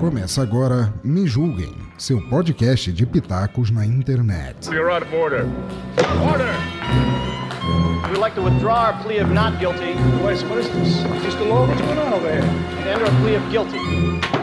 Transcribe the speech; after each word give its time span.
Começa 0.00 0.42
agora 0.42 0.92
Me 1.04 1.26
Julguem, 1.26 1.74
seu 1.98 2.20
podcast 2.28 2.92
de 2.92 3.04
pitacos 3.04 3.70
na 3.70 3.84
internet. 3.84 4.70
You're 4.70 4.90
out 4.90 5.04
of 5.06 5.14
order. 5.14 5.46
Order! 6.30 6.54
We'd 8.08 8.18
like 8.18 8.34
to 8.36 8.42
withdraw 8.42 8.86
our 8.86 9.02
plea 9.02 9.18
of 9.18 9.30
not 9.30 9.58
guilty 9.58 9.92
is 10.32 10.42
this? 10.42 11.22
Just 11.22 11.38
a 11.38 11.44
law? 11.44 11.66
What's 11.66 11.80
going 11.80 11.98
on 11.98 12.14
over 12.14 12.30
here? 12.30 12.42
and 12.42 12.88
enter 12.88 13.04
a 13.04 13.20
plea 13.20 13.34
of 13.34 13.50
guilty. 13.50 14.35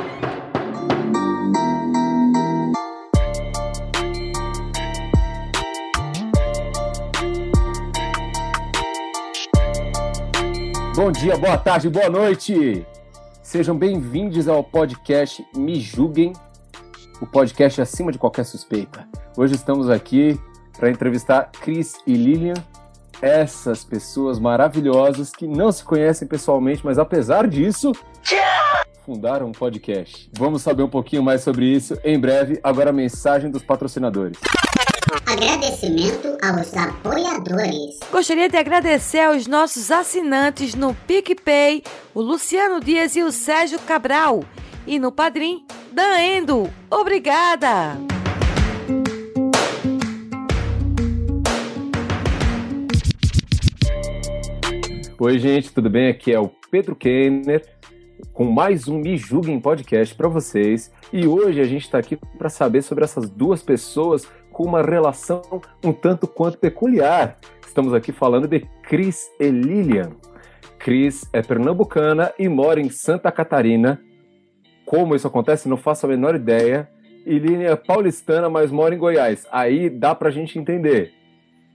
Bom 10.96 11.11
dia, 11.11 11.36
boa 11.36 11.57
tarde, 11.57 11.89
boa 11.89 12.07
noite. 12.07 12.86
Sejam 13.42 13.75
bem-vindos 13.75 14.47
ao 14.47 14.64
podcast 14.64 15.43
Me 15.56 15.79
Julguem, 15.79 16.34
o 17.20 17.25
podcast 17.25 17.82
acima 17.82 18.11
de 18.11 18.20
qualquer 18.20 18.46
suspeita. 18.46 19.07
Hoje 19.36 19.56
estamos 19.56 19.89
aqui 19.89 20.39
para 20.78 20.92
entrevistar 20.92 21.50
Cris 21.51 21.96
e 22.06 22.14
Lilian, 22.14 22.54
essas 23.24 23.84
pessoas 23.84 24.37
maravilhosas 24.37 25.32
que 25.32 25.48
não 25.48 25.71
se 25.71 25.84
conhecem 25.84 26.28
pessoalmente, 26.28 26.86
mas 26.86 27.00
apesar 27.00 27.48
disso, 27.48 27.92
fundaram 29.04 29.48
um 29.48 29.51
podcast. 29.51 30.29
Vamos 30.37 30.62
saber 30.62 30.84
um 30.84 30.89
pouquinho 30.89 31.23
mais 31.23 31.42
sobre 31.42 31.65
isso 31.65 31.98
em 32.03 32.20
breve. 32.20 32.59
Agora 32.64 32.92
a 32.92 32.94
mensagem 32.94 33.50
dos 33.50 33.64
patrocinadores. 33.64 34.38
Agradecimento 35.13 36.35
aos 36.41 36.75
apoiadores. 36.75 37.99
Gostaria 38.11 38.49
de 38.49 38.58
agradecer 38.58 39.19
aos 39.19 39.45
nossos 39.45 39.91
assinantes 39.91 40.73
no 40.73 40.95
PicPay, 40.95 41.83
o 42.16 42.22
Luciano 42.22 42.80
Dias 42.83 43.16
e 43.16 43.22
o 43.22 43.31
Sérgio 43.31 43.78
Cabral. 43.81 44.44
E 44.88 44.97
no 44.97 45.11
Padrim, 45.11 45.64
Dan 45.92 46.17
Endo. 46.20 46.67
Obrigada! 46.89 47.95
Oi, 55.20 55.38
gente, 55.38 55.72
tudo 55.72 55.92
bem? 55.92 56.09
Aqui 56.09 56.33
é 56.33 56.39
o 56.39 56.50
Pedro 56.72 56.95
Kenner 56.95 57.64
com 58.33 58.45
mais 58.45 58.88
um 58.88 58.98
Me 58.98 59.17
Julguem 59.17 59.59
podcast 59.59 60.16
para 60.16 60.27
vocês. 60.27 60.92
E 61.11 61.27
hoje 61.27 61.59
a 61.59 61.66
gente 61.66 61.83
está 61.83 61.98
aqui 61.98 62.17
para 62.38 62.50
saber 62.50 62.81
sobre 62.81 63.03
essas 63.03 63.30
duas 63.30 63.61
pessoas 63.61 64.27
com 64.54 64.64
uma 64.64 64.82
relação 64.82 65.42
um 65.84 65.92
tanto 65.92 66.28
quanto 66.28 66.59
peculiar. 66.59 67.38
Estamos 67.66 67.94
aqui 67.94 68.12
falando 68.12 68.48
de 68.48 68.60
Cris 68.84 69.30
e 69.40 69.50
Lilian. 69.50 70.12
Cris 70.78 71.28
é 71.34 71.42
pernambucana 71.42 72.32
e 72.38 72.48
mora 72.48 72.80
em 72.80 72.90
Santa 72.90 73.32
Catarina. 73.32 74.00
Como 74.86 75.16
isso 75.16 75.28
acontece, 75.28 75.68
não 75.68 75.76
faço 75.76 76.06
a 76.06 76.10
menor 76.10 76.36
ideia. 76.36 76.88
E 77.26 77.40
Lilian 77.40 77.72
é 77.72 77.76
paulistana, 77.76 78.50
mas 78.50 78.72
mora 78.72 78.94
em 78.94 78.98
Goiás. 78.98 79.48
Aí 79.52 79.90
dá 79.90 80.14
pra 80.14 80.30
gente 80.30 80.60
entender. 80.60 81.12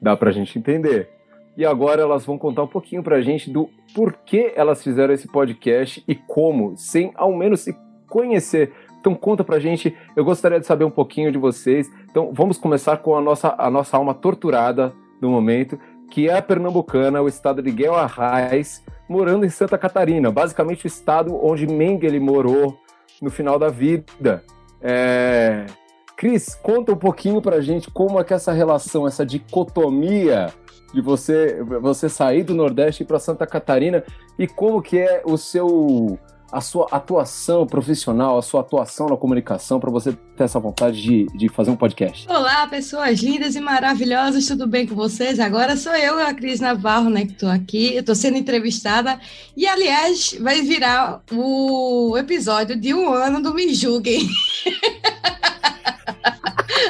Dá 0.01 0.17
pra 0.17 0.31
gente 0.31 0.57
entender. 0.59 1.11
E 1.57 1.67
agora 1.67 2.03
elas 2.03 2.25
vão 2.25 2.39
contar 2.39 2.63
um 2.63 2.69
pouquinho 2.69 3.03
pra 3.03 3.21
gente 3.21 3.51
do 3.51 3.69
porquê 3.93 4.53
elas 4.55 4.85
fizeram 4.85 5.13
esse 5.13 5.27
podcast 5.27 6.05
e 6.07 6.15
como, 6.15 6.77
sem 6.77 7.11
ao 7.17 7.35
menos 7.35 7.63
se 7.63 7.77
conhecer. 8.07 8.73
Então 9.09 9.19
conta 9.19 9.43
pra 9.43 9.59
gente, 9.59 9.97
eu 10.15 10.23
gostaria 10.23 10.61
de 10.61 10.67
saber 10.67 10.85
um 10.85 10.91
pouquinho 10.91 11.33
de 11.33 11.39
vocês. 11.39 11.91
Então 12.11 12.31
vamos 12.31 12.59
começar 12.59 12.99
com 12.99 13.17
a 13.17 13.23
nossa, 13.23 13.55
a 13.57 13.71
nossa 13.71 13.97
alma 13.97 14.13
torturada 14.13 14.93
do 15.19 15.31
momento, 15.31 15.79
que 16.11 16.29
é 16.29 16.37
a 16.37 16.43
pernambucana, 16.43 17.23
o 17.23 17.27
estado 17.27 17.63
de 17.63 17.71
Guel 17.71 17.95
Arraes, 17.95 18.85
morando 19.09 19.47
em 19.47 19.49
Santa 19.49 19.79
Catarina, 19.79 20.31
basicamente 20.31 20.85
o 20.85 20.87
estado 20.87 21.35
onde 21.43 21.67
Mengele 21.67 22.21
morou 22.21 22.79
no 23.23 23.31
final 23.31 23.59
da 23.59 23.71
vida. 23.71 24.45
É... 24.79 25.65
Cris, 26.15 26.55
conta 26.55 26.93
um 26.93 26.97
pouquinho 26.97 27.41
pra 27.41 27.63
gente 27.63 27.91
como 27.91 28.21
é 28.21 28.25
que 28.25 28.35
essa 28.35 28.53
relação, 28.53 29.07
essa 29.07 29.25
dicotomia 29.25 30.53
de 30.93 31.01
você 31.01 31.63
você 31.81 32.11
sair 32.11 32.43
do 32.43 32.55
Nordeste 32.55 33.07
para 33.07 33.19
Santa 33.19 33.47
Catarina 33.47 34.05
e 34.39 34.47
como 34.47 34.83
que 34.83 34.99
é 34.99 35.23
o 35.25 35.39
seu 35.39 36.19
a 36.51 36.61
sua 36.61 36.87
atuação 36.91 37.67
profissional, 37.67 38.39
a 38.39 38.43
sua 38.43 38.61
atuação 38.61 39.09
na 39.09 39.17
comunicação 39.17 39.79
para 39.79 39.91
você 39.91 40.13
ter 40.37 40.45
essa 40.45 40.59
vontade 40.59 41.03
de, 41.03 41.27
de 41.37 41.49
fazer 41.49 41.71
um 41.71 41.77
podcast. 41.77 42.27
Olá, 42.29 42.67
pessoas 42.67 43.21
lindas 43.21 43.55
e 43.55 43.61
maravilhosas, 43.61 44.47
tudo 44.47 44.67
bem 44.67 44.87
com 44.87 44.95
vocês? 44.95 45.39
Agora 45.39 45.77
sou 45.77 45.95
eu, 45.95 46.19
a 46.19 46.33
Cris 46.33 46.61
Navarro, 46.61 47.11
né, 47.11 47.27
que 47.27 47.33
estou 47.33 47.51
aqui, 47.51 47.95
eu 47.95 48.01
estou 48.01 48.15
sendo 48.15 48.39
entrevistada 48.39 49.21
e, 49.57 49.67
aliás, 49.67 50.37
vai 50.41 50.63
virar 50.63 51.23
o 51.33 52.17
episódio 52.17 52.77
de 52.77 52.95
um 52.95 53.13
ano 53.13 53.43
do 53.43 53.53
Me 53.53 53.75
Julguem. 53.75 54.27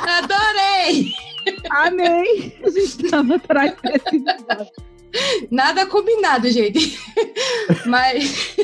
Adorei! 0.06 1.10
Amei! 1.70 2.56
A 2.64 2.70
gente 2.70 3.04
estava 3.04 3.34
atrás 3.34 3.74
desse 3.82 4.16
episódio. 4.16 4.88
Nada 5.50 5.86
combinado, 5.86 6.50
gente. 6.50 6.98
Mas, 7.86 8.54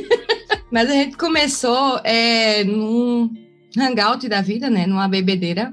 mas 0.74 0.90
a 0.90 0.92
gente 0.92 1.16
começou 1.16 2.00
é, 2.02 2.64
num 2.64 3.30
hangout 3.78 4.28
da 4.28 4.40
vida, 4.40 4.68
né? 4.68 4.88
Numa 4.88 5.06
bebedeira. 5.06 5.72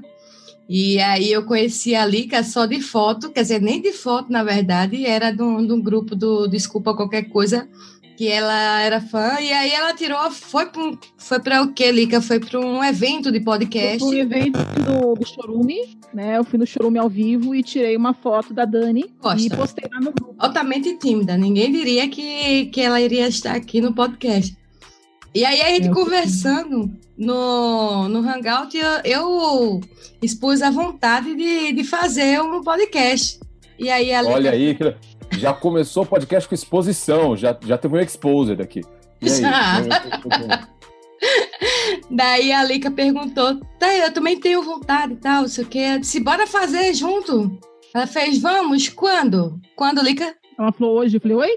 E 0.68 1.00
aí 1.00 1.32
eu 1.32 1.44
conheci 1.44 1.92
a 1.96 2.06
Lica 2.06 2.44
só 2.44 2.66
de 2.66 2.80
foto, 2.80 3.28
quer 3.32 3.42
dizer, 3.42 3.60
nem 3.60 3.82
de 3.82 3.92
foto, 3.92 4.30
na 4.30 4.44
verdade, 4.44 5.04
era 5.04 5.32
de 5.32 5.42
um, 5.42 5.66
de 5.66 5.72
um 5.72 5.80
grupo 5.80 6.14
do 6.14 6.46
Desculpa 6.46 6.94
Qualquer 6.94 7.24
Coisa, 7.24 7.68
que 8.16 8.28
ela 8.28 8.80
era 8.80 9.00
fã, 9.00 9.40
e 9.40 9.52
aí 9.52 9.72
ela 9.72 9.92
tirou, 9.92 10.30
foi 10.30 10.66
para 10.66 10.80
um, 10.80 10.96
foi 11.18 11.40
para 11.40 11.62
o 11.62 11.72
quê, 11.72 11.90
Lica? 11.90 12.20
Foi 12.20 12.38
para 12.38 12.60
um 12.60 12.84
evento 12.84 13.32
de 13.32 13.40
podcast. 13.40 13.98
Foi 13.98 14.18
um 14.18 14.20
evento 14.20 14.60
do, 14.60 15.14
do 15.16 15.26
Chorume, 15.26 15.98
né? 16.14 16.38
Eu 16.38 16.44
fui 16.44 16.60
no 16.60 16.66
Chorume 16.66 17.00
ao 17.00 17.08
vivo 17.08 17.56
e 17.56 17.62
tirei 17.64 17.96
uma 17.96 18.14
foto 18.14 18.54
da 18.54 18.64
Dani 18.64 19.12
Gosta. 19.20 19.44
e 19.44 19.50
postei 19.50 19.90
lá 19.92 19.98
no 19.98 20.12
grupo. 20.12 20.36
altamente 20.38 20.96
tímida. 20.96 21.36
Ninguém 21.36 21.72
diria 21.72 22.08
que, 22.08 22.66
que 22.66 22.80
ela 22.80 23.00
iria 23.00 23.26
estar 23.26 23.56
aqui 23.56 23.80
no 23.80 23.92
podcast. 23.92 24.61
E 25.34 25.44
aí 25.44 25.62
a 25.62 25.68
gente 25.70 25.88
Eu 25.88 25.94
conversando 25.94 26.90
no, 27.16 28.08
no 28.08 28.18
Hangout, 28.18 28.76
eu, 28.76 29.00
eu 29.04 29.80
expus 30.20 30.60
a 30.60 30.70
vontade 30.70 31.34
de, 31.34 31.72
de 31.72 31.84
fazer 31.84 32.40
um 32.42 32.62
podcast. 32.62 33.40
E 33.78 33.90
aí 33.90 34.12
a 34.12 34.22
Olha 34.22 34.50
aí, 34.50 34.74
que- 34.74 34.94
já 35.38 35.54
começou 35.54 36.02
o 36.02 36.06
podcast 36.06 36.46
com 36.48 36.54
exposição, 36.54 37.34
já, 37.36 37.56
já 37.64 37.78
teve 37.78 37.96
um 37.96 38.00
exposed 38.00 38.60
aqui. 38.60 38.82
E 39.22 39.30
aí? 39.30 39.40
Já. 39.40 39.82
Daí 42.10 42.52
a 42.52 42.64
Lica 42.64 42.90
perguntou: 42.90 43.60
tá, 43.78 43.94
eu 43.94 44.12
também 44.12 44.38
tenho 44.38 44.62
vontade 44.62 45.14
e 45.14 45.16
tal, 45.16 45.48
sei 45.48 45.64
o. 45.64 45.78
Eu 45.78 45.98
disse: 46.00 46.20
bora 46.20 46.46
fazer 46.46 46.92
junto. 46.94 47.58
Ela 47.94 48.06
fez: 48.06 48.38
vamos, 48.38 48.88
quando? 48.88 49.60
Quando, 49.76 50.02
Lica? 50.02 50.34
Ela 50.58 50.72
falou 50.72 50.98
hoje, 50.98 51.16
eu 51.16 51.20
falei, 51.20 51.36
oi? 51.36 51.56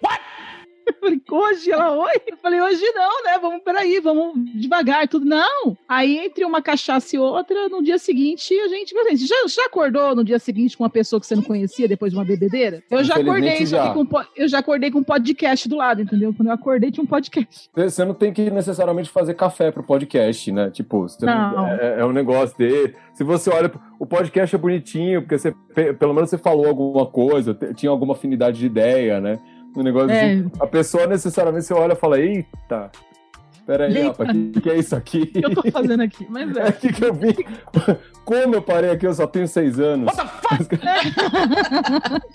Eu 0.85 0.93
falei, 0.99 1.21
hoje? 1.31 1.71
Ela, 1.71 1.91
oi? 1.97 2.13
Eu 2.27 2.37
falei, 2.37 2.61
hoje 2.61 2.83
não, 2.93 3.23
né? 3.23 3.37
Vamos, 3.41 3.61
peraí, 3.63 3.99
vamos 3.99 4.33
devagar, 4.53 5.07
tudo. 5.07 5.25
Não! 5.25 5.75
Aí, 5.87 6.17
entre 6.19 6.45
uma 6.45 6.61
cachaça 6.61 7.15
e 7.15 7.19
outra, 7.19 7.67
no 7.69 7.81
dia 7.83 7.97
seguinte, 7.97 8.53
a 8.59 8.67
gente... 8.67 8.93
Você 8.93 9.15
já, 9.25 9.35
já 9.47 9.65
acordou 9.65 10.15
no 10.15 10.23
dia 10.23 10.37
seguinte 10.39 10.77
com 10.77 10.83
uma 10.83 10.89
pessoa 10.89 11.19
que 11.19 11.25
você 11.25 11.35
não 11.35 11.43
conhecia 11.43 11.87
depois 11.87 12.11
de 12.11 12.17
uma 12.17 12.25
bebedeira? 12.25 12.83
Eu 12.89 13.03
já 13.03 13.15
acordei, 13.15 13.65
já. 13.65 13.93
com, 13.93 14.07
eu 14.35 14.47
já 14.47 14.59
acordei 14.59 14.91
com 14.91 14.99
um 14.99 15.03
podcast 15.03 15.67
do 15.67 15.75
lado, 15.75 16.01
entendeu? 16.01 16.33
Quando 16.33 16.47
eu 16.49 16.53
acordei, 16.53 16.91
tinha 16.91 17.03
um 17.03 17.07
podcast. 17.07 17.69
Você 17.75 18.05
não 18.05 18.13
tem 18.13 18.31
que 18.31 18.49
necessariamente 18.49 19.09
fazer 19.09 19.33
café 19.33 19.71
pro 19.71 19.83
podcast, 19.83 20.51
né? 20.51 20.69
Tipo, 20.69 21.01
você 21.07 21.25
não- 21.25 21.51
Não. 21.51 21.67
É, 21.67 21.99
é 22.01 22.05
um 22.05 22.11
negócio 22.11 22.57
dele. 22.57 22.95
Se 23.13 23.23
você 23.23 23.49
olha, 23.49 23.71
o 23.99 24.05
podcast 24.05 24.55
é 24.55 24.59
bonitinho, 24.59 25.21
porque 25.21 25.37
você, 25.37 25.51
pe- 25.73 25.93
pelo 25.93 26.13
menos 26.13 26.29
você 26.29 26.37
falou 26.37 26.67
alguma 26.67 27.05
coisa, 27.05 27.57
tinha 27.75 27.89
alguma 27.89 28.13
afinidade 28.13 28.59
de 28.59 28.65
ideia, 28.65 29.19
né? 29.21 29.39
Um 29.75 29.83
negócio 29.83 30.11
É. 30.11 30.33
assim. 30.33 30.51
A 30.59 30.67
pessoa 30.67 31.05
necessariamente 31.07 31.65
você 31.65 31.73
olha 31.73 31.93
e 31.93 31.95
fala, 31.95 32.19
eita, 32.19 32.91
peraí, 33.65 33.95
Eita. 33.97 34.07
rapaz, 34.23 34.29
o 34.37 34.51
que, 34.51 34.61
que 34.61 34.69
é 34.69 34.77
isso 34.77 34.95
aqui? 34.95 35.19
O 35.35 35.39
que 35.39 35.45
eu 35.45 35.55
tô 35.55 35.71
fazendo 35.71 36.01
aqui? 36.03 36.25
Mas 36.29 36.55
É 36.55 36.61
é. 36.63 36.67
aqui 36.67 36.93
que 36.93 37.03
eu 37.03 37.13
vim. 37.13 37.33
Como 38.23 38.55
eu 38.55 38.61
parei 38.61 38.89
aqui, 38.89 39.05
eu 39.05 39.13
só 39.13 39.27
tenho 39.27 39.47
seis 39.47 39.79
anos. 39.79 40.11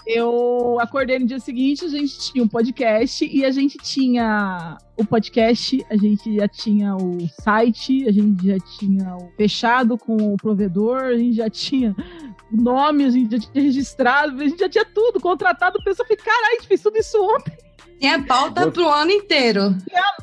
Eu 0.07 0.79
acordei 0.81 1.19
no 1.19 1.27
dia 1.27 1.39
seguinte, 1.41 1.85
a 1.85 1.89
gente 1.89 2.19
tinha 2.19 2.45
um 2.45 2.49
podcast 2.49 3.25
e 3.25 3.45
a 3.45 3.51
gente 3.51 3.77
tinha 3.79 4.77
o 4.97 5.05
podcast, 5.05 5.85
a 5.91 5.97
gente 5.97 6.37
já 6.37 6.47
tinha 6.49 6.95
o 6.97 7.19
site, 7.43 8.07
a 8.09 8.13
gente 8.13 8.47
já 8.47 8.59
tinha 8.79 9.17
o 9.17 9.31
fechado 9.37 9.97
com 9.97 10.17
o 10.17 10.37
provedor, 10.37 11.03
a 11.05 11.17
gente 11.17 11.37
já 11.37 11.49
tinha 11.51 11.95
o 12.30 12.30
nome, 12.53 13.05
a 13.05 13.11
gente 13.11 13.33
já 13.33 13.51
tinha 13.51 13.65
registrado, 13.65 14.41
a 14.41 14.49
gente 14.49 14.59
já 14.59 14.69
tinha 14.69 14.85
tudo, 14.85 15.21
contratado, 15.21 15.79
o 15.79 15.85
pessoal 15.85 16.07
falei, 16.07 16.23
caralho, 16.23 16.47
a 16.47 16.55
gente 16.57 16.69
fez 16.69 16.83
tudo 16.83 16.97
isso 16.97 17.19
ontem, 17.23 17.57
Tinha 17.99 18.23
pauta 18.23 18.71
pro 18.71 18.89
ano 18.89 19.11
inteiro. 19.11 19.77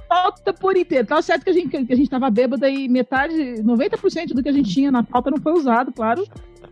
pauta 0.09 0.53
por 0.53 0.75
inteiro. 0.75 1.07
Tá 1.07 1.21
certo 1.21 1.43
que 1.43 1.49
a 1.49 1.53
gente, 1.53 1.85
que 1.85 1.93
a 1.93 1.95
gente 1.95 2.09
tava 2.09 2.29
bêbada 2.29 2.69
e 2.69 2.87
metade, 2.87 3.35
90% 3.61 4.33
do 4.33 4.41
que 4.41 4.49
a 4.49 4.53
gente 4.53 4.73
tinha 4.73 4.91
na 4.91 5.03
pauta 5.03 5.29
não 5.29 5.37
foi 5.37 5.53
usado, 5.53 5.91
claro, 5.91 6.25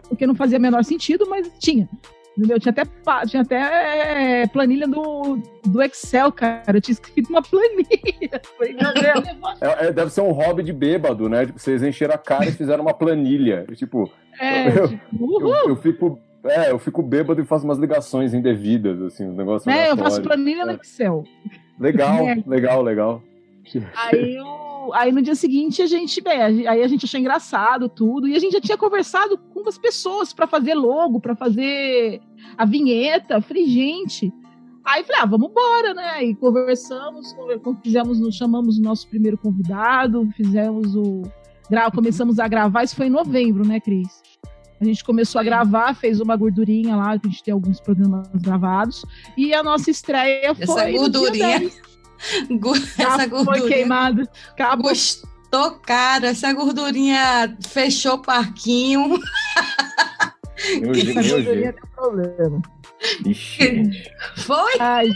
porque 0.10 0.26
não 0.26 0.36
fazia 0.36 0.58
o 0.58 0.62
menor 0.62 0.84
sentido, 0.84 1.26
mas 1.30 1.50
tinha. 1.60 1.88
Entendeu? 2.38 2.60
Tinha 2.60 2.72
até, 2.72 2.84
tinha 3.28 3.42
até 3.44 4.42
é, 4.42 4.48
planilha 4.48 4.88
do, 4.88 5.38
do 5.66 5.82
Excel, 5.82 6.32
cara. 6.34 6.78
Eu 6.78 6.82
tinha 6.82 6.94
escrito 6.94 7.30
uma 7.30 7.42
planilha. 7.44 8.42
É- 9.62 9.88
é- 9.88 9.92
deve 9.94 10.12
ser 10.12 10.22
um 10.22 10.32
hobby 10.32 10.64
de 10.64 10.74
bêbado, 10.74 11.30
né? 11.30 11.46
Tipo, 11.46 11.60
vocês 11.60 11.82
encheram 11.84 12.14
a 12.16 12.18
cara 12.18 12.46
e 12.46 12.52
fizeram 12.52 12.84
uma 12.84 12.94
planilha. 12.94 13.66
Tipo, 13.76 14.12
É, 14.40 14.68
Eu- 14.68 14.88
tipo, 14.90 15.02
eu, 15.20 15.26
uhul. 15.28 15.70
eu 15.70 15.76
fico. 15.78 16.20
É, 16.44 16.70
eu 16.72 16.78
fico 16.78 17.02
bêbado 17.02 17.42
e 17.42 17.46
faço 17.46 17.66
umas 17.66 17.80
ligações 17.80 18.34
indevidas, 18.34 19.02
assim, 19.02 19.26
um 19.28 19.34
negócio. 19.34 19.70
É, 19.72 19.90
eu 19.90 19.98
faço 19.98 20.22
planilha 20.22 20.66
no 20.66 20.74
É. 20.74 20.76
Excel. 20.76 21.24
Legal, 21.80 22.20
É. 22.28 22.38
legal, 22.46 22.82
legal. 22.84 23.24
Aí, 23.96 24.40
o- 24.42 24.65
aí 24.94 25.12
no 25.12 25.22
dia 25.22 25.36
seguinte 25.36 25.82
a 25.82 25.86
gente, 25.86 26.22
bem, 26.22 26.38
gente- 26.56 26.68
aí 26.68 26.84
a 26.84 26.88
gente 26.88 27.06
achou 27.06 27.20
engraçado 27.20 27.88
tudo 27.90 28.28
e 28.28 28.36
a 28.36 28.40
gente 28.40 28.54
já 28.54 28.62
tinha 28.62 28.78
conversado 28.78 29.38
com 29.38 29.68
as 29.68 29.78
pessoas 29.78 30.34
pra 30.34 30.46
fazer 30.48 30.74
logo, 30.76 31.20
pra 31.20 31.36
fazer 31.36 32.22
a 32.58 32.66
vinheta. 32.66 33.42
Falei, 33.42 33.66
gente. 33.68 34.32
Aí 34.84 35.04
falei, 35.04 35.22
ah, 35.22 35.26
vamos 35.26 35.50
embora, 35.50 35.94
né? 35.96 36.24
E 36.26 36.36
conversamos, 36.36 37.34
conver- 37.34 37.60
fizemos, 37.84 38.20
chamamos 38.36 38.78
o 38.78 38.82
nosso 38.82 39.08
primeiro 39.10 39.38
convidado, 39.38 40.30
fizemos 40.36 40.96
o 40.96 41.24
começamos 41.94 42.38
a 42.38 42.48
gravar, 42.48 42.84
isso 42.84 42.96
foi 42.96 43.08
em 43.08 43.10
novembro, 43.10 43.68
né, 43.68 43.80
Cris? 43.80 44.22
A 44.80 44.86
gente 44.86 45.04
começou 45.04 45.42
a 45.42 45.44
gravar, 45.44 45.96
fez 45.96 46.20
uma 46.20 46.36
gordurinha 46.36 46.96
lá, 46.96 47.18
que 47.18 47.28
a 47.28 47.30
gente 47.32 47.42
tem 47.44 47.52
alguns 47.54 47.80
programas 47.80 48.28
gravados, 48.36 49.04
e 49.36 49.52
a 49.54 49.64
nossa 49.64 49.90
estreia 49.90 50.50
Essa 50.52 50.66
foi 50.68 50.92
no 50.92 51.10
dia 51.10 51.20
gordurinha 51.20 51.60
10. 51.60 51.82
Essa 52.98 53.18
foi 53.18 53.28
gordurinha 53.28 53.68
queimada. 53.68 54.30
Acabou. 54.52 54.90
Gostou, 54.90 55.72
cara. 55.86 56.28
Essa 56.28 56.52
gordurinha 56.54 57.56
fechou 57.68 58.16
o 58.16 58.22
parquinho. 58.22 59.20
Meu 60.82 60.92
Deus, 60.92 61.08
Essa 61.10 61.22
meu 61.22 61.30
gordurinha 61.30 61.72
Deus. 61.72 61.76
tem 61.76 61.92
problema. 61.96 62.62
Ixi. 63.26 63.92
Foi? 64.38 64.74
Ai, 64.80 65.10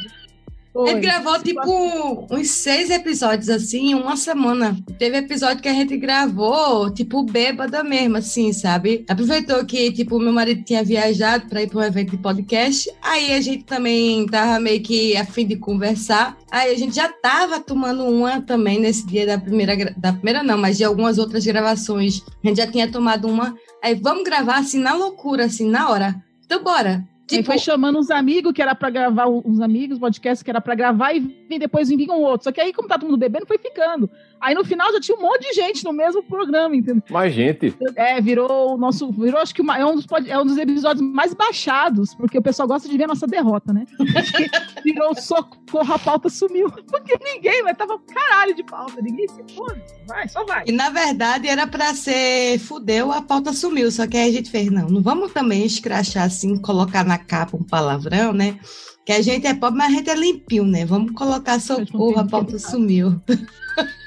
foi. 0.71 0.92
Ele 0.92 1.00
gravou 1.00 1.42
tipo 1.42 2.27
uns 2.31 2.50
seis 2.51 2.89
episódios 2.89 3.50
assim, 3.50 3.92
em 3.92 3.95
uma 3.95 4.16
semana. 4.16 4.77
Teve 4.98 5.18
episódio 5.18 5.62
que 5.62 5.69
a 5.69 5.74
gente 5.74 5.98
gravou, 5.98 6.92
tipo, 6.94 7.24
bêbada 7.24 7.83
mesmo, 7.83 8.18
assim, 8.18 8.54
sabe? 8.54 9.04
Aproveitou 9.07 9.66
que, 9.66 9.92
tipo, 9.92 10.19
meu 10.19 10.31
marido 10.31 10.63
tinha 10.63 10.83
viajado 10.83 11.48
para 11.48 11.63
ir 11.63 11.69
para 11.69 11.80
um 11.80 11.83
evento 11.83 12.12
de 12.12 12.18
podcast. 12.18 12.92
Aí 13.01 13.33
a 13.33 13.42
gente 13.42 13.63
também 13.63 14.25
tava 14.27 14.60
meio 14.60 14.81
que 14.81 15.18
a 15.18 15.25
fim 15.25 15.45
de 15.45 15.56
conversar. 15.56 16.38
Aí 16.51 16.71
a 16.71 16.77
gente 16.77 16.95
já 16.95 17.10
tava 17.10 17.60
tomando 17.60 18.06
uma 18.06 18.42
também 18.42 18.80
nesse 18.80 19.06
dia 19.06 19.25
da 19.25 19.38
primeira, 19.38 19.94
da 19.98 20.13
primeira 20.13 20.44
não, 20.44 20.57
mas 20.57 20.77
de 20.77 20.83
algumas 20.83 21.18
outras 21.18 21.45
gravações. 21.45 22.21
A 22.44 22.48
gente 22.48 22.57
já 22.57 22.68
tinha 22.68 22.92
tomado 22.92 23.27
uma. 23.27 23.56
Aí 23.83 23.95
vamos 23.95 24.24
gravar 24.24 24.57
assim 24.57 24.80
na 24.80 24.94
loucura, 24.94 25.45
assim, 25.45 25.68
na 25.68 25.89
hora. 25.89 26.16
Então 26.45 26.63
bora. 26.63 27.07
Tipo, 27.30 27.46
foi 27.46 27.60
chamando 27.60 28.00
uns 28.00 28.10
amigos 28.10 28.52
que 28.52 28.62
era 28.62 28.74
pra 28.74 28.90
gravar, 28.90 29.28
uns 29.28 29.62
amigos, 29.62 30.00
podcast 30.00 30.44
que 30.44 30.50
era 30.50 30.60
pra 30.60 30.74
gravar 30.74 31.14
e 31.14 31.60
depois 31.60 31.90
vinha 31.90 32.12
um 32.12 32.22
outro. 32.22 32.46
Só 32.46 32.52
que 32.52 32.60
aí, 32.60 32.74
como 32.74 32.88
tá 32.88 32.98
todo 32.98 33.08
mundo 33.08 33.20
bebendo, 33.20 33.46
foi 33.46 33.60
ficando. 33.60 34.10
Aí 34.42 34.56
no 34.56 34.64
final 34.64 34.92
já 34.94 35.00
tinha 35.00 35.18
um 35.18 35.22
monte 35.22 35.42
de 35.50 35.54
gente 35.54 35.84
no 35.84 35.92
mesmo 35.92 36.24
programa, 36.24 36.76
entendeu? 36.76 37.04
Mais 37.10 37.34
gente. 37.34 37.76
É, 37.96 38.22
virou 38.22 38.76
o 38.76 38.78
nosso. 38.78 39.12
Virou, 39.12 39.40
acho 39.42 39.54
que 39.54 39.62
uma- 39.62 39.78
é, 39.78 39.86
um 39.86 39.96
dos, 39.96 40.06
é 40.28 40.38
um 40.40 40.46
dos 40.46 40.58
episódios 40.58 41.06
mais 41.06 41.34
baixados, 41.34 42.16
porque 42.16 42.38
o 42.38 42.42
pessoal 42.42 42.68
gosta 42.68 42.88
de 42.88 42.98
ver 42.98 43.04
a 43.04 43.08
nossa 43.08 43.28
derrota, 43.28 43.74
né? 43.74 43.86
Virou 44.84 45.14
socorro, 45.16 45.94
a 45.94 46.00
pauta 46.00 46.30
sumiu. 46.30 46.70
Porque 46.90 47.18
ninguém, 47.24 47.62
mas 47.64 47.78
tava 47.78 47.96
um 47.96 48.00
caralho 48.00 48.56
de 48.56 48.64
pauta. 48.64 49.02
Ninguém 49.02 49.28
se 49.28 49.44
foda. 49.56 49.82
Vai, 50.08 50.28
só 50.28 50.44
vai. 50.46 50.64
E 50.66 50.72
na 50.72 50.90
verdade 50.90 51.48
era 51.48 51.68
pra 51.68 51.94
ser 51.94 52.58
fudeu, 52.60 53.12
a 53.12 53.22
pauta 53.22 53.52
sumiu. 53.54 53.92
Só 53.92 54.08
que 54.08 54.18
aí 54.18 54.30
a 54.30 54.34
gente 54.34 54.50
fez, 54.50 54.72
não, 54.72 54.88
não 54.88 55.02
vamos 55.02 55.32
também 55.34 55.66
escrachar 55.66 56.24
assim, 56.24 56.58
colocar 56.62 57.04
na 57.04 57.18
capa 57.18 57.58
um 57.58 57.64
palavrão, 57.64 58.34
né? 58.34 58.58
Que 59.06 59.12
a 59.14 59.22
gente 59.22 59.46
é 59.48 59.54
pobre, 59.54 59.78
mas 59.78 59.94
a 59.94 59.98
gente 59.98 60.10
é 60.10 60.16
limpinho, 60.16 60.66
né? 60.66 60.86
Vamos 60.86 61.12
colocar 61.12 61.60
socorro, 61.60 62.20
a 62.20 62.26
pauta 62.26 62.58
sumiu. 62.58 63.20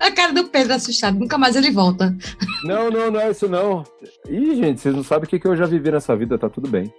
a 0.00 0.10
cara 0.10 0.32
do 0.32 0.44
Pedro 0.48 0.74
assustado, 0.74 1.18
nunca 1.18 1.36
mais 1.38 1.56
ele 1.56 1.70
volta. 1.70 2.14
Não, 2.64 2.90
não, 2.90 3.10
não 3.10 3.20
é 3.20 3.30
isso 3.30 3.48
não. 3.48 3.84
Ih, 4.28 4.56
gente, 4.56 4.80
vocês 4.80 4.94
não 4.94 5.02
sabem 5.04 5.26
o 5.26 5.28
que, 5.28 5.38
que 5.38 5.46
eu 5.46 5.56
já 5.56 5.66
vivi 5.66 5.90
nessa 5.90 6.14
vida, 6.16 6.38
tá 6.38 6.48
tudo 6.48 6.68
bem. 6.68 6.92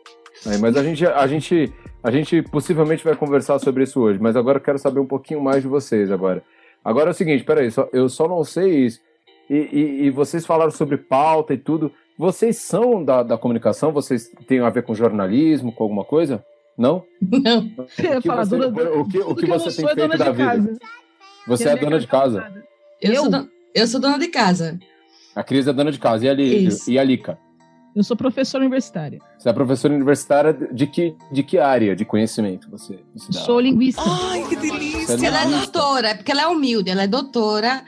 Aí, 0.46 0.58
mas 0.60 0.76
a 0.78 0.84
gente, 0.84 1.06
a 1.06 1.26
gente, 1.28 1.74
a 2.04 2.12
gente 2.12 2.42
possivelmente 2.44 3.04
vai 3.04 3.16
conversar 3.16 3.58
sobre 3.60 3.84
isso 3.84 4.00
hoje, 4.00 4.20
mas 4.22 4.36
agora 4.36 4.58
eu 4.58 4.64
quero 4.64 4.78
saber 4.78 5.00
um 5.00 5.06
pouquinho 5.08 5.42
mais 5.42 5.62
de 5.64 5.68
vocês 5.68 6.12
agora. 6.12 6.44
Agora 6.86 7.10
é 7.10 7.12
o 7.12 7.16
seguinte, 7.16 7.44
peraí, 7.44 7.70
só, 7.72 7.90
eu 7.92 8.08
só 8.08 8.28
não 8.28 8.44
sei 8.44 8.86
isso. 8.86 9.00
E, 9.50 9.56
e- 9.56 10.06
e 10.06 10.10
vocês 10.10 10.46
falaram 10.46 10.72
sobre 10.72 10.98
pauta 10.98 11.54
e 11.54 11.58
tudo. 11.58 11.92
Vocês 12.18 12.58
são 12.58 13.04
da, 13.04 13.24
da 13.24 13.38
comunicação? 13.38 13.92
Vocês 13.92 14.30
têm 14.48 14.60
a 14.60 14.70
ver 14.70 14.84
com 14.84 14.94
jornalismo, 14.94 15.72
com 15.72 15.84
alguma 15.84 16.04
coisa? 16.06 16.44
Não? 16.78 17.04
Não. 17.22 17.60
O 17.78 18.22
que 18.22 18.28
você, 18.28 18.56
o 18.58 19.06
que, 19.06 19.18
o 19.20 19.36
que 19.36 19.48
tem 19.48 19.60
feito 19.60 20.18
da 20.18 20.32
vida? 20.32 20.46
casa. 20.50 20.78
Você 21.48 21.70
é 21.70 21.76
dona 21.78 22.00
de 22.00 22.08
casa. 22.08 22.42
casada. 22.42 22.64
Eu, 23.02 23.14
Eu? 23.14 23.22
Sou, 23.24 23.32
don- 23.32 23.48
eu 23.76 23.88
sou 23.88 24.00
dona 24.00 24.18
de 24.20 24.28
casa. 24.28 24.80
A 25.36 25.44
Cris 25.44 25.68
é 25.68 25.74
dona 25.74 25.92
de 25.92 26.00
casa. 26.00 26.26
E 26.26 26.30
a, 26.30 26.34
Li, 26.34 26.66
Isso. 26.68 26.90
e 26.90 26.98
a 26.98 27.04
Lica? 27.04 27.38
Eu 27.96 28.04
sou 28.04 28.16
professora 28.16 28.64
universitária. 28.64 29.20
Você 29.40 29.50
é 29.50 29.54
professora 29.54 29.94
universitária 29.94 30.54
de 30.72 30.86
que, 30.86 31.16
de 31.32 31.42
que 31.44 31.58
área 31.58 31.96
de 31.96 32.06
conhecimento 32.06 32.70
você, 32.70 33.00
você 33.16 33.32
dá? 33.32 33.40
Sou 33.40 33.60
linguista. 33.60 34.02
Ai, 34.06 34.44
que 34.48 34.56
delícia! 34.56 35.18
Você 35.18 35.26
é 35.26 35.28
Ela 35.30 35.42
é 35.44 35.48
doutora, 35.50 36.10
é 36.10 36.14
porque 36.14 36.32
ela 36.32 36.44
é 36.44 36.48
humilde. 36.48 36.92
Ela 36.92 37.04
é 37.04 37.08
doutora, 37.08 37.84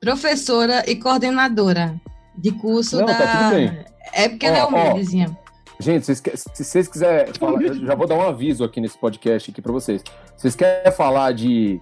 professora 0.00 0.82
e 0.90 0.96
coordenadora 0.96 1.98
de 2.36 2.52
curso 2.52 2.98
Não, 2.98 3.06
da. 3.06 3.14
tá 3.16 3.38
tudo 3.38 3.54
bem. 3.56 3.84
É 4.12 4.28
porque 4.28 4.44
ela 4.46 4.58
é 4.58 4.62
Ó, 4.64 4.66
ó. 4.66 4.68
humildezinha. 4.68 5.38
Gente, 5.80 6.04
vocês 6.06 6.22
se 6.54 6.64
vocês 6.64 6.86
quiserem 6.88 7.32
falar, 7.34 7.62
eu 7.62 7.74
já 7.86 7.94
vou 7.94 8.06
dar 8.06 8.16
um 8.16 8.22
aviso 8.22 8.64
aqui 8.64 8.80
nesse 8.80 8.98
podcast 8.98 9.50
aqui 9.50 9.62
para 9.62 9.72
vocês. 9.72 10.02
Vocês 10.36 10.54
querem 10.54 10.92
falar 10.92 11.32
de 11.32 11.80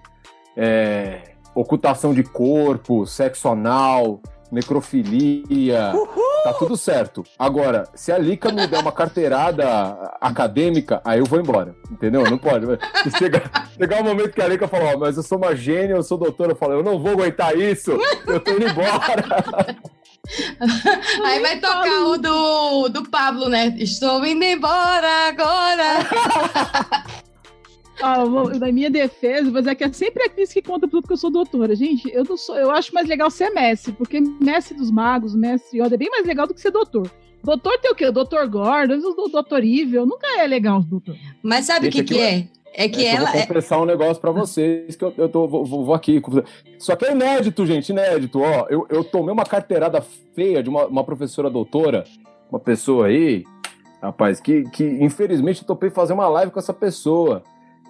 é, 0.56 1.31
ocultação 1.54 2.12
de 2.14 2.22
corpo, 2.22 3.06
sexo 3.06 3.49
anal, 3.49 4.20
necrofilia, 4.52 5.93
tá 6.44 6.52
tudo 6.52 6.76
certo. 6.76 7.25
Agora, 7.38 7.84
se 7.94 8.12
a 8.12 8.19
Lica 8.19 8.52
me 8.52 8.66
der 8.66 8.81
uma 8.81 8.93
carteirada 8.93 9.66
acadêmica, 10.20 11.00
aí 11.04 11.20
eu 11.20 11.25
vou 11.25 11.40
embora, 11.40 11.75
entendeu? 11.90 12.22
Não 12.25 12.37
pode. 12.37 12.66
Chegar, 13.16 13.70
chegar 13.75 14.00
um 14.00 14.04
momento 14.04 14.32
que 14.32 14.43
a 14.43 14.49
Lica 14.49 14.69
fala, 14.69 14.94
ó, 14.94 14.99
mas 14.99 15.16
eu 15.16 15.22
sou 15.22 15.38
uma 15.38 15.56
gênia, 15.56 15.94
eu 15.94 16.02
sou 16.02 16.19
doutora, 16.19 16.52
eu 16.52 16.56
falo, 16.56 16.75
eu 16.75 16.82
não 16.82 16.99
vou 16.99 17.12
aguentar 17.12 17.56
isso, 17.56 17.93
eu 18.26 18.38
tô 18.40 18.52
indo 18.52 18.69
embora. 18.69 19.76
Aí 21.25 21.40
vai 21.40 21.58
tocar 21.58 22.04
o 22.04 22.16
do, 22.16 22.88
do 22.90 23.08
Pablo, 23.10 23.49
né? 23.49 23.75
Estou 23.78 24.25
indo 24.25 24.44
embora 24.44 25.28
agora. 25.28 26.06
Ah, 28.02 28.25
vou- 28.25 28.50
na 28.58 28.72
minha 28.72 28.90
defesa, 28.90 29.50
mas 29.50 29.66
é 29.66 29.75
que 29.75 29.85
é 29.85 29.92
sempre 29.92 30.25
a 30.25 30.28
Cris 30.28 30.52
que 30.52 30.61
conta 30.61 30.88
tudo 30.88 31.06
que 31.06 31.12
eu 31.12 31.16
sou 31.16 31.30
doutora. 31.30 31.75
Gente, 31.76 32.11
eu 32.12 32.25
não 32.25 32.37
sou, 32.37 32.56
eu 32.56 32.71
acho 32.71 32.92
mais 32.92 33.06
legal 33.09 33.30
ser 33.30 33.50
mestre, 33.50 33.92
porque 33.92 34.21
mestre 34.40 34.76
dos 34.76 34.90
magos, 34.90 35.35
mestre 35.37 35.80
Yoda 35.80 35.94
é 35.94 35.99
bem 35.99 36.11
mais 36.11 36.26
legal 36.26 36.47
do 36.47 36.54
que 36.54 36.61
ser 36.61 36.71
doutor. 36.73 37.09
Doutor 37.44 37.78
tem 37.78 37.90
o 37.90 37.94
quê? 37.94 38.06
O 38.06 38.12
doutor 38.12 38.49
Gordon, 38.49 38.94
o 38.99 39.28
doutor 39.28 39.64
Evil, 39.64 40.04
nunca 40.06 40.26
é 40.40 40.47
legal 40.47 40.78
o 40.80 40.85
doutor. 40.85 41.16
Mas 41.42 41.66
sabe 41.66 41.88
o 41.88 41.90
que, 41.90 42.02
que 42.04 42.14
aqui, 42.14 42.23
é? 42.23 42.49
É 42.75 42.88
que 42.88 43.04
É, 43.04 43.12
eu 43.12 43.16
ela. 43.18 43.30
vou 43.30 43.40
é- 43.40 43.47
confessar 43.47 43.80
um 43.80 43.85
negócio 43.85 44.21
pra 44.21 44.30
vocês 44.30 44.97
que 44.97 45.04
eu, 45.04 45.12
eu 45.18 45.28
tô, 45.28 45.47
vou, 45.47 45.64
vou- 45.64 45.85
vou 45.85 45.94
aqui. 45.94 46.23
Só 46.78 46.97
que 46.97 47.04
é 47.04 47.12
inédito, 47.12 47.66
gente, 47.66 47.90
inédito. 47.90 48.40
Ó, 48.40 48.66
eu, 48.71 48.87
eu 48.88 49.04
tomei 49.04 49.32
uma 49.32 49.44
carteirada 49.44 50.00
feia 50.35 50.62
de 50.62 50.71
uma, 50.71 50.87
uma 50.87 51.04
professora 51.04 51.50
doutora, 51.50 52.04
uma 52.50 52.59
pessoa 52.61 53.06
aí, 53.09 53.44
rapaz, 54.00 54.40
que, 54.40 54.62
que 54.71 54.85
infelizmente 54.85 55.61
eu 55.62 55.66
topei 55.66 55.90
fazer 55.90 56.12
uma 56.14 56.28
live 56.28 56.50
com 56.52 56.59
essa 56.59 56.73
pessoa. 56.73 57.42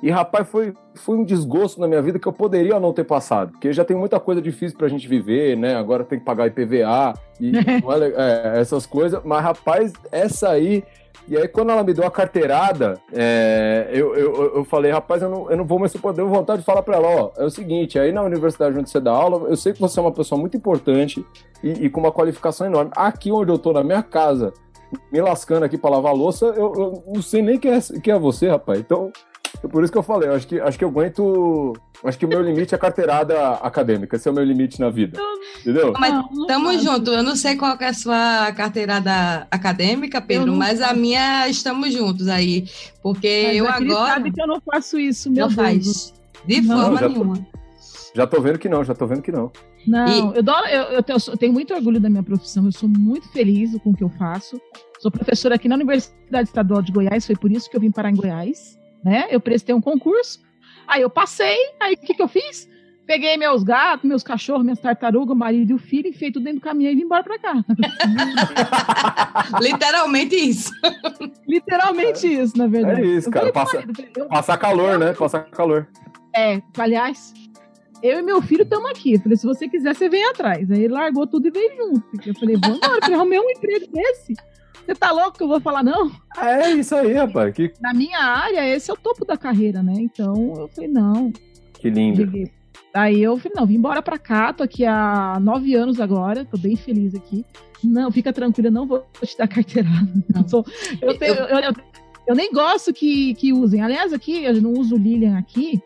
E, 0.03 0.11
rapaz, 0.11 0.49
foi, 0.49 0.75
foi 0.95 1.17
um 1.17 1.25
desgosto 1.25 1.81
na 1.81 1.87
minha 1.87 2.03
vida 2.03 2.19
que 2.19 2.27
eu 2.27 2.33
poderia 2.33 2.81
não 2.81 2.93
ter 2.93 3.05
passado. 3.05 3.53
Porque 3.53 3.73
já 3.73 3.85
tem 3.85 3.97
muita 3.97 4.19
coisa 4.19 4.43
difícil 4.43 4.77
pra 4.77 4.89
gente 4.89 5.07
viver, 5.07 5.57
né? 5.57 5.77
Agora 5.77 6.03
tem 6.03 6.19
que 6.19 6.25
pagar 6.25 6.49
IPVA 6.49 7.15
e 7.41 7.53
é 7.57 8.53
é, 8.57 8.61
essas 8.61 8.85
coisas. 8.85 9.23
Mas, 9.25 9.43
rapaz, 9.43 9.93
essa 10.11 10.51
aí. 10.51 10.83
E 11.29 11.37
aí, 11.37 11.47
quando 11.47 11.71
ela 11.71 11.85
me 11.85 11.95
deu 11.95 12.05
a 12.05 12.11
carteirada, 12.11 13.01
é, 13.13 13.89
eu, 13.93 14.13
eu, 14.17 14.57
eu 14.57 14.65
falei, 14.65 14.91
rapaz, 14.91 15.23
eu 15.23 15.31
não, 15.31 15.49
eu 15.49 15.57
não 15.57 15.65
vou 15.65 15.79
mais 15.79 15.93
poder 15.97 16.25
vontade 16.25 16.61
de 16.61 16.65
falar 16.65 16.83
pra 16.83 16.97
ela, 16.97 17.07
ó, 17.07 17.31
é 17.37 17.45
o 17.45 17.51
seguinte, 17.51 17.97
aí 17.97 18.11
na 18.11 18.23
universidade 18.23 18.77
onde 18.77 18.91
você 18.91 18.99
dá 18.99 19.13
aula, 19.13 19.49
eu 19.49 19.57
sei 19.57 19.73
que 19.73 19.81
você 19.81 20.01
é 20.01 20.03
uma 20.03 20.11
pessoa 20.11 20.41
muito 20.41 20.57
importante 20.57 21.25
e, 21.63 21.85
e 21.85 21.89
com 21.89 22.01
uma 22.01 22.11
qualificação 22.11 22.67
enorme. 22.67 22.91
Aqui 22.97 23.31
onde 23.31 23.53
eu 23.53 23.59
tô, 23.59 23.73
na 23.73 23.85
minha 23.85 24.03
casa, 24.03 24.53
me 25.13 25.21
lascando 25.21 25.65
aqui 25.65 25.79
pra 25.79 25.91
lavar 25.91 26.13
louça, 26.13 26.47
eu, 26.47 26.73
eu 26.75 27.05
não 27.07 27.23
sei 27.23 27.41
nem 27.41 27.57
quem 27.57 27.73
é, 27.73 27.81
quem 28.03 28.13
é 28.13 28.19
você, 28.19 28.49
rapaz. 28.49 28.81
Então, 28.81 29.13
por 29.71 29.83
isso 29.83 29.93
que 29.93 29.99
eu 29.99 30.03
falei, 30.03 30.29
eu 30.29 30.35
acho 30.35 30.47
que, 30.47 30.59
acho 30.61 30.79
que 30.79 30.85
eu 30.85 30.89
aguento. 30.89 31.73
Acho 32.05 32.19
que 32.19 32.27
o 32.27 32.29
meu 32.29 32.43
limite 32.43 32.75
é 32.75 32.79
carteirada 32.79 33.53
acadêmica, 33.55 34.17
esse 34.17 34.27
é 34.27 34.31
o 34.31 34.35
meu 34.35 34.43
limite 34.43 34.81
na 34.81 34.91
vida. 34.91 35.21
Entendeu? 35.61 35.93
Mas 35.99 36.13
tamo 36.49 36.77
junto. 36.79 37.11
Eu 37.13 37.23
não 37.23 37.37
sei 37.37 37.57
qual 37.57 37.79
que 37.79 37.85
é 37.85 37.89
a 37.89 37.95
sua 37.95 38.51
carteirada 38.53 39.47
acadêmica, 39.51 40.21
Pedro, 40.21 40.53
mas 40.53 40.81
a 40.81 40.93
minha 40.95 41.47
estamos 41.49 41.93
juntos 41.93 42.27
aí. 42.29 42.67
Porque 43.03 43.45
Mas 43.49 43.57
eu 43.57 43.69
agora 43.69 44.15
sabe 44.15 44.33
que 44.33 44.43
eu 44.43 44.47
não 44.49 44.61
faço 44.61 44.99
isso, 44.99 45.31
meu 45.31 45.47
não 45.49 45.55
faz. 45.55 46.13
De 46.45 46.61
Não, 46.61 46.81
forma 46.81 46.99
já 46.99 47.07
tô- 47.07 47.13
nenhuma. 47.13 47.47
Já 48.15 48.27
tô 48.27 48.41
vendo 48.41 48.59
que 48.59 48.69
não, 48.69 48.83
já 48.85 48.95
tô 48.95 49.07
vendo 49.07 49.23
que 49.23 49.31
não. 49.33 49.51
Não, 49.87 50.35
eu, 50.35 50.43
dou- 50.43 50.67
eu- 50.67 50.85
eu 50.95 51.03
tenho, 51.03 51.19
eu 51.29 51.37
tenho 51.37 51.53
muito 51.53 51.73
orgulho 51.75 51.99
da 52.01 52.11
minha 52.11 52.23
profissão, 52.23 52.65
eu 52.67 52.73
sou 52.73 52.89
muito 52.89 53.29
feliz 53.29 53.77
com 53.83 53.91
o 53.91 53.95
que 53.95 54.03
eu 54.05 54.09
faço. 54.11 54.61
Sou 55.01 55.11
professora 55.11 55.55
aqui 55.55 55.69
na 55.69 55.75
Universidade 55.77 56.49
Estadual 56.49 56.83
de 56.83 56.93
Goiás, 56.93 57.25
foi 57.27 57.35
por 57.37 57.51
isso 57.51 57.71
que 57.71 57.77
eu 57.77 57.81
vim 57.81 57.91
parar 57.91 58.11
em 58.11 58.15
Goiás, 58.17 58.79
né? 59.05 59.27
Eu 59.31 59.41
prestei 59.41 59.75
um 59.75 59.81
concurso, 59.81 60.41
aí 60.87 61.03
eu 61.03 61.11
passei, 61.11 61.57
aí 61.81 61.95
o 61.95 61.99
que, 61.99 62.15
que 62.15 62.23
eu 62.23 62.29
fiz? 62.29 62.71
Peguei 63.05 63.37
meus 63.37 63.65
gatos, 63.65 64.09
meus 64.09 64.23
cachorros, 64.23 64.63
minhas 64.63 64.79
tartarugas, 64.79 65.35
o 65.35 65.39
marido 65.39 65.73
e 65.73 65.75
o 65.75 65.79
filho, 65.79 66.09
enfiei 66.09 66.31
tudo 66.31 66.45
dentro 66.45 66.61
do 66.61 66.63
caminhão 66.63 66.93
e 66.93 66.95
vim 66.95 67.03
embora 67.03 67.23
pra 67.25 67.37
cá. 67.39 67.55
Literalmente 69.61 70.35
isso. 70.37 70.71
Literalmente 71.47 72.27
isso, 72.33 72.57
na 72.57 72.67
verdade. 72.67 73.03
É 73.03 73.05
isso, 73.05 73.31
cara. 73.31 73.53
Passa- 73.53 73.79
marido, 73.81 74.05
eu- 74.17 74.27
Passar 74.29 74.57
calor, 74.57 74.99
né? 74.99 75.13
Passar 75.13 75.41
calor. 75.51 75.87
É, 76.35 76.63
aliás, 76.79 77.35
eu 78.03 78.21
e 78.21 78.23
meu 78.23 78.41
filho 78.41 78.63
estamos 78.63 78.91
aqui. 78.91 79.15
Eu 79.15 79.21
falei, 79.21 79.37
se 79.37 79.47
você 79.47 79.69
quiser, 79.69 79.95
você 79.95 80.09
vem 80.09 80.25
atrás. 80.27 80.71
Aí 80.71 80.85
ele 80.85 80.95
largou 80.95 81.27
tudo 81.27 81.49
e 81.49 81.51
veio 81.51 81.71
junto. 81.77 82.29
Eu 82.29 82.35
falei, 82.35 82.57
vamos 82.57 82.79
embora, 82.79 83.01
eu 83.11 83.15
arrumei 83.17 83.41
um 83.41 83.51
emprego 83.51 83.87
desse. 83.93 84.35
Você 84.85 84.95
tá 84.95 85.11
louco 85.13 85.37
que 85.39 85.43
eu 85.45 85.49
vou 85.49 85.61
falar 85.61 85.83
não? 85.83 86.11
É 86.37 86.71
isso 86.73 86.95
aí, 86.95 87.13
rapaz. 87.13 87.55
Que, 87.55 87.73
Na 87.81 87.95
minha 87.95 88.19
área, 88.19 88.67
esse 88.75 88.91
é 88.91 88.95
o 88.95 88.97
topo 88.97 89.25
da 89.25 89.37
carreira, 89.37 89.83
né? 89.83 89.95
Então, 89.97 90.55
eu 90.57 90.69
falei, 90.69 90.91
não. 90.91 91.33
que 91.75 91.89
lindo. 91.91 92.25
Liguei. 92.25 92.51
Aí 92.95 93.23
eu 93.23 93.39
falei, 93.39 93.53
não, 93.57 93.67
vim 93.67 93.77
embora 93.77 94.03
pra 94.03 94.19
cá, 94.19 94.53
tô 94.53 94.63
aqui 94.63 94.85
há 94.85 95.39
nove 95.41 95.75
anos 95.75 95.99
agora, 96.01 96.45
tô 96.45 96.59
bem 96.59 96.77
feliz 96.77 97.15
aqui. 97.15 97.45
Não, 97.83 98.11
fica 98.13 98.33
tranquila, 98.33 98.71
não 98.71 98.87
vou 98.87 99.07
te 99.23 99.37
dar 99.37 99.49
carteirada. 99.49 100.07
Eu, 100.37 100.49
sou- 100.49 100.65
eu 101.01 101.19
tenho- 101.19 101.35
eu- 101.35 101.59
eu- 101.59 101.73
eu 102.29 102.35
nem 102.37 102.53
gosto 102.53 102.93
que, 102.93 103.35
que 103.35 103.53
usem. 103.53 103.81
Aliás, 103.83 104.13
aqui, 104.13 104.45
eu 104.45 104.61
não 104.63 104.73
uso 104.75 104.95
o 104.95 104.99
Lilian 104.99 105.37
aqui, 105.39 105.81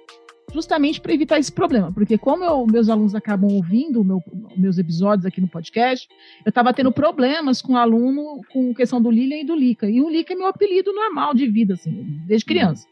justamente 0.57 1.01
para 1.01 1.13
evitar 1.15 1.39
esse 1.39 1.53
problema. 1.53 1.93
Porque 1.93 2.19
como 2.19 2.43
eu- 2.43 2.67
meus 2.67 2.89
alunos 2.89 3.15
acabam 3.15 3.51
ouvindo 3.53 4.03
meu- 4.03 4.23
meus 4.57 4.79
episódios 4.79 5.25
aqui 5.25 5.41
no 5.41 5.47
podcast, 5.49 6.09
eu 6.45 6.49
estava 6.49 6.73
tendo 6.75 6.91
problemas 6.91 7.63
com 7.63 7.75
o 7.75 7.77
aluno 7.77 8.41
com 8.53 8.75
questão 8.75 9.01
do 9.01 9.11
Lilian 9.11 9.39
e 9.39 9.45
do 9.45 9.55
Lica. 9.55 9.89
E 9.89 10.01
o 10.01 10.09
Lica 10.11 10.33
é 10.33 10.37
meu 10.37 10.47
apelido 10.49 10.93
normal 10.93 11.35
de 11.35 11.47
vida, 11.47 11.75
assim, 11.75 12.21
desde 12.27 12.45
criança. 12.45 12.87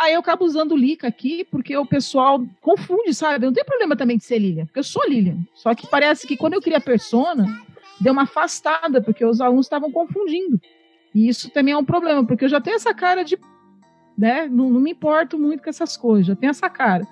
Aí 0.00 0.14
eu 0.14 0.20
acabo 0.20 0.44
usando 0.44 0.72
o 0.72 0.76
Lica 0.76 1.06
aqui, 1.06 1.44
porque 1.44 1.76
o 1.76 1.86
pessoal 1.86 2.44
confunde, 2.60 3.12
sabe? 3.14 3.44
Não 3.46 3.52
tem 3.52 3.64
problema 3.64 3.94
também 3.94 4.16
de 4.16 4.24
ser 4.24 4.38
Lilian, 4.38 4.66
porque 4.66 4.78
eu 4.80 4.84
sou 4.84 5.06
Lilian. 5.08 5.38
Só 5.54 5.74
que 5.74 5.86
parece 5.86 6.26
que 6.26 6.36
quando 6.36 6.54
eu 6.54 6.60
criei 6.62 6.78
a 6.78 6.80
persona, 6.80 7.46
deu 8.00 8.12
uma 8.12 8.22
afastada, 8.22 9.00
porque 9.00 9.24
os 9.24 9.40
alunos 9.40 9.66
estavam 9.66 9.92
confundindo. 9.92 10.60
E 11.14 11.28
isso 11.28 11.48
também 11.50 11.74
é 11.74 11.76
um 11.76 11.84
problema, 11.84 12.24
porque 12.26 12.44
eu 12.44 12.48
já 12.48 12.60
tenho 12.60 12.74
essa 12.76 12.92
cara 12.92 13.22
de. 13.22 13.38
Né? 14.16 14.46
Não, 14.46 14.70
não 14.70 14.80
me 14.80 14.92
importo 14.92 15.38
muito 15.38 15.62
com 15.62 15.70
essas 15.70 15.96
coisas, 15.96 16.26
já 16.26 16.36
tenho 16.36 16.50
essa 16.50 16.70
cara. 16.70 17.06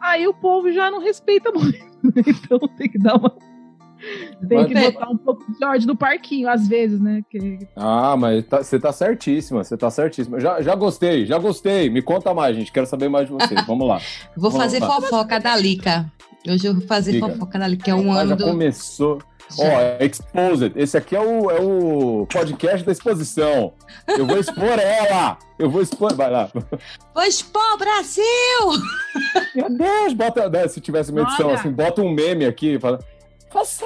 Aí 0.00 0.26
o 0.26 0.34
povo 0.34 0.70
já 0.72 0.90
não 0.90 0.98
respeita 1.00 1.50
muito. 1.52 1.78
Então 2.26 2.58
tem 2.76 2.88
que 2.88 2.98
dar 2.98 3.16
uma. 3.16 3.36
Tem 4.48 4.66
que 4.66 4.74
botar 4.74 5.08
um 5.10 5.16
pouco 5.16 5.44
de 5.56 5.64
ordem 5.64 5.86
no 5.86 5.96
parquinho, 5.96 6.48
às 6.48 6.66
vezes, 6.66 7.00
né? 7.00 7.22
Que- 7.30 7.58
Ah, 7.76 8.16
mas 8.16 8.44
tá- 8.44 8.62
você 8.62 8.78
tá 8.78 8.92
certíssima, 8.92 9.62
você 9.62 9.76
tá 9.76 9.90
certíssima. 9.90 10.40
Já, 10.40 10.60
já 10.60 10.74
gostei, 10.74 11.24
já 11.26 11.38
gostei. 11.38 11.88
Me 11.88 12.02
conta 12.02 12.34
mais, 12.34 12.56
gente. 12.56 12.72
Quero 12.72 12.86
saber 12.86 13.08
mais 13.08 13.26
de 13.26 13.32
vocês. 13.32 13.64
Vamos 13.66 13.86
lá. 13.86 13.98
Vou 14.36 14.50
Vamos 14.50 14.56
fazer 14.64 14.80
lá. 14.80 14.88
fofoca 14.90 15.38
da 15.38 15.56
Lica. 15.56 16.10
Hoje 16.48 16.66
eu 16.66 16.74
vou 16.74 16.82
fazer 16.88 17.20
fofoca 17.20 17.56
da 17.58 17.68
Lica, 17.68 17.84
que 17.84 17.90
é 17.90 17.94
um 17.94 18.12
Ah, 18.12 18.20
ano 18.22 18.30
já 18.30 18.34
do. 18.36 18.44
começou. 18.44 19.18
Ó, 19.58 19.64
é 19.64 19.98
Exposed. 20.04 20.72
Esse 20.76 20.96
aqui 20.96 21.14
é 21.14 21.20
o, 21.20 21.50
é 21.50 21.60
o 21.60 22.26
podcast 22.26 22.84
da 22.86 22.90
exposição. 22.90 23.74
Eu 24.08 24.26
vou 24.26 24.38
expor 24.38 24.78
ela. 24.78 25.36
Eu 25.58 25.68
vou 25.70 25.82
expor. 25.82 26.14
Vai 26.14 26.30
lá. 26.30 26.50
Vou 27.14 27.22
expor, 27.24 27.76
Brasil! 27.78 28.24
Meu 29.54 29.68
Deus, 29.76 30.14
bota. 30.14 30.48
né, 30.48 30.66
se 30.68 30.80
tivesse 30.80 31.10
uma 31.12 31.22
edição 31.22 31.48
Olha. 31.48 31.56
assim, 31.58 31.70
bota 31.70 32.00
um 32.02 32.10
meme 32.12 32.44
aqui. 32.46 32.78
Fala. 32.80 32.98
Você! 33.52 33.84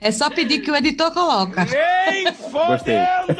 É 0.00 0.10
só 0.10 0.30
pedir 0.30 0.60
que 0.60 0.70
o 0.70 0.76
editor 0.76 1.10
coloca. 1.12 1.64
Nem 1.64 2.32
fodendo! 2.32 3.34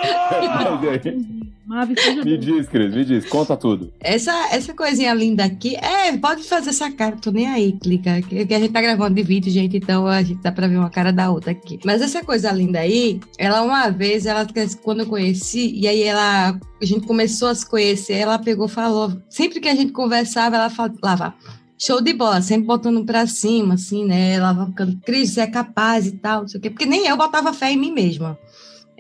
Me 2.25 2.37
diz, 2.37 2.69
Cris, 2.69 2.95
me 2.95 3.05
diz. 3.05 3.27
Conta 3.27 3.57
tudo. 3.57 3.93
Essa, 4.01 4.33
essa 4.51 4.75
coisinha 4.75 5.15
linda 5.15 5.45
aqui. 5.45 5.77
É, 5.77 6.15
pode 6.19 6.43
fazer 6.43 6.71
essa 6.71 6.91
cara, 6.91 7.17
tô 7.17 7.31
nem 7.31 7.47
aí, 7.47 7.73
clica. 7.73 8.21
Que, 8.21 8.55
a 8.55 8.59
gente 8.59 8.73
tá 8.73 8.83
gravando 8.83 9.15
de 9.15 9.23
vídeo, 9.23 9.51
gente, 9.51 9.79
então 9.79 10.07
a 10.07 10.23
gente 10.23 10.43
dá 10.43 10.53
pra 10.53 10.69
ver 10.69 10.77
uma 10.77 10.91
cara 10.91 11.11
da 11.11 11.31
outra 11.31 11.53
aqui. 11.53 11.81
Mas 11.85 12.03
essa 12.03 12.23
coisa 12.23 12.53
linda 12.53 12.81
aí, 12.81 13.19
ela 13.39 13.63
uma 13.63 13.89
vez, 13.89 14.27
ela 14.27 14.47
quando 14.83 15.01
eu 15.01 15.07
conheci, 15.07 15.73
e 15.75 15.89
aí 15.89 16.03
ela. 16.03 16.59
A 16.81 16.85
gente 16.85 17.07
começou 17.07 17.49
a 17.49 17.55
se 17.55 17.69
conhecer, 17.69 18.15
ela 18.15 18.39
pegou 18.39 18.67
e 18.67 18.71
falou. 18.71 19.17
Sempre 19.31 19.59
que 19.59 19.69
a 19.69 19.75
gente 19.75 19.93
conversava, 19.93 20.57
ela 20.57 20.69
falava. 20.69 21.35
Show 21.79 22.01
de 22.01 22.13
bola, 22.13 22.41
sempre 22.41 22.67
botando 22.67 23.05
pra 23.05 23.27
cima, 23.27 23.75
assim, 23.75 24.05
né? 24.05 24.33
Ela 24.35 24.53
vai 24.53 24.67
ficando, 24.67 24.97
Cris, 25.05 25.31
você 25.31 25.41
é 25.41 25.47
capaz 25.47 26.07
e 26.07 26.13
tal, 26.13 26.43
não 26.43 26.49
sei 26.49 26.59
o 26.59 26.63
quê. 26.63 26.71
Porque 26.71 26.87
nem 26.87 27.07
eu 27.07 27.17
botava 27.17 27.53
fé 27.53 27.73
em 27.73 27.77
mim 27.77 27.93
mesma. 27.93 28.39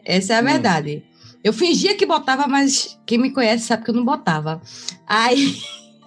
Essa 0.05 0.35
é 0.35 0.37
a 0.39 0.41
Hum. 0.41 0.45
verdade. 0.45 1.03
Eu 1.43 1.53
fingia 1.53 1.95
que 1.97 2.05
botava, 2.07 2.47
mas 2.47 2.99
quem 3.07 3.19
me 3.19 3.31
conhece 3.31 3.67
sabe 3.67 3.85
que 3.85 3.91
eu 3.91 3.95
não 3.95 4.05
botava. 4.05 4.61
Aí 5.07 5.57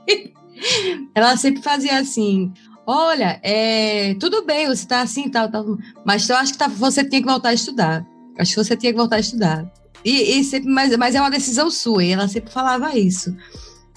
ela 1.16 1.38
sempre 1.38 1.62
fazia 1.62 2.00
assim: 2.00 2.52
olha, 2.86 3.40
é, 3.44 4.16
tudo 4.16 4.44
bem, 4.46 4.68
você 4.68 4.86
tá 4.88 5.02
assim, 5.02 5.30
tal, 5.30 5.50
tal, 5.50 5.78
mas 6.06 6.28
eu 6.30 6.36
acho 6.36 6.54
que 6.54 6.58
tá- 6.60 6.68
você 6.68 7.04
tinha 7.08 7.22
que 7.22 7.28
voltar 7.28 7.50
a 7.50 7.54
estudar. 7.54 8.06
Acho 8.38 8.52
que 8.56 8.64
você 8.64 8.76
tinha 8.76 8.92
que 8.92 8.98
voltar 8.98 9.16
a 9.18 9.20
estudar. 9.20 9.66
E, 10.06 10.40
e 10.40 10.44
sempre, 10.44 10.70
mas, 10.70 10.96
mas 10.98 11.16
é 11.16 11.22
uma 11.22 11.32
decisão 11.32 11.70
sua, 11.72 12.04
e 12.04 12.12
ela 12.12 12.28
sempre 12.28 12.52
falava 12.52 12.96
isso. 12.98 13.36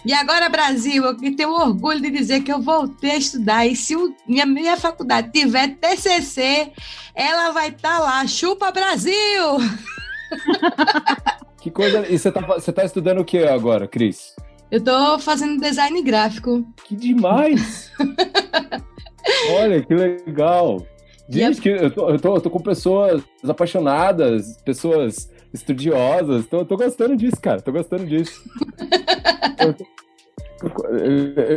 E 0.05 0.13
agora, 0.15 0.49
Brasil, 0.49 1.05
eu 1.05 1.17
tenho 1.37 1.51
orgulho 1.53 2.01
de 2.01 2.11
dizer 2.11 2.41
que 2.43 2.51
eu 2.53 2.61
voltei 2.61 3.11
a 3.13 3.17
estudar. 3.17 3.67
E 3.67 3.77
se 3.77 3.95
o- 3.95 4.15
minha, 4.27 4.47
minha 4.47 4.77
faculdade 4.77 5.31
tiver 5.31 5.77
TCC, 5.77 6.73
ela 7.15 7.51
vai 7.53 7.69
estar 7.69 7.99
lá. 7.99 8.27
Chupa, 8.27 8.71
Brasil! 8.73 9.15
Que 11.61 11.71
coisa. 11.71 12.07
E 12.09 12.19
você 12.19 12.33
tá, 12.33 12.41
você 12.41 12.73
tá 12.73 12.85
estudando 12.85 13.21
o 13.21 13.25
que 13.25 13.37
agora, 13.45 13.87
Cris? 13.87 14.35
Eu 14.71 14.83
tô 14.83 15.19
fazendo 15.19 15.61
design 15.61 16.01
gráfico. 16.01 16.65
Que 16.87 16.97
demais! 16.97 17.93
Olha, 19.59 19.83
que 19.83 19.95
legal! 19.95 20.87
Gente, 21.29 21.61
que 21.61 21.69
eu, 21.69 21.91
tô, 21.91 22.09
eu, 22.09 22.19
tô, 22.19 22.35
eu 22.37 22.41
tô 22.41 22.49
com 22.49 22.61
pessoas 22.61 23.23
apaixonadas, 23.47 24.57
pessoas 24.65 25.31
estudiosas. 25.53 26.47
Tô, 26.47 26.65
tô 26.65 26.79
gostando 26.79 27.15
disso, 27.15 27.37
cara. 27.43 27.61
Tô 27.61 27.71
gostando 27.73 28.07
disso. 28.07 28.43
eu, 29.59 29.69
eu- 29.79 29.87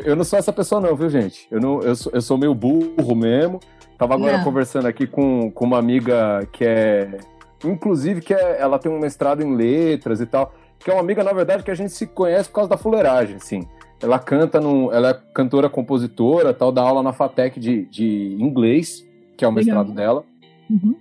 eu 0.06 0.16
não 0.16 0.24
sou 0.24 0.40
essa 0.40 0.54
pessoa, 0.54 0.80
não, 0.80 0.96
viu, 0.96 1.10
gente? 1.10 1.48
Eu, 1.52 1.60
não, 1.60 1.82
eu, 1.82 1.96
sou, 1.96 2.12
eu 2.14 2.22
sou 2.22 2.38
meio 2.38 2.54
burro 2.54 3.16
mesmo. 3.16 3.60
Tava 3.98 4.16
agora 4.16 4.38
Não. 4.38 4.44
conversando 4.44 4.88
aqui 4.88 5.08
com, 5.08 5.52
com 5.52 5.66
uma 5.66 5.78
amiga 5.78 6.48
que 6.52 6.66
é. 6.66 7.18
Inclusive, 7.64 8.22
que 8.22 8.34
é, 8.34 8.60
ela 8.60 8.78
tem 8.78 8.92
um 8.92 9.00
mestrado 9.00 9.42
em 9.42 9.56
letras 9.56 10.20
e 10.20 10.26
tal. 10.26 10.54
Que 10.80 10.92
é 10.92 10.94
uma 10.94 11.00
amiga, 11.00 11.24
na 11.24 11.32
verdade, 11.32 11.64
que 11.64 11.72
a 11.72 11.76
gente 11.76 11.94
se 11.94 12.08
conhece 12.08 12.50
por 12.50 12.56
causa 12.56 12.70
da 12.70 12.78
fuleiragem, 12.78 13.38
assim. 13.38 13.68
Ela 14.02 14.20
canta. 14.20 14.58
Ela 14.92 15.10
é 15.12 15.20
cantora, 15.34 15.70
compositora, 15.70 16.54
tal, 16.54 16.72
dá 16.72 16.82
aula 16.82 17.02
na 17.02 17.14
FATEC 17.14 17.60
de, 17.60 17.86
de 17.86 18.36
inglês, 18.40 19.08
que 19.38 19.46
é 19.46 19.48
o 19.48 19.52
Legal. 19.52 19.78
mestrado 19.84 19.96
dela. 19.96 20.24
Uhum. 20.70 20.96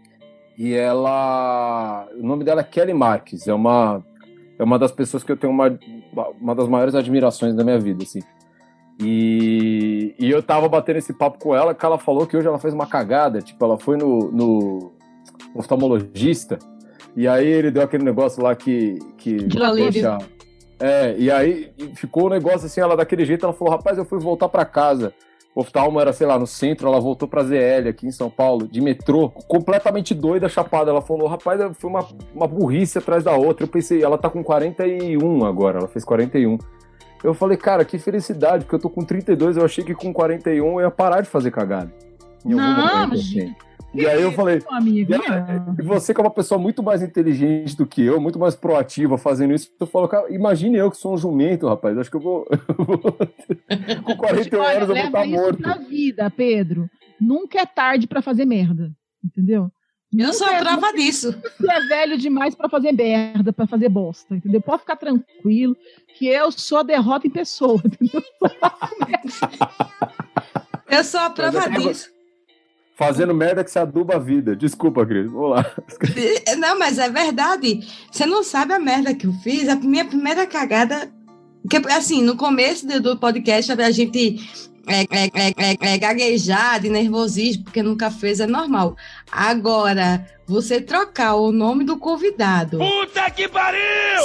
E 0.56 0.72
ela. 0.74 2.06
O 2.16 2.22
nome 2.22 2.44
dela 2.44 2.60
é 2.60 2.64
Kelly 2.64 2.94
Marques. 2.94 3.48
É 3.48 3.54
uma, 3.54 4.04
é 4.58 4.62
uma 4.64 4.78
das 4.78 4.92
pessoas 4.92 5.22
que 5.24 5.32
eu 5.32 5.36
tenho 5.36 5.52
uma, 5.52 5.78
uma 6.40 6.54
das 6.54 6.68
maiores 6.68 6.94
admirações 6.94 7.54
da 7.54 7.64
minha 7.64 7.78
vida, 7.78 8.02
assim. 8.04 8.20
E, 9.00 10.14
e 10.18 10.30
eu 10.30 10.42
tava 10.42 10.68
batendo 10.68 10.98
esse 10.98 11.12
papo 11.12 11.38
com 11.38 11.54
ela, 11.56 11.74
que 11.74 11.84
ela 11.84 11.98
falou 11.98 12.26
que 12.26 12.36
hoje 12.36 12.46
ela 12.46 12.58
fez 12.58 12.72
uma 12.72 12.86
cagada. 12.86 13.40
Tipo, 13.40 13.64
ela 13.64 13.78
foi 13.78 13.96
no, 13.96 14.30
no 14.30 14.92
oftalmologista. 15.54 16.58
E 17.16 17.26
aí 17.28 17.46
ele 17.46 17.70
deu 17.70 17.82
aquele 17.82 18.04
negócio 18.04 18.42
lá 18.42 18.54
que. 18.54 18.98
que 19.18 19.36
deixa- 19.92 20.08
É, 20.80 21.14
e 21.16 21.30
aí 21.30 21.72
ficou 21.94 22.26
o 22.26 22.28
negócio 22.30 22.66
assim, 22.66 22.80
ela 22.80 22.96
daquele 22.96 23.24
jeito, 23.24 23.44
ela 23.44 23.52
falou, 23.52 23.72
rapaz, 23.72 23.96
eu 23.98 24.04
fui 24.04 24.18
voltar 24.18 24.48
pra 24.48 24.64
casa. 24.64 25.12
O 25.54 25.60
oftalmo 25.60 26.00
era, 26.00 26.12
sei 26.12 26.26
lá, 26.26 26.38
no 26.38 26.46
centro, 26.46 26.88
ela 26.88 26.98
voltou 26.98 27.28
pra 27.28 27.44
ZL 27.44 27.88
aqui 27.90 28.06
em 28.06 28.10
São 28.10 28.30
Paulo, 28.30 28.66
de 28.66 28.80
metrô, 28.80 29.28
completamente 29.28 30.14
doida, 30.14 30.48
chapada. 30.48 30.90
Ela 30.90 31.02
falou, 31.02 31.28
rapaz, 31.28 31.60
foi 31.76 31.90
uma, 31.90 32.06
uma 32.34 32.46
burrice 32.46 32.96
atrás 32.96 33.22
da 33.22 33.36
outra. 33.36 33.64
Eu 33.64 33.68
pensei, 33.68 34.02
ela 34.02 34.16
tá 34.16 34.30
com 34.30 34.42
41 34.42 35.44
agora, 35.44 35.78
ela 35.78 35.88
fez 35.88 36.04
41. 36.04 36.56
Eu 37.22 37.34
falei, 37.34 37.58
cara, 37.58 37.84
que 37.84 37.98
felicidade, 37.98 38.64
porque 38.64 38.76
eu 38.76 38.80
tô 38.80 38.88
com 38.88 39.04
32, 39.04 39.58
eu 39.58 39.64
achei 39.64 39.84
que 39.84 39.94
com 39.94 40.12
41 40.12 40.80
eu 40.80 40.80
ia 40.80 40.90
parar 40.90 41.20
de 41.20 41.28
fazer 41.28 41.50
cagada. 41.50 41.92
Em 42.44 42.52
algum 42.52 42.64
Não, 42.64 42.98
momento, 42.98 43.14
assim. 43.14 43.54
E 43.94 44.06
aí 44.06 44.22
eu 44.22 44.32
falei, 44.32 44.62
amigo, 44.70 45.12
e 45.78 45.82
você 45.82 46.14
que 46.14 46.20
é 46.20 46.24
uma 46.24 46.30
pessoa 46.30 46.58
muito 46.58 46.82
mais 46.82 47.02
inteligente 47.02 47.76
do 47.76 47.86
que 47.86 48.02
eu, 48.02 48.18
muito 48.20 48.38
mais 48.38 48.54
proativa 48.56 49.18
fazendo 49.18 49.52
isso, 49.52 49.70
eu 49.78 49.86
falo, 49.86 50.08
cara, 50.08 50.32
imagine 50.34 50.78
eu 50.78 50.90
que 50.90 50.96
sou 50.96 51.12
um 51.12 51.18
jumento, 51.18 51.68
rapaz. 51.68 51.98
Acho 51.98 52.10
que 52.10 52.16
eu 52.16 52.20
vou. 52.20 52.46
Com 54.04 54.16
41 54.16 54.60
Olha, 54.60 54.76
anos 54.78 54.88
eu 54.88 54.94
vou 54.96 55.04
estar 55.04 55.26
isso 55.26 55.34
morto. 55.36 55.58
pra 55.62 55.74
vida, 55.74 56.30
Pedro. 56.30 56.88
Nunca 57.20 57.60
é 57.60 57.66
tarde 57.66 58.06
pra 58.06 58.22
fazer 58.22 58.46
merda. 58.46 58.90
Entendeu? 59.22 59.70
Eu 60.12 60.26
Nunca 60.26 60.32
sou 60.32 60.46
a 60.46 60.54
é- 60.54 60.60
prova 60.60 60.92
disso. 60.94 61.32
Você 61.58 61.70
é 61.72 61.80
velho 61.86 62.16
demais 62.18 62.54
pra 62.54 62.68
fazer 62.70 62.92
merda, 62.92 63.52
pra 63.52 63.66
fazer 63.66 63.88
bosta, 63.90 64.34
entendeu? 64.34 64.60
Pode 64.60 64.80
ficar 64.80 64.96
tranquilo 64.96 65.76
que 66.18 66.26
eu 66.26 66.50
sou 66.50 66.78
a 66.78 66.82
derrota 66.82 67.26
em 67.26 67.30
pessoa, 67.30 67.80
entendeu? 67.84 68.22
Eu 70.88 71.04
sou 71.04 71.20
a 71.20 71.30
prova 71.30 71.60
tava- 71.62 71.78
disso. 71.78 72.10
Fazendo 72.94 73.34
merda 73.34 73.64
que 73.64 73.70
se 73.70 73.78
aduba 73.78 74.16
a 74.16 74.18
vida. 74.18 74.54
Desculpa, 74.54 75.04
Cris. 75.06 75.30
Vamos 75.30 75.50
lá. 75.50 75.66
Não, 76.58 76.78
mas 76.78 76.98
é 76.98 77.08
verdade. 77.08 77.80
Você 78.10 78.26
não 78.26 78.42
sabe 78.42 78.74
a 78.74 78.78
merda 78.78 79.14
que 79.14 79.26
eu 79.26 79.32
fiz. 79.42 79.68
A 79.68 79.76
minha 79.76 80.04
primeira 80.04 80.46
cagada. 80.46 81.10
Que, 81.70 81.76
assim, 81.92 82.22
no 82.22 82.36
começo 82.36 82.86
do, 82.86 83.00
do 83.00 83.16
podcast, 83.18 83.72
a 83.72 83.90
gente 83.90 84.40
é, 84.86 85.02
é, 85.02 85.26
é, 85.26 85.94
é, 85.94 85.98
gaguejar 85.98 86.80
de 86.80 86.90
nervosismo, 86.90 87.64
porque 87.64 87.82
nunca 87.82 88.10
fez, 88.10 88.40
é 88.40 88.46
normal. 88.46 88.96
Agora, 89.30 90.26
você 90.46 90.80
trocar 90.80 91.34
o 91.36 91.52
nome 91.52 91.84
do 91.84 91.96
convidado. 91.96 92.78
Puta 92.78 93.30
que 93.30 93.48
pariu! 93.48 93.80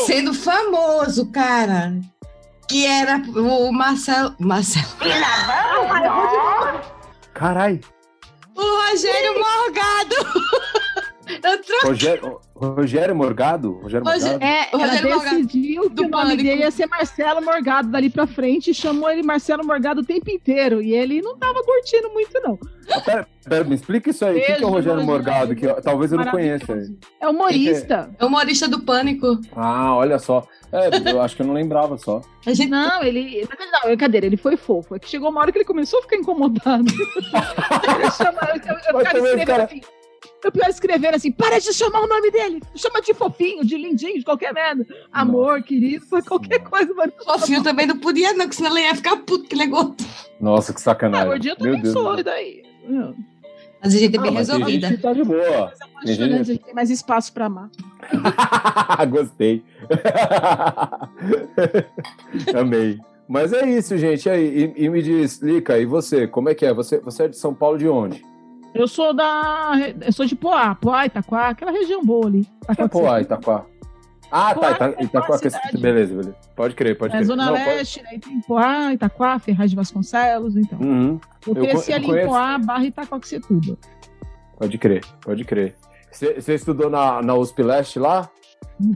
Sendo 0.05 0.33
famoso, 0.33 1.31
cara. 1.31 1.93
Que 2.67 2.85
era 2.85 3.17
o 3.17 3.71
Marcelo. 3.71 4.35
Marcelo. 4.39 4.87
Carai. 7.33 7.79
O 8.57 8.61
Rogério 8.63 9.33
Morgado. 9.33 10.15
Eu 11.29 11.61
troquei. 11.61 11.89
Rogério, 11.89 12.39
Rogério 12.55 13.15
Morgado? 13.15 13.71
Rogério 13.83 14.05
Morgado? 14.05 14.43
É, 14.43 14.69
O 14.73 14.77
ela 14.79 14.87
Rogério 14.87 15.09
Morgado, 15.15 15.35
decidiu 15.37 15.83
que 15.83 15.89
do 15.89 16.03
o 16.03 16.07
nome 16.07 16.23
Pânico. 16.23 16.43
dele 16.43 16.61
ia 16.61 16.71
ser 16.71 16.87
Marcelo 16.87 17.41
Morgado 17.43 17.89
dali 17.89 18.09
pra 18.09 18.25
frente 18.27 18.71
e 18.71 18.73
chamou 18.73 19.09
ele 19.09 19.23
Marcelo 19.23 19.65
Morgado 19.65 20.01
o 20.01 20.05
tempo 20.05 20.29
inteiro. 20.29 20.81
E 20.81 20.93
ele 20.93 21.21
não 21.21 21.37
tava 21.37 21.61
curtindo 21.63 22.09
muito, 22.11 22.39
não. 22.41 22.57
Ah, 22.91 23.01
Pera, 23.01 23.27
pera, 23.43 23.63
me 23.65 23.75
explica 23.75 24.09
isso 24.09 24.23
aí. 24.25 24.37
O 24.37 24.45
que, 24.45 24.53
que 24.55 24.63
é 24.63 24.65
o 24.65 24.69
Rogério. 24.69 25.03
Morgado? 25.03 25.55
Que 25.55 25.65
eu- 25.65 25.81
talvez 25.81 26.11
eu 26.11 26.17
não 26.17 26.27
conheça. 26.27 26.77
É 27.21 27.27
humorista. 27.27 28.09
É 28.17 28.25
humorista 28.25 28.67
do 28.67 28.79
Pânico. 28.81 29.39
Ah, 29.55 29.93
olha 29.95 30.17
só. 30.19 30.47
É, 30.71 31.11
eu 31.11 31.21
acho 31.21 31.35
que 31.35 31.41
eu 31.41 31.47
não 31.47 31.53
lembrava 31.53 31.97
só. 31.97 32.21
A 32.45 32.53
gente 32.53 32.69
Não, 32.69 33.01
ele. 33.03 33.47
Não, 33.71 33.81
brincadeira, 33.89 34.25
ele 34.25 34.35
foi 34.37 34.57
fofo. 34.57 34.95
É 34.95 34.99
que 34.99 35.09
chegou 35.09 35.29
uma 35.29 35.41
hora 35.41 35.51
que 35.51 35.57
ele 35.57 35.65
começou 35.65 35.99
a 35.99 36.01
ficar 36.01 36.15
incomodado. 36.17 36.85
eu, 38.03 38.11
chama, 38.11 38.39
eu, 38.41 38.55
eu, 38.55 38.73
eu 38.73 38.79
ficava 38.79 39.03
também, 39.03 39.23
escrevendo 39.23 39.47
cara- 39.47 39.63
assim. 39.65 39.81
Eu 40.43 40.51
ficava 40.51 40.69
escrevendo 40.69 41.15
assim, 41.15 41.31
para 41.31 41.59
de 41.59 41.73
chamar 41.73 42.01
o 42.01 42.07
nome 42.07 42.29
dele. 42.31 42.61
Chama 42.75 43.01
de 43.01 43.13
fofinho, 43.13 43.65
de 43.65 43.77
lindinho, 43.77 44.19
de 44.19 44.25
qualquer 44.25 44.53
merda. 44.53 44.85
Amor, 45.11 45.61
querido, 45.63 46.05
qualquer 46.25 46.59
coisa, 46.59 46.93
mano. 46.93 47.11
fofinho 47.23 47.63
também 47.63 47.85
não 47.85 47.97
podia, 47.97 48.33
não, 48.33 48.47
que 48.47 48.55
senão 48.55 48.71
ele 48.77 48.85
ia 48.87 48.95
ficar 48.95 49.17
puto 49.17 49.45
que 49.45 49.55
ele 49.55 49.63
é 49.63 49.67
gordo. 49.67 49.95
Nossa, 50.39 50.73
que 50.73 50.79
Ah, 50.79 50.83
sacanagem. 50.83 51.27
gordinho 51.27 51.53
eu 51.53 51.63
Meu 51.63 51.75
também 51.75 51.81
Deus. 51.81 51.93
sou, 51.93 52.19
e 52.19 52.23
daí? 52.23 52.63
Mas 53.81 53.93
a 53.93 53.97
gente 53.99 54.15
é 54.15 54.19
Ah, 54.19 54.21
bem 54.21 54.31
tem 54.31 54.37
resolvida. 54.37 54.97
tá 54.97 55.13
de 55.13 55.23
boa. 55.23 55.73
A 55.97 56.05
gente 56.05 56.57
tem 56.63 56.73
mais 56.73 56.89
espaço 56.89 57.33
pra 57.33 57.45
amar. 57.45 57.69
Gostei. 59.09 59.63
Amei. 62.57 62.99
Mas 63.27 63.51
é 63.53 63.69
isso, 63.69 63.97
gente. 63.97 64.27
E, 64.27 64.29
aí, 64.29 64.73
e, 64.77 64.85
e 64.85 64.89
me 64.89 65.01
diz, 65.01 65.41
Lica, 65.41 65.77
e 65.77 65.85
você? 65.85 66.27
Como 66.27 66.49
é 66.49 66.55
que 66.55 66.65
é? 66.65 66.73
Você, 66.73 66.99
você 66.99 67.23
é 67.23 67.27
de 67.27 67.37
São 67.37 67.53
Paulo 67.53 67.77
de 67.77 67.87
onde? 67.87 68.23
Eu 68.73 68.87
sou 68.87 69.13
da. 69.13 69.71
Eu 70.05 70.11
sou 70.13 70.25
de 70.25 70.35
Poá, 70.35 70.75
Poá, 70.75 71.05
Itaquá, 71.05 71.49
aquela 71.49 71.71
região 71.71 72.03
boa 72.05 72.27
ali. 72.27 72.47
É 72.77 72.87
Poá, 72.87 73.21
Itaquá. 73.21 73.65
Ah, 74.29 74.53
Poá, 74.53 74.75
tá. 74.75 74.89
Ita, 74.89 75.01
é 75.01 75.03
Itaquá, 75.05 75.37
cidade. 75.37 75.77
beleza, 75.77 76.13
beleza. 76.15 76.35
Pode 76.55 76.75
crer, 76.75 76.97
pode 76.97 77.13
É 77.13 77.17
crer. 77.17 77.25
Zona 77.25 77.45
Não, 77.45 77.53
pode- 77.53 77.65
Leste, 77.65 78.03
aí 78.07 78.19
tem 78.19 78.41
Poá, 78.41 78.93
Itaquá, 78.93 79.39
Ferraz 79.39 79.69
de 79.69 79.75
Vasconcelos, 79.75 80.55
então. 80.57 80.79
Uhum, 80.79 81.19
Eu 81.47 81.55
Eu 81.55 81.63
cresci 81.63 81.91
co- 81.91 81.95
ali 81.97 82.05
conheço. 82.05 82.25
em 82.25 82.29
Poá, 82.29 82.57
barra 82.57 82.85
Itacoaxetuba. 82.85 83.77
pode 84.59 84.77
crer, 84.77 85.05
pode 85.21 85.43
crer. 85.45 85.75
Você 86.11 86.41
você 86.41 86.55
estudou 86.55 86.89
na, 86.89 87.21
na 87.21 87.35
USP 87.35 87.63
Leste 87.63 87.99
lá? 87.99 88.29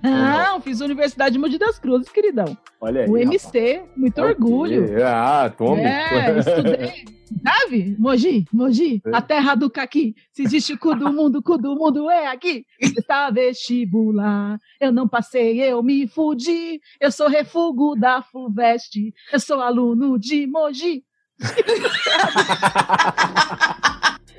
Não, 0.04 0.62
fiz 0.62 0.80
Universidade 0.80 1.34
de 1.34 1.40
Mogi 1.40 1.58
das 1.58 1.80
Cruzes, 1.80 2.08
queridão. 2.10 2.56
Olha 2.80 3.02
aí. 3.02 3.10
o 3.10 3.14
rapaz. 3.14 3.32
MC, 3.32 3.82
muito 3.98 4.20
É 4.20 4.22
o 4.22 4.26
quê? 4.28 4.32
orgulho. 4.44 5.06
Ah, 5.06 5.52
tome. 5.58 5.82
É, 5.82 6.38
estudei. 6.38 7.06
Sabe? 7.44 7.96
Mogi, 7.98 8.46
Mogi, 8.54 9.02
É. 9.06 9.16
a 9.16 9.22
terra 9.22 9.56
do 9.56 9.70
caqui. 9.72 10.14
Se 10.32 10.44
existe 10.44 10.78
cu 10.78 10.94
do 10.94 11.12
mundo, 11.12 11.42
cu 11.42 11.58
do 11.58 11.76
mundo 11.76 12.10
é 12.12 12.28
aqui. 12.28 12.64
Está 12.80 13.32
vestibular. 13.32 14.60
Eu 14.80 14.92
não 14.92 15.08
passei, 15.08 15.60
eu 15.64 15.82
me 15.82 16.08
fudi. 16.08 16.80
Eu 17.00 17.12
sou 17.12 17.28
refugo 17.28 17.96
da 17.96 18.22
FUVEST. 18.22 19.12
Eu 19.34 19.40
sou 19.40 19.62
aluno 19.62 20.20
de 20.20 20.46
Mogi. 20.46 21.04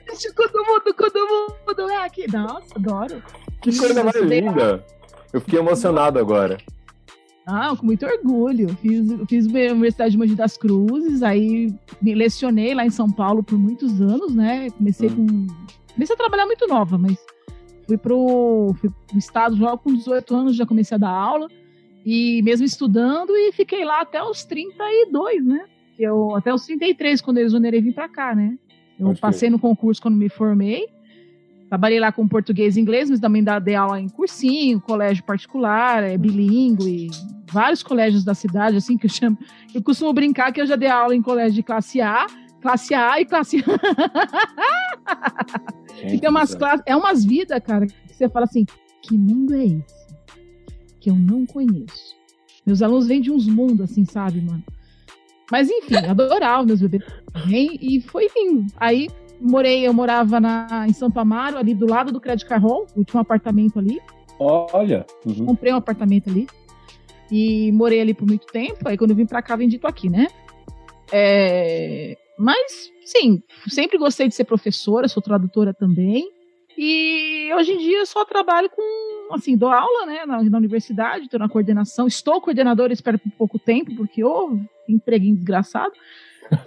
Existe 0.09 0.33
cu 0.35 0.49
do 0.53 0.65
mundo, 0.65 0.95
cu 0.95 1.11
do 1.11 1.27
mundo 1.67 1.91
é 1.91 1.97
aqui. 2.05 2.31
Nossa, 2.31 2.67
adoro. 2.77 3.23
Que 3.63 3.77
coisa 3.77 4.05
mais 4.05 4.17
linda. 4.17 4.85
Eu 5.33 5.41
fiquei 5.41 5.59
emocionado 5.59 6.19
agora. 6.19 6.59
Ah, 7.47 7.75
com 7.77 7.87
muito 7.87 8.07
orgulho. 8.07 8.69
Fiz, 8.77 9.09
fiz 9.29 9.47
a 9.47 9.73
Universidade 9.73 10.13
de 10.13 10.19
Mogi 10.19 10.35
das 10.35 10.57
Cruzes, 10.57 11.23
aí 11.23 11.75
me 12.01 12.15
lecionei 12.15 12.73
lá 12.75 12.87
em 12.87 12.91
São 12.91 13.11
Paulo 13.11 13.43
por 13.43 13.59
muitos 13.59 14.01
anos, 14.01 14.35
né? 14.35 14.71
Comecei 14.71 15.09
Hum. 15.09 15.47
com. 15.49 15.73
Comecei 15.95 16.15
a 16.15 16.19
trabalhar 16.19 16.47
muito 16.47 16.67
nova, 16.69 16.97
mas 16.97 17.17
fui 17.87 17.99
pro, 17.99 18.75
fui 18.81 18.91
pro 19.09 19.19
estado 19.19 19.57
já 19.57 19.77
com 19.77 19.93
18 19.93 20.35
anos, 20.35 20.57
já 20.57 20.65
comecei 20.65 20.95
a 20.95 20.99
dar 20.99 21.11
aula. 21.11 21.49
E 22.07 22.41
mesmo 22.43 22.65
estudando, 22.65 23.31
e 23.37 23.53
fiquei 23.53 23.85
lá 23.85 24.01
até 24.01 24.23
os 24.23 24.45
32, 24.45 25.45
né? 25.45 25.65
Eu, 25.99 26.35
até 26.35 26.53
os 26.53 26.65
33, 26.65 27.21
quando 27.21 27.39
eu 27.39 27.45
exonerei 27.45 27.81
vim 27.81 27.93
pra 27.93 28.09
cá, 28.09 28.35
né? 28.35 28.57
Eu 28.99 29.15
passei 29.21 29.51
no 29.51 29.59
concurso 29.59 30.01
quando 30.01 30.17
me 30.17 30.29
formei. 30.29 30.87
Trabalhei 31.73 31.99
lá 31.99 32.13
com 32.13 32.29
português 32.29 32.77
e 32.77 32.81
inglês, 32.83 33.09
mas 33.09 33.19
também 33.19 33.43
dei 33.63 33.75
aula 33.75 33.99
em 33.99 34.07
cursinho, 34.07 34.79
colégio 34.79 35.25
particular, 35.25 36.03
é 36.03 36.19
bilíngue, 36.19 37.11
vários 37.51 37.83
colégios 37.83 38.25
da 38.25 38.35
cidade, 38.35 38.77
assim, 38.77 38.99
que 38.99 39.07
eu 39.07 39.11
chamo. 39.11 39.39
Eu 39.75 39.83
costumo 39.83 40.13
brincar 40.13 40.53
que 40.53 40.61
eu 40.61 40.67
já 40.67 40.77
dei 40.77 40.91
aula 40.91 41.17
em 41.17 41.23
colégio 41.23 41.55
de 41.55 41.63
classe 41.63 41.99
A, 41.99 42.27
classe 42.61 42.93
A 42.93 43.19
e 43.23 43.25
classe 43.25 43.65
Gente 45.97 46.21
tem 46.21 46.29
umas 46.29 46.55
classes, 46.55 46.83
é 46.85 46.95
umas 46.95 47.25
vidas, 47.25 47.59
cara, 47.65 47.87
que 47.87 47.95
você 48.07 48.29
fala 48.29 48.45
assim, 48.45 48.67
que 49.01 49.17
mundo 49.17 49.55
é 49.55 49.65
esse? 49.65 50.15
Que 51.01 51.09
eu 51.09 51.15
não 51.15 51.47
conheço. 51.47 52.15
Meus 52.67 52.83
alunos 52.83 53.07
vêm 53.07 53.23
de 53.23 53.31
uns 53.31 53.47
mundos, 53.47 53.91
assim, 53.91 54.05
sabe, 54.05 54.43
mano? 54.43 54.63
Mas 55.51 55.71
enfim, 55.71 55.97
adorava 55.97 56.67
meus 56.67 56.83
bebês. 56.83 57.03
E 57.51 57.99
foi 58.03 58.29
indo. 58.37 58.67
Aí 58.77 59.09
morei, 59.43 59.87
eu 59.87 59.93
morava 59.93 60.41
na, 60.41 60.87
em 60.89 60.93
Santo 60.93 61.19
Amaro, 61.19 61.59
ali 61.59 61.75
do 61.75 61.87
lado 61.87 62.13
do 62.13 62.21
Credit 62.21 62.47
Car 62.47 62.61
Hall, 62.61 62.87
eu 62.97 63.05
tinha 63.05 63.19
um 63.19 63.23
apartamento 63.23 63.79
ali. 63.79 64.01
Olha. 64.39 65.05
uhum. 65.27 65.47
Comprei 65.47 65.73
um 65.73 65.77
apartamento 65.77 66.31
ali 66.31 66.47
e 67.31 67.73
morei 67.73 68.01
ali 68.01 68.15
por 68.15 68.27
muito 68.27 68.47
tempo. 68.47 68.89
Aí 68.89 68.97
quando 68.97 69.11
eu 69.11 69.17
vim 69.17 69.27
pra 69.27 69.43
cá, 69.43 69.57
vendi 69.57 69.79
tô 69.79 69.87
aqui, 69.87 70.09
né? 70.09 70.29
É, 71.13 72.17
Mas, 72.39 72.91
sim, 73.05 73.43
sempre 73.69 73.99
gostei 73.99 74.29
de 74.29 74.35
ser 74.35 74.45
professora, 74.45 75.09
sou 75.09 75.23
tradutora 75.23 75.75
também. 75.75 76.31
E 76.77 77.51
hoje 77.55 77.73
em 77.73 77.79
dia 77.79 77.99
eu 77.99 78.07
só 78.07 78.25
trabalho 78.25 78.71
com, 78.71 79.35
assim, 79.35 79.57
dou 79.57 79.71
aula, 79.71 80.07
né, 80.07 80.25
na, 80.25 80.43
na 80.43 80.59
universidade, 80.59 81.27
estou 81.27 81.39
na 81.39 81.49
coordenação. 81.49 82.07
Estou 82.07 82.41
coordenadora, 82.41 82.93
espero 82.93 83.19
por 83.19 83.31
pouco 83.33 83.59
tempo, 83.59 83.95
porque 83.95 84.25
ô, 84.25 84.59
empreguinho 84.89 85.37
desgraçado. 85.37 85.93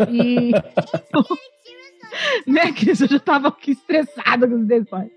E. 0.09 0.51
né, 2.47 2.71
que 2.71 2.89
eu 2.89 2.95
já 2.95 3.05
estava 3.05 3.47
aqui 3.49 3.71
estressada 3.71 4.47
com 4.47 4.55
os 4.55 4.65
detalhes. 4.65 5.11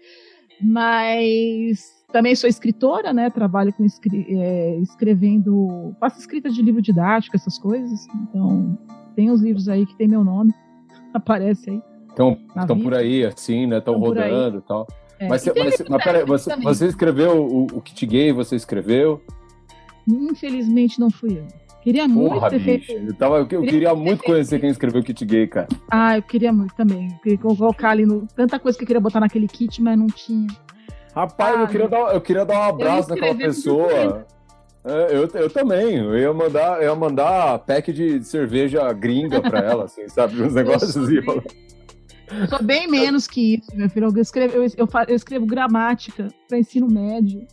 Mas 0.61 1.98
também 2.12 2.35
sou 2.35 2.48
escritora, 2.48 3.12
né? 3.12 3.31
Trabalho 3.31 3.72
com 3.72 3.85
é, 3.85 4.77
escrevendo, 4.79 5.94
faço 6.01 6.18
escrita 6.18 6.51
de 6.51 6.62
livro 6.62 6.83
didático, 6.83 7.37
essas 7.37 7.59
coisas. 7.59 8.07
Então, 8.22 8.79
tem 9.14 9.31
uns 9.31 9.40
livros 9.40 9.68
aí 9.68 9.87
que 9.87 9.96
tem 9.96 10.09
meu 10.09 10.24
nome, 10.24 10.53
aparece 11.14 11.70
aí. 11.70 11.83
Estão 12.11 12.81
por 12.81 12.94
aí, 12.94 13.24
assim, 13.24 13.66
né? 13.66 13.79
Estão 13.79 13.98
rodando 13.98 14.59
e 14.59 14.62
tal. 14.62 14.87
É, 15.20 15.29
Mas, 15.29 15.46
e 15.46 15.53
mas, 15.55 15.79
livro 15.79 15.87
mas 15.90 16.05
peraí, 16.05 16.24
você, 16.24 16.57
você 16.57 16.87
escreveu 16.87 17.44
o, 17.44 17.66
o 17.66 17.81
Kit 17.81 18.07
Gay, 18.07 18.33
você 18.33 18.57
escreveu? 18.57 19.20
Infelizmente 20.07 20.98
não 20.98 21.11
fui 21.11 21.38
eu. 21.38 21.46
Queria 21.88 22.07
muito 22.07 22.35
Porra, 22.35 22.51
bicho. 22.51 22.92
Eu, 22.92 23.14
tava, 23.14 23.37
eu, 23.38 23.48
eu 23.51 23.62
queria 23.62 23.94
muito 23.94 24.22
conhecer 24.22 24.61
quem 24.61 24.68
escreveu 24.68 25.01
o 25.01 25.05
Kit 25.05 25.24
Gay, 25.24 25.46
cara. 25.46 25.68
Ah, 25.90 26.18
eu 26.18 26.22
queria 26.22 26.53
muito 26.53 26.74
também. 26.74 27.09
Eu 27.11 27.18
queria 27.22 27.38
colocar 27.38 27.92
ali 27.92 28.05
no... 28.05 28.27
tanta 28.37 28.59
coisa 28.59 28.77
que 28.77 28.85
eu 28.85 28.87
queria 28.87 29.01
botar 29.01 29.20
naquele 29.20 29.48
kit, 29.48 29.81
mas 29.81 29.98
não 29.98 30.07
tinha. 30.07 30.48
Rapaz, 31.16 31.57
Ah, 31.57 31.62
eu, 31.62 31.66
queria 31.68 31.88
dar, 31.88 32.14
eu 32.14 32.20
queria 32.20 32.44
dar 32.44 32.59
um 32.59 32.62
abraço 32.64 33.09
naquela 33.09 33.35
pessoa. 33.35 34.27
É, 34.85 35.16
eu, 35.16 35.27
eu 35.33 35.48
também. 35.48 35.94
Eu 35.96 36.18
ia 36.18 36.31
mandar, 36.35 36.83
eu 36.83 36.90
ia 36.90 36.94
mandar 36.94 37.59
pack 37.61 37.90
de 37.90 38.22
cerveja 38.22 38.92
gringa 38.92 39.40
pra 39.40 39.61
ela, 39.61 39.85
assim, 39.85 40.07
sabe? 40.12 40.42
Uns 40.42 40.53
negócios 40.53 40.92
sou 40.92 41.05
assim. 41.05 41.22
bem- 41.22 41.42
Eu 42.38 42.48
sou 42.48 42.62
bem 42.62 42.87
menos 42.87 43.27
que 43.27 43.55
isso, 43.55 43.74
meu 43.74 43.88
filho. 43.88 44.12
Eu 44.14 44.20
escrevo, 44.20 44.55
eu, 44.59 44.64
eu 44.77 44.87
eu 45.09 45.16
escrevo 45.16 45.46
gramática 45.46 46.29
para 46.46 46.59
ensino 46.59 46.87
médio. 46.87 47.46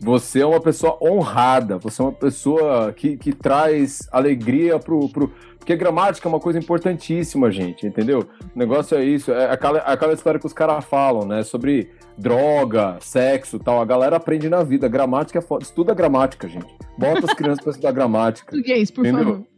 Você 0.00 0.40
é 0.40 0.46
uma 0.46 0.60
pessoa 0.60 0.96
honrada, 1.02 1.76
você 1.76 2.00
é 2.00 2.04
uma 2.06 2.12
pessoa 2.12 2.92
que, 2.92 3.18
que 3.18 3.32
traz 3.34 4.08
alegria 4.10 4.78
pro, 4.78 5.08
pro. 5.10 5.30
Porque 5.58 5.76
gramática 5.76 6.26
é 6.26 6.30
uma 6.30 6.40
coisa 6.40 6.58
importantíssima, 6.58 7.50
gente, 7.50 7.86
entendeu? 7.86 8.20
O 8.56 8.58
negócio 8.58 8.96
é 8.96 9.04
isso, 9.04 9.30
é 9.30 9.52
aquela, 9.52 9.78
aquela 9.80 10.14
história 10.14 10.40
que 10.40 10.46
os 10.46 10.54
caras 10.54 10.86
falam, 10.86 11.26
né? 11.26 11.42
Sobre 11.42 11.90
droga, 12.16 12.96
sexo 13.00 13.56
e 13.56 13.58
tal. 13.58 13.80
A 13.80 13.84
galera 13.84 14.16
aprende 14.16 14.48
na 14.48 14.62
vida. 14.62 14.88
Gramática 14.88 15.38
é 15.38 15.42
foda. 15.42 15.64
Estuda 15.64 15.92
gramática, 15.92 16.48
gente. 16.48 16.74
Bota 16.96 17.26
as 17.26 17.34
crianças 17.34 17.62
pra 17.62 17.70
estudar 17.70 17.92
gramática. 17.92 18.50
Português, 18.52 18.90
por 18.90 19.04
Entendeu? 19.04 19.24
favor. 19.24 19.49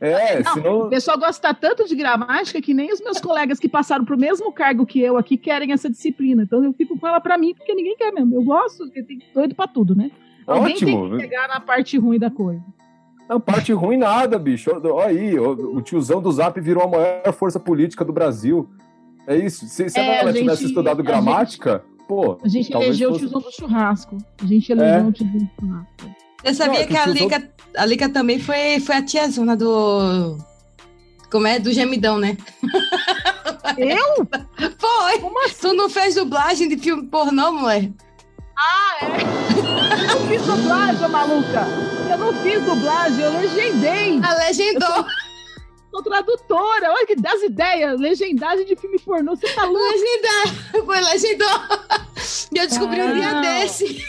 É, 0.00 0.42
Não, 0.42 0.54
senão. 0.54 0.78
O 0.82 0.88
pessoal 0.88 1.18
gosta 1.18 1.52
tanto 1.52 1.86
de 1.88 1.96
gramática 1.96 2.60
que 2.62 2.72
nem 2.72 2.92
os 2.92 3.00
meus 3.00 3.20
colegas 3.20 3.58
que 3.58 3.68
passaram 3.68 4.04
pro 4.04 4.16
mesmo 4.18 4.52
cargo 4.52 4.86
que 4.86 5.00
eu 5.00 5.16
aqui 5.16 5.36
querem 5.36 5.72
essa 5.72 5.90
disciplina. 5.90 6.42
Então 6.44 6.62
eu 6.62 6.72
fico 6.72 6.96
com 6.98 7.06
ela 7.06 7.20
pra 7.20 7.36
mim, 7.36 7.52
porque 7.54 7.74
ninguém 7.74 7.96
quer 7.96 8.12
mesmo. 8.12 8.34
Eu 8.34 8.42
gosto, 8.44 8.84
porque 8.84 9.02
tem 9.02 9.18
doido 9.34 9.54
pra 9.54 9.66
tudo, 9.66 9.94
né? 9.96 10.10
Alguém 10.46 10.74
Ótimo. 10.74 11.08
tem 11.08 11.10
que 11.10 11.16
pegar 11.28 11.48
na 11.48 11.60
parte 11.60 11.98
ruim 11.98 12.18
da 12.18 12.30
coisa. 12.30 12.62
Não, 13.28 13.38
parte 13.40 13.72
ruim 13.72 13.96
nada, 13.98 14.38
bicho. 14.38 14.70
Olha 14.72 15.06
aí, 15.08 15.38
o, 15.38 15.76
o 15.76 15.82
tiozão 15.82 16.22
do 16.22 16.30
Zap 16.32 16.58
virou 16.60 16.84
a 16.84 16.88
maior 16.88 17.32
força 17.32 17.58
política 17.60 18.04
do 18.04 18.12
Brasil. 18.12 18.70
É 19.26 19.36
isso. 19.36 19.66
Se, 19.66 19.90
se 19.90 19.98
É, 20.00 20.20
ela 20.20 20.32
tivesse 20.32 20.62
gente- 20.62 20.68
estudado 20.70 21.00
a 21.00 21.04
gramática, 21.04 21.84
pô. 22.06 22.38
A 22.42 22.48
gente 22.48 22.72
elegeu 22.72 23.10
fosse- 23.10 23.24
o 23.26 23.28
tiozão 23.28 23.40
do 23.42 23.52
churrasco. 23.54 24.16
A 24.42 24.46
gente 24.46 24.72
elegeu 24.72 24.94
É. 24.94 25.02
o 25.02 25.12
tiozão 25.12 25.38
do 25.38 25.50
churrasco. 25.60 26.27
Você 26.42 26.54
sabia 26.54 26.80
Não, 26.80 26.86
que 26.86 26.96
a 26.96 27.02
que 27.04 27.10
os 27.10 27.16
Lica, 27.16 27.50
a 27.76 27.86
Lica 27.86 28.08
também 28.08 28.38
foi, 28.38 28.80
foi 28.80 28.96
a 28.96 29.02
tiazona 29.02 29.56
do. 29.56 30.38
Como 31.30 31.46
é? 31.46 31.58
Do 31.58 31.72
gemidão, 31.72 32.18
né? 32.18 32.36
Eu? 33.76 34.26
Foi! 34.78 35.18
Como 35.20 35.44
assim? 35.44 35.60
Tu 35.60 35.74
não 35.74 35.90
fez 35.90 36.14
dublagem 36.14 36.68
de 36.68 36.78
filme 36.78 37.06
pornô, 37.06 37.52
mulher? 37.52 37.90
Ah, 38.56 38.96
é? 39.02 39.06
Eu 40.02 40.20
não 40.20 40.26
fiz 40.26 40.42
dublagem, 40.42 41.08
maluca. 41.08 41.66
Eu 42.10 42.18
não 42.18 42.34
fiz 42.42 42.62
dublagem, 42.64 43.20
eu 43.20 43.32
legendei. 43.32 44.20
A 44.22 44.34
legendou! 44.34 45.04
Sou 45.90 46.02
tradutora. 46.02 46.92
Olha 46.92 47.06
que 47.06 47.16
das 47.16 47.42
ideias. 47.42 48.00
Legendagem 48.00 48.64
de 48.64 48.74
filme 48.76 48.98
pornô. 48.98 49.36
Você 49.36 49.48
tá 49.54 49.64
louco? 49.64 49.78
Legendou! 49.84 50.84
Foi 50.86 51.00
legendou! 51.00 51.60
E 52.52 52.58
eu 52.58 52.66
descobri 52.66 53.02
um 53.02 53.14
dia 53.14 53.32
Não. 53.32 53.40
desse. 53.42 54.04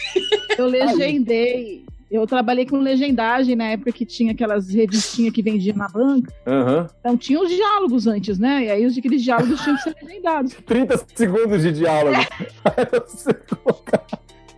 Eu 0.57 0.67
legendei. 0.67 1.85
Eu 2.11 2.25
trabalhei 2.25 2.65
com 2.65 2.79
legendagem 2.79 3.55
na 3.55 3.65
época 3.65 3.91
que 3.91 4.03
tinha 4.05 4.31
aquelas 4.31 4.69
revistinhas 4.69 5.31
que 5.33 5.43
vendia 5.43 5.73
na 5.73 5.87
banca. 5.87 6.33
Aham. 6.47 6.87
Então 6.99 7.15
tinha 7.15 7.39
os 7.39 7.49
diálogos 7.49 8.07
antes, 8.07 8.39
né? 8.39 8.63
E 8.65 8.69
aí 8.71 8.85
os 8.85 8.97
aqueles 8.97 9.21
diálogos 9.23 9.61
tinham 9.61 9.75
que 9.77 9.83
ser 9.83 9.95
legendados. 10.01 10.53
30 10.65 11.05
segundos 11.15 11.61
de 11.61 11.71
diálogo. 11.71 12.17
Você 13.07 13.33
colocar. 13.33 14.03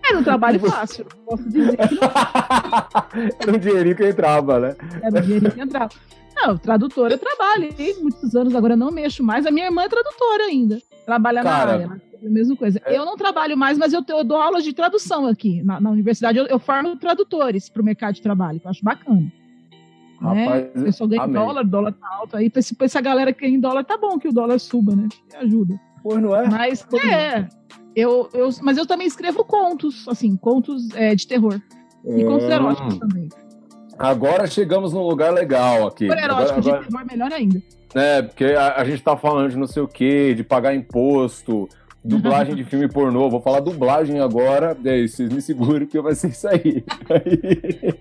Era 0.03 0.17
um 0.17 0.23
trabalho 0.23 0.59
fácil. 0.59 1.05
Posso 1.25 1.43
dizer 1.49 1.77
Era 3.39 3.51
um 3.53 3.57
dinheirinho 3.57 3.95
que 3.95 4.07
entrava, 4.07 4.59
né? 4.59 4.75
era 5.01 5.19
o 5.19 5.21
dinheiro 5.21 5.51
que 5.51 5.61
entrava. 5.61 5.91
Não, 6.35 6.57
tradutora 6.57 7.13
eu 7.13 7.19
trabalhei 7.19 7.95
muitos 8.01 8.33
anos, 8.35 8.55
agora 8.55 8.75
não 8.75 8.89
mexo 8.91 9.23
mais. 9.23 9.45
A 9.45 9.51
minha 9.51 9.65
irmã 9.65 9.83
é 9.83 9.89
tradutora 9.89 10.43
ainda. 10.45 10.81
Trabalha 11.05 11.43
Cara, 11.43 11.65
na 11.65 11.73
área. 11.73 11.87
né? 11.87 12.01
A 12.23 12.29
mesma 12.29 12.55
coisa. 12.55 12.79
é- 12.85 12.97
Eu 12.97 13.05
não 13.05 13.15
trabalho 13.17 13.57
mais, 13.57 13.77
mas 13.77 13.93
eu, 13.93 14.03
eu 14.07 14.23
dou 14.23 14.37
aulas 14.37 14.63
de 14.63 14.73
tradução 14.73 15.25
aqui 15.25 15.61
na, 15.63 15.79
na 15.81 15.89
universidade. 15.89 16.37
Eu, 16.37 16.45
eu 16.45 16.59
formo 16.59 16.95
tradutores 16.95 17.67
para 17.69 17.81
o 17.81 17.85
mercado 17.85 18.15
de 18.15 18.21
trabalho, 18.21 18.59
que 18.59 18.67
eu 18.67 18.71
acho 18.71 18.83
bacana. 18.83 19.21
né? 20.21 20.43
Rapaz, 20.45 20.65
O 20.75 20.83
pessoal 20.83 21.07
ganha 21.09 21.27
dólar, 21.27 21.63
dólar 21.63 21.91
tá 21.93 22.07
alto. 22.19 22.37
Aí, 22.37 22.49
pra 22.49 22.61
essa 22.85 23.01
galera 23.01 23.33
que 23.33 23.41
ganha 23.41 23.55
em 23.55 23.59
dólar, 23.59 23.83
tá 23.83 23.97
bom 23.97 24.19
que 24.19 24.27
o 24.27 24.31
dólar 24.33 24.59
suba, 24.59 24.95
né? 24.95 25.07
Que 25.29 25.35
ajuda. 25.37 25.79
Pô, 26.03 26.19
não 26.19 26.35
é? 26.35 26.47
Mas, 26.47 26.85
é. 26.93 27.47
Eu, 27.95 28.29
eu, 28.33 28.49
mas 28.61 28.77
eu 28.77 28.85
também 28.85 29.05
escrevo 29.07 29.43
contos, 29.43 30.07
assim, 30.07 30.35
contos 30.37 30.89
é, 30.95 31.13
de 31.15 31.27
terror. 31.27 31.59
E 32.05 32.23
contos 32.23 32.45
Hum. 32.47 32.51
eróticos 32.51 32.97
também. 32.99 33.29
Agora 33.99 34.47
chegamos 34.47 34.93
num 34.93 35.03
lugar 35.03 35.31
legal 35.33 35.87
aqui. 35.87 36.07
Terror 36.07 36.23
erótico 36.23 36.59
Agora- 36.59 36.59
agora- 36.59 36.79
de 36.83 36.87
terror, 36.89 37.05
melhor 37.11 37.31
ainda. 37.33 37.61
É, 37.93 38.21
porque 38.21 38.45
a, 38.45 38.75
a 38.79 38.83
gente 38.85 39.03
tá 39.03 39.17
falando 39.17 39.49
de 39.51 39.57
não 39.57 39.67
sei 39.67 39.83
o 39.83 39.87
quê, 39.87 40.33
de 40.33 40.43
pagar 40.43 40.73
imposto, 40.73 41.67
dublagem 42.03 42.55
de 42.55 42.63
filme 42.63 42.87
pornô. 42.87 43.29
Vou 43.29 43.41
falar 43.41 43.59
dublagem 43.59 44.19
agora. 44.19 44.75
E 44.83 44.89
aí, 44.89 45.07
vocês 45.07 45.31
me 45.31 45.41
seguram 45.41 45.85
que 45.85 45.99
vai 46.01 46.15
ser 46.15 46.29
isso 46.29 46.47
aí. 46.47 46.83
Aí- 47.09 47.93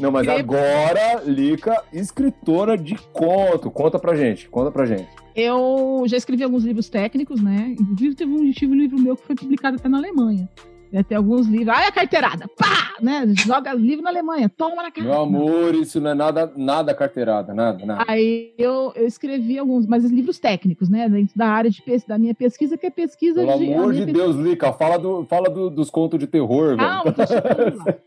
Não, 0.00 0.10
mas 0.10 0.26
agora, 0.28 1.22
Lica, 1.26 1.82
escritora 1.92 2.76
de 2.76 2.96
conto. 3.12 3.70
Conta 3.70 3.98
pra 3.98 4.14
gente, 4.16 4.48
conta 4.48 4.70
pra 4.70 4.86
gente. 4.86 5.08
Eu 5.34 6.04
já 6.06 6.16
escrevi 6.16 6.42
alguns 6.42 6.64
livros 6.64 6.88
técnicos, 6.88 7.40
né? 7.40 7.74
Inclusive, 7.78 8.14
teve 8.14 8.32
um, 8.32 8.50
tive 8.50 8.72
um 8.72 8.76
livro 8.76 8.98
meu 8.98 9.16
que 9.16 9.24
foi 9.24 9.36
publicado 9.36 9.76
até 9.76 9.88
na 9.88 9.98
Alemanha. 9.98 10.48
Vai 10.92 11.04
ter 11.04 11.16
alguns 11.16 11.46
livros. 11.46 11.68
Ai, 11.68 11.86
a 11.86 11.92
carteirada! 11.92 12.48
Pá! 12.56 12.94
Né? 13.00 13.24
Joga 13.44 13.72
livro 13.74 14.02
na 14.02 14.10
Alemanha, 14.10 14.48
toma 14.48 14.82
na 14.82 14.90
cara. 14.90 15.06
Meu 15.06 15.20
amor, 15.20 15.74
isso 15.74 16.00
não 16.00 16.10
é 16.10 16.14
nada, 16.14 16.50
nada 16.56 16.94
carteirada, 16.94 17.52
nada, 17.54 17.84
nada. 17.84 18.04
Aí 18.08 18.52
eu, 18.58 18.92
eu 18.96 19.06
escrevi 19.06 19.58
alguns, 19.58 19.86
mas 19.86 20.04
os 20.04 20.10
livros 20.10 20.38
técnicos, 20.38 20.88
né? 20.88 21.08
Dentro 21.08 21.36
da 21.36 21.46
área 21.46 21.70
de 21.70 21.80
pes- 21.82 22.04
da 22.04 22.18
minha 22.18 22.34
pesquisa, 22.34 22.76
que 22.78 22.86
é 22.86 22.90
pesquisa 22.90 23.44
Pelo 23.44 23.58
de. 23.58 23.72
a 23.72 23.76
amor 23.78 23.92
de 23.92 24.04
pesquisa- 24.06 24.18
Deus, 24.24 24.36
Lica, 24.36 24.72
fala, 24.72 24.98
do, 24.98 25.24
fala 25.26 25.48
do- 25.50 25.70
dos 25.70 25.90
contos 25.90 26.18
de 26.18 26.26
terror, 26.26 26.68
velho. 26.76 26.78
Calma, 26.78 27.12
tô 27.12 27.26
chegando 27.26 27.76
lá. 27.76 27.84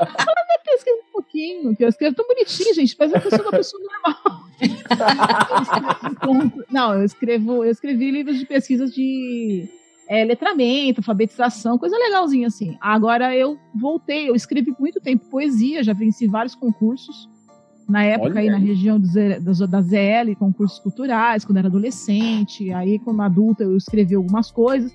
Fala 0.00 0.34
da 0.34 0.44
minha 0.46 0.60
pesquisa 0.64 0.96
um 0.96 1.12
pouquinho, 1.12 1.76
que 1.76 1.84
eu 1.84 1.88
escrevo 1.88 2.16
tão 2.16 2.26
bonitinho, 2.26 2.74
gente. 2.74 2.96
Que 2.96 3.02
eu 3.04 3.08
sou 3.30 3.40
uma 3.42 3.50
pessoa 3.50 3.82
normal. 3.82 4.40
Eu 6.22 6.64
Não, 6.70 6.94
eu 6.94 7.04
escrevo, 7.04 7.64
eu 7.64 7.70
escrevi 7.70 8.10
livros 8.10 8.38
de 8.38 8.44
pesquisa 8.46 8.86
de 8.86 9.68
é, 10.10 10.24
letramento, 10.24 10.98
alfabetização, 10.98 11.78
coisa 11.78 11.96
legalzinha 11.96 12.48
assim. 12.48 12.76
Agora 12.80 13.34
eu 13.36 13.56
voltei, 13.72 14.28
eu 14.28 14.34
escrevi 14.34 14.74
muito 14.76 15.00
tempo 15.00 15.30
poesia, 15.30 15.84
já 15.84 15.92
venci 15.92 16.26
vários 16.26 16.56
concursos. 16.56 17.28
Na 17.88 18.02
época 18.02 18.30
Olha 18.30 18.40
aí 18.40 18.50
na 18.50 18.56
região 18.56 18.98
do 18.98 19.06
da, 19.68 19.80
ZL, 19.80 20.34
concursos 20.36 20.80
culturais, 20.80 21.44
quando 21.44 21.58
era 21.58 21.68
adolescente. 21.68 22.72
Aí, 22.72 22.98
como 22.98 23.22
adulta, 23.22 23.62
eu 23.62 23.76
escrevi 23.76 24.16
algumas 24.16 24.50
coisas 24.50 24.92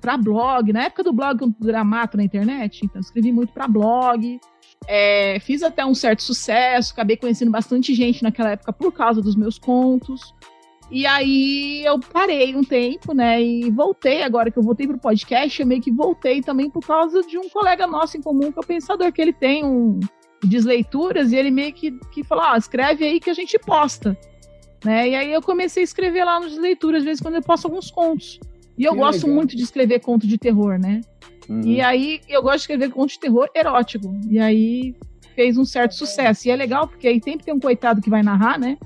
para 0.00 0.16
blog. 0.16 0.72
Na 0.72 0.84
época 0.84 1.02
do 1.02 1.12
blog, 1.12 1.38
quando 1.38 1.54
tudo 1.54 1.68
era 1.68 1.84
mato 1.84 2.16
na 2.16 2.24
internet, 2.24 2.80
então 2.84 2.96
eu 2.96 3.04
escrevi 3.04 3.32
muito 3.32 3.52
para 3.52 3.68
blog. 3.68 4.40
É, 4.86 5.38
fiz 5.40 5.62
até 5.62 5.84
um 5.84 5.94
certo 5.94 6.22
sucesso, 6.22 6.92
acabei 6.92 7.18
conhecendo 7.18 7.50
bastante 7.50 7.94
gente 7.94 8.22
naquela 8.22 8.50
época 8.50 8.72
por 8.72 8.92
causa 8.92 9.20
dos 9.20 9.36
meus 9.36 9.58
contos. 9.58 10.34
E 10.90 11.06
aí 11.06 11.84
eu 11.84 11.98
parei 11.98 12.54
um 12.54 12.62
tempo, 12.62 13.14
né? 13.14 13.42
E 13.42 13.70
voltei 13.70 14.22
agora 14.22 14.50
que 14.50 14.58
eu 14.58 14.62
voltei 14.62 14.86
pro 14.86 14.98
podcast, 14.98 15.60
eu 15.60 15.66
meio 15.66 15.80
que 15.80 15.90
voltei 15.90 16.42
também 16.42 16.70
por 16.70 16.84
causa 16.86 17.22
de 17.22 17.38
um 17.38 17.48
colega 17.48 17.86
nosso 17.86 18.16
em 18.16 18.22
comum, 18.22 18.52
que 18.52 18.58
é 18.58 18.62
o 18.62 18.66
Pensador, 18.66 19.12
que 19.12 19.20
ele 19.20 19.32
tem 19.32 19.64
um 19.64 19.98
desleituras, 20.42 21.32
e 21.32 21.36
ele 21.36 21.50
meio 21.50 21.72
que, 21.72 21.90
que 22.12 22.22
falou, 22.22 22.44
ó, 22.44 22.56
escreve 22.56 23.04
aí 23.04 23.18
que 23.18 23.30
a 23.30 23.34
gente 23.34 23.58
posta. 23.58 24.16
Né? 24.84 25.08
E 25.08 25.14
aí 25.14 25.32
eu 25.32 25.40
comecei 25.40 25.82
a 25.82 25.84
escrever 25.84 26.24
lá 26.24 26.38
nos 26.38 26.50
desleituras, 26.50 26.98
às 26.98 27.04
vezes 27.04 27.22
quando 27.22 27.36
eu 27.36 27.42
posto 27.42 27.64
alguns 27.64 27.90
contos. 27.90 28.38
E 28.76 28.84
eu 28.84 28.92
Que 28.92 28.98
gosto 28.98 29.22
legal. 29.22 29.36
muito 29.36 29.56
de 29.56 29.62
escrever 29.62 30.00
conto 30.00 30.26
de 30.26 30.36
terror, 30.36 30.78
né? 30.78 31.00
Uhum. 31.48 31.62
E 31.62 31.80
aí 31.80 32.20
eu 32.28 32.42
gosto 32.42 32.56
de 32.56 32.60
escrever 32.62 32.90
conto 32.90 33.10
de 33.10 33.20
terror 33.20 33.48
erótico. 33.54 34.14
E 34.28 34.38
aí 34.38 34.94
fez 35.34 35.56
um 35.56 35.64
certo 35.64 35.94
sucesso. 35.94 36.46
E 36.46 36.50
é 36.50 36.56
legal 36.56 36.86
porque 36.86 37.08
aí 37.08 37.20
sempre 37.22 37.46
tem 37.46 37.54
um 37.54 37.60
coitado 37.60 38.02
que 38.02 38.10
vai 38.10 38.22
narrar, 38.22 38.58
né? 38.58 38.76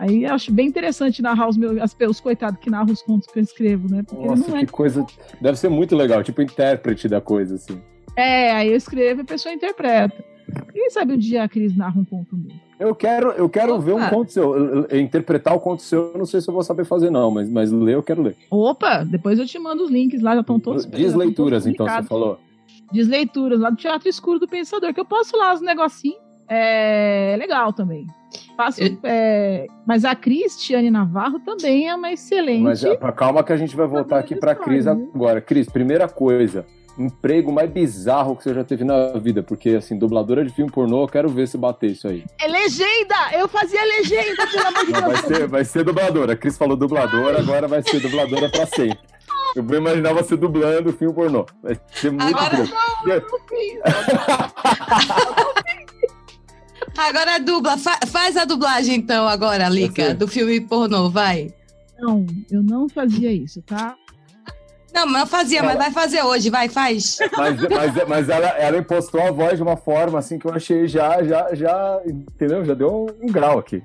Aí 0.00 0.24
eu 0.24 0.32
acho 0.32 0.50
bem 0.50 0.66
interessante 0.66 1.20
narrar 1.20 1.46
os 1.46 1.58
meus 1.58 1.78
as, 1.78 1.94
os 2.08 2.20
coitados 2.20 2.58
que 2.58 2.70
narram 2.70 2.90
os 2.90 3.02
contos 3.02 3.28
que 3.30 3.38
eu 3.38 3.42
escrevo, 3.42 3.86
né? 3.94 4.02
Porque 4.02 4.26
Nossa, 4.26 4.50
não 4.50 4.56
é. 4.56 4.64
que 4.64 4.72
coisa. 4.72 5.04
Deve 5.42 5.58
ser 5.58 5.68
muito 5.68 5.94
legal, 5.94 6.22
tipo 6.24 6.40
intérprete 6.40 7.06
da 7.06 7.20
coisa, 7.20 7.56
assim. 7.56 7.78
É, 8.16 8.50
aí 8.52 8.68
eu 8.70 8.76
escrevo 8.76 9.20
e 9.20 9.22
a 9.22 9.26
pessoa 9.26 9.52
interpreta. 9.54 10.24
Quem 10.72 10.88
sabe 10.88 11.12
um 11.12 11.18
dia 11.18 11.42
a 11.44 11.48
Cris 11.48 11.76
narra 11.76 12.00
um 12.00 12.04
conto 12.06 12.34
meu. 12.34 12.50
Eu 12.78 12.94
quero, 12.94 13.28
eu 13.32 13.46
quero 13.46 13.74
Opa. 13.74 13.84
ver 13.84 13.92
um 13.92 14.08
conto 14.08 14.32
seu. 14.32 14.56
Eu- 14.56 14.86
eu- 14.88 15.00
Interpretar 15.00 15.54
o 15.54 15.60
conto 15.60 15.82
seu, 15.82 16.12
eu 16.12 16.18
não 16.18 16.24
sei 16.24 16.40
se 16.40 16.48
eu 16.48 16.54
vou 16.54 16.62
saber 16.62 16.86
fazer, 16.86 17.10
não, 17.10 17.30
mas, 17.30 17.50
mas 17.50 17.70
ler 17.70 17.94
eu 17.96 18.02
quero 18.02 18.22
ler. 18.22 18.36
Opa, 18.50 19.04
depois 19.04 19.38
eu 19.38 19.44
te 19.46 19.58
mando 19.58 19.84
os 19.84 19.90
links 19.90 20.22
lá, 20.22 20.34
já 20.34 20.40
estão 20.40 20.58
todos. 20.58 20.84
já 20.84 20.88
Diz 20.90 21.00
estão 21.08 21.18
leituras, 21.18 21.64
todos 21.64 21.74
então, 21.74 21.86
você 21.86 22.02
falou. 22.08 22.40
Diz 22.90 23.06
leituras 23.06 23.60
lá 23.60 23.68
do 23.68 23.76
Teatro 23.76 24.08
Escuro 24.08 24.38
do 24.38 24.48
Pensador, 24.48 24.94
que 24.94 25.00
eu 25.00 25.04
posto 25.04 25.36
lá 25.36 25.52
os 25.52 25.60
negocinhos. 25.60 26.18
É 26.48 27.36
legal 27.38 27.72
também. 27.72 28.06
Faço, 28.64 28.82
Eu- 28.82 28.98
é, 29.04 29.66
mas 29.86 30.04
a 30.04 30.14
Cristiane 30.14 30.90
Navarro 30.90 31.38
também 31.40 31.88
é 31.88 31.94
uma 31.94 32.12
excelente. 32.12 32.62
Mas 32.62 32.84
é, 32.84 32.94
calma 33.16 33.42
que 33.42 33.52
a 33.52 33.56
gente 33.56 33.74
vai 33.74 33.86
voltar 33.86 34.18
aqui 34.18 34.34
pra 34.36 34.54
Cris 34.54 34.84
né? 34.84 34.92
agora. 34.92 35.40
Cris, 35.40 35.68
primeira 35.68 36.06
coisa. 36.08 36.66
Emprego 36.98 37.50
mais 37.50 37.70
bizarro 37.70 38.36
que 38.36 38.42
você 38.42 38.52
já 38.52 38.62
teve 38.62 38.84
na 38.84 39.12
vida, 39.12 39.42
porque 39.42 39.70
assim, 39.70 39.96
dubladora 39.98 40.44
de 40.44 40.52
filme 40.52 40.70
pornô, 40.70 41.04
eu 41.04 41.08
quero 41.08 41.28
ver 41.30 41.48
se 41.48 41.56
bater 41.56 41.90
isso 41.92 42.06
aí. 42.06 42.24
É 42.38 42.46
legenda! 42.46 43.14
Eu 43.32 43.48
fazia 43.48 43.82
legenda, 43.82 44.46
pelo 44.46 44.66
amor 44.66 44.84
de 44.84 44.92
Não, 44.92 45.00
vai 45.00 45.10
Deus. 45.12 45.20
ser, 45.20 45.46
vai 45.46 45.64
ser 45.64 45.84
dubladora. 45.84 46.32
A 46.34 46.36
Cris 46.36 46.58
falou 46.58 46.76
dubladora, 46.76 47.38
agora 47.38 47.66
vai 47.66 47.80
ser 47.82 48.00
dubladora 48.00 48.50
pra 48.50 48.66
sempre. 48.66 48.98
Eu 49.56 49.62
vou 49.64 49.76
imaginar 49.78 50.12
você 50.12 50.36
dublando 50.36 50.92
filme 50.92 51.14
pornô. 51.14 51.46
Vai 51.62 51.80
ser 51.92 52.10
muito 52.12 52.36
Agora- 52.36 52.64
bom. 52.64 53.20
Agora 56.96 57.38
dubla. 57.38 57.76
Fa- 57.78 58.00
faz 58.06 58.36
a 58.36 58.44
dublagem 58.44 58.96
então 58.96 59.26
agora, 59.28 59.68
Lica, 59.68 60.14
do 60.14 60.26
filme 60.28 60.60
pornô, 60.60 61.08
vai. 61.10 61.52
Não, 61.98 62.26
eu 62.50 62.62
não 62.62 62.88
fazia 62.88 63.32
isso, 63.32 63.62
tá? 63.62 63.94
Não, 64.92 65.06
mas 65.06 65.28
fazia, 65.30 65.62
mas 65.62 65.76
vai 65.78 65.90
fazer 65.92 66.22
hoje, 66.22 66.50
vai, 66.50 66.68
faz. 66.68 67.18
Mas, 67.36 67.60
mas, 67.60 68.08
mas 68.08 68.28
ela, 68.28 68.48
ela 68.48 68.76
impostou 68.78 69.22
a 69.22 69.30
voz 69.30 69.56
de 69.56 69.62
uma 69.62 69.76
forma 69.76 70.18
assim 70.18 70.36
que 70.38 70.46
eu 70.46 70.52
achei 70.52 70.88
já, 70.88 71.22
já, 71.22 71.54
já, 71.54 72.00
entendeu? 72.04 72.64
Já 72.64 72.74
deu 72.74 73.06
um, 73.22 73.26
um 73.28 73.30
grau 73.32 73.58
aqui. 73.60 73.82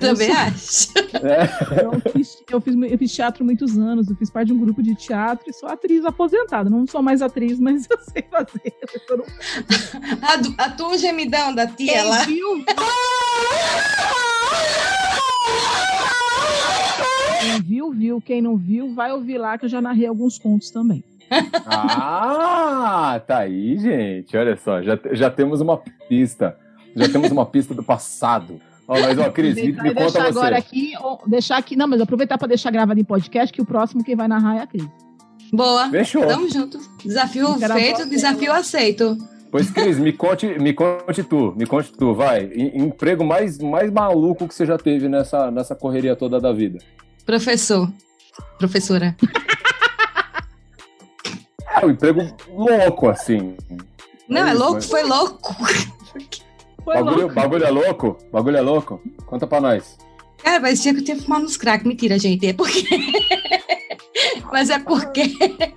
Também 0.00 0.30
acho. 0.32 0.88
É. 1.14 1.50
Eu 1.84 2.00
fiz, 2.12 2.42
eu, 2.50 2.60
fiz, 2.60 2.74
eu 2.74 2.98
fiz 2.98 3.14
teatro 3.14 3.44
muitos 3.44 3.78
anos, 3.78 4.08
eu 4.08 4.16
fiz 4.16 4.30
parte 4.30 4.46
de 4.48 4.54
um 4.54 4.58
grupo 4.58 4.82
de 4.82 4.94
teatro 4.94 5.50
e 5.50 5.52
sou 5.52 5.68
atriz 5.68 6.04
aposentada. 6.04 6.70
Não 6.70 6.86
sou 6.86 7.02
mais 7.02 7.20
atriz, 7.20 7.60
mas 7.60 7.86
eu 7.90 7.98
sei 7.98 8.22
fazer. 8.30 8.74
Eu 9.08 9.18
não 9.18 9.24
A, 10.22 10.64
a 10.64 10.70
tua 10.70 10.96
gemidão 10.96 11.54
da 11.54 11.66
tia 11.66 12.02
lá. 12.04 12.24
Quem 12.24 12.34
viu, 12.34 12.64
Quem 17.40 17.62
viu, 17.62 17.90
viu. 17.92 18.20
Quem 18.20 18.40
não 18.42 18.56
viu, 18.56 18.94
vai 18.94 19.12
ouvir 19.12 19.38
lá 19.38 19.58
que 19.58 19.66
eu 19.66 19.68
já 19.68 19.80
narrei 19.80 20.06
alguns 20.06 20.38
contos 20.38 20.70
também. 20.70 21.04
Ah, 21.66 23.20
tá 23.26 23.38
aí, 23.38 23.78
gente. 23.78 24.36
Olha 24.36 24.56
só, 24.56 24.82
já, 24.82 24.98
já 25.12 25.30
temos 25.30 25.60
uma 25.60 25.76
pista. 26.08 26.56
Já 26.96 27.08
temos 27.08 27.30
uma 27.30 27.46
pista 27.46 27.74
do 27.74 27.82
passado. 27.82 28.60
Ó, 28.92 28.98
mas, 29.00 29.16
ó, 29.18 29.30
Cris, 29.30 29.54
me, 29.54 29.62
me 29.70 29.72
conta 29.76 29.94
deixar 29.94 30.10
você. 30.24 30.28
agora 30.38 30.58
aqui, 30.58 30.92
deixar 31.28 31.56
aqui, 31.58 31.76
não, 31.76 31.86
mas 31.86 32.00
aproveitar 32.00 32.36
para 32.36 32.48
deixar 32.48 32.72
gravado 32.72 32.98
em 32.98 33.04
podcast 33.04 33.52
que 33.52 33.62
o 33.62 33.64
próximo 33.64 34.02
quem 34.02 34.16
vai 34.16 34.26
narrar 34.26 34.56
é 34.56 34.60
a 34.62 34.66
Cris. 34.66 34.84
Boa. 35.52 35.88
Fechou. 35.90 36.26
Tamo 36.26 36.50
junto. 36.50 36.76
Desafio 37.04 37.56
feito, 37.56 38.08
desafio 38.10 38.52
aceito. 38.52 39.16
Pois, 39.48 39.70
Cris, 39.70 39.96
me 39.96 40.12
conte, 40.12 40.46
me 40.58 40.72
conte 40.72 41.22
tu, 41.22 41.54
me 41.56 41.66
conte 41.66 41.92
tu, 41.92 42.12
vai. 42.14 42.50
Emprego 42.52 43.24
mais, 43.24 43.58
mais 43.60 43.92
maluco 43.92 44.48
que 44.48 44.54
você 44.54 44.66
já 44.66 44.76
teve 44.76 45.08
nessa, 45.08 45.52
nessa 45.52 45.76
correria 45.76 46.16
toda 46.16 46.40
da 46.40 46.52
vida. 46.52 46.78
Professor. 47.24 47.88
Professora. 48.58 49.14
É 51.80 51.86
um 51.86 51.90
emprego 51.90 52.22
louco, 52.48 53.08
assim. 53.08 53.54
Não, 54.28 54.46
é 54.46 54.50
isso, 54.50 54.58
louco? 54.58 54.74
mas- 54.74 54.86
Foi 54.86 55.02
louco. 55.04 55.56
Foi 56.90 56.96
Bagulho, 57.04 57.20
louco. 57.20 57.34
bagulho 57.34 57.64
é 57.64 57.70
louco? 57.70 58.18
Bagulho 58.32 58.56
é 58.56 58.60
louco? 58.60 59.00
Conta 59.26 59.46
pra 59.46 59.60
nós. 59.60 59.96
Cara, 60.42 60.58
mas 60.58 60.80
tinha 60.82 60.92
que 60.94 61.00
eu 61.00 61.04
tinha 61.04 61.16
fumado 61.18 61.44
nos 61.44 61.56
crack. 61.56 61.86
Mentira, 61.86 62.18
gente. 62.18 62.46
É 62.46 62.52
porque. 62.52 62.82
mas 64.52 64.70
é 64.70 64.78
porque. 64.78 65.22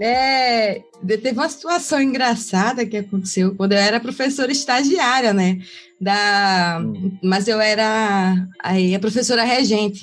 É, 0.00 0.82
teve 1.06 1.30
uma 1.32 1.48
situação 1.48 2.00
engraçada 2.02 2.84
que 2.84 2.96
aconteceu 2.96 3.54
quando 3.54 3.72
eu 3.72 3.78
era 3.78 4.00
professora 4.00 4.50
estagiária, 4.50 5.32
né? 5.32 5.58
Da, 6.00 6.80
Mas 7.22 7.46
eu 7.46 7.60
era 7.60 8.34
aí, 8.60 8.92
a 8.94 8.98
professora 8.98 9.44
regente, 9.44 10.02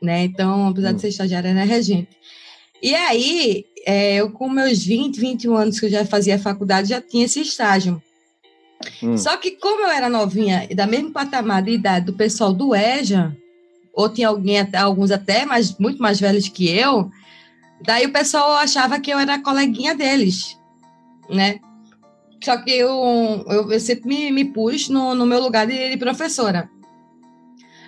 né? 0.00 0.24
Então, 0.24 0.68
apesar 0.68 0.92
Hum. 0.92 0.94
de 0.94 1.00
ser 1.00 1.08
estagiária, 1.08 1.48
era 1.48 1.64
regente. 1.64 2.08
E 2.80 2.94
aí, 2.94 3.64
é, 3.84 4.16
eu 4.16 4.30
com 4.30 4.48
meus 4.48 4.84
20, 4.84 5.18
21 5.18 5.56
anos 5.56 5.80
que 5.80 5.86
eu 5.86 5.90
já 5.90 6.04
fazia 6.06 6.38
faculdade, 6.38 6.90
já 6.90 7.00
tinha 7.00 7.24
esse 7.24 7.40
estágio. 7.40 8.00
Hum. 9.02 9.16
Só 9.16 9.36
que 9.36 9.52
como 9.52 9.82
eu 9.82 9.88
era 9.88 10.08
novinha 10.08 10.66
e 10.70 10.74
da 10.74 10.86
mesma 10.86 11.10
patamar 11.10 11.62
de 11.62 11.72
idade 11.72 12.06
do 12.06 12.12
pessoal 12.12 12.52
do 12.52 12.74
EJA, 12.74 13.36
ou 13.92 14.08
tinha 14.08 14.28
alguém 14.28 14.56
alguns 14.76 15.10
até 15.10 15.44
mais, 15.44 15.76
muito 15.78 16.02
mais 16.02 16.18
velhos 16.18 16.48
que 16.48 16.68
eu, 16.68 17.10
daí 17.80 18.06
o 18.06 18.12
pessoal 18.12 18.56
achava 18.56 18.98
que 18.98 19.10
eu 19.10 19.18
era 19.18 19.40
coleguinha 19.40 19.94
deles, 19.94 20.58
né? 21.30 21.60
Só 22.42 22.58
que 22.58 22.70
eu, 22.70 22.90
eu, 23.48 23.72
eu 23.72 23.80
sempre 23.80 24.06
me, 24.06 24.30
me 24.30 24.44
pus 24.44 24.88
no, 24.88 25.14
no 25.14 25.24
meu 25.24 25.40
lugar 25.40 25.66
de, 25.66 25.90
de 25.90 25.96
professora. 25.96 26.68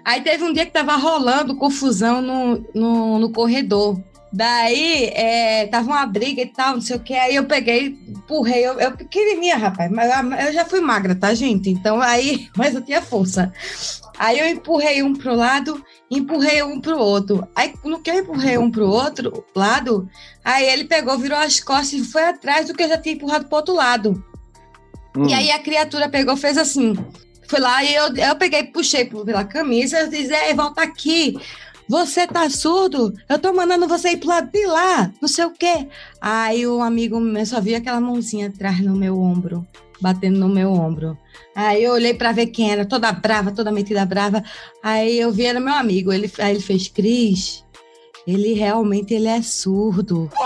Aí 0.03 0.23
teve 0.23 0.45
um 0.45 0.53
dia 0.53 0.65
que 0.65 0.73
tava 0.73 0.97
rolando 0.97 1.57
confusão 1.57 2.23
no, 2.23 2.65
no, 2.75 3.19
no 3.19 3.31
corredor. 3.33 4.01
Daí, 4.33 5.05
é, 5.15 5.67
tava 5.69 5.87
uma 5.87 6.05
briga 6.05 6.43
e 6.43 6.47
tal, 6.47 6.75
não 6.75 6.81
sei 6.81 6.97
o 6.97 7.01
que. 7.01 7.15
Aí 7.15 7.37
eu 7.37 7.45
peguei, 7.45 7.99
empurrei. 8.09 8.67
Eu, 8.67 8.79
eu 8.79 8.93
pequenininha, 8.93 9.57
rapaz, 9.57 9.91
mas 9.91 10.11
eu 10.47 10.53
já 10.53 10.65
fui 10.65 10.81
magra, 10.81 11.15
tá, 11.15 11.33
gente? 11.33 11.71
Então 11.71 12.01
aí, 12.01 12.49
mas 12.57 12.75
eu 12.75 12.83
tinha 12.83 13.01
força. 13.01 13.53
Aí 14.19 14.39
eu 14.39 14.49
empurrei 14.49 15.03
um 15.03 15.15
pro 15.15 15.35
lado, 15.35 15.83
empurrei 16.11 16.63
um 16.63 16.81
pro 16.81 16.99
outro. 16.99 17.47
Aí 17.55 17.75
no 17.85 18.01
que 18.01 18.11
eu 18.11 18.15
empurrei 18.15 18.59
um 18.59 18.71
pro 18.71 18.89
outro 18.89 19.45
lado, 19.55 20.09
aí 20.45 20.67
ele 20.67 20.85
pegou, 20.85 21.19
virou 21.19 21.39
as 21.39 21.61
costas 21.61 21.93
e 22.01 22.05
foi 22.05 22.25
atrás 22.25 22.67
do 22.67 22.75
que 22.75 22.83
eu 22.83 22.89
já 22.89 22.99
tinha 22.99 23.15
empurrado 23.15 23.47
pro 23.47 23.57
outro 23.57 23.75
lado. 23.75 24.25
Hum. 25.17 25.27
E 25.29 25.35
aí 25.35 25.51
a 25.51 25.59
criatura 25.59 26.09
pegou, 26.09 26.37
fez 26.37 26.59
assim. 26.59 26.95
Foi 27.49 27.61
lá 27.61 27.83
e 27.85 27.95
eu, 27.95 28.15
eu 28.17 28.37
peguei, 28.37 28.65
puxei 28.65 29.05
pela 29.05 29.45
camisa, 29.45 30.01
eu 30.01 30.09
disse, 30.09 30.33
volta 30.55 30.83
aqui. 30.83 31.39
Você 31.89 32.27
tá 32.27 32.51
surdo? 32.51 33.15
Eu 33.29 33.39
tô 33.39 33.53
mandando 33.53 33.87
você 33.87 34.11
ir 34.11 34.17
pro 34.17 34.29
lado 34.29 34.51
de 34.51 34.67
lá, 34.67 35.13
não 35.21 35.29
sei 35.29 35.45
o 35.45 35.53
quê. 35.53 35.89
Aí 36.21 36.67
o 36.67 36.83
amigo 36.83 37.21
meu 37.21 37.47
só 37.47 37.61
viu 37.61 37.77
aquela 37.77 38.01
mãozinha 38.01 38.49
atrás 38.49 38.81
no 38.81 38.97
meu 38.97 39.21
ombro, 39.21 39.67
batendo 40.01 40.39
no 40.39 40.49
meu 40.49 40.73
ombro. 40.73 41.17
Aí 41.55 41.85
eu 41.85 41.93
olhei 41.93 42.13
pra 42.13 42.33
ver 42.33 42.49
quem 42.49 42.73
era, 42.73 42.85
toda 42.85 43.13
brava, 43.13 43.53
toda 43.53 43.71
metida 43.71 44.05
brava. 44.05 44.43
Aí 44.83 45.19
eu 45.19 45.31
vi, 45.31 45.47
era 45.47 45.61
meu 45.61 45.75
amigo. 45.75 46.13
Ele, 46.13 46.31
aí 46.39 46.55
ele 46.55 46.61
fez, 46.61 46.89
Cris, 46.89 47.65
ele 48.27 48.53
realmente 48.55 49.15
ele 49.15 49.29
é 49.29 49.41
surdo. 49.41 50.29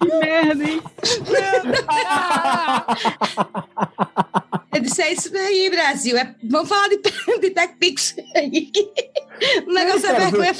Que 0.00 0.08
merda, 0.18 0.64
hein? 0.64 0.82
Eu 1.02 1.62
disse, 1.62 1.84
é 1.86 3.59
isso 5.26 5.36
aí, 5.36 5.70
Brasil. 5.70 6.16
É, 6.16 6.34
vamos 6.44 6.68
falar 6.68 6.88
de, 6.88 6.96
de 7.40 7.50
TechPix 7.50 8.16
aí. 8.36 8.70
O 9.66 9.72
negócio 9.72 10.06
é 10.06 10.14
vergonha. 10.14 10.54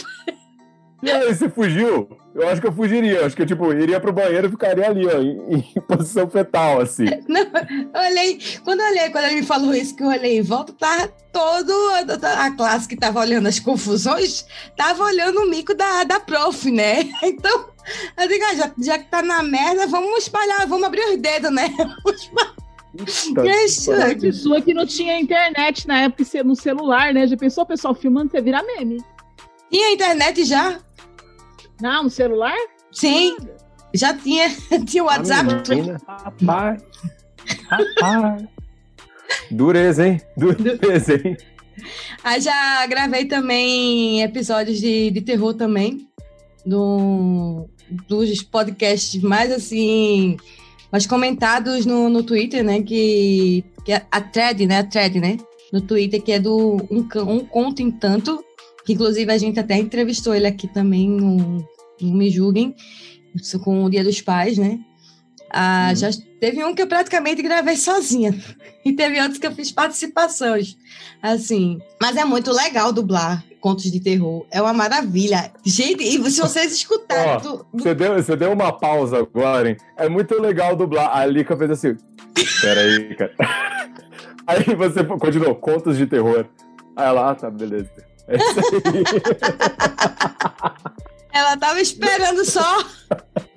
E 1.03 1.11
aí, 1.11 1.35
você 1.35 1.49
fugiu? 1.49 2.09
Eu 2.35 2.49
acho 2.49 2.61
que 2.61 2.67
eu 2.67 2.73
fugiria. 2.73 3.19
Eu 3.19 3.27
acho 3.27 3.35
que 3.35 3.43
eu, 3.43 3.47
tipo, 3.47 3.73
iria 3.73 4.01
pro 4.01 4.13
banheiro 4.13 4.47
e 4.47 4.51
ficaria 4.51 4.87
ali, 4.87 5.07
ó, 5.07 5.19
em, 5.19 5.57
em 5.57 5.81
posição 5.89 6.29
fetal, 6.29 6.81
assim. 6.81 7.05
Não, 7.27 7.41
eu 7.41 8.11
olhei, 8.11 8.39
quando 8.65 8.81
eu 8.81 8.87
olhei, 8.87 9.11
quando 9.11 9.25
ele 9.25 9.41
me 9.41 9.47
falou 9.47 9.75
isso, 9.75 9.97
que 9.97 10.03
eu 10.03 10.09
olhei 10.09 10.39
em 10.39 10.43
volta, 10.43 10.73
tava 10.73 11.09
todo 11.33 11.73
a, 11.73 12.47
a 12.47 12.51
classe 12.53 12.87
que 12.87 12.97
tava 12.97 13.21
olhando 13.21 13.49
as 13.49 13.59
confusões, 13.59 14.47
tava 14.77 15.05
olhando 15.05 15.41
o 15.41 15.49
mico 15.49 15.75
da, 15.75 16.05
da 16.05 16.21
prof, 16.21 16.71
né? 16.71 17.09
Então, 17.23 17.71
eu 18.19 18.29
digo, 18.29 18.45
ah, 18.45 18.55
já, 18.55 18.73
já 18.79 18.99
que 18.99 19.11
tá 19.11 19.23
na 19.23 19.43
merda, 19.43 19.87
vamos 19.87 20.19
espalhar, 20.19 20.67
vamos 20.67 20.87
abrir 20.87 21.05
os 21.07 21.17
dedos, 21.17 21.51
né? 21.51 21.69
Vamos 21.77 22.23
espalhar. 22.23 22.60
Isso, 23.65 23.93
A 23.93 24.15
pessoa 24.17 24.61
que 24.61 24.75
não 24.75 24.85
tinha 24.87 25.21
internet 25.21 25.87
na 25.87 26.01
época 26.03 26.25
ce- 26.25 26.43
no 26.43 26.57
celular, 26.57 27.15
né? 27.15 27.27
Já 27.27 27.37
pensou 27.37 27.63
o 27.65 27.67
pessoal 27.67 27.95
filmando, 27.95 28.31
você 28.31 28.41
virar 28.41 28.63
meme. 28.65 28.99
Tinha 29.71 29.93
internet 29.93 30.45
já? 30.45 30.79
Não, 31.81 32.05
no 32.05 32.11
celular? 32.11 32.57
Sim, 32.91 33.37
já 33.95 34.13
tinha. 34.13 34.49
Tinha 34.87 35.05
o 35.05 35.07
WhatsApp. 35.07 35.69
menina. 35.71 36.01
Rapaz. 36.07 36.83
Rapaz. 37.69 38.45
Dureza, 39.51 40.09
hein? 40.09 40.21
Dureza, 40.37 41.15
hein? 41.15 41.37
Aí 42.25 42.41
já 42.41 42.87
gravei 42.87 43.25
também 43.27 44.21
episódios 44.23 44.79
de, 44.81 45.11
de 45.13 45.21
terror 45.21 45.55
também. 45.55 46.07
Do, 46.67 47.69
dos 48.09 48.43
podcasts 48.43 49.23
mais 49.23 49.51
assim. 49.53 50.37
Mais 50.91 51.07
comentados 51.07 51.87
no, 51.87 52.09
no 52.09 52.23
Twitter, 52.23 52.65
né? 52.65 52.83
Que, 52.83 53.65
que 53.85 53.93
a 53.93 54.21
thread, 54.21 54.67
né? 54.67 54.79
A 54.79 54.85
thread, 54.85 55.21
né? 55.21 55.37
No 55.73 55.81
Twitter, 55.81 56.21
que 56.21 56.33
é 56.33 56.39
do 56.39 56.77
Um, 56.91 57.07
um 57.27 57.41
Conto 57.41 57.81
em 57.81 57.91
Tanto. 57.91 58.45
Que 58.85 58.95
inclusive 58.95 59.31
a 59.31 59.39
gente 59.39 59.61
até 59.61 59.77
entrevistou 59.77 60.35
ele 60.35 60.47
aqui 60.47 60.67
também 60.67 61.09
no, 61.09 61.65
no 62.01 62.15
Me 62.15 62.31
Julguem. 62.31 62.75
isso 63.35 63.61
Com 63.61 63.85
o 63.85 63.91
Dia 63.91 64.03
dos 64.03 64.21
Pais, 64.21 64.59
né? 64.59 64.79
Ah, 65.53 65.89
Uhum. 65.91 65.97
Já 65.97 66.11
teve 66.41 66.65
um 66.65 66.75
que 66.75 66.83
eu 66.83 66.87
praticamente 66.87 67.43
gravei 67.43 67.77
sozinha. 67.77 68.35
E 68.83 68.95
teve 68.95 69.21
outros 69.21 69.39
que 69.39 69.47
eu 69.47 69.53
fiz 69.55 69.71
participações. 69.71 70.75
Assim. 71.23 71.79
Mas 72.01 72.17
é 72.17 72.25
muito 72.25 72.51
legal 72.51 72.95
dublar 72.95 73.45
contos 73.61 73.91
de 73.91 74.01
terror. 74.01 74.47
É 74.51 74.61
uma 74.61 74.73
maravilha. 74.73 75.53
Gente, 75.65 76.03
e 76.03 76.31
se 76.31 76.41
vocês 76.41 76.73
escutarem. 76.73 77.33
Ó, 77.33 77.37
do- 77.39 77.67
do- 77.73 77.83
Você 77.83 77.95
deu, 77.95 78.15
você 78.15 78.37
deu 78.37 78.53
uma 78.53 78.73
pausa 78.73 79.19
agora, 79.19 79.71
hein? 79.71 79.77
É 79.97 80.09
muito 80.09 80.41
legal 80.41 80.75
dublar. 80.75 81.17
A 81.17 81.25
Lika 81.27 81.57
fez 81.57 81.71
assim. 81.71 81.97
Peraí, 82.61 83.15
cara. 83.17 83.33
Aí 84.47 84.75
você 84.75 85.05
continuou, 85.05 85.55
contos 85.55 85.97
de 85.97 86.07
terror. 86.07 86.47
Aí 86.97 87.07
ela, 87.07 87.31
ah, 87.31 87.35
tá, 87.35 87.51
beleza. 87.51 87.91
É 88.27 88.37
isso 88.37 88.61
aí. 88.87 89.05
Ela 91.33 91.57
tava 91.57 91.81
esperando 91.81 92.45
só 92.45 92.85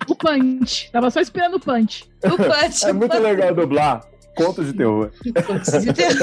O 0.08 0.16
punch. 0.16 0.92
Tava 0.92 1.10
só 1.10 1.20
esperando 1.20 1.56
o 1.56 1.60
punch. 1.60 2.08
o 2.24 2.38
punch. 2.38 2.86
É 2.86 2.94
muito 2.94 3.18
legal 3.18 3.54
dublar 3.54 4.06
contos 4.36 4.68
de 4.68 4.74
terror. 4.74 5.12
Contos 5.46 5.84
de 5.84 5.94
terror. 5.94 6.18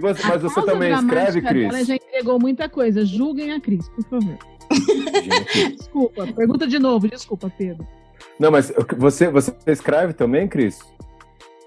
Você- 0.00 0.26
mas 0.26 0.42
você 0.42 0.62
também 0.62 0.92
escreve, 0.92 1.42
Cris? 1.42 1.86
já 1.86 1.94
entregou 1.94 2.38
muita 2.40 2.68
coisa. 2.68 3.04
Julguem 3.04 3.52
a 3.52 3.60
Cris, 3.60 3.88
por 3.88 4.04
favor. 4.04 4.38
Gente. 4.72 5.76
Desculpa. 5.76 6.26
Pergunta 6.26 6.66
de 6.66 6.78
novo. 6.78 7.08
Desculpa, 7.08 7.52
Pedro. 7.56 7.86
Não, 8.38 8.50
mas 8.50 8.72
você, 8.96 9.28
você 9.28 9.54
escreve 9.66 10.12
também, 10.12 10.48
Cris? 10.48 10.78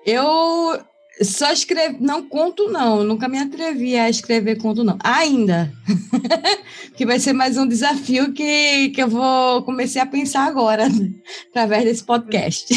Eu 0.05 0.79
só 1.21 1.51
escrevo, 1.51 1.97
não 2.01 2.27
conto 2.27 2.69
não, 2.69 3.03
nunca 3.03 3.27
me 3.29 3.37
atrevi 3.37 3.95
a 3.95 4.09
escrever 4.09 4.57
conto 4.57 4.83
não, 4.83 4.97
ainda. 5.01 5.71
que 6.95 7.05
vai 7.05 7.19
ser 7.19 7.33
mais 7.33 7.57
um 7.57 7.67
desafio 7.67 8.33
que, 8.33 8.89
que 8.89 9.01
eu 9.01 9.07
vou 9.07 9.63
comecei 9.63 10.01
a 10.01 10.05
pensar 10.05 10.45
agora, 10.45 10.87
através 11.49 11.85
desse 11.85 12.03
podcast. 12.03 12.73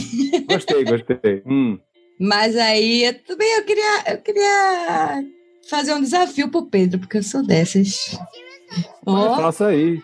Gostei, 0.46 0.84
gostei. 0.84 1.42
Hum. 1.46 1.78
Mas 2.18 2.56
aí 2.56 3.04
eu 3.04 3.14
também 3.22 3.48
eu 3.56 3.64
queria, 3.64 4.12
eu 4.12 4.18
queria 4.18 5.24
fazer 5.68 5.94
um 5.94 6.00
desafio 6.00 6.48
pro 6.48 6.66
Pedro, 6.66 6.98
porque 6.98 7.18
eu 7.18 7.22
sou 7.22 7.46
dessas. 7.46 8.18
Ó, 9.06 9.36
Faça 9.36 9.68
aí. 9.68 10.02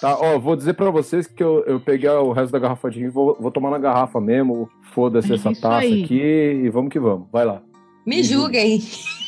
Tá, 0.00 0.16
ó, 0.16 0.38
vou 0.38 0.54
dizer 0.54 0.74
pra 0.74 0.90
vocês 0.90 1.26
que 1.26 1.42
eu, 1.42 1.64
eu 1.66 1.80
peguei 1.80 2.08
o 2.08 2.30
resto 2.30 2.52
da 2.52 2.58
garrafa 2.60 2.88
de 2.88 2.98
vinho 2.98 3.08
e 3.08 3.12
vou, 3.12 3.36
vou 3.40 3.50
tomar 3.50 3.70
na 3.70 3.78
garrafa 3.78 4.20
mesmo. 4.20 4.68
Foda-se 4.94 5.34
essa 5.34 5.52
taça 5.60 5.78
aí. 5.78 6.04
aqui 6.04 6.20
e 6.22 6.70
vamos 6.70 6.92
que 6.92 7.00
vamos. 7.00 7.26
Vai 7.32 7.44
lá. 7.44 7.60
Me 8.06 8.22
julguem. 8.22 8.80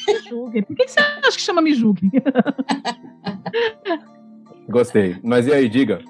Me 0.06 0.28
julguem. 0.28 0.62
Por 0.62 0.76
que, 0.76 0.88
você 0.88 1.00
acha 1.00 1.36
que 1.36 1.42
chama 1.42 1.60
me 1.60 1.74
julguem? 1.74 2.10
Gostei. 4.68 5.16
Mas 5.22 5.46
e 5.46 5.52
aí, 5.52 5.68
diga. 5.68 6.00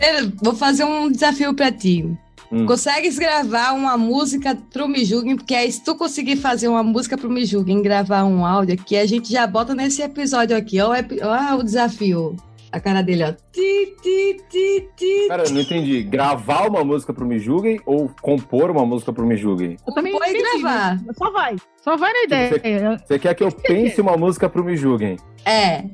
Eu 0.00 0.30
Vou 0.42 0.54
fazer 0.54 0.84
um 0.84 1.10
desafio 1.10 1.52
pra 1.54 1.72
ti. 1.72 2.16
Hum. 2.52 2.66
Consegues 2.66 3.18
gravar 3.18 3.72
uma 3.72 3.96
música 3.96 4.54
pro 4.70 4.86
Me 4.86 5.04
Julguem? 5.04 5.36
Porque 5.36 5.54
aí, 5.54 5.72
se 5.72 5.82
tu 5.82 5.94
conseguir 5.94 6.36
fazer 6.36 6.68
uma 6.68 6.82
música 6.82 7.16
pro 7.16 7.30
Me 7.30 7.44
Julguem, 7.46 7.80
gravar 7.80 8.24
um 8.24 8.44
áudio 8.44 8.74
aqui, 8.74 8.94
a 8.96 9.06
gente 9.06 9.32
já 9.32 9.46
bota 9.46 9.74
nesse 9.74 10.02
episódio 10.02 10.54
aqui. 10.56 10.78
Ó, 10.80 10.90
o 10.90 10.94
epi- 10.94 11.20
ó 11.22 11.56
o 11.56 11.62
desafio. 11.62 12.36
A 12.70 12.80
cara 12.80 13.02
dele, 13.02 13.22
ó. 13.24 13.32
Ti, 13.52 13.94
ti, 14.02 14.36
ti, 14.50 14.88
ti. 14.96 15.28
Cara, 15.28 15.44
eu 15.44 15.50
não 15.50 15.60
entendi. 15.60 16.02
Gravar 16.02 16.66
uma 16.68 16.82
música 16.82 17.12
pro 17.12 17.26
Me 17.26 17.38
Julguem 17.38 17.78
ou 17.84 18.10
compor 18.22 18.70
uma 18.70 18.84
música 18.86 19.12
pro 19.12 19.26
Me 19.26 19.36
Julguem? 19.36 19.76
Eu 19.86 19.92
também 19.94 20.12
Pode 20.12 20.30
entendi, 20.30 20.62
gravar. 20.62 20.98
mas 21.06 21.16
Só 21.18 21.30
vai. 21.30 21.56
Só 21.82 21.96
vai 21.98 22.12
na 22.12 22.22
ideia. 22.24 22.98
Você 23.06 23.18
quer 23.18 23.34
que 23.34 23.44
eu 23.44 23.52
pense 23.52 24.00
uma 24.00 24.16
música 24.16 24.48
pro 24.48 24.64
Me 24.64 24.74
Julguem? 24.76 25.18
É. 25.44 25.84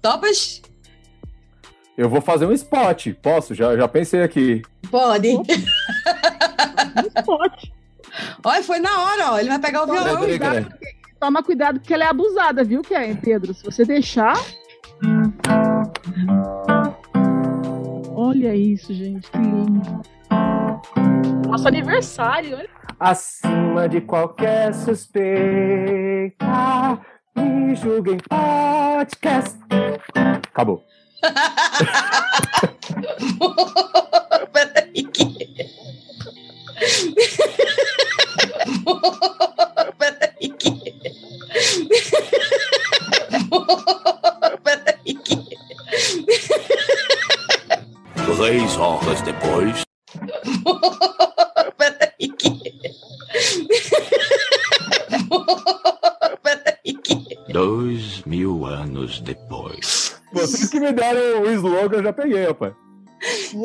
Topas? 0.00 0.62
Eu 1.96 2.08
vou 2.08 2.20
fazer 2.20 2.46
um 2.46 2.52
spot. 2.52 3.08
Posso? 3.20 3.52
Já, 3.52 3.76
já 3.76 3.88
pensei 3.88 4.22
aqui. 4.22 4.62
Pode. 4.92 5.28
Opa. 6.58 7.12
Não 7.14 7.22
pode. 7.24 7.72
Olha, 8.44 8.62
foi 8.62 8.78
na 8.78 9.02
hora, 9.02 9.32
ó. 9.32 9.38
Ele 9.38 9.48
vai 9.48 9.58
pegar 9.58 9.82
o 9.82 9.86
Peraí, 9.86 10.04
violão. 10.04 10.20
peraí, 10.20 10.38
peraí. 10.38 10.66
Toma 11.20 11.42
cuidado 11.42 11.80
porque 11.80 11.92
ela 11.94 12.04
é 12.04 12.08
abusada, 12.08 12.62
viu, 12.64 12.80
que 12.82 12.94
é, 12.94 13.14
Pedro? 13.14 13.52
Se 13.52 13.64
você 13.64 13.84
deixar. 13.84 14.34
Olha 18.14 18.54
isso, 18.54 18.92
gente, 18.94 19.30
que 19.30 19.38
lindo. 19.38 20.02
Nosso 21.48 21.66
aniversário, 21.68 22.56
olha. 22.56 22.68
Acima 23.00 23.88
de 23.88 24.00
qualquer 24.00 24.74
suspeita, 24.74 26.44
me 27.36 27.74
julguem 27.76 28.16
podcast. 28.18 29.56
Acabou. 30.48 30.82
Peraí. 34.52 35.02
que- 35.04 35.37
Peraí. 39.98 40.48
que- 40.58 40.78
Peraí. 44.64 45.14
que- 45.24 45.48
Três 48.36 48.76
horas 48.76 49.20
depois. 49.22 49.82
Peraí. 51.76 52.28
que- 52.38 52.72
Peraí. 56.42 56.94
que- 57.02 57.52
Dois 57.52 58.22
mil 58.24 58.64
anos 58.66 59.20
depois. 59.20 60.16
Vocês 60.32 60.68
que 60.70 60.78
me 60.80 60.92
deram 60.92 61.42
o 61.42 61.50
slogan, 61.50 61.96
eu 61.98 62.02
já 62.04 62.12
peguei, 62.12 62.46
rapaz. 62.46 62.72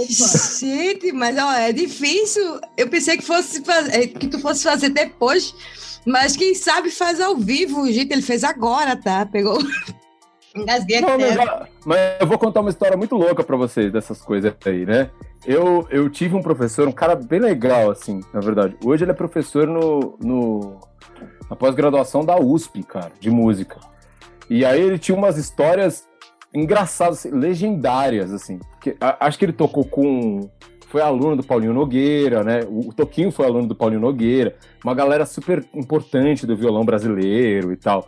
Gente, 0.09 1.11
mas 1.11 1.37
ó, 1.37 1.53
é 1.53 1.71
difícil. 1.71 2.59
Eu 2.77 2.89
pensei 2.89 3.17
que 3.17 3.23
fosse 3.23 3.63
fazer, 3.63 4.07
que 4.07 4.27
tu 4.27 4.39
fosse 4.39 4.63
fazer 4.63 4.89
depois, 4.89 5.53
mas 6.05 6.35
quem 6.35 6.55
sabe 6.55 6.89
faz 6.89 7.21
ao 7.21 7.35
vivo. 7.37 7.91
Gente, 7.91 8.11
ele 8.11 8.21
fez 8.21 8.43
agora, 8.43 8.95
tá? 8.95 9.25
Pegou. 9.25 9.59
Engasguei 10.55 11.01
Não, 11.01 11.17
mas, 11.17 11.69
mas 11.83 11.99
eu 12.19 12.27
vou 12.27 12.37
contar 12.37 12.61
uma 12.61 12.69
história 12.69 12.95
muito 12.95 13.15
louca 13.15 13.43
pra 13.43 13.57
vocês 13.57 13.91
dessas 13.91 14.21
coisas 14.21 14.53
aí, 14.65 14.85
né? 14.85 15.09
Eu, 15.45 15.87
eu 15.89 16.07
tive 16.09 16.35
um 16.35 16.43
professor, 16.43 16.87
um 16.87 16.91
cara 16.91 17.15
bem 17.15 17.39
legal, 17.39 17.89
assim, 17.89 18.21
na 18.31 18.39
verdade. 18.39 18.77
Hoje 18.85 19.03
ele 19.03 19.11
é 19.11 19.15
professor 19.15 19.67
no, 19.67 20.17
no, 20.21 20.79
na 21.49 21.55
pós-graduação 21.55 22.23
da 22.23 22.39
USP, 22.39 22.83
cara, 22.83 23.11
de 23.19 23.31
música. 23.31 23.79
E 24.49 24.63
aí 24.63 24.79
ele 24.79 24.99
tinha 24.99 25.17
umas 25.17 25.37
histórias 25.37 26.07
engraçadas, 26.53 27.19
assim, 27.19 27.31
legendárias, 27.31 28.31
assim. 28.33 28.59
Que, 28.81 28.95
a- 28.99 29.25
acho 29.25 29.37
que 29.39 29.45
ele 29.45 29.53
tocou 29.53 29.83
com. 29.85 30.49
Foi 30.87 31.01
aluno 31.01 31.35
do 31.37 31.43
Paulinho 31.43 31.73
Nogueira, 31.73 32.43
né? 32.43 32.59
O, 32.67 32.89
o 32.89 32.93
Toquinho 32.93 33.31
foi 33.31 33.45
aluno 33.47 33.67
do 33.67 33.73
Paulinho 33.75 34.01
Nogueira. 34.01 34.55
Uma 34.83 34.93
galera 34.93 35.25
super 35.25 35.65
importante 35.73 36.45
do 36.45 36.55
violão 36.55 36.85
brasileiro 36.85 37.71
e 37.73 37.75
tal 37.77 38.07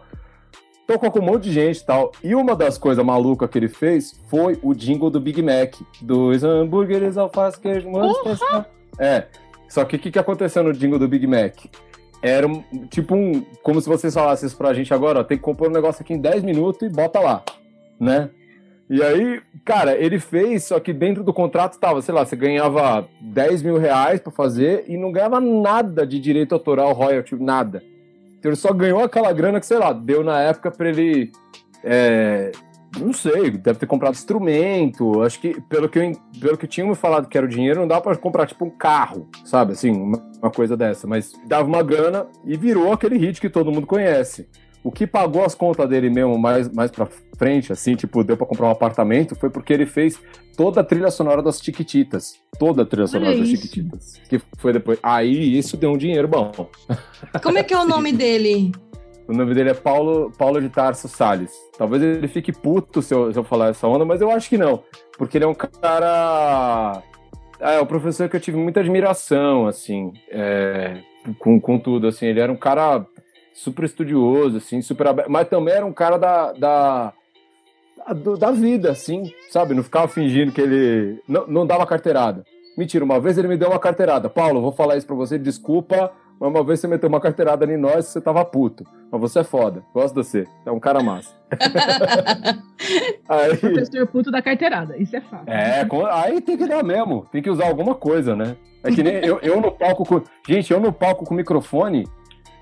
tocou 0.88 1.10
com 1.10 1.18
um 1.20 1.24
monte 1.24 1.46
de 1.46 1.52
gente 1.52 1.80
e 1.80 1.84
tal. 1.84 2.12
E 2.24 2.36
uma 2.36 2.56
das 2.56 2.78
coisas 2.78 3.04
malucas 3.04 3.50
que 3.50 3.58
ele 3.58 3.68
fez 3.68 4.14
foi 4.30 4.60
o 4.62 4.72
jingle 4.76 5.10
do 5.10 5.20
Big 5.20 5.42
Mac. 5.42 5.74
Dos 6.00 6.44
hambúrgueres, 6.44 7.18
alface, 7.18 7.60
queijo, 7.60 7.90
mostarda. 7.90 8.70
É. 9.00 9.26
Só 9.68 9.84
que 9.84 9.96
o 9.96 10.00
que, 10.00 10.12
que 10.12 10.20
aconteceu 10.20 10.64
no 10.64 10.72
jingle 10.72 11.00
do 11.00 11.08
Big 11.08 11.26
Mac? 11.26 11.56
Era 12.22 12.46
um, 12.48 12.64
tipo 12.90 13.16
um. 13.16 13.44
Como 13.64 13.82
se 13.82 13.90
vocês 13.90 14.14
falassem 14.14 14.46
isso 14.46 14.56
pra 14.56 14.76
gente 14.76 14.94
agora, 14.94 15.22
ó, 15.22 15.24
tem 15.24 15.38
que 15.38 15.44
compor 15.44 15.70
um 15.70 15.74
negócio 15.74 16.04
aqui 16.04 16.14
em 16.14 16.20
10 16.20 16.44
minutos 16.44 16.84
e 16.84 16.90
bota 16.90 17.20
lá. 17.20 17.44
Né? 18.00 18.30
E 18.90 19.02
aí, 19.02 19.42
cara, 19.64 19.98
ele 19.98 20.20
fez, 20.20 20.66
só 20.66 20.80
que 20.80 20.94
dentro 20.94 21.24
do 21.24 21.34
contrato 21.34 21.80
tava, 21.80 22.02
sei 22.02 22.14
lá, 22.14 22.24
você 22.24 22.36
ganhava 22.36 23.08
10 23.20 23.64
mil 23.64 23.78
reais 23.78 24.20
pra 24.20 24.32
fazer 24.32 24.86
e 24.88 24.96
não 24.96 25.12
ganhava 25.12 25.40
nada 25.40 26.06
de 26.06 26.20
direito 26.20 26.54
autoral, 26.54 26.94
royalty, 26.94 27.36
nada. 27.36 27.84
Então 28.38 28.52
ele 28.52 28.56
só 28.56 28.72
ganhou 28.72 29.04
aquela 29.04 29.34
grana 29.34 29.60
que, 29.60 29.66
sei 29.66 29.80
lá, 29.80 29.92
deu 29.92 30.24
na 30.24 30.40
época 30.40 30.70
pra 30.70 30.88
ele. 30.88 31.32
é, 31.84 32.52
não 33.00 33.12
sei, 33.12 33.52
deve 33.52 33.80
ter 33.80 33.88
comprado 33.88 34.14
instrumento. 34.14 35.24
Acho 35.24 35.40
que, 35.40 35.60
pelo 35.62 35.90
que, 35.90 36.00
eu, 36.00 36.12
pelo 36.40 36.58
que 36.58 36.68
tinham 36.68 36.90
me 36.90 36.96
falado 36.96 37.28
que 37.28 37.38
era 37.38 37.46
o 37.46 37.50
dinheiro, 37.50 37.80
não 37.80 37.88
dá 37.88 38.00
pra 38.00 38.16
comprar, 38.16 38.46
tipo, 38.46 38.66
um 38.66 38.70
carro, 38.70 39.28
sabe? 39.44 39.74
Assim, 39.74 39.92
uma, 39.92 40.24
uma 40.42 40.52
coisa 40.52 40.78
dessa. 40.78 41.08
Mas 41.08 41.34
dava 41.48 41.68
uma 41.68 41.84
grana 41.84 42.28
e 42.46 42.56
virou 42.56 42.94
aquele 42.94 43.18
hit 43.18 43.42
que 43.42 43.50
todo 43.50 43.72
mundo 43.72 43.88
conhece. 43.88 44.48
O 44.86 44.92
que 44.92 45.08
pagou 45.08 45.44
as 45.44 45.56
contas 45.56 45.90
dele 45.90 46.12
mesmo 46.12 46.38
mais, 46.38 46.72
mais 46.72 46.92
pra 46.92 47.08
frente, 47.36 47.74
assim, 47.74 47.96
tipo, 47.96 48.24
deu 48.24 48.38
pra 48.38 48.46
comprar 48.46 48.68
um 48.68 48.72
apartamento, 48.72 49.36
foi 49.36 49.50
porque 49.50 49.74
ele 49.74 49.88
fez 49.88 50.22
toda 50.56 50.82
a 50.82 50.84
trilha 50.84 51.10
sonora 51.10 51.42
das 51.42 51.60
Chiquititas. 51.60 52.40
Toda 52.60 52.84
a 52.84 52.86
trilha 52.86 53.08
sonora 53.08 53.32
Olha 53.32 53.40
das. 53.40 53.50
Chiquititas. 53.50 54.22
Que 54.30 54.40
foi 54.60 54.74
depois. 54.74 55.00
Aí 55.02 55.58
isso 55.58 55.76
deu 55.76 55.92
um 55.92 55.98
dinheiro 55.98 56.28
bom. 56.28 56.52
Como 57.42 57.58
é 57.58 57.64
que 57.64 57.74
é 57.74 57.80
o 57.80 57.84
nome 57.84 58.14
dele? 58.14 58.72
O 59.28 59.34
nome 59.34 59.56
dele 59.56 59.72
é 59.72 59.74
Paulo, 59.74 60.32
Paulo 60.38 60.62
de 60.62 60.70
Tarso 60.70 61.08
Salles. 61.08 61.52
Talvez 61.76 62.04
ele 62.04 62.28
fique 62.28 62.52
puto 62.52 63.02
se 63.02 63.12
eu, 63.12 63.34
se 63.34 63.40
eu 63.40 63.44
falar 63.44 63.70
essa 63.70 63.88
onda, 63.88 64.06
mas 64.06 64.22
eu 64.22 64.30
acho 64.30 64.48
que 64.48 64.58
não. 64.58 64.84
Porque 65.18 65.40
ele 65.40 65.46
é 65.46 65.48
um 65.48 65.56
cara. 65.56 67.02
É, 67.60 67.82
um 67.82 67.88
professor 67.88 68.30
que 68.30 68.36
eu 68.36 68.40
tive 68.40 68.58
muita 68.58 68.82
admiração, 68.82 69.66
assim, 69.66 70.14
é, 70.30 71.00
com, 71.40 71.60
com 71.60 71.80
tudo, 71.80 72.06
assim. 72.06 72.28
Ele 72.28 72.40
era 72.40 72.52
um 72.52 72.58
cara 72.58 73.04
super 73.56 73.86
estudioso, 73.86 74.58
assim, 74.58 74.82
super 74.82 75.08
aberto, 75.08 75.32
mas 75.32 75.48
também 75.48 75.74
era 75.74 75.86
um 75.86 75.94
cara 75.94 76.18
da, 76.18 76.52
da, 76.52 77.14
da, 78.14 78.36
da 78.36 78.52
vida, 78.52 78.92
assim, 78.92 79.34
sabe? 79.50 79.74
Não 79.74 79.82
ficava 79.82 80.10
fingindo 80.10 80.52
que 80.52 80.60
ele 80.60 81.24
não, 81.28 81.48
não 81.48 81.66
dava 81.66 81.88
carteirada. 81.88 82.44
Mentira, 82.78 83.06
uma 83.06 83.20
vez 83.20 83.38
ele 83.38 83.48
me 83.48 83.56
deu 83.56 83.70
uma 83.70 83.80
carteirada. 83.80 84.30
Paulo, 84.30 84.62
vou 84.62 84.74
falar 84.74 84.98
isso 84.98 85.08
pra 85.08 85.16
você, 85.16 85.40
desculpa, 85.40 86.12
mas 86.38 86.50
uma 86.50 86.66
vez 86.66 86.82
você 86.82 86.88
meteu 86.88 87.08
uma 87.08 87.22
carteirada 87.22 87.64
em 87.66 87.78
nós 87.78 88.08
você 88.08 88.20
tava 88.20 88.44
puto. 88.44 88.86
Mas 89.10 89.22
você 89.22 89.40
é 89.40 89.44
foda, 89.46 89.82
gosto 89.94 90.14
de 90.14 90.24
você, 90.26 90.46
é 90.66 90.72
um 90.72 90.80
cara 90.80 91.02
massa. 91.02 91.34
aí, 93.30 93.56
Professor 93.56 94.06
puto 94.08 94.30
da 94.30 94.42
carteirada. 94.42 94.98
Isso 94.98 95.16
é 95.16 95.22
fato. 95.22 95.48
é, 95.48 95.88
aí 96.12 96.42
tem 96.42 96.58
que 96.58 96.68
dar 96.68 96.84
mesmo, 96.84 97.26
tem 97.32 97.42
que 97.42 97.50
usar 97.50 97.68
alguma 97.68 97.96
coisa, 97.96 98.36
né? 98.36 98.58
É 98.84 98.92
que 98.92 99.02
nem 99.02 99.16
eu, 99.26 99.40
eu 99.42 99.62
no 99.62 99.72
palco 99.72 100.06
com. 100.06 100.22
Gente, 100.46 100.74
eu 100.74 100.80
no 100.82 100.92
palco 100.92 101.26
com 101.26 101.34
microfone, 101.34 102.06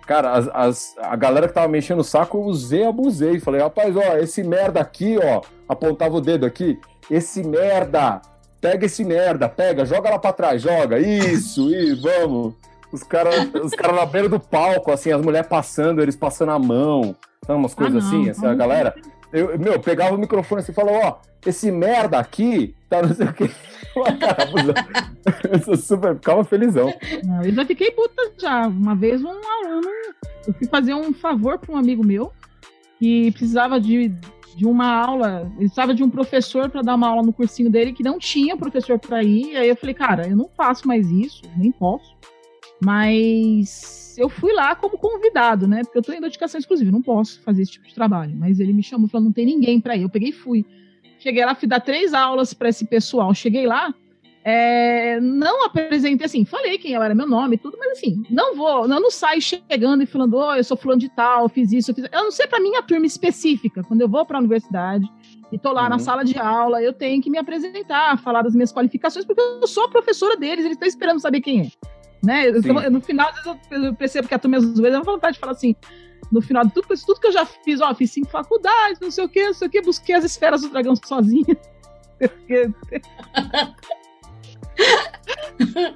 cara, 0.06 0.32
as, 0.34 0.48
as- 0.54 0.96
a 1.00 1.16
galera 1.16 1.48
que 1.48 1.54
tava 1.54 1.68
mexendo 1.68 2.00
o 2.00 2.04
saco, 2.04 2.38
eu 2.38 2.44
usei, 2.44 2.86
abusei. 2.86 3.39
Falei, 3.39 3.62
rapaz, 3.62 3.96
ó, 3.96 4.18
esse 4.18 4.44
merda 4.44 4.80
aqui, 4.80 5.18
ó, 5.22 5.42
apontava 5.68 6.16
o 6.16 6.22
dedo 6.22 6.46
aqui, 6.46 6.80
esse 7.10 7.44
merda, 7.44 8.22
pega 8.62 8.86
esse 8.86 9.04
merda, 9.04 9.48
pega, 9.50 9.86
joga 9.86 10.10
lá 10.10 10.20
pra 10.20 10.34
trás, 10.34 10.62
joga, 10.62 11.00
isso, 11.00 11.70
e 11.74 11.94
vamos. 11.96 12.54
Os 12.92 13.02
caras 13.02 13.50
os 13.63 13.72
cara 13.72 13.92
na 13.94 14.06
beira 14.06 14.30
do 14.30 14.39
palco, 14.39 14.92
assim, 14.92 15.12
as 15.12 15.22
mulheres 15.22 15.48
passando, 15.48 16.02
eles 16.02 16.16
passando 16.16 16.52
a 16.52 16.60
mão, 16.60 17.16
sabe, 17.46 17.58
umas 17.58 17.74
coisas 17.74 18.04
Ah, 18.04 18.08
assim, 18.08 18.30
assim, 18.30 18.46
a 18.46 18.50
não. 18.50 18.58
galera. 18.58 18.94
Eu, 19.32 19.58
meu, 19.58 19.80
pegava 19.80 20.13
o 20.13 20.18
microfone 20.20 20.62
assim 20.62 20.72
e 20.72 20.76
falava, 20.76 20.98
ó, 21.08 21.16
esse 21.44 21.72
merda 21.72 22.20
aqui, 22.20 22.76
tá 22.88 23.01
não 23.01 23.14
sei 23.16 23.26
o 23.26 23.34
quê. 23.34 23.49
Eu 25.52 25.60
sou 25.64 25.78
super, 25.78 26.16
ficava 26.16 26.44
felizão. 26.44 26.94
Não, 27.24 27.44
eu 27.44 27.54
já 27.54 27.66
fiquei 27.66 27.91
puta 27.91 28.32
já. 28.38 28.68
Uma 28.68 28.96
vez 28.96 29.24
um 29.24 29.30
aluno, 29.30 29.89
eu 30.48 30.54
fui 30.54 30.68
fazer 30.68 30.94
um 30.94 31.14
favor 31.14 31.58
para 31.58 31.74
um 31.74 31.78
amigo 31.78 32.06
meu 32.06 32.32
que 33.00 33.32
precisava 33.32 33.80
de, 33.80 34.14
de 34.56 34.66
uma 34.66 34.88
aula, 34.88 35.41
ele 35.56 35.66
precisava 35.66 35.94
de 35.94 36.04
um 36.04 36.10
professor 36.10 36.70
para 36.70 36.82
dar 36.82 36.96
uma 36.96 37.08
aula 37.08 37.22
no 37.22 37.34
cursinho 37.34 37.70
dele 37.70 37.94
que 37.94 38.04
não 38.04 38.18
tinha 38.18 38.58
professor 38.58 38.98
para 39.00 39.24
ir. 39.24 39.56
Aí 39.58 39.70
eu 39.70 39.76
falei, 39.76 39.94
cara, 39.94 40.28
eu 40.28 40.36
não 40.36 40.50
faço 40.56 40.88
mais 40.88 41.10
isso, 41.12 41.41
nem 41.58 41.72
posso. 41.72 42.16
Mas 42.84 44.16
eu 44.18 44.30
fui 44.30 44.54
lá 44.54 44.76
como 44.76 44.98
convidado, 44.98 45.68
né? 45.68 45.82
Porque 45.84 45.98
eu 45.98 46.02
tô 46.02 46.12
em 46.12 46.22
dedicação 46.22 46.60
exclusiva, 46.60 46.91
não 46.91 47.02
posso 47.02 47.41
fazer 47.41 47.62
esse 47.62 47.74
tipo 47.74 47.88
de 47.88 47.96
trabalho. 47.96 48.36
Mas 48.38 48.60
ele 48.60 48.74
me 48.74 48.84
chamou 48.84 49.08
e 49.08 49.10
falou: 49.10 49.26
não 49.26 49.34
tem 49.34 49.46
ninguém 49.46 49.80
para 49.80 49.96
ir. 49.96 50.04
Eu 50.04 50.10
peguei 50.10 50.30
e 50.30 50.34
fui. 50.34 50.66
Cheguei 51.24 51.45
lá, 51.45 51.55
fui 51.55 51.69
dar 51.69 51.80
três 51.80 52.13
aulas 52.13 52.53
para 52.53 52.67
esse 52.67 52.86
pessoal. 52.86 53.34
Cheguei 53.34 53.65
lá, 53.65 53.93
é, 54.43 55.21
não 55.21 55.65
apresentei 55.65 56.26
assim, 56.26 56.43
falei 56.43 56.78
quem 56.78 56.95
era 56.95 57.15
meu 57.15 57.26
nome, 57.26 57.57
tudo, 57.57 57.78
mas 57.80 57.93
assim, 57.93 58.21
não 58.30 58.57
vou, 58.57 58.82
eu 58.82 58.89
não 58.89 59.09
saio 59.09 59.41
chegando 59.41 60.03
e 60.03 60.05
falando, 60.05 60.36
oh, 60.36 60.53
eu 60.53 60.63
sou 60.65 60.76
fulano 60.76 60.99
de 60.99 61.07
tal, 61.07 61.47
fiz 61.47 61.71
isso, 61.71 61.91
eu 61.91 61.95
fiz. 61.95 62.03
Eu 62.11 62.26
não 62.26 62.32
sei 62.32 62.45
para 62.45 62.59
minha 62.59 62.84
turma 62.84 63.05
específica, 63.05 63.82
quando 63.84 64.01
eu 64.01 64.09
vou 64.09 64.26
para 64.26 64.38
a 64.38 64.41
universidade 64.41 65.09
e 65.49 65.57
tô 65.57 65.71
lá 65.71 65.84
uhum. 65.84 65.89
na 65.91 65.99
sala 65.99 66.26
de 66.26 66.38
aula, 66.38 66.82
eu 66.82 66.91
tenho 66.91 67.21
que 67.21 67.30
me 67.30 67.38
apresentar, 67.38 68.19
falar 68.19 68.41
das 68.41 68.53
minhas 68.53 68.74
qualificações, 68.74 69.24
porque 69.24 69.41
eu 69.41 69.65
sou 69.65 69.86
a 69.86 69.89
professora 69.89 70.36
deles, 70.36 70.65
eles 70.65 70.76
estão 70.76 70.89
esperando 70.89 71.21
saber 71.21 71.39
quem 71.39 71.61
é. 71.61 71.69
Né? 72.21 72.49
Eu, 72.49 72.91
no 72.91 72.99
final, 72.99 73.30
às 73.30 73.36
vezes 73.69 73.86
eu 73.86 73.95
percebo 73.95 74.28
que 74.28 74.34
a 74.34 74.39
turma 74.39 74.57
às 74.57 74.78
vezes 74.78 74.93
eu 74.93 75.03
vontade 75.03 75.36
de 75.36 75.39
falar 75.39 75.53
assim, 75.53 75.74
no 76.34 76.42
final 76.42 76.66
de 76.66 76.74
tudo, 76.74 76.88
tudo 76.88 77.20
que 77.20 77.28
eu 77.28 77.32
já 77.32 77.46
fiz, 77.46 77.80
ó, 77.80 77.94
fiz 77.94 78.10
cinco 78.10 78.30
faculdades, 78.30 79.00
não 79.00 79.12
sei 79.12 79.24
o 79.24 79.30
que, 79.30 79.46
não 79.46 79.54
sei 79.54 79.68
o 79.68 79.72
que, 79.72 79.82
busquei 79.82 80.16
as 80.16 80.24
esferas 80.24 80.62
do 80.62 80.70
dragão 80.70 80.96
sozinha. 80.96 81.56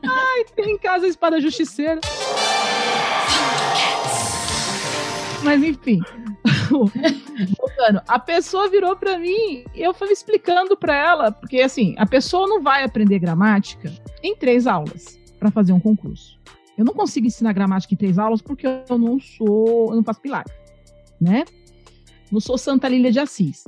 Ai, 0.04 0.44
tem 0.56 0.74
em 0.74 0.78
casa 0.78 1.08
a 1.08 1.10
espada 1.10 1.42
justiceira. 1.42 2.00
Mas 5.44 5.64
enfim. 5.64 6.00
Voltando, 6.70 8.02
a 8.08 8.20
pessoa 8.20 8.70
virou 8.70 8.96
para 8.96 9.18
mim 9.18 9.66
e 9.74 9.82
eu 9.82 9.94
fui 9.94 10.10
explicando 10.10 10.78
para 10.78 10.96
ela, 10.96 11.32
porque 11.32 11.62
assim, 11.62 11.96
a 11.98 12.06
pessoa 12.06 12.48
não 12.48 12.62
vai 12.62 12.84
aprender 12.84 13.18
gramática 13.18 13.92
em 14.22 14.36
três 14.36 14.68
aulas 14.68 15.20
para 15.40 15.50
fazer 15.50 15.74
um 15.74 15.80
concurso. 15.80 16.38
Eu 16.78 16.86
não 16.86 16.94
consigo 16.94 17.26
ensinar 17.26 17.54
gramática 17.54 17.94
em 17.94 17.98
três 17.98 18.20
aulas 18.20 18.42
porque 18.42 18.68
eu 18.68 18.98
não 18.98 19.20
sou, 19.20 19.90
eu 19.90 19.96
não 19.96 20.04
faço 20.04 20.22
pilar, 20.22 20.46
né? 21.20 21.44
Não 22.32 22.40
sou 22.40 22.58
Santa 22.58 22.88
Lília 22.88 23.12
de 23.12 23.20
Assis. 23.20 23.64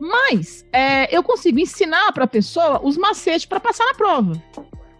Mas 0.00 0.66
é, 0.72 1.14
eu 1.14 1.22
consigo 1.22 1.58
ensinar 1.58 2.12
para 2.12 2.24
a 2.24 2.28
pessoa 2.28 2.80
os 2.82 2.96
macetes 2.96 3.46
para 3.46 3.60
passar 3.60 3.84
na 3.84 3.94
prova, 3.94 4.42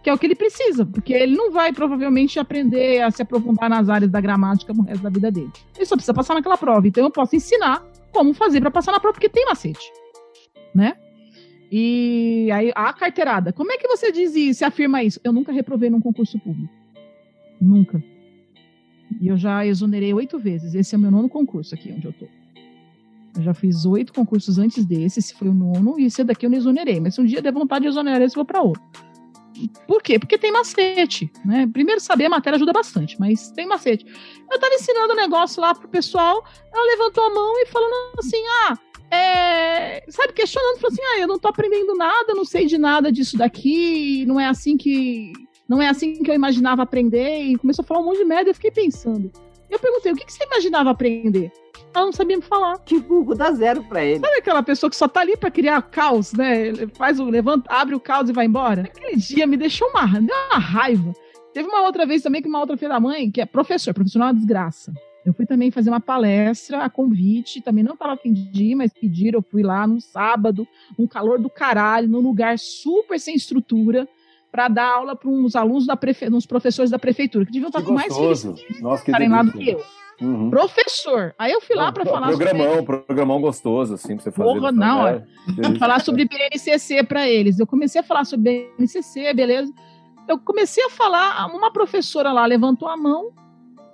que 0.03 0.09
é 0.09 0.13
o 0.13 0.17
que 0.17 0.25
ele 0.25 0.35
precisa, 0.35 0.85
porque 0.85 1.13
ele 1.13 1.35
não 1.35 1.51
vai 1.51 1.73
provavelmente 1.73 2.39
aprender 2.39 3.01
a 3.01 3.09
se 3.09 3.21
aprofundar 3.21 3.69
nas 3.69 3.89
áreas 3.89 4.11
da 4.11 4.21
gramática 4.21 4.73
no 4.73 4.83
resto 4.83 5.01
da 5.01 5.09
vida 5.09 5.31
dele. 5.31 5.51
Ele 5.75 5.85
só 5.85 5.95
precisa 5.95 6.13
passar 6.13 6.35
naquela 6.35 6.57
prova. 6.57 6.87
Então 6.87 7.03
eu 7.03 7.11
posso 7.11 7.35
ensinar 7.35 7.83
como 8.11 8.33
fazer 8.33 8.61
para 8.61 8.71
passar 8.71 8.91
na 8.91 8.99
prova, 8.99 9.13
porque 9.13 9.27
tem 9.27 9.45
macete, 9.45 9.91
né? 10.73 10.95
E 11.71 12.49
aí 12.53 12.71
a 12.75 12.93
carteirada. 12.93 13.51
Como 13.51 13.71
é 13.71 13.77
que 13.77 13.87
você 13.87 14.11
diz 14.11 14.35
isso, 14.35 14.63
afirma 14.63 15.03
isso? 15.03 15.19
Eu 15.23 15.33
nunca 15.33 15.51
reprovei 15.51 15.89
num 15.89 15.99
concurso 15.99 16.39
público. 16.39 16.84
Nunca. 17.59 18.03
E 19.21 19.27
eu 19.27 19.37
já 19.37 19.65
exonerei 19.65 20.13
oito 20.13 20.37
vezes. 20.39 20.73
Esse 20.75 20.95
é 20.95 20.97
o 20.97 21.01
meu 21.01 21.11
nono 21.11 21.29
concurso 21.29 21.75
aqui 21.75 21.91
onde 21.91 22.05
eu 22.05 22.13
tô. 22.13 22.27
Eu 23.37 23.43
já 23.43 23.53
fiz 23.53 23.85
oito 23.85 24.13
concursos 24.13 24.57
antes 24.57 24.85
desse, 24.85 25.19
esse 25.19 25.33
foi 25.33 25.49
o 25.49 25.53
nono, 25.53 25.99
e 25.99 26.05
esse 26.05 26.23
daqui 26.23 26.45
eu 26.45 26.49
não 26.49 26.57
exonerei. 26.57 26.99
Mas 26.99 27.15
se 27.15 27.21
um 27.21 27.25
dia 27.25 27.41
der 27.41 27.51
vontade 27.51 27.83
de 27.83 27.89
exonerar 27.89 28.21
esse, 28.21 28.35
eu 28.35 28.39
vou 28.39 28.45
para 28.45 28.61
outro. 28.61 28.81
Por 29.87 30.01
quê? 30.01 30.19
Porque 30.19 30.37
tem 30.37 30.51
macete, 30.51 31.31
né? 31.45 31.67
Primeiro, 31.71 32.01
saber 32.01 32.25
a 32.25 32.29
matéria 32.29 32.55
ajuda 32.55 32.73
bastante, 32.73 33.17
mas 33.19 33.51
tem 33.51 33.65
macete. 33.65 34.05
Eu 34.51 34.59
tava 34.59 34.73
ensinando 34.73 35.13
um 35.13 35.15
negócio 35.15 35.61
lá 35.61 35.73
pro 35.73 35.87
pessoal, 35.87 36.43
ela 36.73 36.91
levantou 36.91 37.23
a 37.23 37.33
mão 37.33 37.53
e 37.59 37.65
falando 37.67 38.19
assim, 38.19 38.43
ah, 38.67 38.77
é... 39.15 40.03
sabe, 40.09 40.33
questionando, 40.33 40.79
falou 40.79 40.91
assim, 40.91 41.01
ah, 41.01 41.19
eu 41.21 41.27
não 41.27 41.39
tô 41.39 41.47
aprendendo 41.47 41.95
nada, 41.95 42.33
não 42.33 42.43
sei 42.43 42.65
de 42.65 42.77
nada 42.77 43.11
disso 43.11 43.37
daqui, 43.37 44.25
não 44.25 44.39
é 44.39 44.45
assim 44.45 44.75
que... 44.75 45.31
Não 45.67 45.81
é 45.81 45.87
assim 45.87 46.21
que 46.21 46.29
eu 46.29 46.35
imaginava 46.35 46.83
aprender, 46.83 47.41
e 47.41 47.57
começou 47.57 47.83
a 47.83 47.85
falar 47.85 48.01
um 48.01 48.05
monte 48.05 48.19
de 48.19 48.25
merda, 48.25 48.49
eu 48.49 48.55
fiquei 48.55 48.71
pensando. 48.71 49.31
Eu 49.69 49.79
perguntei, 49.79 50.11
o 50.11 50.15
que, 50.15 50.25
que 50.25 50.31
você 50.33 50.43
imaginava 50.43 50.91
aprender? 50.91 51.51
Ela 51.93 52.05
não 52.05 52.13
sabia 52.13 52.37
me 52.37 52.43
falar. 52.43 52.77
Que 52.79 52.99
burro, 52.99 53.33
dá 53.33 53.51
zero 53.51 53.83
pra 53.83 54.03
ele. 54.03 54.19
Sabe 54.19 54.37
aquela 54.37 54.61
pessoa 54.61 54.89
que 54.89 54.95
só 54.95 55.07
tá 55.07 55.21
ali 55.21 55.35
pra 55.37 55.49
criar 55.49 55.81
caos, 55.81 56.33
né? 56.33 56.67
Ele 56.67 56.87
faz 56.87 57.19
o 57.19 57.25
levanta, 57.25 57.73
abre 57.73 57.95
o 57.95 57.99
caos 57.99 58.29
e 58.29 58.33
vai 58.33 58.45
embora? 58.45 58.81
Aquele 58.81 59.15
dia 59.15 59.47
me 59.47 59.57
deixou 59.57 59.89
uma, 59.89 60.03
uma 60.03 60.59
raiva. 60.59 61.13
Teve 61.53 61.69
uma 61.69 61.83
outra 61.83 62.05
vez 62.05 62.21
também 62.21 62.41
que 62.41 62.49
uma 62.49 62.59
outra 62.59 62.75
filha 62.75 62.89
da 62.89 62.99
mãe, 62.99 63.31
que 63.31 63.39
é 63.39 63.45
professor, 63.45 63.93
profissional 63.93 64.27
é 64.27 64.31
uma 64.31 64.37
desgraça. 64.37 64.93
Eu 65.25 65.33
fui 65.33 65.45
também 65.45 65.71
fazer 65.71 65.89
uma 65.89 66.01
palestra 66.01 66.83
a 66.83 66.89
convite, 66.89 67.61
também 67.61 67.83
não 67.83 67.93
estava 67.93 68.13
afim 68.13 68.31
de 68.31 68.65
ir, 68.65 68.75
mas 68.75 68.93
pediram, 68.93 69.39
eu 69.39 69.45
fui 69.49 69.63
lá 69.63 69.87
no 69.87 69.99
sábado, 69.99 70.67
um 70.99 71.07
calor 71.07 71.39
do 71.39 71.49
caralho, 71.49 72.07
num 72.07 72.19
lugar 72.19 72.59
super 72.59 73.19
sem 73.19 73.35
estrutura, 73.35 74.07
para 74.55 74.69
dar 74.69 74.89
aula 74.89 75.17
para 75.17 75.29
uns 75.29 75.53
alunos 75.53 75.85
da 75.85 75.97
prefe... 75.97 76.29
uns 76.29 76.45
professores 76.45 76.89
da 76.89 76.97
prefeitura, 76.97 77.45
que 77.45 77.51
deviam 77.51 77.67
estar 77.67 77.81
que 77.81 77.87
com 77.87 77.93
mais 77.93 78.15
filhos 78.15 78.45
Nossa, 78.79 79.03
que 79.03 79.11
estarem 79.11 79.27
lá 79.27 79.43
do 79.43 79.51
que 79.51 79.71
eu. 79.71 79.83
Uhum. 80.21 80.49
Professor. 80.49 81.35
Aí 81.37 81.51
eu 81.51 81.59
fui 81.59 81.75
lá 81.75 81.91
para 81.91 82.05
falar 82.05 82.27
programão, 82.27 82.75
sobre... 82.75 82.99
programão 82.99 83.41
gostoso, 83.41 83.95
assim, 83.95 84.15
pra 84.15 84.23
você 84.23 84.31
fazer. 84.31 84.49
Porra, 84.49 84.71
não, 84.71 85.01
hora. 85.01 85.27
falar 85.77 85.99
sobre 85.99 86.23
BNCC 86.23 87.03
para 87.03 87.27
eles. 87.27 87.59
Eu 87.59 87.67
comecei 87.67 87.99
a 87.99 88.03
falar 88.03 88.23
sobre 88.23 88.71
BNCC, 88.77 89.33
beleza. 89.33 89.73
Eu 90.25 90.39
comecei 90.39 90.85
a 90.85 90.89
falar, 90.89 91.45
uma 91.47 91.69
professora 91.69 92.31
lá 92.31 92.45
levantou 92.45 92.87
a 92.87 92.95
mão, 92.95 93.33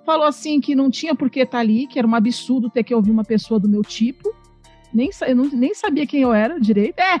falou 0.06 0.24
assim 0.24 0.60
que 0.60 0.76
não 0.76 0.92
tinha 0.92 1.12
por 1.12 1.28
que 1.28 1.40
estar 1.40 1.58
tá 1.58 1.58
ali, 1.58 1.88
que 1.88 1.98
era 1.98 2.06
um 2.06 2.14
absurdo 2.14 2.70
ter 2.70 2.84
que 2.84 2.94
ouvir 2.94 3.10
uma 3.10 3.24
pessoa 3.24 3.58
do 3.58 3.68
meu 3.68 3.82
tipo. 3.82 4.32
Nem, 4.94 5.10
eu 5.26 5.34
não, 5.34 5.46
nem 5.46 5.74
sabia 5.74 6.06
quem 6.06 6.20
eu 6.20 6.32
era 6.32 6.60
direito. 6.60 7.00
É, 7.00 7.20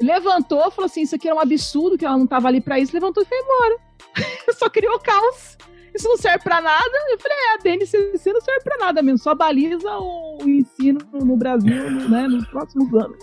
levantou, 0.00 0.70
falou 0.70 0.86
assim: 0.86 1.02
Isso 1.02 1.14
aqui 1.14 1.28
era 1.28 1.36
um 1.36 1.40
absurdo, 1.40 1.98
que 1.98 2.04
ela 2.04 2.16
não 2.16 2.24
estava 2.24 2.48
ali 2.48 2.60
para 2.60 2.78
isso, 2.78 2.94
levantou 2.94 3.22
e 3.22 3.26
foi 3.26 3.38
embora. 3.38 3.76
Só 4.56 4.68
criou 4.68 4.98
caos. 4.98 5.56
Isso 5.94 6.08
não 6.08 6.16
serve 6.16 6.44
para 6.44 6.60
nada. 6.60 6.90
Eu 7.10 7.18
falei: 7.18 7.36
É, 7.36 7.54
a 7.54 7.62
BNCC 7.62 8.32
não 8.32 8.40
serve 8.40 8.62
para 8.62 8.78
nada 8.78 9.02
mesmo, 9.02 9.18
só 9.18 9.34
baliza 9.34 9.90
o 9.98 10.38
ensino 10.46 11.00
no 11.12 11.36
Brasil 11.36 11.90
né, 12.08 12.28
nos 12.28 12.46
próximos 12.48 12.92
anos. 12.94 13.18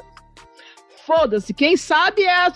Foda-se, 1.06 1.54
quem 1.54 1.78
sabe 1.78 2.24
é 2.24 2.34
a, 2.34 2.52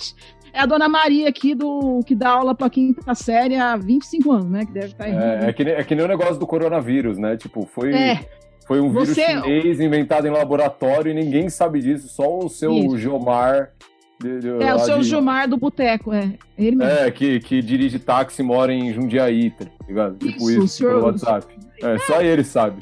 é 0.52 0.60
a 0.62 0.66
dona 0.66 0.90
Maria 0.90 1.30
aqui 1.30 1.54
do 1.54 2.00
que 2.04 2.16
dá 2.16 2.30
aula 2.32 2.56
pra 2.56 2.70
quinta 2.70 3.14
série 3.14 3.56
há 3.56 3.78
25 3.78 4.32
anos, 4.32 4.50
né? 4.50 4.66
Que 4.66 4.72
deve 4.72 4.88
estar 4.88 5.06
tá 5.06 5.10
é, 5.10 5.50
é, 5.50 5.54
que, 5.54 5.64
é 5.64 5.84
que 5.84 5.96
nem 5.96 6.04
o 6.04 6.08
negócio 6.08 6.38
do 6.38 6.48
coronavírus, 6.48 7.18
né? 7.18 7.38
Tipo, 7.38 7.66
foi. 7.66 7.94
É. 7.94 8.26
Foi 8.68 8.80
um 8.80 8.92
vírus 8.92 9.10
Você... 9.10 9.26
chinês 9.26 9.80
inventado 9.80 10.28
em 10.28 10.32
laboratório 10.32 11.12
e 11.12 11.16
ninguém 11.16 11.50
sabe 11.50 11.80
disso, 11.80 12.08
só 12.08 12.38
o 12.38 12.48
seu 12.48 12.72
Isso. 12.72 13.00
Geomar 13.00 13.72
de, 14.20 14.40
de, 14.40 14.50
é, 14.64 14.76
o 14.76 14.80
seu 14.80 15.00
de... 15.00 15.08
Gilmar 15.08 15.48
do 15.48 15.56
Boteco, 15.56 16.12
é. 16.12 16.34
Ele 16.58 16.76
mesmo. 16.76 16.92
É, 16.92 17.10
que, 17.10 17.40
que 17.40 17.62
dirige 17.62 17.98
táxi 18.00 18.42
e 18.42 18.46
mora 18.46 18.74
em 18.74 18.94
Jundiaí, 18.94 19.50
tá 19.52 19.66
ligado? 19.88 20.18
Tipo 20.18 20.52
isso, 20.52 20.68
senhor... 20.68 20.96
pelo 20.96 21.06
WhatsApp. 21.06 21.48
É, 21.82 21.96
é, 21.96 22.00
só 22.00 22.22
ele 22.22 22.44
sabe. 22.44 22.82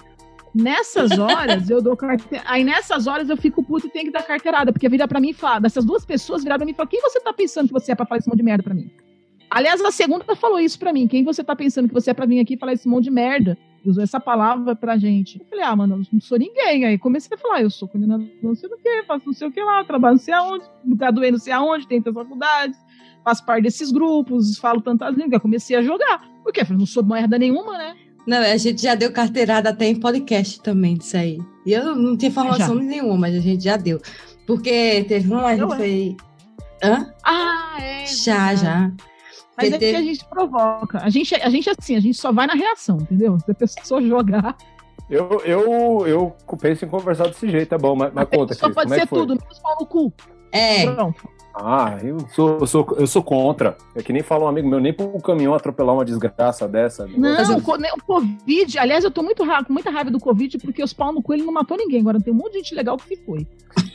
Nessas 0.56 1.12
horas, 1.20 1.70
eu 1.70 1.80
dou 1.80 1.96
carteira. 1.96 2.44
Aí 2.48 2.64
nessas 2.64 3.06
horas 3.06 3.30
eu 3.30 3.38
fico 3.38 3.64
puto 3.64 3.86
e 3.86 3.90
tenho 3.90 4.06
que 4.06 4.12
dar 4.12 4.24
carteirada, 4.24 4.74
porque 4.74 4.90
vira 4.90 5.08
pra 5.08 5.20
mim 5.20 5.30
e 5.30 5.34
fala, 5.34 5.60
dessas 5.60 5.86
duas 5.86 6.04
pessoas 6.04 6.42
viraram 6.42 6.60
pra 6.60 6.66
mim 6.66 6.72
e 6.72 6.76
fala: 6.76 6.90
quem 6.90 7.02
você 7.02 7.20
tá 7.20 7.32
pensando 7.32 7.68
que 7.68 7.74
você 7.74 7.92
é 7.92 7.96
pra 7.96 8.06
falar 8.08 8.18
esse 8.18 8.28
monte 8.28 8.38
de 8.38 8.44
merda 8.44 8.64
pra 8.64 8.74
mim? 8.74 8.90
Aliás, 9.50 9.80
a 9.80 9.92
segunda 9.92 10.36
falou 10.36 10.60
isso 10.60 10.80
pra 10.80 10.92
mim. 10.92 11.08
Quem 11.08 11.24
você 11.24 11.44
tá 11.44 11.56
pensando 11.56 11.88
que 11.88 11.94
você 11.94 12.10
é 12.10 12.14
pra 12.14 12.26
vir 12.26 12.40
aqui 12.40 12.58
falar 12.58 12.74
esse 12.74 12.88
monte 12.88 13.06
de 13.06 13.12
merda? 13.12 13.58
Usou 13.86 14.04
essa 14.04 14.20
palavra 14.20 14.76
pra 14.76 14.98
gente. 14.98 15.40
Eu 15.40 15.46
falei, 15.50 15.66
ah, 15.66 15.76
mano, 15.76 15.96
eu 15.96 16.08
não 16.12 16.22
sou 16.22 16.38
ninguém. 16.38 16.86
Aí 16.86 16.98
comecei 16.98 17.36
a 17.36 17.40
falar, 17.40 17.62
eu 17.62 17.70
sou 17.70 17.88
coordenador 17.88 18.28
não 18.42 18.56
sei 18.56 18.70
do 18.70 18.78
que, 18.78 19.04
faço 19.04 19.26
não 19.26 19.34
sei 19.34 19.48
o 19.48 19.52
que 19.52 19.62
lá, 19.62 19.84
trabalho 19.84 20.16
não 20.16 20.22
sei 20.22 20.34
aonde, 20.34 20.66
graduei 20.86 21.32
não 21.32 21.40
sei 21.40 21.54
aonde, 21.54 21.88
tenho 21.88 22.04
tantas 22.04 22.24
faculdades, 22.24 22.78
faço 23.24 23.46
parte 23.46 23.64
desses 23.64 23.92
grupos, 23.92 24.58
falo 24.58 24.82
tantas 24.82 25.16
línguas. 25.16 25.42
Comecei 25.42 25.76
a 25.76 25.82
jogar. 25.82 26.28
Por 26.44 26.52
quê? 26.52 26.62
Eu 26.62 26.66
falei, 26.66 26.80
não 26.80 26.86
sou 26.86 27.04
merda 27.04 27.38
nenhuma, 27.38 27.78
né? 27.78 27.96
Não, 28.28 28.40
a 28.40 28.58
gente 28.58 28.82
já 28.82 28.94
deu 28.94 29.12
carteirada 29.12 29.70
até 29.70 29.86
em 29.86 29.96
podcast 29.96 30.62
também 30.62 30.98
disso 30.98 31.16
aí. 31.16 31.40
E 31.66 31.72
eu 31.72 31.96
não 31.96 32.18
tinha 32.18 32.30
formação 32.30 32.76
nenhuma, 32.76 33.18
mas 33.18 33.36
a 33.36 33.40
gente 33.40 33.64
já 33.64 33.78
deu. 33.78 34.02
Porque 34.46 35.06
teve 35.08 35.32
uma, 35.32 35.46
a 35.46 35.56
gente 35.56 35.76
foi. 35.76 36.18
Hã? 36.84 37.14
Ah, 37.24 37.78
é. 37.82 38.06
Já, 38.06 38.54
já. 38.54 38.92
Mas 39.58 39.74
é 39.74 39.80
porque 39.80 39.86
a 39.86 40.02
gente 40.04 40.26
provoca. 40.26 41.00
A 41.04 41.10
gente, 41.10 41.34
a 41.36 41.50
gente, 41.50 41.70
assim, 41.70 41.96
a 41.96 42.00
gente 42.00 42.18
só 42.18 42.32
vai 42.32 42.46
na 42.46 42.54
reação, 42.54 42.98
entendeu? 43.02 43.38
Se 43.40 43.52
a 43.52 43.56
pessoa 43.56 44.02
jogar. 44.06 44.56
Eu, 45.10 45.42
eu, 45.46 46.08
eu 46.08 46.36
penso 46.62 46.86
em 46.86 46.88
conversar 46.88 47.28
desse 47.28 47.50
jeito, 47.50 47.74
é 47.74 47.78
bom, 47.78 47.96
mas, 47.96 48.14
mas 48.14 48.28
conta, 48.28 48.54
Só 48.54 48.70
pode 48.72 48.94
é 48.94 49.00
ser 49.00 49.08
tudo, 49.08 49.30
menos 49.30 49.60
pau 49.60 49.78
no 49.80 49.86
cu. 49.86 50.14
É. 50.52 50.86
Pronto. 50.92 51.30
Ah, 51.60 51.98
eu 52.04 52.20
sou, 52.34 52.60
eu 52.60 52.68
sou, 52.68 52.96
eu 52.98 53.08
sou 53.08 53.24
contra. 53.24 53.76
É 53.96 54.04
que 54.04 54.14
nem 54.14 54.22
fala 54.22 54.46
um 54.46 54.48
amigo 54.48 54.68
meu, 54.68 54.80
nem 54.80 54.94
pro 54.94 55.22
caminhão 55.22 55.54
atropelar 55.54 55.96
uma 55.96 56.06
desgraça 56.06 56.68
dessa. 56.68 57.08
Não, 57.08 57.56
o, 57.56 57.60
o 57.60 58.04
Covid, 58.06 58.78
aliás, 58.78 59.04
eu 59.04 59.12
tô 59.12 59.24
muito 59.24 59.44
com 59.66 59.74
muita 59.74 59.90
raiva 59.90 60.12
do 60.12 60.20
Covid, 60.20 60.58
porque 60.60 60.84
os 60.84 60.94
pau 60.94 61.12
no 61.12 61.22
cu 61.22 61.34
ele 61.34 61.44
não 61.44 61.54
matou 61.54 61.78
ninguém. 61.78 62.02
Agora 62.02 62.22
tem 62.22 62.32
um 62.34 62.38
monte 62.38 62.54
de 62.54 62.60
gente 62.60 62.76
legal 62.76 62.98
que 62.98 63.08
se 63.08 63.26
foi. 63.26 63.48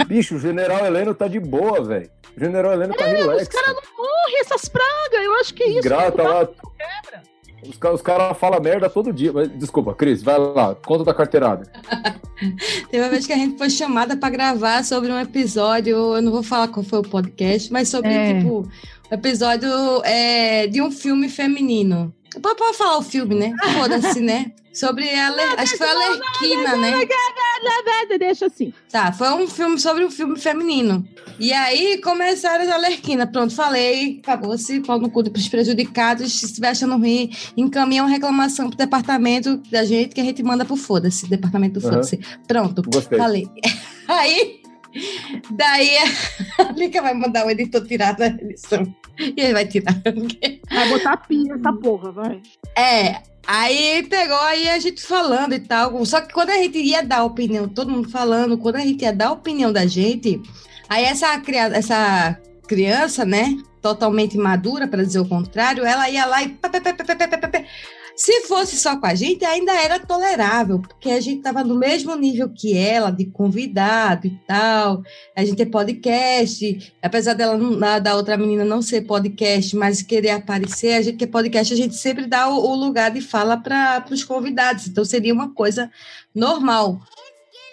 Bicho, 0.06 0.36
o 0.36 0.38
general 0.38 0.84
Heleno 0.84 1.14
tá 1.14 1.28
de 1.28 1.38
boa, 1.38 1.82
velho. 1.82 2.10
O 2.36 2.40
general 2.40 2.72
Heleno 2.72 2.94
tá 2.94 3.06
é, 3.06 3.14
relax. 3.14 3.42
Os 3.42 3.48
caras 3.48 3.74
não 3.74 4.04
morrem, 4.04 4.40
essas 4.40 4.68
pragas. 4.68 5.24
Eu 5.24 5.34
acho 5.34 5.54
que 5.54 5.62
é 5.62 5.68
isso. 5.70 5.82
Grata 5.82 6.22
lá. 6.22 6.46
Quebra. 6.46 7.31
Os, 7.62 7.78
os 7.92 8.02
caras 8.02 8.36
falam 8.38 8.60
merda 8.60 8.90
todo 8.90 9.12
dia. 9.12 9.32
Mas, 9.32 9.48
desculpa, 9.56 9.94
Cris, 9.94 10.22
vai 10.22 10.38
lá, 10.38 10.74
conta 10.74 11.04
da 11.04 11.14
carteirada. 11.14 11.70
Teve 12.90 13.04
uma 13.04 13.10
vez 13.10 13.26
que 13.26 13.32
a 13.32 13.36
gente 13.36 13.56
foi 13.56 13.70
chamada 13.70 14.16
para 14.16 14.30
gravar 14.30 14.84
sobre 14.84 15.12
um 15.12 15.18
episódio, 15.18 15.96
eu 16.16 16.22
não 16.22 16.32
vou 16.32 16.42
falar 16.42 16.68
qual 16.68 16.84
foi 16.84 16.98
o 16.98 17.02
podcast, 17.02 17.72
mas 17.72 17.88
sobre, 17.88 18.12
é. 18.12 18.38
tipo, 18.38 18.68
um 19.10 19.14
episódio 19.14 19.68
é, 20.04 20.66
de 20.66 20.82
um 20.82 20.90
filme 20.90 21.28
feminino. 21.28 22.12
Pode, 22.40 22.56
pode 22.56 22.76
falar 22.76 22.98
o 22.98 23.02
filme, 23.02 23.34
né? 23.34 23.54
Foda-se, 23.78 24.20
né? 24.20 24.52
Sobre 24.72 25.08
a 25.14 25.28
acho 25.58 25.72
que 25.72 25.78
foi 25.78 25.86
a 25.86 25.90
Alerquina, 25.90 26.76
né? 26.76 26.92
Deixa 28.18 28.46
assim. 28.46 28.72
Tá, 28.90 29.12
foi 29.12 29.30
um 29.30 29.46
filme 29.46 29.78
sobre 29.78 30.04
um 30.04 30.10
filme 30.10 30.38
feminino. 30.38 31.06
E 31.38 31.52
aí 31.52 32.00
começaram 32.00 32.64
as 32.64 32.70
Alerquina. 32.70 33.26
Pronto, 33.26 33.54
falei, 33.54 34.20
acabou-se, 34.22 34.80
pau 34.80 34.98
no 34.98 35.10
cu 35.10 35.22
dos 35.22 35.48
prejudicados. 35.48 36.32
Se 36.40 36.46
estiver 36.46 36.70
achando 36.70 36.96
ruim, 36.96 37.30
encaminha 37.56 38.02
uma 38.02 38.10
reclamação 38.10 38.68
pro 38.68 38.78
departamento 38.78 39.58
da 39.70 39.84
gente 39.84 40.14
que 40.14 40.20
a 40.20 40.24
gente 40.24 40.42
manda 40.42 40.64
pro 40.64 40.76
foda-se. 40.76 41.28
Departamento 41.28 41.74
do 41.74 41.80
foda-se. 41.80 42.18
Pronto, 42.46 42.82
Gostei. 42.82 43.18
falei. 43.18 43.48
Aí, 44.08 44.61
daí 45.50 45.90
a 46.58 46.72
Lica 46.72 47.02
vai 47.02 47.14
mandar 47.14 47.46
o 47.46 47.50
editor 47.50 47.86
tirar 47.86 48.12
da 48.12 48.26
edição. 48.26 48.82
E 49.18 49.34
ele 49.36 49.52
vai 49.52 49.66
tirar. 49.66 49.94
Vai 50.70 50.88
botar 50.88 51.16
pia 51.18 51.54
essa 51.54 51.72
porra, 51.72 52.12
vai. 52.12 52.40
É, 52.76 53.20
aí 53.46 54.06
pegou 54.08 54.40
aí 54.40 54.68
a 54.70 54.78
gente 54.78 55.02
falando 55.02 55.52
e 55.54 55.60
tal. 55.60 56.04
Só 56.06 56.20
que 56.20 56.32
quando 56.32 56.50
a 56.50 56.56
gente 56.56 56.78
ia 56.78 57.02
dar 57.02 57.18
a 57.18 57.24
opinião, 57.24 57.68
todo 57.68 57.90
mundo 57.90 58.08
falando, 58.08 58.56
quando 58.58 58.76
a 58.76 58.80
gente 58.80 59.02
ia 59.02 59.12
dar 59.12 59.28
a 59.28 59.32
opinião 59.32 59.72
da 59.72 59.86
gente, 59.86 60.40
aí 60.88 61.04
essa, 61.04 61.38
cria- 61.40 61.70
essa 61.74 62.38
criança, 62.66 63.24
né, 63.24 63.56
totalmente 63.82 64.38
madura, 64.38 64.88
para 64.88 65.04
dizer 65.04 65.20
o 65.20 65.28
contrário, 65.28 65.84
ela 65.84 66.08
ia 66.08 66.24
lá 66.24 66.42
e. 66.42 66.56
Se 68.24 68.42
fosse 68.42 68.76
só 68.76 68.96
com 68.96 69.06
a 69.06 69.16
gente, 69.16 69.44
ainda 69.44 69.72
era 69.72 69.98
tolerável, 69.98 70.78
porque 70.78 71.10
a 71.10 71.20
gente 71.20 71.38
estava 71.38 71.64
no 71.64 71.74
mesmo 71.74 72.14
nível 72.14 72.48
que 72.48 72.78
ela, 72.78 73.10
de 73.10 73.24
convidado 73.24 74.28
e 74.28 74.30
tal. 74.46 75.02
A 75.34 75.44
gente 75.44 75.60
é 75.60 75.66
podcast, 75.66 76.94
apesar 77.02 77.34
dela 77.34 77.58
da, 77.98 78.14
outra 78.14 78.36
menina 78.36 78.64
não 78.64 78.80
ser 78.80 79.00
podcast, 79.00 79.74
mas 79.74 80.02
querer 80.02 80.30
aparecer, 80.30 80.94
a 80.94 81.02
gente 81.02 81.16
que 81.16 81.24
é 81.24 81.26
podcast, 81.26 81.74
a 81.74 81.76
gente 81.76 81.96
sempre 81.96 82.28
dá 82.28 82.48
o, 82.48 82.64
o 82.64 82.76
lugar 82.76 83.10
de 83.10 83.20
fala 83.20 83.56
para 83.56 84.04
os 84.08 84.22
convidados. 84.22 84.86
Então 84.86 85.04
seria 85.04 85.34
uma 85.34 85.52
coisa 85.52 85.90
normal. 86.32 87.00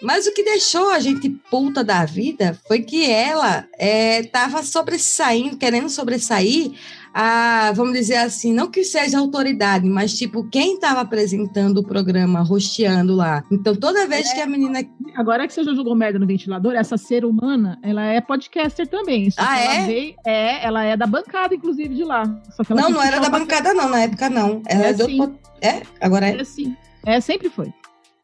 Mas 0.02 0.26
o 0.26 0.34
que 0.34 0.42
deixou 0.42 0.90
a 0.90 0.98
gente 0.98 1.30
puta 1.48 1.84
da 1.84 2.04
vida 2.04 2.58
foi 2.66 2.80
que 2.80 3.08
ela 3.08 3.68
estava 3.78 4.64
sobressaindo, 4.64 5.58
querendo 5.58 5.88
sobressair 5.88 6.72
a, 7.14 7.72
vamos 7.74 7.92
dizer 7.94 8.16
assim, 8.16 8.52
não 8.52 8.70
que 8.70 8.84
seja 8.84 9.18
autoridade, 9.18 9.88
mas 9.88 10.14
tipo, 10.14 10.44
quem 10.48 10.74
estava 10.74 11.00
apresentando 11.00 11.78
o 11.78 11.82
programa, 11.84 12.40
rosteando 12.40 13.14
lá. 13.16 13.42
Então, 13.50 13.74
toda 13.74 14.06
vez 14.06 14.32
que 14.32 14.40
a 14.40 14.46
menina. 14.46 14.80
Agora 15.16 15.46
que 15.46 15.52
você 15.52 15.64
já 15.64 15.74
jogou 15.74 15.94
merda 15.94 16.18
no 16.18 16.26
ventilador, 16.26 16.74
essa 16.74 16.96
ser 16.96 17.24
humana, 17.24 17.78
ela 17.82 18.04
é 18.04 18.20
podcaster 18.20 18.86
também. 18.86 19.28
Ah, 19.36 19.56
que 19.56 19.62
ela 19.62 19.74
é? 19.74 19.86
veio, 19.86 20.14
é, 20.26 20.64
ela 20.66 20.84
é 20.84 20.96
da 20.96 21.06
bancada, 21.06 21.54
inclusive, 21.54 21.94
de 21.94 22.04
lá. 22.04 22.22
Só 22.56 22.62
que 22.64 22.72
ela 22.72 22.82
Não, 22.82 22.90
não 22.90 23.02
era 23.02 23.18
da 23.20 23.28
bancada, 23.28 23.74
não, 23.74 23.88
na 23.88 24.00
época 24.02 24.30
não. 24.30 24.62
Ela 24.66 24.84
é, 24.86 24.88
É 24.90 24.92
do 24.92 25.04
sim. 25.04 25.20
outro- 25.20 25.38
É? 25.60 25.82
Agora 26.00 26.28
é. 26.28 26.40
É 26.40 26.44
sim. 26.44 26.76
É, 27.04 27.20
sempre 27.20 27.48
foi. 27.50 27.72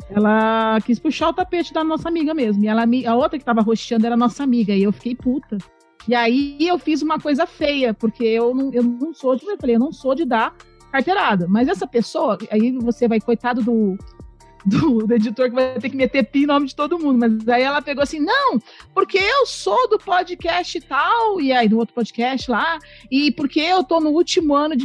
Ela 0.08 0.78
quis 0.84 0.98
puxar 1.00 1.30
o 1.30 1.32
tapete 1.32 1.72
da 1.74 1.82
nossa 1.82 2.08
amiga 2.08 2.32
mesmo. 2.32 2.62
E 2.62 2.68
ela, 2.68 2.84
a 3.06 3.14
outra 3.16 3.38
que 3.38 3.44
tava 3.44 3.60
roxeando 3.60 4.06
era 4.06 4.16
nossa 4.16 4.44
amiga. 4.44 4.72
E 4.72 4.84
eu 4.84 4.92
fiquei 4.92 5.14
puta. 5.16 5.58
E 6.08 6.14
aí 6.14 6.56
eu 6.60 6.78
fiz 6.78 7.02
uma 7.02 7.18
coisa 7.18 7.46
feia, 7.46 7.92
porque 7.92 8.24
eu 8.24 8.54
não, 8.54 8.72
eu 8.72 8.82
não 8.82 9.12
sou 9.12 9.36
de. 9.36 9.46
Eu 9.46 9.58
falei, 9.58 9.76
eu 9.76 9.80
não 9.80 9.92
sou 9.92 10.14
de 10.14 10.24
dar 10.24 10.54
carteirada. 10.92 11.46
Mas 11.48 11.68
essa 11.68 11.86
pessoa, 11.86 12.38
aí 12.50 12.72
você 12.72 13.08
vai, 13.08 13.20
coitado 13.20 13.62
do, 13.62 13.98
do, 14.64 15.06
do 15.06 15.14
editor 15.14 15.48
que 15.48 15.54
vai 15.54 15.78
ter 15.78 15.90
que 15.90 15.96
meter 15.96 16.24
pi 16.24 16.44
em 16.44 16.46
nome 16.46 16.66
de 16.66 16.76
todo 16.76 16.98
mundo. 16.98 17.18
Mas 17.18 17.48
aí 17.48 17.62
ela 17.62 17.82
pegou 17.82 18.02
assim, 18.02 18.20
não, 18.20 18.60
porque 18.94 19.18
eu 19.18 19.46
sou 19.46 19.88
do 19.88 19.98
podcast 19.98 20.80
tal, 20.82 21.40
e 21.40 21.52
aí 21.52 21.68
do 21.68 21.78
outro 21.78 21.94
podcast 21.94 22.50
lá, 22.50 22.78
e 23.10 23.30
porque 23.32 23.60
eu 23.60 23.84
tô 23.84 24.00
no 24.00 24.10
último 24.10 24.54
ano 24.54 24.76
de 24.76 24.84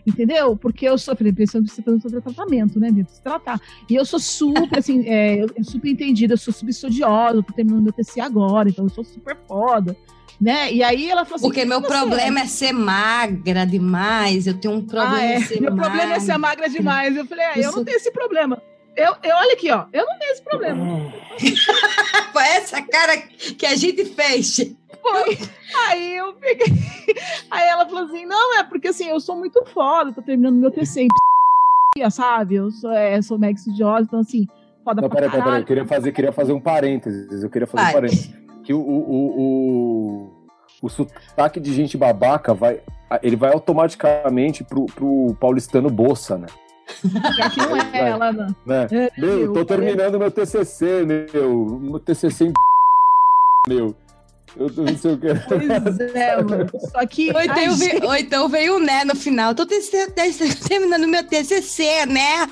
Entendeu? 0.06 0.56
Porque 0.56 0.88
eu 0.88 0.96
sou, 0.96 1.14
falei, 1.14 1.32
pensando 1.32 1.68
você 1.68 1.82
tá 1.82 1.92
sobre 2.00 2.20
tratamento, 2.20 2.80
né? 2.80 2.90
Deve 2.90 3.10
se 3.10 3.22
tratar. 3.22 3.60
E 3.88 3.94
eu 3.94 4.04
sou 4.04 4.18
super, 4.18 4.78
assim, 4.78 5.06
é, 5.06 5.42
eu, 5.42 5.48
eu 5.54 5.64
super 5.64 5.88
entendida, 5.88 6.34
eu 6.34 6.38
sou 6.38 6.52
super 6.52 6.70
estudiosa, 6.70 7.36
eu 7.36 7.42
tô 7.42 7.52
terminando 7.52 7.82
meu 7.82 7.92
TC 7.92 8.20
agora, 8.20 8.68
então 8.68 8.86
eu 8.86 8.88
sou 8.88 9.04
super 9.04 9.36
foda, 9.46 9.96
né? 10.40 10.72
E 10.72 10.82
aí 10.82 11.10
ela 11.10 11.24
falou 11.24 11.36
assim. 11.36 11.46
Porque 11.46 11.64
meu 11.64 11.80
"Você 11.80 11.88
problema 11.88 12.40
é 12.40 12.46
ser 12.46 12.72
magra 12.72 13.66
demais. 13.66 14.46
Eu 14.46 14.54
tenho 14.54 14.74
um 14.74 14.86
problema 14.86 15.16
ah, 15.16 15.24
é. 15.24 15.36
em 15.36 15.42
ser 15.42 15.60
Meu 15.60 15.74
problema 15.74 16.14
é 16.14 16.20
ser 16.20 16.38
magra 16.38 16.68
demais. 16.68 17.14
Eu 17.14 17.26
falei, 17.26 17.44
é, 17.44 17.58
eu 17.58 17.72
não 17.72 17.84
tenho 17.84 17.96
esse 17.96 18.10
problema. 18.10 18.62
Eu, 18.96 19.14
eu, 19.22 19.36
olha 19.36 19.52
aqui, 19.52 19.70
ó, 19.70 19.86
eu 19.92 20.04
não 20.04 20.18
tenho 20.18 20.32
esse 20.32 20.42
problema. 20.42 21.12
Foi 22.32 22.42
essa 22.42 22.82
cara 22.82 23.16
que 23.18 23.66
a 23.66 23.76
gente 23.76 24.04
fez. 24.04 24.56
Foi. 25.02 25.38
Aí 25.88 26.16
eu 26.16 26.32
peguei. 26.34 26.66
Aí 27.50 27.68
ela 27.68 27.86
falou 27.86 28.04
assim: 28.04 28.26
não, 28.26 28.58
é 28.58 28.64
porque 28.64 28.88
assim, 28.88 29.08
eu 29.08 29.20
sou 29.20 29.36
muito 29.36 29.64
foda, 29.66 30.12
tô 30.12 30.22
terminando 30.22 30.56
meu 30.56 30.70
TC 30.70 31.02
em 31.02 31.08
sabe? 32.10 32.54
Eu 32.54 32.70
sou, 32.70 32.90
é, 32.90 33.20
sou 33.20 33.38
mega 33.38 33.58
estudiosa, 33.58 34.04
então 34.04 34.20
assim, 34.20 34.46
foda 34.84 35.02
Não, 35.02 35.08
pra 35.08 35.16
peraí, 35.16 35.30
peraí, 35.30 35.44
peraí. 35.44 35.60
Eu 35.60 35.66
queria 35.66 35.86
fazer, 35.86 36.12
queria 36.12 36.32
fazer 36.32 36.52
um 36.52 36.60
parênteses. 36.60 37.42
Eu 37.42 37.50
queria 37.50 37.66
fazer 37.66 37.82
Vai. 37.82 37.90
um 37.90 37.94
parênteses. 37.94 38.49
Que 38.62 38.72
o, 38.72 38.80
o, 38.80 39.40
o, 39.40 40.30
o, 40.82 40.88
sotaque 40.88 41.58
de 41.58 41.72
gente 41.72 41.96
babaca 41.96 42.54
vai. 42.54 42.80
Ele 43.22 43.36
vai 43.36 43.52
automaticamente 43.52 44.62
pro, 44.62 44.86
pro 44.86 45.34
paulistano 45.40 45.90
Bolsa, 45.90 46.38
né? 46.38 46.46
Que 47.52 47.60
não 47.60 47.76
é 47.76 48.08
ela, 48.08 48.32
não. 48.32 48.46
né? 48.66 48.86
É, 48.90 49.20
Meu, 49.20 49.52
tô 49.52 49.64
terminando 49.64 50.18
meu 50.18 50.30
TCC, 50.30 51.04
meu. 51.04 51.78
Meu 51.80 52.00
TCC 52.00 52.46
em. 52.46 52.52
Meu. 53.68 53.94
Eu 54.56 54.68
não 54.76 54.96
sei 54.96 55.12
o 55.12 55.18
que. 55.18 55.28
Pois 55.48 56.00
é, 56.14 56.42
mano. 56.42 56.66
Só 56.90 57.06
que. 57.06 57.30
Ou 57.30 57.40
então, 57.40 57.76
gente, 57.76 58.04
ou 58.04 58.14
então 58.14 58.48
veio 58.48 58.76
o 58.76 58.80
né 58.80 59.04
no 59.04 59.14
final. 59.14 59.54
Tô 59.54 59.64
terminando 59.66 61.06
meu 61.06 61.24
TCC, 61.24 62.06
né? 62.06 62.48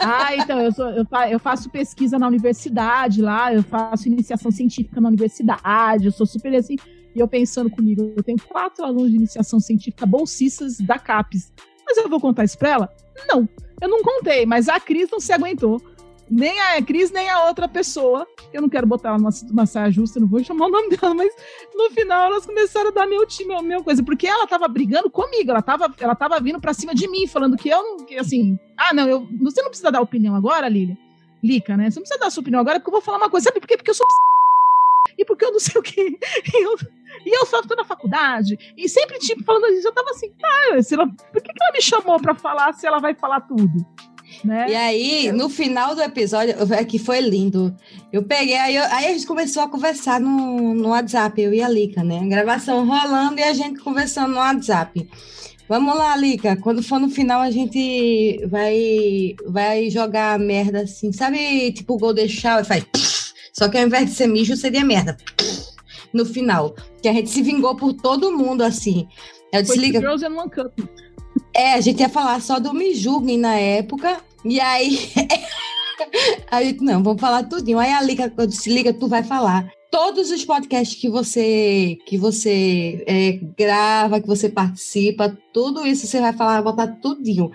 Ah, 0.00 0.34
então, 0.36 0.60
eu, 0.60 0.72
sou, 0.72 0.88
eu, 0.90 1.04
eu 1.30 1.38
faço 1.38 1.68
pesquisa 1.70 2.18
na 2.18 2.26
universidade 2.26 3.20
lá, 3.20 3.52
eu 3.52 3.62
faço 3.62 4.08
iniciação 4.08 4.50
científica 4.50 5.00
na 5.00 5.08
universidade, 5.08 6.06
eu 6.06 6.12
sou 6.12 6.26
super 6.26 6.54
assim. 6.54 6.76
E 7.14 7.18
eu 7.18 7.26
pensando 7.26 7.68
comigo, 7.68 8.12
eu 8.16 8.22
tenho 8.22 8.38
quatro 8.48 8.84
alunos 8.84 9.10
de 9.10 9.16
iniciação 9.16 9.58
científica 9.58 10.06
bolsistas 10.06 10.78
da 10.78 10.98
CAPES. 10.98 11.52
Mas 11.84 11.96
eu 11.98 12.08
vou 12.08 12.20
contar 12.20 12.44
isso 12.44 12.56
pra 12.56 12.70
ela? 12.70 12.94
Não, 13.28 13.48
eu 13.80 13.88
não 13.88 14.02
contei, 14.02 14.46
mas 14.46 14.68
a 14.68 14.78
Cris 14.78 15.10
não 15.10 15.18
se 15.18 15.32
aguentou. 15.32 15.82
Nem 16.30 16.60
a 16.60 16.82
Cris, 16.82 17.10
nem 17.10 17.28
a 17.28 17.46
outra 17.46 17.66
pessoa. 17.66 18.26
Eu 18.52 18.62
não 18.62 18.68
quero 18.68 18.86
botar 18.86 19.10
ela 19.10 19.18
numa, 19.18 19.66
saia 19.66 19.90
justa, 19.90 20.20
não 20.20 20.28
vou 20.28 20.42
chamar 20.44 20.66
o 20.66 20.70
nome 20.70 20.90
dela, 20.96 21.12
mas 21.12 21.34
no 21.74 21.90
final 21.90 22.26
elas 22.26 22.46
começaram 22.46 22.90
a 22.90 22.92
dar 22.92 23.06
meu 23.06 23.26
time, 23.26 23.52
a 23.52 23.62
mesma 23.62 23.82
coisa. 23.82 24.02
Porque 24.02 24.28
ela 24.28 24.46
tava 24.46 24.68
brigando 24.68 25.10
comigo, 25.10 25.50
ela 25.50 25.60
tava, 25.60 25.92
ela 25.98 26.14
tava 26.14 26.38
vindo 26.40 26.60
pra 26.60 26.72
cima 26.72 26.94
de 26.94 27.08
mim, 27.08 27.26
falando 27.26 27.56
que 27.56 27.68
eu 27.68 27.82
não, 27.82 28.06
que 28.06 28.16
assim, 28.16 28.58
ah, 28.76 28.94
não, 28.94 29.08
eu, 29.08 29.28
você 29.40 29.60
não 29.60 29.70
precisa 29.70 29.90
dar 29.90 30.00
opinião 30.00 30.36
agora, 30.36 30.68
Lilia. 30.68 30.96
Lica, 31.42 31.76
né? 31.76 31.90
Você 31.90 31.98
não 31.98 32.02
precisa 32.04 32.20
dar 32.20 32.30
sua 32.30 32.42
opinião 32.42 32.60
agora, 32.60 32.78
porque 32.78 32.90
eu 32.90 32.92
vou 32.92 33.00
falar 33.00 33.18
uma 33.18 33.30
coisa. 33.30 33.48
Sabe 33.48 33.60
por 33.60 33.66
quê? 33.66 33.76
Porque 33.76 33.90
eu 33.90 33.94
sou 33.94 34.06
e 35.18 35.24
porque 35.24 35.44
eu 35.44 35.52
não 35.52 35.58
sei 35.58 35.80
o 35.80 35.82
quê. 35.82 36.18
E 36.54 36.64
eu, 36.64 36.76
e 37.24 37.36
eu 37.36 37.46
só 37.46 37.60
tô 37.62 37.74
na 37.74 37.84
faculdade. 37.84 38.56
E 38.76 38.88
sempre, 38.88 39.18
tipo, 39.18 39.42
falando 39.42 39.66
isso, 39.72 39.88
eu 39.88 39.92
tava 39.92 40.10
assim, 40.10 40.32
se 40.82 40.94
ela, 40.94 41.06
por 41.06 41.42
que, 41.42 41.52
que 41.52 41.62
ela 41.62 41.72
me 41.72 41.82
chamou 41.82 42.20
pra 42.20 42.34
falar 42.34 42.72
se 42.74 42.86
ela 42.86 42.98
vai 42.98 43.14
falar 43.14 43.40
tudo? 43.40 43.84
Né? 44.44 44.70
E 44.70 44.74
aí, 44.74 45.32
no 45.32 45.48
final 45.48 45.94
do 45.94 46.02
episódio, 46.02 46.54
é 46.72 46.84
que 46.84 46.98
foi 46.98 47.20
lindo. 47.20 47.74
Eu 48.12 48.22
peguei, 48.22 48.56
aí, 48.56 48.76
eu- 48.76 48.84
aí 48.84 49.06
a 49.06 49.12
gente 49.12 49.26
começou 49.26 49.62
a 49.62 49.68
conversar 49.68 50.20
no, 50.20 50.72
no 50.74 50.88
WhatsApp, 50.90 51.40
eu 51.40 51.52
e 51.52 51.62
a 51.62 51.68
Lica, 51.68 52.02
né? 52.02 52.20
Gravação 52.26 52.86
rolando 52.86 53.38
e 53.38 53.42
a 53.42 53.52
gente 53.52 53.80
conversando 53.80 54.30
no 54.32 54.38
WhatsApp. 54.38 55.08
Vamos 55.68 55.94
lá, 55.96 56.16
Lica. 56.16 56.56
Quando 56.56 56.82
for 56.82 56.98
no 56.98 57.08
final, 57.10 57.40
a 57.40 57.50
gente 57.50 58.40
vai, 58.50 59.34
vai 59.46 59.88
jogar 59.90 60.38
merda 60.38 60.80
assim. 60.80 61.12
Sabe, 61.12 61.70
tipo 61.72 61.94
o 61.94 61.98
Golden 61.98 62.28
Shower? 62.28 62.64
Faz. 62.64 62.84
Só 63.52 63.68
que 63.68 63.78
ao 63.78 63.86
invés 63.86 64.06
de 64.10 64.14
ser 64.16 64.26
mijo, 64.26 64.56
seria 64.56 64.84
merda. 64.84 65.16
No 66.12 66.24
final. 66.24 66.74
Que 67.00 67.08
a 67.08 67.12
gente 67.12 67.30
se 67.30 67.40
vingou 67.42 67.76
por 67.76 67.92
todo 67.92 68.36
mundo, 68.36 68.62
assim. 68.62 69.06
Eu 69.52 69.62
Lica, 69.76 70.00
Girls 70.00 70.24
and 70.24 70.36
One 70.36 70.50
Cup. 70.50 70.72
É, 71.54 71.74
a 71.74 71.80
gente 71.80 72.00
ia 72.00 72.08
falar 72.08 72.40
só 72.40 72.58
do 72.58 72.72
Me 72.72 72.94
Julguem 72.94 73.38
na 73.38 73.56
época, 73.56 74.20
e 74.44 74.60
aí. 74.60 75.10
a 76.50 76.62
gente, 76.62 76.82
não, 76.82 77.02
vamos 77.02 77.20
falar 77.20 77.44
tudinho. 77.44 77.78
Aí 77.78 77.92
a 77.92 78.02
Liga, 78.02 78.32
eu 78.36 78.46
disse, 78.46 78.70
Liga, 78.70 78.92
tu 78.92 79.08
vai 79.08 79.22
falar. 79.22 79.70
Todos 79.90 80.30
os 80.30 80.44
podcasts 80.44 81.00
que 81.00 81.08
você 81.08 81.98
que 82.06 82.16
você 82.16 83.02
é, 83.06 83.32
grava, 83.58 84.20
que 84.20 84.26
você 84.26 84.48
participa, 84.48 85.36
tudo 85.52 85.84
isso 85.84 86.06
você 86.06 86.20
vai 86.20 86.32
falar, 86.32 86.62
botar 86.62 86.86
tudinho. 86.86 87.50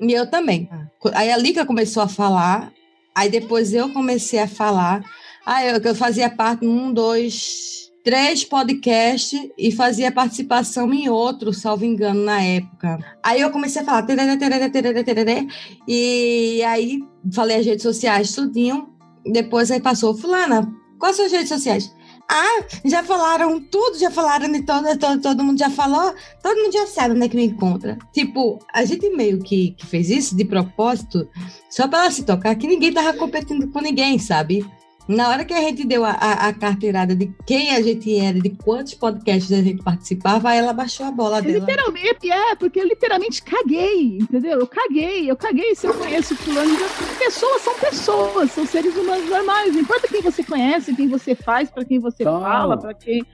E 0.00 0.12
eu 0.12 0.28
também. 0.28 0.68
Aí 1.14 1.30
a 1.30 1.36
Liga 1.36 1.64
começou 1.64 2.02
a 2.02 2.08
falar, 2.08 2.72
aí 3.14 3.30
depois 3.30 3.72
eu 3.72 3.92
comecei 3.92 4.40
a 4.40 4.48
falar. 4.48 5.04
Aí 5.44 5.68
eu, 5.68 5.80
que 5.80 5.88
eu 5.88 5.94
fazia 5.94 6.28
parte 6.28 6.66
um, 6.66 6.92
dois, 6.92 7.85
três 8.06 8.44
podcasts 8.44 9.36
e 9.58 9.72
fazia 9.72 10.12
participação 10.12 10.94
em 10.94 11.08
outro, 11.08 11.52
salvo 11.52 11.84
engano, 11.84 12.22
na 12.22 12.40
época. 12.40 13.00
Aí 13.20 13.40
eu 13.40 13.50
comecei 13.50 13.82
a 13.82 13.84
falar 13.84 14.02
tereré, 14.04 14.36
tereré, 14.36 14.68
tereré, 14.68 15.02
tereré, 15.02 15.46
e 15.88 16.62
aí 16.62 17.00
falei 17.34 17.56
as 17.56 17.66
redes 17.66 17.82
sociais 17.82 18.32
tudinho. 18.32 18.90
Depois 19.24 19.72
aí 19.72 19.80
passou, 19.80 20.16
fulana, 20.16 20.72
quais 21.00 21.16
são 21.16 21.26
as 21.26 21.32
redes 21.32 21.48
sociais? 21.48 21.92
Ah, 22.30 22.64
já 22.84 23.02
falaram 23.02 23.60
tudo, 23.60 23.98
já 23.98 24.08
falaram 24.10 24.52
de 24.52 24.62
todo, 24.62 24.96
todo, 24.96 25.20
todo 25.20 25.42
mundo 25.42 25.58
já 25.58 25.70
falou, 25.70 26.14
todo 26.40 26.62
mundo 26.62 26.72
já 26.72 26.86
sabe 26.86 27.16
onde 27.16 27.24
é 27.24 27.28
que 27.28 27.36
me 27.36 27.46
encontra. 27.46 27.98
Tipo, 28.12 28.60
a 28.72 28.84
gente 28.84 29.10
meio 29.10 29.40
que, 29.40 29.72
que 29.72 29.84
fez 29.84 30.10
isso 30.10 30.36
de 30.36 30.44
propósito, 30.44 31.28
só 31.68 31.88
pra 31.88 32.02
ela 32.02 32.10
se 32.12 32.22
tocar 32.22 32.54
que 32.54 32.68
ninguém 32.68 32.92
tava 32.92 33.12
competindo 33.14 33.68
com 33.72 33.80
ninguém, 33.80 34.16
sabe? 34.16 34.64
Na 35.08 35.28
hora 35.28 35.44
que 35.44 35.54
a 35.54 35.60
gente 35.60 35.86
deu 35.86 36.04
a, 36.04 36.10
a, 36.10 36.48
a 36.48 36.52
carteirada 36.52 37.14
de 37.14 37.32
quem 37.46 37.70
a 37.70 37.80
gente 37.80 38.18
era, 38.18 38.40
de 38.40 38.50
quantos 38.50 38.94
podcasts 38.94 39.52
a 39.52 39.62
gente 39.62 39.82
participava, 39.82 40.52
ela 40.52 40.72
baixou 40.72 41.06
a 41.06 41.12
bola 41.12 41.40
dela. 41.40 41.60
Literalmente, 41.60 42.30
é, 42.30 42.56
porque 42.56 42.80
eu 42.80 42.86
literalmente 42.88 43.42
caguei, 43.42 44.18
entendeu? 44.18 44.58
Eu 44.58 44.66
caguei, 44.66 45.30
eu 45.30 45.36
caguei 45.36 45.76
se 45.76 45.86
eu 45.86 45.94
conheço 45.94 46.34
fulano. 46.36 46.76
Pessoas 47.18 47.62
são 47.62 47.74
pessoas, 47.78 48.50
são 48.50 48.66
seres 48.66 48.96
humanos 48.96 49.30
normais. 49.30 49.72
Não 49.72 49.80
importa 49.80 50.08
quem 50.08 50.20
você 50.20 50.42
conhece, 50.42 50.94
quem 50.96 51.06
você 51.06 51.36
faz, 51.36 51.70
para 51.70 51.84
quem 51.84 52.00
você 52.00 52.24
fala, 52.24 52.76
para 52.76 52.92
quem. 52.92 53.24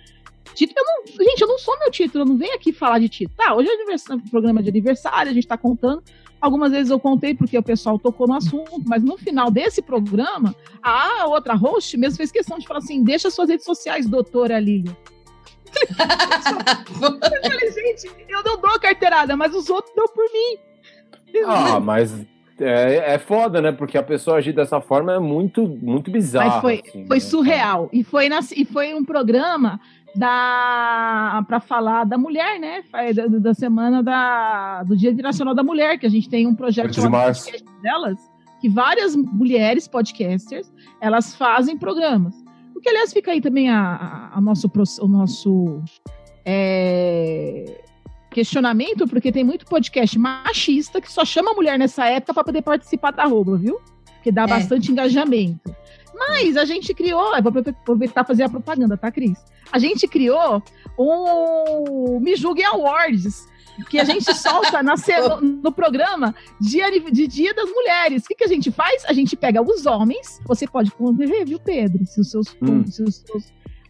Título, 0.55 0.79
eu 0.79 0.85
não, 0.85 1.25
gente, 1.25 1.41
eu 1.41 1.49
não 1.49 1.59
sou 1.59 1.79
meu 1.79 1.91
título, 1.91 2.25
eu 2.25 2.29
não 2.29 2.37
venho 2.37 2.55
aqui 2.55 2.73
falar 2.73 2.99
de 2.99 3.09
título. 3.09 3.35
Tá, 3.37 3.55
hoje 3.55 3.70
é 3.70 3.75
aniversário, 3.75 4.23
programa 4.31 4.62
de 4.62 4.68
aniversário, 4.68 5.31
a 5.31 5.35
gente 5.35 5.47
tá 5.47 5.57
contando. 5.57 6.03
Algumas 6.43 6.72
vezes 6.72 6.90
eu 6.90 6.99
contei 6.99 7.34
porque 7.34 7.57
o 7.57 7.62
pessoal 7.62 8.01
tocou 8.01 8.26
no 8.26 8.34
assunto, 8.34 8.82
mas 8.84 9.01
no 9.01 9.16
final 9.16 9.49
desse 9.49 9.80
programa, 9.80 10.53
a 10.82 11.24
outra 11.26 11.55
host 11.55 11.97
mesmo 11.97 12.16
fez 12.16 12.32
questão 12.32 12.59
de 12.59 12.66
falar 12.66 12.80
assim: 12.80 13.05
deixa 13.05 13.30
suas 13.30 13.49
redes 13.49 13.64
sociais, 13.64 14.09
doutora 14.09 14.59
Lília. 14.59 14.97
Eu 17.01 17.18
falei, 17.51 17.72
gente, 17.72 18.07
eu 18.28 18.43
não 18.45 18.61
dou 18.61 18.78
carteirada, 18.78 19.34
mas 19.34 19.55
os 19.55 19.70
outros 19.70 19.95
dão 19.97 20.07
por 20.09 20.24
mim. 20.30 20.59
Ah, 21.47 21.80
mas 21.80 22.12
é, 22.61 23.14
é 23.14 23.18
foda, 23.18 23.61
né? 23.61 23.72
Porque 23.72 23.96
a 23.98 24.03
pessoa 24.03 24.36
agir 24.38 24.53
dessa 24.53 24.80
forma 24.80 25.12
é 25.12 25.18
muito, 25.18 25.66
muito 25.66 26.11
bizarro. 26.11 26.50
Mas 26.50 26.61
foi, 26.61 26.82
assim, 26.86 27.07
foi 27.07 27.16
né? 27.16 27.20
surreal. 27.20 27.88
E 27.92 28.03
foi, 28.05 28.28
na, 28.28 28.40
e 28.57 28.64
foi 28.64 28.94
um 28.94 29.05
programa 29.05 29.80
da 30.14 31.44
para 31.48 31.61
falar 31.61 32.05
da 32.05 32.18
mulher, 32.18 32.59
né? 32.61 32.82
Da, 33.14 33.26
da 33.26 33.55
semana 33.55 34.03
da, 34.03 34.82
do 34.82 34.96
Dia 34.96 35.11
Internacional 35.11 35.55
da 35.55 35.62
Mulher, 35.62 35.98
que 35.98 36.07
a 36.07 36.11
gente 36.11 36.28
tem 36.28 36.46
um 36.46 36.55
projeto 36.55 36.86
8 36.86 37.00
de. 37.00 37.11
Podcast 37.11 37.64
delas, 37.82 38.18
que 38.61 38.68
várias 38.68 39.16
mulheres 39.16 39.88
podcasters 39.88 40.70
elas 41.00 41.34
fazem 41.34 41.76
programas. 41.78 42.34
O 42.76 42.80
que, 42.80 42.88
aliás, 42.88 43.12
fica 43.12 43.30
aí 43.30 43.40
também 43.40 43.70
a, 43.70 43.80
a- 43.80 44.38
a 44.38 44.40
nosso, 44.40 44.70
o 45.00 45.09
nosso 45.09 45.82
é, 46.44 47.82
questionamento, 48.33 49.07
porque 49.07 49.30
tem 49.30 49.45
muito 49.45 49.64
podcast 49.66 50.18
machista 50.18 51.01
que 51.01 51.11
só 51.12 51.24
chama 51.24 51.53
a 51.53 51.55
mulher 51.55 51.78
nessa 51.78 52.07
época 52.07 52.35
para 52.35 52.45
poder 52.45 52.62
participar 52.62 53.12
da 53.12 53.24
roupa, 53.24 53.57
viu? 53.57 53.78
Porque 54.14 54.33
dá 54.33 54.43
É. 54.45 54.47
bastante 54.47 54.91
engajamento. 54.91 55.74
Mas 56.14 56.57
a 56.57 56.64
gente 56.64 56.93
criou, 56.95 57.30
vou 57.43 57.53
aproveitar 57.66 58.24
fazer 58.24 58.45
a 58.45 58.49
propaganda, 58.49 58.97
tá, 58.97 59.11
Cris? 59.11 59.39
A 59.70 59.78
gente 59.78 60.07
criou 60.07 60.62
um 60.99 62.20
Me 62.20 62.37
Julguem 62.37 62.64
Awards, 62.66 63.47
que 63.89 63.99
a 63.99 64.05
gente 64.05 64.33
solta 64.35 64.83
na 64.83 64.95
no, 65.41 65.72
programa 65.72 66.35
de, 66.61 66.80
ani- 66.83 67.11
de 67.11 67.26
Dia 67.26 67.55
das 67.55 67.68
Mulheres. 67.70 68.24
O 68.24 68.28
que, 68.28 68.35
que 68.35 68.45
a 68.45 68.49
gente 68.49 68.70
faz? 68.70 69.05
A 69.07 69.12
gente 69.12 69.35
pega 69.35 69.62
os 69.62 69.87
homens, 69.87 70.41
você 70.47 70.66
pode 70.66 70.91
conviver, 70.91 71.45
viu, 71.45 71.59
Pedro? 71.59 72.05
Se 72.07 72.20
os 72.20 72.30
seus, 72.30 72.55
Hum. 72.62 72.85
se 72.87 73.03
os 73.03 73.16
seus 73.16 73.45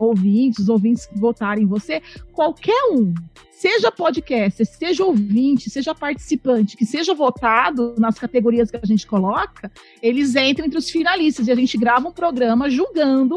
ouvintes, 0.04 0.60
os 0.60 0.68
ouvintes 0.68 1.06
que 1.06 1.18
votarem 1.18 1.64
em 1.64 1.66
você, 1.66 2.02
qualquer 2.32 2.90
um, 2.92 3.14
seja 3.50 3.92
podcaster, 3.92 4.66
seja 4.66 5.04
ouvinte, 5.04 5.70
seja 5.70 5.94
participante, 5.94 6.76
que 6.76 6.84
seja 6.84 7.14
votado 7.14 7.94
nas 7.96 8.18
categorias 8.18 8.70
que 8.70 8.76
a 8.76 8.86
gente 8.86 9.06
coloca, 9.06 9.70
eles 10.02 10.34
entram 10.34 10.66
entre 10.66 10.78
os 10.78 10.90
finalistas 10.90 11.46
e 11.46 11.52
a 11.52 11.54
gente 11.54 11.78
grava 11.78 12.08
um 12.08 12.12
programa 12.12 12.68
julgando 12.68 13.36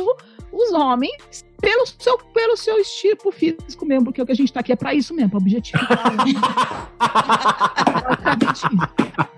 os 0.51 0.71
homens 0.71 1.45
pelo 1.61 1.85
seu, 1.85 2.17
pelo 2.33 2.57
seu 2.57 2.81
tipo 2.83 3.31
físico 3.31 3.85
mesmo, 3.85 4.05
porque 4.05 4.21
o 4.21 4.25
que 4.25 4.31
a 4.31 4.35
gente 4.35 4.51
tá 4.51 4.61
aqui 4.61 4.71
é 4.71 4.75
pra 4.75 4.93
isso 4.93 5.13
mesmo, 5.13 5.31
pra 5.31 5.39
objetificar. 5.39 6.15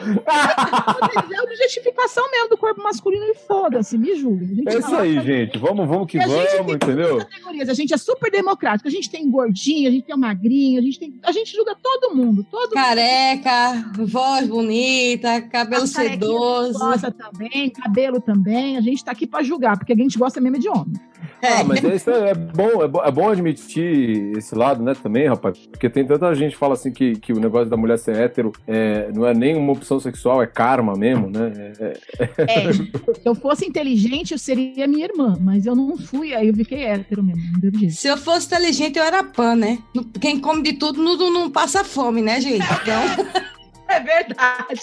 É 0.00 1.42
objetificação 1.42 2.28
mesmo 2.30 2.48
do 2.48 2.56
corpo 2.56 2.82
masculino 2.82 3.24
e 3.24 3.34
foda-se, 3.34 3.98
me 3.98 4.16
julga. 4.16 4.46
É 4.66 4.78
isso 4.78 4.94
aí, 4.94 5.20
gente. 5.20 5.58
Vamos, 5.58 5.88
vamos 5.88 6.06
que 6.06 6.18
vamos, 6.18 6.74
entendeu? 6.74 7.18
categorias. 7.18 7.68
A 7.68 7.74
gente 7.74 7.92
é 7.92 7.96
super 7.96 8.30
democrático. 8.30 8.88
A 8.88 8.90
gente 8.90 9.10
tem 9.10 9.30
gordinho, 9.30 9.88
a 9.88 9.92
gente 9.92 10.04
tem 10.04 10.16
magrinho, 10.16 10.78
a 10.78 10.82
gente 10.82 10.98
tem. 10.98 11.14
A 11.22 11.32
gente 11.32 11.52
julga 11.52 11.76
todo 11.80 12.14
mundo. 12.14 12.44
Todo 12.50 12.72
Careca, 12.72 13.92
voz 13.98 14.48
bonita, 14.48 15.40
cabelo 15.42 15.86
sedoso. 15.86 16.78
gosta 16.78 17.10
também, 17.10 17.70
cabelo 17.70 18.20
também. 18.20 18.76
A 18.76 18.80
gente 18.80 19.04
tá 19.04 19.12
aqui 19.12 19.26
pra 19.26 19.42
julgar, 19.42 19.78
porque 19.78 19.92
a 19.92 19.96
gente 19.96 20.18
gosta 20.18 20.40
mesmo 20.40 20.56
é 20.56 20.60
de 20.60 20.68
homem. 20.68 20.94
Ah, 21.42 21.64
mas 21.64 21.82
é, 21.82 21.94
isso 21.94 22.10
é, 22.10 22.30
é 22.30 22.34
bom, 22.34 22.82
é 22.82 22.88
bom, 22.88 23.02
é 23.02 23.10
bom 23.10 23.30
admitir 23.30 24.36
esse 24.36 24.54
lado, 24.54 24.82
né, 24.82 24.94
também, 24.94 25.26
rapaz. 25.26 25.58
Porque 25.70 25.88
tem 25.88 26.06
tanta 26.06 26.34
gente 26.34 26.52
que 26.52 26.58
fala 26.58 26.74
assim 26.74 26.92
que, 26.92 27.16
que 27.16 27.32
o 27.32 27.40
negócio 27.40 27.68
da 27.68 27.76
mulher 27.76 27.98
ser 27.98 28.16
hétero 28.16 28.52
é, 28.66 29.10
não 29.12 29.26
é 29.26 29.32
nem 29.32 29.56
uma 29.56 29.72
opção 29.72 29.89
sexual, 29.98 30.42
é 30.42 30.46
karma 30.46 30.92
mesmo, 30.94 31.28
né? 31.30 31.52
É- 31.80 31.96
é- 32.18 32.68
É, 32.68 32.72
se 32.72 32.90
eu 33.24 33.34
fosse 33.34 33.66
inteligente, 33.66 34.32
eu 34.32 34.38
seria 34.38 34.86
minha 34.86 35.06
irmã, 35.06 35.36
mas 35.40 35.66
eu 35.66 35.74
não 35.74 35.96
fui, 35.96 36.34
aí 36.34 36.48
eu 36.48 36.54
fiquei 36.54 36.84
hétero 36.84 37.22
mesmo, 37.22 37.42
não 37.54 37.60
deu 37.60 37.72
jeito. 37.80 37.94
Se 37.94 38.06
eu 38.08 38.16
fosse 38.16 38.46
inteligente, 38.46 38.98
eu 38.98 39.04
era 39.04 39.24
pan, 39.24 39.56
né? 39.56 39.78
Quem 40.20 40.38
come 40.38 40.62
de 40.62 40.74
tudo 40.74 41.02
não, 41.02 41.16
não- 41.16 41.32
não 41.32 41.50
passa 41.50 41.82
fome, 41.82 42.20
né, 42.22 42.40
gente? 42.40 42.64
Então, 42.64 43.00
É 43.88 43.98
verdade. 43.98 44.80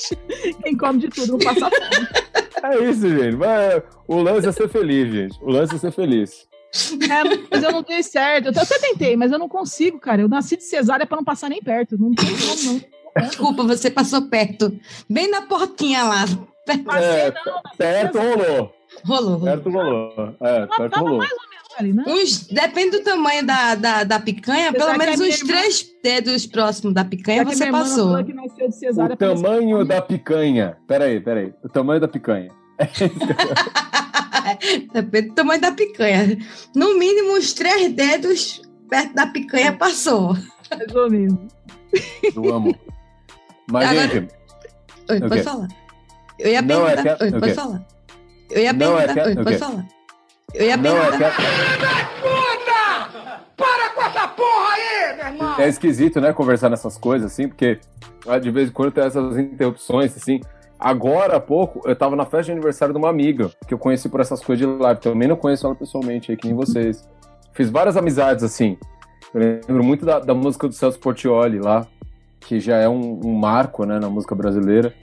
Quem 0.63 0.75
come 0.75 0.99
de 0.99 1.07
tudo 1.07 1.33
não 1.33 1.39
passa 1.39 1.69
fome. 1.69 2.07
é 2.75 2.89
isso, 2.89 3.07
gente. 3.07 3.37
Mas 3.37 3.81
o 4.05 4.17
lance 4.21 4.47
é 4.49 4.51
ser 4.51 4.67
feliz, 4.67 5.09
gente. 5.13 5.37
O 5.41 5.49
lance 5.49 5.75
é 5.75 5.77
ser 5.77 5.91
feliz. 5.91 6.45
É, 7.09 7.23
mas 7.49 7.63
eu 7.63 7.71
não 7.71 7.81
dei 7.81 8.03
certo. 8.03 8.47
Eu 8.47 8.51
até 8.61 8.77
tentei, 8.79 9.15
mas 9.15 9.31
eu 9.31 9.39
não 9.39 9.47
consigo, 9.47 9.97
cara. 9.97 10.21
Eu 10.21 10.27
nasci 10.27 10.57
de 10.57 10.63
cesárea 10.65 11.05
pra 11.05 11.15
não 11.15 11.23
passar 11.23 11.49
nem 11.49 11.61
perto. 11.61 11.97
Não 11.97 12.11
tem 12.13 12.25
como, 12.27 12.63
não. 12.73 12.81
Desculpa, 13.21 13.63
você 13.63 13.89
passou 13.89 14.23
perto. 14.23 14.77
Bem 15.09 15.29
na 15.29 15.41
portinha 15.43 16.03
lá. 16.03 16.25
É, 16.67 17.31
Perto 17.77 18.13
cesárea. 18.17 18.45
Rolou. 18.45 18.73
rolou. 19.05 19.39
Perto 19.41 19.69
rolou. 19.69 20.35
É, 20.41 20.65
perto 20.65 20.99
rolou. 20.99 21.21
ali, 21.79 21.93
né? 21.93 22.03
Uns, 22.07 22.47
depende 22.47 22.97
do 22.97 23.03
tamanho 23.03 23.45
da, 23.45 23.75
da, 23.75 24.03
da 24.03 24.19
picanha, 24.19 24.69
Apesar 24.69 24.85
pelo 24.87 24.97
menos 24.97 25.19
uns 25.21 25.41
irmã- 25.41 25.47
três 25.53 25.85
dedos 26.03 26.45
próximos 26.45 26.93
da 26.93 27.05
picanha 27.05 27.45
você 27.45 27.71
passou. 27.71 28.17
cesárea, 28.71 29.13
O 29.13 29.17
tamanho 29.17 29.85
da 29.85 30.01
picanha. 30.01 30.77
Peraí, 30.87 31.21
peraí. 31.21 31.53
O 31.63 31.69
tamanho 31.69 32.01
da 32.01 32.07
picanha. 32.07 32.51
Depende 34.93 35.29
do 35.29 35.35
tamanho 35.35 35.61
da 35.61 35.71
picanha. 35.71 36.37
No 36.75 36.97
mínimo, 36.97 37.37
uns 37.37 37.53
três 37.53 37.91
dedos 37.93 38.61
perto 38.89 39.13
da 39.13 39.27
picanha 39.27 39.73
passou. 39.73 40.35
mais 40.69 40.95
ou 40.95 41.09
menos. 41.09 41.37
Eu 42.35 42.53
amo. 42.53 42.75
Mas, 43.71 43.89
Agora- 43.89 44.07
gente, 44.07 44.33
Oi, 45.09 45.17
O 45.19 45.29
pode 45.29 45.43
falar. 45.43 45.67
Eu 46.39 46.51
ia 46.51 46.61
Não 46.61 46.87
é 46.87 46.95
perguntar. 46.95 47.15
que- 47.17 47.23
Oi, 47.23 47.29
o 47.29 47.39
pode 47.39 47.53
falar. 47.53 47.85
Eu 48.51 48.61
ia 48.61 48.73
Não 48.73 48.97
é 48.97 49.07
perguntar. 49.07 49.21
que- 49.23 49.27
Oi, 49.29 49.33
o 49.33 49.43
pode 49.43 49.57
falar. 49.57 49.85
Eu 50.53 50.65
ia 50.67 50.77
não 50.77 50.97
é 50.97 51.01
perguntar. 51.09 51.35
que 51.35 51.41
É 55.61 55.67
esquisito, 55.67 56.21
né, 56.21 56.31
conversar 56.33 56.69
nessas 56.69 56.97
coisas, 56.97 57.31
assim, 57.31 57.47
porque 57.47 57.79
ah, 58.27 58.37
de 58.37 58.51
vez 58.51 58.69
em 58.69 58.71
quando 58.71 58.91
tem 58.91 59.03
essas 59.03 59.37
interrupções, 59.37 60.15
assim. 60.15 60.39
Agora 60.79 61.37
há 61.37 61.39
pouco, 61.39 61.81
eu 61.89 61.95
tava 61.95 62.15
na 62.15 62.23
festa 62.25 62.43
de 62.45 62.51
aniversário 62.51 62.93
de 62.93 62.99
uma 62.99 63.09
amiga, 63.09 63.49
que 63.67 63.73
eu 63.73 63.79
conheci 63.79 64.07
por 64.09 64.19
essas 64.21 64.43
coisas 64.43 64.65
de 64.67 64.71
live. 64.79 65.01
Também 65.01 65.27
não 65.27 65.35
conheço 65.35 65.65
ela 65.65 65.75
pessoalmente, 65.75 66.31
aí, 66.31 66.37
que 66.37 66.45
nem 66.47 66.55
vocês. 66.55 67.07
Fiz 67.53 67.69
várias 67.71 67.97
amizades, 67.97 68.43
assim. 68.43 68.77
Eu 69.33 69.41
lembro 69.67 69.83
muito 69.83 70.05
da, 70.05 70.19
da 70.19 70.35
música 70.35 70.67
do 70.67 70.73
Celso 70.73 70.99
Portioli 70.99 71.59
lá, 71.59 71.87
que 72.39 72.59
já 72.59 72.77
é 72.77 72.87
um, 72.87 73.19
um 73.23 73.33
marco, 73.33 73.85
né, 73.85 73.99
na 73.99 74.09
música 74.09 74.35
brasileira. 74.35 74.93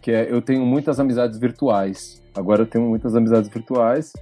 Que 0.00 0.10
é 0.12 0.32
Eu 0.32 0.40
Tenho 0.40 0.64
Muitas 0.64 0.98
Amizades 0.98 1.38
Virtuais. 1.38 2.22
Agora 2.34 2.62
eu 2.62 2.66
tenho 2.66 2.86
muitas 2.86 3.14
amizades 3.14 3.50
virtuais. 3.50 4.12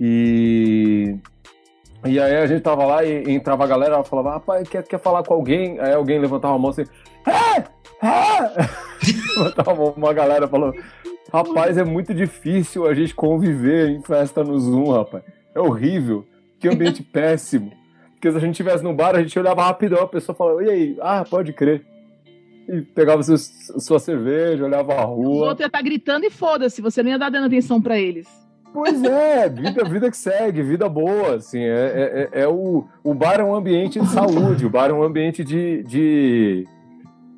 E 0.00 1.16
e 2.04 2.18
aí 2.18 2.36
a 2.36 2.46
gente 2.46 2.62
tava 2.62 2.84
lá 2.86 3.04
e, 3.04 3.24
e 3.24 3.32
entrava 3.32 3.64
a 3.64 3.66
galera, 3.66 3.94
ela 3.94 4.04
falava, 4.04 4.30
rapaz, 4.30 4.66
quer, 4.68 4.82
quer 4.82 4.98
falar 4.98 5.22
com 5.22 5.34
alguém? 5.34 5.78
Aí 5.78 5.92
alguém 5.92 6.18
levantava 6.18 6.54
a 6.54 6.58
mão 6.58 6.70
assim, 6.70 6.84
é! 7.26 7.60
É! 8.02 9.36
levantava 9.36 9.84
uma 9.84 10.12
galera 10.14 10.48
falou, 10.48 10.72
rapaz, 11.30 11.76
é 11.76 11.84
muito 11.84 12.14
difícil 12.14 12.86
a 12.86 12.94
gente 12.94 13.14
conviver 13.14 13.90
em 13.90 14.00
festa 14.00 14.42
no 14.42 14.58
Zoom, 14.58 14.90
rapaz. 14.92 15.22
É 15.54 15.60
horrível. 15.60 16.24
Que 16.58 16.68
ambiente 16.68 17.02
péssimo. 17.04 17.70
Porque 18.20 18.30
se 18.32 18.36
a 18.36 18.40
gente 18.40 18.50
estivesse 18.50 18.84
no 18.84 18.92
bar, 18.92 19.16
a 19.16 19.22
gente 19.22 19.38
olhava 19.38 19.62
rapidão, 19.64 20.02
a 20.02 20.06
pessoa 20.06 20.36
falava, 20.36 20.62
e 20.62 20.68
aí? 20.68 20.96
Ah, 21.00 21.24
pode 21.24 21.54
crer. 21.54 21.82
E 22.68 22.82
pegava 22.82 23.22
seus- 23.22 23.50
sua 23.78 23.98
cerveja, 23.98 24.62
olhava 24.66 24.92
a 24.94 25.00
rua. 25.04 25.46
outros 25.46 25.60
iam 25.60 25.66
estar 25.68 25.80
gritando 25.82 26.26
e 26.26 26.30
foda-se, 26.30 26.82
você 26.82 27.02
não 27.02 27.10
ia 27.10 27.18
dar 27.18 27.30
dando 27.30 27.46
atenção 27.46 27.80
pra 27.80 27.98
eles. 27.98 28.28
Pois 28.74 29.02
é, 29.02 29.48
vida, 29.48 29.82
vida 29.84 30.10
que 30.10 30.16
segue, 30.18 30.62
vida 30.62 30.86
boa, 30.86 31.36
assim, 31.36 31.60
é, 31.60 32.28
é, 32.28 32.28
é- 32.34 32.42
é 32.42 32.46
o, 32.48 32.84
o 33.02 33.14
bar 33.14 33.40
é 33.40 33.42
um 33.42 33.54
ambiente 33.54 33.98
de 33.98 34.06
saúde, 34.08 34.66
o 34.66 34.70
bar 34.70 34.90
é 34.90 34.92
um 34.92 35.02
ambiente 35.02 35.42
de, 35.42 35.82
de, 35.84 36.68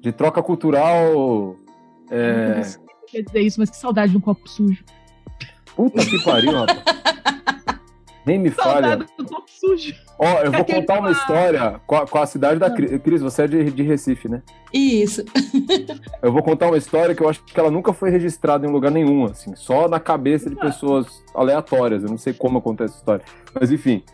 de 0.01 0.13
troca 0.13 0.43
cultural, 0.43 1.55
é, 2.11 2.61
Quer 3.07 3.23
dizer 3.23 3.41
isso, 3.41 3.61
mas 3.61 3.71
que 3.71 3.77
saudade 3.77 4.11
de 4.11 4.19
um 4.19 4.21
copo 4.21 4.47
sujo. 4.49 4.85
puta 5.77 6.05
que 6.05 6.23
pariu, 6.25 6.53
rapaz. 6.53 6.83
Nem 8.27 8.39
me 8.39 8.51
falha. 8.51 8.73
Saudade 8.91 9.07
do 9.17 9.25
corpo 9.25 9.51
sujo. 9.51 9.95
Ó, 10.25 10.39
eu 10.39 10.53
vou 10.53 10.65
contar 10.65 11.01
uma 11.01 11.11
história 11.11 11.81
com 11.85 11.97
a, 11.97 12.07
com 12.07 12.17
a 12.17 12.27
cidade 12.27 12.61
da 12.61 12.71
Cris. 12.71 12.97
Cris, 13.03 13.21
você 13.21 13.43
é 13.43 13.49
de, 13.49 13.71
de 13.73 13.83
Recife, 13.83 14.29
né? 14.29 14.41
Isso. 14.73 15.25
Eu 16.23 16.31
vou 16.31 16.45
contar 16.45 16.69
uma 16.69 16.77
história 16.77 17.13
que 17.13 17.21
eu 17.21 17.29
acho 17.29 17.45
que 17.45 17.59
ela 17.59 17.73
nunca 17.73 17.93
foi 17.93 18.09
registrada 18.09 18.65
em 18.65 18.71
lugar 18.71 18.93
nenhum, 18.93 19.25
assim, 19.25 19.57
só 19.57 19.89
na 19.89 19.99
cabeça 19.99 20.49
de 20.49 20.55
pessoas 20.55 21.25
aleatórias. 21.35 22.05
Eu 22.05 22.09
não 22.09 22.19
sei 22.19 22.33
como 22.33 22.59
acontece 22.59 22.93
essa 22.93 22.99
história. 23.01 23.25
Mas 23.53 23.73
enfim. 23.73 24.05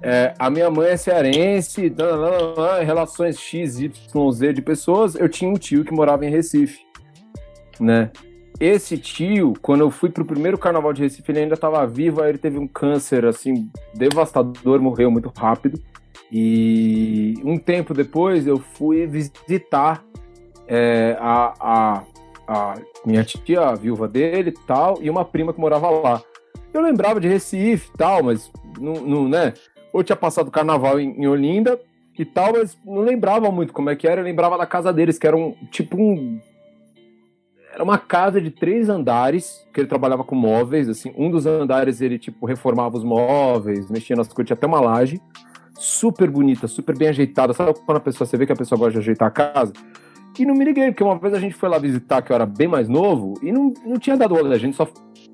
É, 0.00 0.32
a 0.38 0.48
minha 0.48 0.70
mãe 0.70 0.90
é 0.90 0.96
cearense, 0.96 1.90
nananana, 1.90 2.84
relações 2.84 3.36
X, 3.36 3.80
Y, 3.80 4.32
Z 4.32 4.52
de 4.52 4.62
pessoas. 4.62 5.16
Eu 5.16 5.28
tinha 5.28 5.50
um 5.50 5.54
tio 5.54 5.84
que 5.84 5.92
morava 5.92 6.24
em 6.24 6.30
Recife, 6.30 6.78
né? 7.80 8.12
Esse 8.58 8.98
tio, 8.98 9.54
quando 9.62 9.80
eu 9.80 9.90
fui 9.90 10.10
pro 10.10 10.24
primeiro 10.24 10.58
carnaval 10.58 10.92
de 10.92 11.02
Recife, 11.02 11.30
ele 11.30 11.40
ainda 11.40 11.54
estava 11.54 11.86
vivo, 11.86 12.22
aí 12.22 12.30
ele 12.30 12.38
teve 12.38 12.58
um 12.58 12.66
câncer, 12.66 13.24
assim, 13.24 13.70
devastador, 13.94 14.80
morreu 14.80 15.10
muito 15.10 15.32
rápido. 15.34 15.80
E 16.30 17.34
um 17.42 17.58
tempo 17.58 17.94
depois 17.94 18.46
eu 18.46 18.58
fui 18.58 19.06
visitar 19.06 20.04
é, 20.68 21.16
a, 21.18 21.54
a, 21.60 22.02
a 22.46 22.74
minha 23.04 23.24
tia, 23.24 23.62
a 23.62 23.74
viúva 23.74 24.06
dele 24.06 24.50
e 24.50 24.66
tal, 24.66 24.98
e 25.00 25.10
uma 25.10 25.24
prima 25.24 25.52
que 25.52 25.60
morava 25.60 25.90
lá. 25.90 26.22
Eu 26.72 26.80
lembrava 26.80 27.20
de 27.20 27.28
Recife 27.28 27.90
e 27.92 27.96
tal, 27.96 28.22
mas 28.22 28.50
não, 28.78 28.94
não, 28.94 29.28
né? 29.28 29.54
Ou 29.92 30.04
tinha 30.04 30.14
passado 30.14 30.50
carnaval 30.50 31.00
em, 31.00 31.10
em 31.20 31.26
Olinda 31.26 31.80
e 32.16 32.24
tal, 32.24 32.52
mas 32.52 32.76
não 32.84 33.00
lembrava 33.00 33.50
muito 33.50 33.72
como 33.72 33.90
é 33.90 33.96
que 33.96 34.06
era. 34.06 34.20
Eu 34.20 34.24
lembrava 34.24 34.58
da 34.58 34.66
casa 34.66 34.92
deles, 34.92 35.18
que 35.18 35.26
era 35.26 35.36
um 35.36 35.52
tipo 35.70 35.96
um. 35.96 36.38
Era 37.72 37.84
uma 37.84 37.98
casa 37.98 38.40
de 38.40 38.50
três 38.50 38.88
andares, 38.88 39.66
que 39.72 39.80
ele 39.80 39.88
trabalhava 39.88 40.24
com 40.24 40.34
móveis, 40.34 40.88
assim. 40.88 41.12
Um 41.16 41.30
dos 41.30 41.46
andares 41.46 42.00
ele, 42.00 42.18
tipo, 42.18 42.44
reformava 42.44 42.96
os 42.96 43.04
móveis, 43.04 43.88
mexia 43.90 44.16
nas 44.16 44.28
coisas, 44.28 44.46
tinha 44.46 44.56
até 44.56 44.66
uma 44.66 44.80
laje. 44.80 45.20
Super 45.74 46.28
bonita, 46.28 46.66
super 46.66 46.98
bem 46.98 47.08
ajeitada. 47.08 47.52
Sabe 47.52 47.72
quando 47.86 47.98
a 47.98 48.00
pessoa, 48.00 48.26
você 48.26 48.36
vê 48.36 48.44
que 48.44 48.52
a 48.52 48.56
pessoa 48.56 48.78
gosta 48.78 48.94
de 48.94 48.98
ajeitar 48.98 49.28
a 49.28 49.30
casa? 49.30 49.72
E 50.38 50.46
não 50.46 50.54
me 50.54 50.64
liguei, 50.64 50.86
porque 50.86 51.04
uma 51.04 51.18
vez 51.18 51.34
a 51.34 51.38
gente 51.38 51.54
foi 51.54 51.68
lá 51.68 51.78
visitar, 51.78 52.22
que 52.22 52.32
eu 52.32 52.34
era 52.34 52.46
bem 52.46 52.66
mais 52.66 52.88
novo, 52.88 53.34
e 53.42 53.52
não, 53.52 53.74
não 53.84 53.98
tinha 53.98 54.16
dado 54.16 54.34
olho, 54.34 54.50
a 54.50 54.58
gente 54.58 54.74
só 54.74 54.86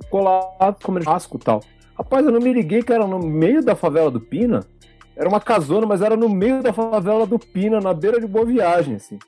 ficou 0.03 0.20
lá 0.20 0.74
comendo 0.82 1.05
churrasco 1.05 1.37
e 1.37 1.41
tal. 1.41 1.61
Rapaz, 1.97 2.26
eu 2.26 2.32
não 2.32 2.41
me 2.41 2.53
liguei 2.53 2.82
que 2.82 2.93
era 2.93 3.07
no 3.07 3.20
meio 3.20 3.64
da 3.64 3.76
favela 3.76 4.11
do 4.11 4.20
Pina. 4.20 4.66
Era 5.16 5.28
uma 5.28 5.41
casona, 5.41 5.87
mas 5.87 6.03
era 6.03 6.16
no 6.16 6.28
meio 6.28 6.62
da 6.62 6.72
favela 6.72 7.26
do 7.26 7.39
Pina, 7.39 7.80
na 7.80 7.95
beira 7.95 8.20
de 8.20 8.26
Boa 8.26 8.45
Viagem, 8.45 8.97
assim. 8.97 9.18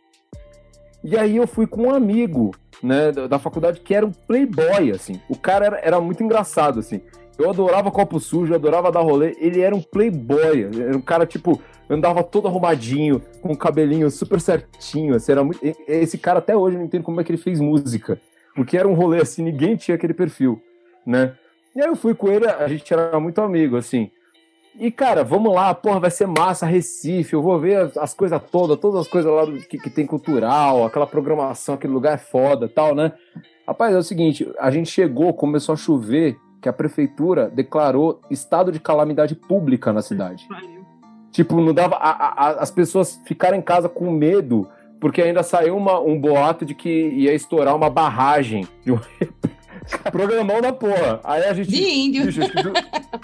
E 1.02 1.16
aí 1.16 1.36
eu 1.36 1.46
fui 1.46 1.66
com 1.66 1.84
um 1.84 1.94
amigo, 1.94 2.54
né, 2.82 3.12
da, 3.12 3.26
da 3.26 3.38
faculdade, 3.38 3.80
que 3.80 3.94
era 3.94 4.04
um 4.04 4.12
playboy, 4.12 4.90
assim. 4.90 5.20
O 5.28 5.36
cara 5.36 5.66
era, 5.66 5.78
era 5.78 6.00
muito 6.00 6.22
engraçado, 6.22 6.80
assim. 6.80 7.00
Eu 7.38 7.48
adorava 7.48 7.90
copo 7.90 8.18
sujo, 8.18 8.52
eu 8.52 8.56
adorava 8.56 8.90
dar 8.90 9.00
rolê. 9.00 9.36
Ele 9.38 9.60
era 9.60 9.74
um 9.74 9.80
playboy, 9.80 10.64
era 10.64 10.96
um 10.96 11.00
cara, 11.00 11.24
tipo, 11.24 11.62
andava 11.88 12.22
todo 12.24 12.48
arrumadinho, 12.48 13.22
com 13.40 13.52
o 13.52 13.56
cabelinho 13.56 14.10
super 14.10 14.40
certinho, 14.40 15.14
assim, 15.14 15.32
era 15.32 15.44
muito... 15.44 15.60
Esse 15.86 16.18
cara, 16.18 16.40
até 16.40 16.56
hoje, 16.56 16.74
eu 16.74 16.80
não 16.80 16.86
entendo 16.86 17.04
como 17.04 17.20
é 17.20 17.24
que 17.24 17.30
ele 17.30 17.40
fez 17.40 17.60
música. 17.60 18.20
Porque 18.56 18.76
era 18.76 18.88
um 18.88 18.94
rolê, 18.94 19.20
assim, 19.22 19.44
ninguém 19.44 19.76
tinha 19.76 19.94
aquele 19.94 20.12
perfil, 20.12 20.60
né? 21.06 21.34
E 21.76 21.80
aí 21.80 21.86
eu 21.86 21.94
fui 21.94 22.12
com 22.12 22.28
ele, 22.28 22.44
a 22.44 22.66
gente 22.66 22.92
era 22.92 23.20
muito 23.20 23.40
amigo, 23.40 23.76
assim. 23.76 24.10
E, 24.78 24.90
cara, 24.92 25.24
vamos 25.24 25.52
lá, 25.52 25.74
porra, 25.74 25.98
vai 25.98 26.10
ser 26.10 26.26
massa, 26.28 26.64
Recife, 26.64 27.34
eu 27.34 27.42
vou 27.42 27.58
ver 27.58 27.76
as, 27.78 27.96
as 27.96 28.14
coisas 28.14 28.40
todas, 28.50 28.78
todas 28.78 29.00
as 29.00 29.08
coisas 29.08 29.32
lá 29.32 29.44
do- 29.44 29.58
que, 29.58 29.76
que 29.76 29.90
tem 29.90 30.06
cultural, 30.06 30.84
aquela 30.84 31.06
programação, 31.06 31.74
aquele 31.74 31.92
lugar 31.92 32.14
é 32.14 32.18
foda 32.18 32.66
e 32.66 32.68
tal, 32.68 32.94
né? 32.94 33.12
Rapaz, 33.66 33.92
é 33.94 33.98
o 33.98 34.02
seguinte, 34.02 34.48
a 34.58 34.70
gente 34.70 34.88
chegou, 34.88 35.34
começou 35.34 35.72
a 35.72 35.76
chover, 35.76 36.36
que 36.62 36.68
a 36.68 36.72
prefeitura 36.72 37.48
declarou 37.48 38.20
estado 38.30 38.70
de 38.72 38.78
calamidade 38.80 39.34
pública 39.34 39.92
na 39.92 40.00
cidade. 40.02 40.46
Tipo, 41.30 41.60
não 41.60 41.74
dava. 41.74 41.94
a- 41.96 42.46
a- 42.46 42.50
as 42.62 42.70
pessoas 42.70 43.20
ficaram 43.26 43.56
em 43.56 43.62
casa 43.62 43.88
com 43.88 44.10
medo, 44.10 44.66
porque 44.98 45.20
ainda 45.22 45.42
saiu 45.42 45.76
uma- 45.76 46.00
um 46.00 46.18
boato 46.18 46.64
de 46.64 46.74
que 46.74 46.88
ia 46.88 47.32
estourar 47.34 47.76
uma 47.76 47.90
barragem. 47.90 48.66
De 48.82 48.90
um... 48.92 48.98
Programão 50.10 50.60
da 50.60 50.72
porra. 50.72 51.20
Aí 51.24 51.44
a 51.44 51.54
gente. 51.54 51.70
De 51.70 51.82
índio. 51.82 52.26
Bicho, 52.26 52.40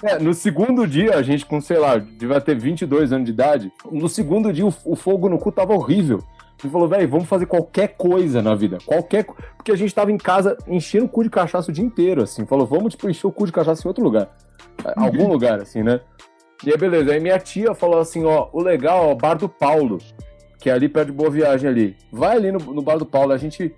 é, 0.03 0.19
no 0.19 0.33
segundo 0.33 0.87
dia, 0.87 1.15
a 1.15 1.21
gente 1.21 1.45
com, 1.45 1.61
sei 1.61 1.77
lá, 1.77 1.97
devia 1.97 2.41
ter 2.41 2.57
22 2.57 3.13
anos 3.13 3.25
de 3.25 3.31
idade. 3.31 3.71
No 3.91 4.09
segundo 4.09 4.51
dia, 4.51 4.65
o, 4.65 4.73
o 4.85 4.95
fogo 4.95 5.29
no 5.29 5.37
cu 5.37 5.51
tava 5.51 5.73
horrível. 5.73 6.23
A 6.57 6.61
gente 6.61 6.71
falou, 6.71 6.87
velho, 6.87 7.07
vamos 7.07 7.27
fazer 7.27 7.45
qualquer 7.45 7.89
coisa 7.97 8.41
na 8.41 8.55
vida. 8.55 8.77
Qualquer. 8.85 9.25
Porque 9.57 9.71
a 9.71 9.75
gente 9.75 9.93
tava 9.93 10.11
em 10.11 10.17
casa 10.17 10.57
enchendo 10.67 11.05
o 11.05 11.09
cu 11.09 11.23
de 11.23 11.29
cachaça 11.29 11.69
o 11.69 11.73
dia 11.73 11.83
inteiro, 11.83 12.23
assim. 12.23 12.45
Falou, 12.45 12.65
vamos, 12.65 12.93
tipo, 12.93 13.09
encher 13.09 13.27
o 13.27 13.31
cu 13.31 13.45
de 13.45 13.51
cachaça 13.51 13.81
em 13.85 13.87
outro 13.87 14.03
lugar. 14.03 14.29
Algum 14.95 15.27
lugar, 15.27 15.59
assim, 15.59 15.83
né? 15.83 15.99
E 16.65 16.71
aí, 16.71 16.77
beleza. 16.77 17.11
Aí 17.11 17.19
minha 17.19 17.39
tia 17.39 17.73
falou 17.73 17.99
assim: 17.99 18.23
ó, 18.23 18.47
o 18.53 18.61
legal, 18.61 19.09
ó, 19.09 19.15
Bar 19.15 19.35
do 19.35 19.49
Paulo, 19.49 19.99
que 20.59 20.69
é 20.69 20.73
ali 20.73 20.87
perto 20.87 21.07
de 21.07 21.13
Boa 21.13 21.29
Viagem 21.29 21.69
ali. 21.69 21.97
Vai 22.11 22.37
ali 22.37 22.51
no, 22.51 22.59
no 22.59 22.81
Bar 22.81 22.97
do 22.97 23.05
Paulo, 23.05 23.31
a 23.31 23.37
gente. 23.37 23.75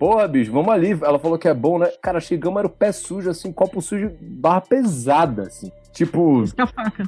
Porra, 0.00 0.26
bicho, 0.26 0.50
vamos 0.50 0.72
ali. 0.72 0.92
Ela 0.92 1.18
falou 1.18 1.38
que 1.38 1.46
é 1.46 1.52
bom, 1.54 1.78
né? 1.78 1.86
Cara, 2.02 2.18
chegamos, 2.20 2.58
era 2.58 2.66
o 2.66 2.70
pé 2.70 2.90
sujo, 2.90 3.28
assim, 3.30 3.52
copo 3.52 3.82
sujo, 3.82 4.10
barra 4.20 4.62
pesada, 4.62 5.42
assim. 5.42 5.70
Tipo, 5.92 6.40
Risca 6.40 6.62
a 6.64 6.66
faca. 6.66 7.04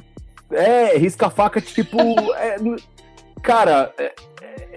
é, 0.51 0.95
risca-faca, 0.97 1.59
tipo. 1.59 1.97
é, 2.35 2.55
cara, 3.41 3.91
é, 3.97 4.13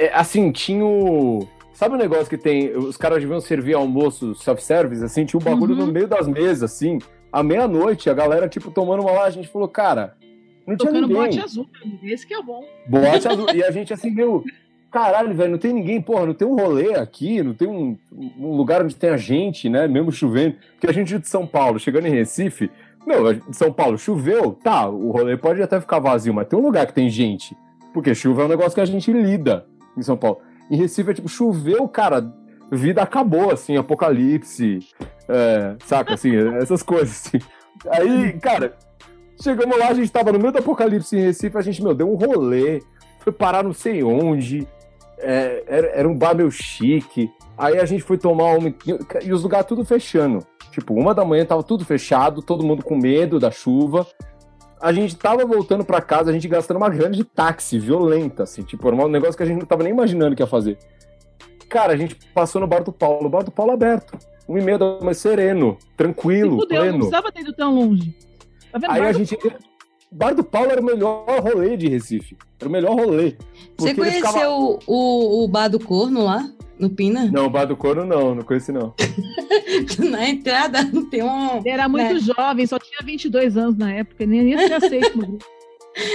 é, 0.06 0.12
assim, 0.14 0.50
tinha 0.50 0.84
o. 0.84 1.46
Sabe 1.74 1.94
o 1.94 1.98
negócio 1.98 2.26
que 2.26 2.38
tem? 2.38 2.74
Os 2.74 2.96
caras 2.96 3.20
deviam 3.20 3.38
servir 3.38 3.74
almoço 3.74 4.34
self-service, 4.34 5.04
assim, 5.04 5.26
tinha 5.26 5.38
um 5.38 5.44
bagulho 5.44 5.74
Uhum. 5.78 5.84
no 5.86 5.92
meio 5.92 6.08
das 6.08 6.26
mesas, 6.26 6.62
assim. 6.72 6.98
À 7.30 7.42
meia-noite, 7.42 8.08
a 8.08 8.14
galera, 8.14 8.48
tipo, 8.48 8.70
tomando 8.70 9.02
uma 9.02 9.12
lá, 9.12 9.24
a 9.24 9.30
gente 9.30 9.46
falou, 9.48 9.68
cara, 9.68 10.16
não 10.66 10.74
tinha 10.74 10.90
Tocando 10.90 11.06
ninguém. 11.06 11.22
bote 11.24 11.40
azul. 11.40 11.68
Esse 12.02 12.26
que 12.26 12.32
é 12.32 12.42
bom. 12.42 12.64
Boate 12.88 13.28
azul. 13.28 13.46
E 13.54 13.62
a 13.62 13.70
gente 13.70 13.92
assim, 13.92 14.10
meu, 14.10 14.42
caralho, 14.90 15.34
velho, 15.34 15.52
não 15.52 15.58
tem 15.58 15.72
ninguém, 15.72 16.00
porra, 16.00 16.26
não 16.26 16.34
tem 16.34 16.46
um 16.46 16.56
rolê 16.56 16.94
aqui, 16.94 17.42
não 17.42 17.54
tem 17.54 17.68
um, 17.68 17.96
um 18.12 18.56
lugar 18.56 18.82
onde 18.82 18.96
tenha 18.96 19.16
gente, 19.16 19.68
né? 19.68 19.86
Mesmo 19.86 20.10
chovendo. 20.10 20.56
Porque 20.72 20.88
a 20.88 20.92
gente 20.92 21.14
é 21.14 21.18
de 21.18 21.28
São 21.28 21.46
Paulo, 21.46 21.78
chegando 21.78 22.06
em 22.06 22.10
Recife, 22.10 22.70
meu, 23.06 23.40
São 23.52 23.72
Paulo 23.72 23.96
choveu, 23.96 24.52
tá, 24.52 24.88
o 24.88 25.12
rolê 25.12 25.36
pode 25.36 25.62
até 25.62 25.80
ficar 25.80 26.00
vazio, 26.00 26.34
mas 26.34 26.48
tem 26.48 26.58
um 26.58 26.62
lugar 26.62 26.86
que 26.86 26.92
tem 26.92 27.08
gente. 27.08 27.56
Porque 27.94 28.14
chuva 28.14 28.42
é 28.42 28.44
um 28.46 28.48
negócio 28.48 28.74
que 28.74 28.80
a 28.80 28.84
gente 28.84 29.12
lida 29.12 29.64
em 29.96 30.02
São 30.02 30.16
Paulo. 30.16 30.40
Em 30.68 30.76
Recife 30.76 31.10
é 31.10 31.14
tipo, 31.14 31.28
choveu, 31.28 31.86
cara, 31.86 32.32
vida 32.70 33.02
acabou, 33.02 33.52
assim, 33.52 33.76
apocalipse, 33.76 34.80
é, 35.28 35.76
saca, 35.86 36.14
assim, 36.14 36.36
essas 36.58 36.82
coisas, 36.82 37.26
assim. 37.26 37.38
Aí, 37.88 38.32
cara, 38.40 38.74
chegamos 39.40 39.78
lá, 39.78 39.88
a 39.88 39.94
gente 39.94 40.10
tava 40.10 40.32
no 40.32 40.40
meio 40.40 40.52
do 40.52 40.58
apocalipse 40.58 41.16
em 41.16 41.20
Recife, 41.20 41.56
a 41.56 41.62
gente, 41.62 41.82
meu, 41.82 41.94
deu 41.94 42.10
um 42.10 42.16
rolê, 42.16 42.82
foi 43.20 43.32
parar 43.32 43.62
não 43.62 43.72
sei 43.72 44.02
onde, 44.02 44.66
é, 45.18 45.64
era, 45.66 45.86
era 45.88 46.08
um 46.08 46.16
bar 46.16 46.34
meio 46.34 46.50
chique, 46.50 47.30
aí 47.56 47.78
a 47.78 47.84
gente 47.84 48.02
foi 48.02 48.18
tomar 48.18 48.56
um... 48.58 48.72
E 49.22 49.32
os 49.32 49.42
lugares 49.42 49.66
tudo 49.66 49.84
fechando. 49.84 50.46
Tipo, 50.70 50.94
uma 50.94 51.14
da 51.14 51.24
manhã 51.24 51.44
tava 51.44 51.62
tudo 51.62 51.84
fechado, 51.84 52.42
todo 52.42 52.64
mundo 52.64 52.84
com 52.84 52.96
medo 52.96 53.40
da 53.40 53.50
chuva. 53.50 54.06
A 54.80 54.92
gente 54.92 55.16
tava 55.16 55.44
voltando 55.46 55.84
pra 55.84 56.02
casa, 56.02 56.30
a 56.30 56.32
gente 56.34 56.46
gastando 56.46 56.76
uma 56.76 56.90
grana 56.90 57.14
de 57.14 57.24
táxi 57.24 57.78
violenta, 57.78 58.42
assim, 58.42 58.62
tipo, 58.62 58.86
era 58.86 58.94
um 58.94 59.08
negócio 59.08 59.36
que 59.36 59.42
a 59.42 59.46
gente 59.46 59.58
não 59.58 59.66
tava 59.66 59.82
nem 59.82 59.92
imaginando 59.92 60.36
que 60.36 60.42
ia 60.42 60.46
fazer. 60.46 60.78
Cara, 61.68 61.94
a 61.94 61.96
gente 61.96 62.14
passou 62.34 62.60
no 62.60 62.66
bar 62.66 62.82
do 62.82 62.92
Paulo, 62.92 63.26
o 63.26 63.30
bar 63.30 63.42
do 63.42 63.50
Paulo 63.50 63.72
aberto. 63.72 64.18
Um 64.48 64.58
e 64.58 64.62
meio 64.62 64.78
da 64.78 64.98
manhã, 65.00 65.14
sereno, 65.14 65.78
tranquilo, 65.96 66.56
Se 66.56 66.62
fudeu, 66.62 66.84
não 66.84 66.98
precisava 66.98 67.32
ter 67.32 67.40
ido 67.40 67.52
tão 67.52 67.74
longe. 67.74 68.14
Tá 68.70 68.78
vendo? 68.78 68.90
Aí 68.92 69.00
Bar 69.00 69.08
a 69.08 69.12
gente. 69.12 69.38
Bar 70.10 70.34
do 70.34 70.44
Paulo 70.44 70.70
era 70.70 70.80
o 70.80 70.84
melhor 70.84 71.24
rolê 71.42 71.76
de 71.76 71.88
Recife. 71.88 72.36
Era 72.58 72.68
o 72.68 72.72
melhor 72.72 72.94
rolê. 72.94 73.34
Você 73.76 73.94
conheceu 73.94 74.18
ficava- 74.28 74.48
o, 74.48 74.78
o, 74.86 75.44
o 75.44 75.48
bar 75.48 75.68
do 75.68 75.78
corno 75.80 76.24
lá? 76.24 76.48
No 76.78 76.90
Pina? 76.90 77.30
Não, 77.32 77.46
o 77.46 77.50
Bar 77.50 77.64
do 77.64 77.74
Corno 77.74 78.04
não, 78.04 78.34
não 78.34 78.42
conheci 78.42 78.70
não. 78.70 78.92
Na 80.10 80.28
entrada 80.28 80.84
tem 81.10 81.22
um. 81.22 81.56
Ele 81.56 81.70
era 81.70 81.88
muito 81.88 82.12
né? 82.12 82.20
jovem, 82.20 82.66
só 82.66 82.78
tinha 82.78 82.98
22 83.02 83.56
anos 83.56 83.78
na 83.78 83.92
época, 83.94 84.26
nem 84.26 84.50
ia 84.50 84.58
ser 84.66 84.74
aceito 84.74 85.16
no. 85.18 85.38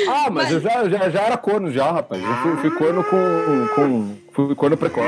Ah, 0.08 0.30
mas, 0.30 0.44
Mas- 0.44 0.52
eu 0.52 0.60
já, 0.60 0.88
já, 0.88 1.10
já 1.10 1.22
era 1.22 1.36
corno 1.38 1.72
já, 1.72 1.92
rapaz. 1.92 2.22
Eu 2.24 2.36
fui, 2.44 2.58
fui 2.58 2.78
corno 2.78 3.04
com, 3.04 3.68
com. 3.76 4.16
Fui 4.32 4.54
corno 4.54 4.78
precoce. 4.78 5.08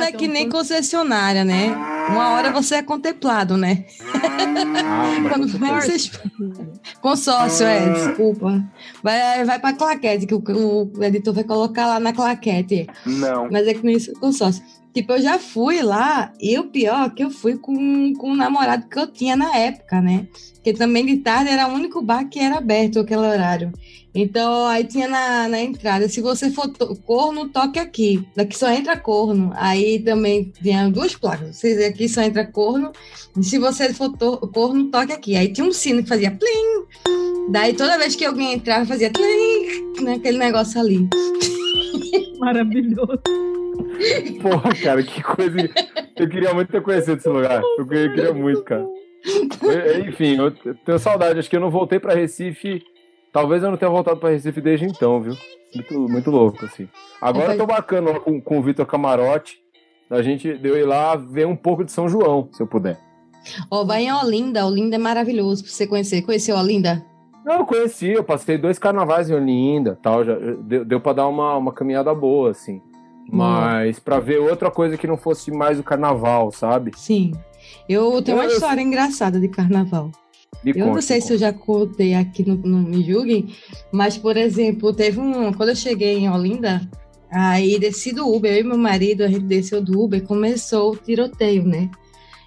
Corno 0.00 0.04
é 0.04 0.12
que 0.12 0.28
nem 0.28 0.48
concessionária, 0.48 1.44
né? 1.44 1.74
Uma 2.08 2.30
hora 2.30 2.50
você 2.50 2.76
é 2.76 2.82
contemplado, 2.82 3.56
né? 3.56 3.84
Ah, 4.84 5.28
Quando 5.28 5.48
vocês... 5.48 6.10
Consórcio, 7.00 7.66
é, 7.66 7.92
desculpa. 7.92 8.62
Vai, 9.02 9.44
vai 9.44 9.58
pra 9.58 9.72
claquete, 9.72 10.26
que 10.26 10.34
o, 10.34 10.90
o 10.96 11.04
editor 11.04 11.34
vai 11.34 11.44
colocar 11.44 11.86
lá 11.86 12.00
na 12.00 12.12
claquete. 12.12 12.86
Não. 13.06 13.48
Mas 13.50 13.66
é 13.66 13.74
que 13.74 13.84
nem 13.84 13.96
isso, 13.96 14.12
consórcio. 14.14 14.62
Tipo, 14.92 15.12
eu 15.12 15.22
já 15.22 15.38
fui 15.38 15.82
lá, 15.82 16.32
e 16.40 16.58
o 16.58 16.64
pior 16.64 17.06
é 17.06 17.10
que 17.10 17.22
eu 17.22 17.30
fui 17.30 17.56
com, 17.56 18.12
com 18.14 18.30
um 18.30 18.36
namorado 18.36 18.88
que 18.88 18.98
eu 18.98 19.06
tinha 19.06 19.36
na 19.36 19.56
época, 19.56 20.00
né? 20.00 20.26
Porque 20.54 20.72
também 20.72 21.06
de 21.06 21.18
tarde 21.18 21.50
era 21.50 21.68
o 21.68 21.72
único 21.72 22.02
bar 22.02 22.28
que 22.28 22.40
era 22.40 22.58
aberto 22.58 22.98
aquele 22.98 23.20
horário. 23.20 23.72
Então, 24.14 24.66
aí 24.66 24.82
tinha 24.84 25.06
na, 25.06 25.48
na 25.48 25.60
entrada, 25.60 26.08
se 26.08 26.20
você 26.20 26.50
for 26.50 26.66
to- 26.68 26.96
corno, 27.06 27.48
toque 27.48 27.78
aqui. 27.78 28.26
Daqui 28.34 28.58
só 28.58 28.68
entra 28.70 28.96
corno. 28.96 29.52
Aí 29.54 30.00
também 30.00 30.52
tinha 30.60 30.88
duas 30.90 31.14
placas. 31.14 31.56
Você 31.56 31.84
aqui 31.84 32.08
só 32.08 32.22
entra 32.22 32.44
corno. 32.44 32.90
E 33.38 33.44
se 33.44 33.58
você 33.58 33.94
for 33.94 34.10
to- 34.16 34.38
corno, 34.52 34.90
toque 34.90 35.12
aqui. 35.12 35.36
Aí 35.36 35.52
tinha 35.52 35.64
um 35.66 35.72
sino 35.72 36.02
que 36.02 36.08
fazia 36.08 36.30
plim. 36.32 37.50
Daí 37.52 37.72
toda 37.74 37.98
vez 37.98 38.16
que 38.16 38.24
alguém 38.24 38.54
entrava, 38.54 38.84
fazia 38.84 39.10
tlim, 39.12 40.02
naquele 40.02 40.38
negócio 40.38 40.80
ali. 40.80 41.08
Maravilhoso. 42.38 43.18
Porra, 44.42 44.74
cara, 44.82 45.02
que 45.02 45.22
coisa. 45.22 45.56
Eu 46.16 46.28
queria 46.28 46.52
muito 46.54 46.70
ter 46.72 46.82
conhecido 46.82 47.16
esse 47.18 47.28
lugar. 47.28 47.62
Eu 47.78 47.86
queria 47.86 48.32
muito, 48.32 48.62
cara. 48.64 48.86
Eu- 49.62 50.08
Enfim, 50.08 50.36
eu 50.36 50.50
tenho 50.50 50.98
saudade. 50.98 51.38
Acho 51.38 51.50
que 51.50 51.56
eu 51.56 51.60
não 51.60 51.70
voltei 51.70 51.98
pra 52.00 52.14
Recife. 52.14 52.82
Talvez 53.32 53.62
eu 53.62 53.70
não 53.70 53.76
tenha 53.76 53.90
voltado 53.90 54.18
pra 54.18 54.30
Recife 54.30 54.60
desde 54.60 54.86
então, 54.86 55.20
viu? 55.20 55.36
Muito, 55.74 56.00
muito 56.08 56.30
louco, 56.30 56.64
assim. 56.64 56.88
Agora 57.20 57.52
eu 57.54 57.58
tô 57.58 57.66
bacana 57.66 58.18
com, 58.18 58.40
com 58.40 58.58
o 58.58 58.62
Vitor 58.62 58.84
Camarote. 58.86 59.58
A 60.10 60.20
gente 60.22 60.52
deu 60.58 60.76
ir 60.76 60.84
lá 60.84 61.14
ver 61.14 61.46
um 61.46 61.54
pouco 61.54 61.84
de 61.84 61.92
São 61.92 62.08
João, 62.08 62.48
se 62.52 62.60
eu 62.62 62.66
puder. 62.66 62.98
Ó, 63.70 63.84
vai 63.84 64.04
em 64.04 64.12
Olinda. 64.12 64.66
Olinda 64.66 64.96
é 64.96 64.98
maravilhoso 64.98 65.62
pra 65.62 65.72
você 65.72 65.86
conhecer. 65.86 66.22
Conheceu 66.22 66.56
Olinda? 66.56 67.04
Não, 67.44 67.60
eu 67.60 67.64
conheci, 67.66 68.08
eu 68.08 68.24
passei 68.24 68.58
dois 68.58 68.78
carnavais 68.78 69.30
em 69.30 69.34
Olinda, 69.34 69.98
tal, 70.02 70.22
já, 70.24 70.34
deu, 70.62 70.84
deu 70.84 71.00
pra 71.00 71.12
dar 71.14 71.26
uma, 71.28 71.56
uma 71.56 71.72
caminhada 71.72 72.12
boa, 72.14 72.50
assim. 72.50 72.82
Mas 73.32 73.98
pra 74.00 74.18
ver 74.18 74.38
outra 74.40 74.70
coisa 74.70 74.96
que 74.98 75.06
não 75.06 75.16
fosse 75.16 75.50
mais 75.52 75.78
o 75.78 75.82
carnaval, 75.84 76.50
sabe? 76.50 76.90
Sim. 76.96 77.32
Eu 77.88 78.20
tenho 78.22 78.36
uma 78.36 78.44
Eu- 78.44 78.50
eu- 78.50 78.54
história 78.54 78.80
engraçada 78.82 79.38
de 79.38 79.48
carnaval. 79.48 80.10
Me 80.64 80.72
Eu 80.72 80.86
não 80.86 80.92
conte, 80.94 81.04
sei 81.04 81.16
me 81.16 81.22
se 81.22 81.32
eu 81.32 81.38
já 81.38 81.52
contei 81.52 82.14
aqui 82.14 82.46
no, 82.46 82.54
no 82.56 82.78
Me 82.78 83.02
Julguem, 83.02 83.54
mas, 83.92 84.18
por 84.18 84.36
exemplo, 84.36 84.92
teve 84.92 85.18
um. 85.18 85.52
Quando 85.52 85.70
eu 85.70 85.76
cheguei 85.76 86.18
em 86.18 86.28
Olinda, 86.30 86.80
aí 87.32 87.78
desci 87.78 88.12
do 88.12 88.26
Uber, 88.28 88.52
eu 88.52 88.60
e 88.60 88.64
meu 88.64 88.76
marido, 88.78 89.22
a 89.24 89.28
gente 89.28 89.44
desceu 89.44 89.80
do 89.82 89.98
Uber, 90.00 90.22
começou 90.22 90.92
o 90.92 90.96
tiroteio, 90.96 91.64
né? 91.64 91.90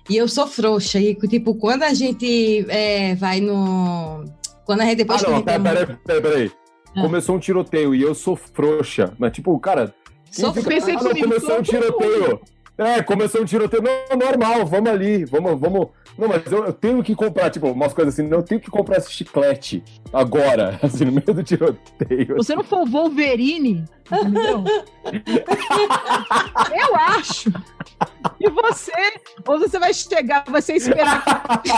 E 0.09 0.17
eu 0.17 0.27
sou 0.27 0.45
frouxa, 0.45 0.99
e 0.99 1.15
tipo, 1.15 1.55
quando 1.55 1.83
a 1.83 1.93
gente 1.93 2.65
é, 2.69 3.15
vai 3.15 3.39
no. 3.39 4.25
Quando 4.65 4.81
a 4.81 4.83
gente 4.85 4.93
Ah, 4.93 4.97
depois 4.97 5.19
que 5.21 5.25
a 5.25 5.29
não, 5.29 5.37
gente 5.37 5.45
pera, 5.45 5.57
é- 5.69 5.85
pera, 5.85 5.99
pera, 6.05 6.21
peraí. 6.21 6.51
Ah. 6.95 7.01
Começou 7.01 7.35
um 7.35 7.39
tiroteio 7.39 7.95
e 7.95 8.01
eu 8.01 8.13
sou 8.13 8.35
frouxa. 8.35 9.13
Mas, 9.17 9.31
tipo, 9.31 9.57
cara. 9.59 9.93
Sou 10.29 10.53
fica- 10.53 10.69
Ah, 10.75 11.03
não, 11.03 11.11
começou 11.15 11.59
um 11.59 11.61
tiroteio. 11.61 12.39
É, 12.77 13.03
começou 13.03 13.41
um 13.41 13.45
tiroteio. 13.45 13.83
Não, 13.83 14.17
normal, 14.17 14.65
vamos 14.65 14.89
ali, 14.89 15.25
vamos, 15.25 15.59
vamos. 15.59 15.89
Não, 16.17 16.27
mas 16.27 16.51
eu, 16.51 16.65
eu 16.65 16.73
tenho 16.73 17.03
que 17.03 17.15
comprar, 17.15 17.49
tipo, 17.49 17.67
umas 17.71 17.93
coisas 17.93 18.13
assim, 18.13 18.27
não, 18.27 18.37
eu 18.39 18.43
tenho 18.43 18.59
que 18.61 18.69
comprar 18.71 18.97
esse 18.97 19.11
chiclete 19.11 19.83
agora, 20.11 20.79
assim, 20.83 21.05
no 21.05 21.11
meio 21.11 21.33
do 21.33 21.43
tiroteio. 21.43 22.35
Você 22.37 22.55
não 22.55 22.63
for 22.63 22.81
o 22.81 22.85
Wolverine, 22.85 23.85
entendeu? 24.11 24.63
Eu 26.75 26.95
acho. 26.95 27.51
E 28.39 28.49
você, 28.49 28.91
ou 29.47 29.59
você 29.59 29.77
vai 29.79 29.93
chegar, 29.93 30.43
você 30.47 30.73
esperar 30.73 31.23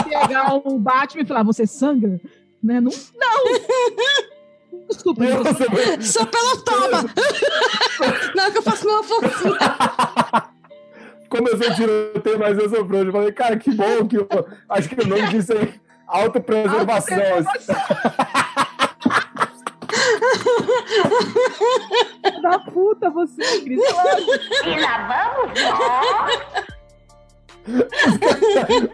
chegar 0.08 0.54
o 0.54 0.78
Batman 0.78 1.22
e 1.22 1.26
falar, 1.26 1.42
você 1.42 1.66
sangra? 1.66 2.20
Né? 2.62 2.80
Não, 2.80 2.90
não. 3.14 4.86
Desculpa, 4.88 5.24
você- 5.24 5.68
vai- 5.68 6.02
Só 6.02 6.24
pelo 6.26 6.56
toma! 6.62 7.04
Não, 8.36 8.52
que 8.52 8.58
eu 8.58 8.62
faço 8.62 8.86
uma 8.88 9.02
fofinha. 9.02 9.58
Começou 11.28 11.70
o 11.70 11.74
tiroteio, 11.74 12.38
mas 12.38 12.58
eu 12.58 12.68
sou 12.68 12.86
frouxo. 12.86 13.06
Eu 13.08 13.12
falei, 13.12 13.32
cara, 13.32 13.56
que 13.56 13.70
bom 13.70 14.06
que 14.06 14.16
eu. 14.16 14.28
Acho 14.68 14.88
que 14.88 15.00
o 15.00 15.06
nome 15.06 15.28
disso 15.28 15.52
é 15.52 15.74
autopreservação. 16.06 17.18
da 22.42 22.58
puta 22.58 23.10
você, 23.10 23.60
Cris. 23.62 23.80
Relaxa. 24.62 25.46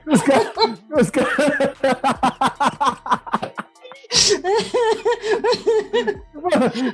Os 0.06 0.22
caras. 0.22 0.52
Os 0.98 1.10
caras. 1.10 1.32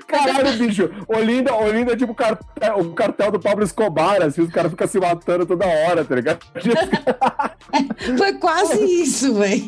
Caralho, 0.06 0.58
bicho. 0.58 0.90
Olinda, 1.08 1.54
Olinda 1.54 1.92
é 1.92 1.96
tipo 1.96 2.12
o 2.12 2.14
cartel, 2.14 2.78
o 2.78 2.92
cartel 2.94 3.30
do 3.32 3.40
Pablo 3.40 3.64
Escobar, 3.64 4.22
assim, 4.22 4.42
os 4.42 4.50
caras 4.50 4.70
ficam 4.70 4.86
se 4.86 4.98
matando 5.00 5.46
toda 5.46 5.66
hora, 5.66 6.04
tá 6.04 6.14
ligado? 6.14 6.38
Foi 8.16 8.32
quase 8.34 8.84
isso, 8.84 9.34
velho. 9.34 9.64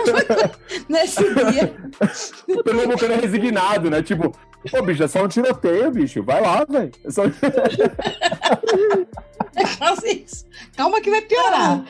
Nesse 0.88 1.22
dia. 1.34 1.74
Todo 2.46 2.74
mundo 2.74 2.98
ficando 2.98 3.20
resignado, 3.20 3.90
né? 3.90 4.02
Tipo, 4.02 4.32
pô, 4.70 4.82
bicho, 4.82 5.02
é 5.02 5.08
só 5.08 5.24
um 5.24 5.28
tiroteio, 5.28 5.90
bicho. 5.90 6.22
Vai 6.22 6.40
lá, 6.40 6.64
velho. 6.68 6.90
É 7.04 7.10
só... 7.10 7.22
É 9.56 9.64
quase 9.78 10.24
isso. 10.24 10.46
Calma 10.76 11.00
que 11.00 11.10
vai 11.10 11.22
piorar. 11.22 11.82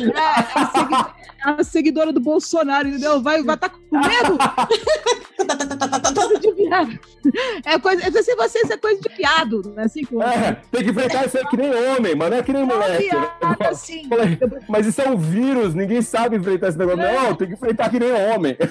É, 0.00 0.18
a, 0.54 0.66
segui- 0.72 1.19
a 1.42 1.64
seguidora 1.64 2.12
do 2.12 2.20
Bolsonaro, 2.20 2.88
entendeu? 2.88 3.22
Vai 3.22 3.40
estar 3.40 3.56
tá 3.56 3.68
com 3.68 3.98
medo? 3.98 4.38
coisa 6.14 6.38
de 6.38 6.52
viado. 6.52 6.98
É 7.64 7.78
coisa, 7.78 8.02
é, 8.02 8.10
se 8.10 8.34
você 8.34 8.58
isso 8.60 8.72
é 8.72 8.76
coisa 8.76 9.00
de 9.00 9.08
piado, 9.10 9.62
né? 9.74 9.84
Assim, 9.84 10.04
com, 10.04 10.22
É, 10.22 10.60
tem 10.70 10.84
que 10.84 10.90
enfrentar 10.90 11.26
isso 11.26 11.38
aí 11.38 11.46
que 11.46 11.56
nem 11.56 11.70
homem, 11.70 12.14
mas 12.14 12.30
não 12.30 12.36
é 12.36 12.42
que 12.42 12.52
nem 12.52 12.64
moleque. 12.64 13.14
né? 13.14 13.30
piada, 13.40 13.68
assim. 13.68 14.08
Mas 14.68 14.86
isso 14.86 15.00
é 15.00 15.08
um 15.08 15.16
vírus, 15.16 15.74
ninguém 15.74 16.02
sabe 16.02 16.36
enfrentar 16.36 16.68
esse 16.68 16.78
negócio. 16.78 17.02
Não, 17.02 17.34
tem 17.34 17.48
que 17.48 17.54
enfrentar 17.54 17.90
que 17.90 17.98
nem 17.98 18.12
homem. 18.12 18.56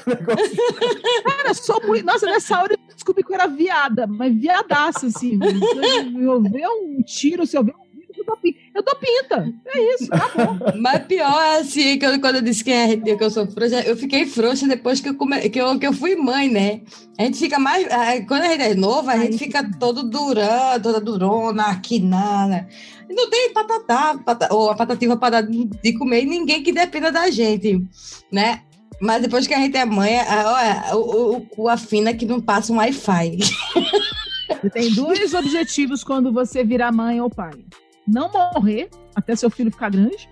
É 1.20 1.32
Cara, 1.32 1.54
sou 1.54 1.82
muito. 1.86 2.06
Nossa, 2.06 2.26
nessa 2.26 2.62
hora 2.62 2.74
eu 2.74 2.94
descobri 2.94 3.24
que 3.24 3.32
eu 3.32 3.36
era 3.36 3.48
viada, 3.48 4.08
mas 4.08 4.34
viadaça, 4.34 5.08
assim. 5.08 5.40
Se 5.40 6.22
eu 6.22 6.42
ver 6.42 6.68
um 6.68 7.02
tiro, 7.04 7.46
se 7.46 7.58
eu 7.58 7.64
ver 7.64 7.74
um 7.74 7.89
pinta. 8.38 8.60
Eu 8.76 8.84
dou 8.84 8.96
pinta. 8.96 9.54
É 9.68 9.96
isso. 9.96 10.10
Mas 10.80 11.06
pior 11.06 11.42
é 11.42 11.60
assim, 11.60 11.98
que 11.98 12.06
eu- 12.06 12.20
quando 12.20 12.36
eu 12.36 12.42
disse 12.42 12.64
que, 12.64 12.72
é, 12.72 12.98
que 12.98 13.24
eu 13.24 13.30
sou 13.30 13.46
frouxa, 13.48 13.82
eu 13.82 13.96
fiquei 13.98 14.26
frouxa 14.26 14.68
depois 14.68 15.00
que 15.00 15.10
eu, 15.10 15.16
come, 15.16 15.50
que, 15.50 15.60
eu, 15.60 15.78
que 15.80 15.88
eu 15.88 15.94
fui 15.94 16.16
mãe, 16.16 16.50
né? 16.50 16.82
A 17.18 17.24
gente 17.24 17.38
fica 17.40 17.60
mais. 17.60 17.88
Quando 18.28 18.44
a 18.44 18.48
gente 18.50 18.62
é 18.64 18.76
nova, 18.76 19.12
a 19.12 19.18
gente 19.18 19.38
fica 19.38 19.70
todo 19.80 20.04
durão, 20.10 20.80
toda 20.82 21.00
durona, 21.00 21.64
aquinada. 21.68 22.68
Não 23.10 23.30
tem 23.30 23.52
patatá, 23.54 24.18
pata, 24.24 24.54
ou 24.54 24.70
a 24.70 24.76
patativa 24.76 25.18
para 25.18 25.42
de 25.42 25.94
comer 25.98 26.24
e 26.24 26.26
ninguém 26.28 26.62
que 26.62 26.72
dependa 26.72 27.12
da 27.12 27.30
gente, 27.32 27.84
né? 28.32 28.62
Mas 29.02 29.22
depois 29.22 29.48
que 29.48 29.54
a 29.54 29.58
gente 29.60 29.78
é 29.78 29.86
mãe, 29.86 30.20
a, 30.20 30.52
olha, 30.52 30.96
o, 30.98 31.38
o, 31.38 31.48
o 31.58 31.70
afina 31.70 32.14
que 32.14 32.26
não 32.26 32.40
passa 32.42 32.72
um 32.74 32.78
Wi-Fi. 32.78 33.38
Tem 34.74 34.94
dois 34.94 35.34
objetivos 35.34 36.04
quando 36.04 36.32
você 36.34 36.64
virar 36.64 36.92
mãe 36.92 37.22
ou 37.22 37.30
pai: 37.30 37.52
não 38.10 38.30
morrer 38.32 38.90
até 39.16 39.36
seu 39.36 39.50
filho 39.50 39.72
ficar 39.72 39.90
grande, 39.90 40.28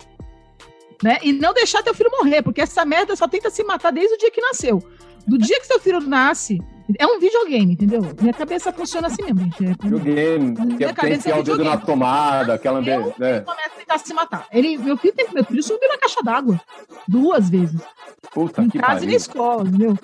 né? 1.03 1.17
E 1.21 1.31
não 1.31 1.53
deixar 1.53 1.83
teu 1.83 1.93
filho 1.93 2.09
morrer, 2.11 2.41
porque 2.41 2.61
essa 2.61 2.83
merda 2.83 3.15
só 3.15 3.27
tenta 3.27 3.49
se 3.49 3.63
matar 3.63 3.91
desde 3.91 4.15
o 4.15 4.17
dia 4.17 4.31
que 4.31 4.41
nasceu. 4.41 4.83
Do 5.27 5.37
dia 5.37 5.59
que 5.59 5.67
seu 5.67 5.79
filho 5.79 5.99
nasce, 5.99 6.61
é 6.97 7.05
um 7.07 7.19
videogame, 7.19 7.73
entendeu? 7.73 8.01
Minha 8.21 8.33
cabeça 8.33 8.71
funciona 8.71 9.07
assim 9.07 9.23
mesmo, 9.23 9.39
gente. 9.41 9.65
É, 9.65 9.73
Videogame, 9.83 10.77
que 10.77 10.83
é 10.83 10.93
cabeça 10.93 11.29
é 11.29 11.33
potencial 11.33 11.39
o 11.39 11.43
dedo 11.43 11.63
na 11.63 11.77
tomada, 11.77 12.53
aquela. 12.53 12.79
Eu 12.79 13.13
né? 13.17 13.41
começa 13.41 13.67
a 13.67 13.77
tentar 13.77 13.97
se 13.97 14.13
matar. 14.13 14.47
Ele, 14.51 14.77
meu 14.77 14.95
filho 14.97 15.13
tem 15.13 15.27
meu 15.33 15.43
filho 15.43 15.63
subiu 15.63 15.89
na 15.89 15.97
caixa 15.97 16.21
d'água 16.23 16.59
duas 17.07 17.49
vezes. 17.49 17.81
Puta 18.31 18.61
em 18.61 18.69
que 18.69 18.79
casa 18.79 19.03
e 19.03 19.07
na 19.07 19.13
escola, 19.13 19.67
entendeu? 19.67 19.97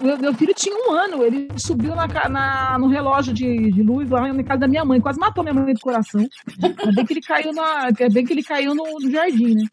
Meu, 0.00 0.18
meu 0.18 0.34
filho 0.34 0.52
tinha 0.54 0.74
um 0.76 0.92
ano, 0.92 1.24
ele 1.24 1.48
subiu 1.56 1.94
na, 1.94 2.06
na- 2.28 2.78
no 2.78 2.88
relógio 2.88 3.32
de, 3.32 3.70
de 3.72 3.82
luz 3.82 4.08
lá 4.10 4.32
na 4.32 4.42
casa 4.44 4.60
da 4.60 4.68
minha 4.68 4.84
mãe, 4.84 5.00
quase 5.00 5.18
matou 5.18 5.42
minha 5.42 5.54
mãe 5.54 5.72
do 5.74 5.80
coração. 5.80 6.26
Ainda 6.62 6.92
bem 6.92 7.06
que 7.06 7.12
ele 7.12 7.20
caiu 7.22 7.52
na, 7.52 7.88
bem 8.10 8.24
que 8.24 8.32
ele 8.32 8.42
caiu 8.42 8.74
no, 8.74 8.84
no 9.00 9.10
jardim, 9.10 9.54
né? 9.54 9.64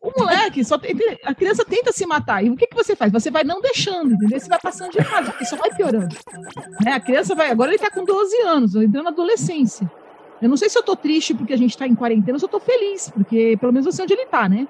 O 0.00 0.10
moleque, 0.18 0.64
só 0.64 0.76
tem- 0.78 0.94
a 1.24 1.34
criança 1.34 1.64
tenta 1.64 1.92
se 1.92 2.04
matar. 2.06 2.44
E 2.44 2.50
o 2.50 2.56
que, 2.56 2.66
que 2.66 2.74
você 2.74 2.94
faz? 2.96 3.12
Você 3.12 3.30
vai 3.30 3.44
não 3.44 3.60
deixando, 3.60 4.12
entendeu? 4.14 4.38
Você 4.40 4.48
vai 4.48 4.58
passando 4.60 4.90
de 4.92 5.02
fase, 5.04 5.30
porque 5.30 5.44
só 5.44 5.56
vai 5.56 5.70
piorando. 5.74 6.14
Né? 6.84 6.92
A 6.92 7.00
criança 7.00 7.34
vai. 7.34 7.50
Agora 7.50 7.70
ele 7.70 7.78
tá 7.78 7.90
com 7.90 8.04
12 8.04 8.36
anos, 8.42 8.74
entrando 8.74 9.04
na 9.04 9.10
adolescência. 9.10 9.90
Eu 10.40 10.48
não 10.48 10.56
sei 10.56 10.70
se 10.70 10.78
eu 10.78 10.82
tô 10.82 10.96
triste 10.96 11.34
porque 11.34 11.52
a 11.52 11.58
gente 11.58 11.76
tá 11.76 11.86
em 11.86 11.94
quarentena, 11.94 12.38
se 12.38 12.44
eu 12.44 12.48
tô 12.48 12.58
feliz, 12.60 13.10
porque 13.10 13.56
pelo 13.60 13.72
menos 13.72 13.86
eu 13.86 13.92
sei 13.92 14.04
onde 14.04 14.14
ele 14.14 14.26
tá, 14.26 14.48
né? 14.48 14.66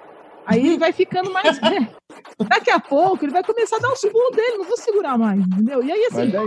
Aí 0.47 0.67
ele 0.67 0.79
vai 0.79 0.93
ficando 0.93 1.31
mais. 1.33 1.61
né? 1.61 1.89
Daqui 2.49 2.71
a 2.71 2.81
pouco 2.81 3.25
ele 3.25 3.33
vai 3.33 3.45
começar 3.45 3.77
a 3.77 3.79
dar 3.79 3.91
o 3.91 3.97
segundo 3.97 4.35
dele, 4.35 4.57
não 4.59 4.65
vou 4.65 4.77
segurar 4.77 5.17
mais, 5.17 5.39
entendeu? 5.41 5.83
E 5.85 5.93
aí, 5.93 6.07
assim, 6.11 6.33
é 6.35 6.41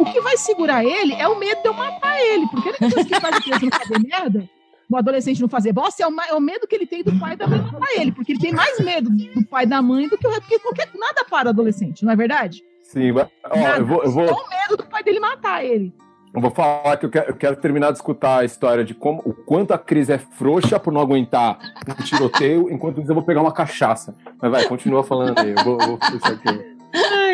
o 0.00 0.04
que 0.12 0.20
vai 0.20 0.36
segurar 0.36 0.84
ele 0.84 1.14
é 1.14 1.26
o 1.26 1.36
medo 1.38 1.60
de 1.62 1.68
eu 1.68 1.74
matar 1.74 2.20
ele, 2.20 2.46
porque 2.48 2.68
única 2.68 2.90
coisa 2.90 3.08
que 3.08 3.20
faz 3.20 3.36
a 3.36 3.40
criança 3.40 3.64
não 3.64 3.78
fazer 3.78 3.98
merda, 4.06 4.48
o 4.88 4.96
adolescente 4.96 5.40
não 5.40 5.48
fazer 5.48 5.72
bosta, 5.72 6.02
é 6.02 6.06
o, 6.06 6.14
é 6.28 6.34
o 6.34 6.40
medo 6.40 6.66
que 6.66 6.74
ele 6.74 6.86
tem 6.86 7.02
do 7.02 7.18
pai 7.18 7.34
e 7.34 7.36
da 7.36 7.46
mãe 7.46 7.60
matar 7.60 7.92
ele, 7.96 8.12
porque 8.12 8.32
ele 8.32 8.40
tem 8.40 8.52
mais 8.52 8.78
medo 8.80 9.10
do 9.10 9.44
pai 9.44 9.64
e 9.64 9.66
da 9.66 9.82
mãe 9.82 10.08
do 10.08 10.16
que 10.16 10.26
o 10.26 10.30
resto, 10.30 10.42
porque 10.42 10.58
qualquer, 10.60 10.88
nada 10.94 11.24
para 11.28 11.46
o 11.46 11.50
adolescente, 11.50 12.04
não 12.04 12.12
é 12.12 12.16
verdade? 12.16 12.62
Sim, 12.82 13.12
mas, 13.12 13.28
ó, 13.50 13.56
eu 13.78 13.86
vou, 13.86 14.04
eu 14.04 14.10
vou, 14.12 14.28
Só 14.28 14.34
o 14.34 14.48
medo 14.48 14.76
do 14.76 14.86
pai 14.86 15.02
dele 15.02 15.18
matar 15.18 15.64
ele. 15.64 15.92
eu 16.32 16.40
vou 16.40 16.52
falar 16.52 16.96
que 16.96 17.06
eu 17.06 17.10
quero, 17.10 17.30
eu 17.30 17.34
quero 17.34 17.56
terminar 17.56 17.90
de 17.90 17.98
escutar 17.98 18.40
a 18.40 18.44
história 18.44 18.84
de 18.84 18.94
como 18.94 19.20
o 19.24 19.34
quanto 19.34 19.74
a 19.74 19.78
Cris 19.78 20.08
é 20.08 20.18
frouxa 20.18 20.78
por 20.78 20.92
não 20.92 21.00
aguentar 21.00 21.58
um 21.88 22.04
tiroteio, 22.04 22.70
enquanto 22.70 23.00
isso 23.00 23.10
eu 23.10 23.14
vou 23.14 23.24
pegar 23.24 23.42
uma 23.42 23.52
cachaça. 23.52 24.14
Mas 24.40 24.50
vai, 24.50 24.64
continua 24.68 25.02
falando 25.02 25.38
aí. 25.38 25.52
Eu 25.56 25.64
vou, 25.64 25.78
eu 25.80 25.86
vou 25.88 25.98
fechar 25.98 26.32
aqui. 26.32 26.75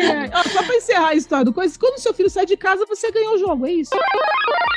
Ai, 0.11 0.29
ai. 0.33 0.49
Só 0.49 0.63
pra 0.63 0.75
encerrar 0.75 1.07
a 1.09 1.15
história 1.15 1.45
do 1.45 1.53
coisa, 1.53 1.77
quando 1.79 1.97
seu 1.99 2.13
filho 2.13 2.29
sai 2.29 2.45
de 2.45 2.57
casa, 2.57 2.85
você 2.85 3.11
ganhou 3.11 3.35
o 3.35 3.37
jogo, 3.37 3.65
é 3.65 3.71
isso? 3.73 3.91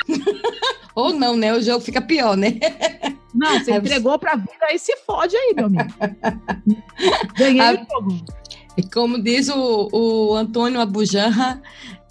Ou 0.94 1.12
não, 1.12 1.36
né? 1.36 1.52
O 1.54 1.60
jogo 1.62 1.80
fica 1.84 2.00
pior, 2.00 2.36
né? 2.36 2.58
Não, 3.34 3.50
você 3.52 3.64
você- 3.64 3.72
entregou 3.74 4.18
pra 4.18 4.34
vida, 4.34 4.50
aí 4.62 4.78
se 4.78 4.96
fode 5.06 5.36
aí, 5.36 5.52
meu 5.54 5.66
amigo. 5.66 5.84
Ganhei 7.36 7.60
Ah, 7.60 7.72
o 7.72 7.76
jogo. 8.00 8.24
E 8.78 8.82
como 8.82 9.22
diz 9.22 9.50
o, 9.50 9.88
o 9.92 10.34
Antônio 10.34 10.80
Abujanra, 10.80 11.60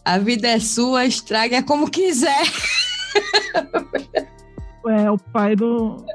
a 0.03 0.19
vida 0.19 0.47
é 0.47 0.59
sua, 0.59 1.03
estraga 1.05 1.63
como 1.63 1.89
quiser. 1.89 2.43
É, 4.87 5.09
o 5.09 5.17
pai 5.17 5.55
do. 5.55 6.05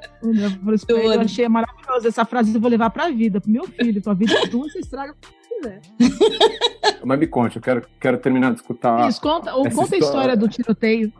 eu 0.88 1.20
achei 1.20 1.48
maravilhoso. 1.48 2.06
Essa 2.06 2.24
frase 2.24 2.54
eu 2.54 2.60
vou 2.60 2.70
levar 2.70 2.90
pra 2.90 3.08
vida, 3.10 3.40
pro 3.40 3.50
meu 3.50 3.66
filho. 3.66 4.00
Tua 4.00 4.14
vida 4.14 4.32
é 4.38 4.46
tua, 4.46 4.68
você 4.68 4.78
estraga 4.78 5.12
como 5.60 5.80
quiser. 6.00 7.00
Mas 7.04 7.18
me 7.18 7.26
conte, 7.26 7.56
eu 7.56 7.62
quero, 7.62 7.82
quero 8.00 8.18
terminar 8.18 8.50
de 8.50 8.56
escutar. 8.60 9.08
Isso, 9.08 9.20
conta, 9.20 9.54
ou 9.54 9.64
conta 9.64 9.80
a 9.80 9.84
história- 9.84 9.98
história 10.04 10.36
do 10.36 10.48
tiroteio. 10.48 11.12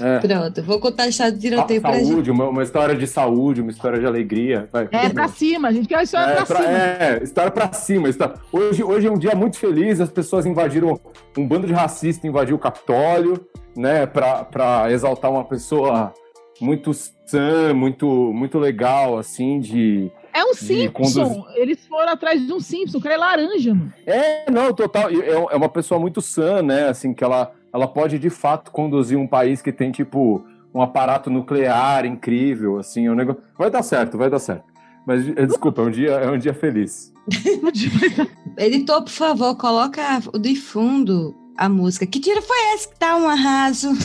É, 0.00 0.20
Pronto, 0.20 0.62
vou 0.62 0.78
contar 0.78 1.04
a 1.04 1.08
história 1.08 1.32
do 1.32 1.40
tiroteio 1.40 1.80
sa- 1.80 1.88
pra 1.88 1.98
gente. 1.98 2.08
saúde, 2.10 2.30
uma, 2.30 2.48
uma 2.48 2.62
história 2.62 2.94
de 2.94 3.04
saúde, 3.06 3.60
uma 3.62 3.70
história 3.72 3.98
de 3.98 4.06
alegria. 4.06 4.68
Vai, 4.72 4.88
É 4.92 5.08
pra 5.08 5.26
cima, 5.26 5.68
a 5.68 5.72
gente 5.72 5.88
quer 5.88 5.96
a 5.96 6.02
história 6.04 6.30
É, 6.32 6.36
pra, 6.36 6.46
pra- 6.46 6.56
cima. 6.58 6.68
é, 6.78 7.20
história 7.24 7.50
pra 7.50 7.72
cima. 7.72 8.08
História- 8.08 8.36
Hoje, 8.52 8.84
hoje 8.84 9.06
é 9.08 9.10
um 9.10 9.18
dia 9.18 9.34
muito 9.34 9.58
feliz, 9.58 10.00
as 10.00 10.08
pessoas 10.10 10.46
invadiram, 10.46 11.00
um 11.36 11.46
bando 11.48 11.66
de 11.66 11.72
racistas 11.72 12.24
invadiu 12.24 12.54
o 12.54 12.58
Capitólio, 12.60 13.44
né, 13.76 14.06
pra, 14.06 14.44
pra 14.44 14.92
exaltar 14.92 15.30
uma 15.32 15.44
pessoa 15.44 16.12
muito 16.60 16.92
sã, 16.94 17.74
muito, 17.74 18.06
muito 18.32 18.58
legal, 18.60 19.18
assim, 19.18 19.58
de... 19.58 20.12
É 20.32 20.44
um 20.44 20.54
Simpson. 20.54 20.92
conduzir- 20.92 21.44
Eles 21.56 21.86
foram 21.86 22.12
atrás 22.12 22.44
de 22.46 22.52
um 22.52 22.60
Simpson. 22.60 22.98
O 22.98 23.00
cara 23.00 23.14
é 23.14 23.18
laranja, 23.18 23.74
mano. 23.74 23.92
É, 24.06 24.50
não, 24.50 24.72
total, 24.72 25.10
é, 25.10 25.28
é 25.30 25.56
uma 25.56 25.68
pessoa 25.68 26.00
muito 26.00 26.20
sã, 26.22 26.62
né, 26.62 26.88
assim, 26.88 27.12
que 27.12 27.22
ela, 27.22 27.52
ela 27.72 27.86
pode, 27.86 28.18
de 28.18 28.30
fato, 28.30 28.70
conduzir 28.70 29.18
um 29.18 29.26
país 29.26 29.60
que 29.60 29.72
tem, 29.72 29.90
tipo, 29.92 30.42
um 30.74 30.80
aparato 30.80 31.28
nuclear 31.28 32.06
incrível, 32.06 32.78
assim, 32.78 33.06
é 33.06 33.10
um 33.10 33.14
negócio... 33.14 33.42
Vai 33.58 33.70
dar 33.70 33.82
certo, 33.82 34.16
vai 34.16 34.30
dar 34.30 34.38
certo. 34.38 34.64
Mas, 35.06 35.26
eh, 35.36 35.46
desculpa, 35.46 35.82
é 35.82 35.84
um 35.84 35.90
dia, 35.90 36.10
é 36.12 36.30
um 36.30 36.38
dia 36.38 36.54
feliz. 36.54 37.12
Editor, 38.56 39.02
por 39.02 39.10
favor, 39.10 39.54
coloca 39.56 40.00
o 40.32 40.38
de 40.38 40.54
fundo 40.56 41.34
a 41.56 41.68
música. 41.68 42.06
Que 42.06 42.20
tiro 42.20 42.40
foi 42.40 42.56
esse 42.74 42.88
que 42.88 42.98
tá 42.98 43.16
um 43.16 43.28
arraso? 43.28 43.90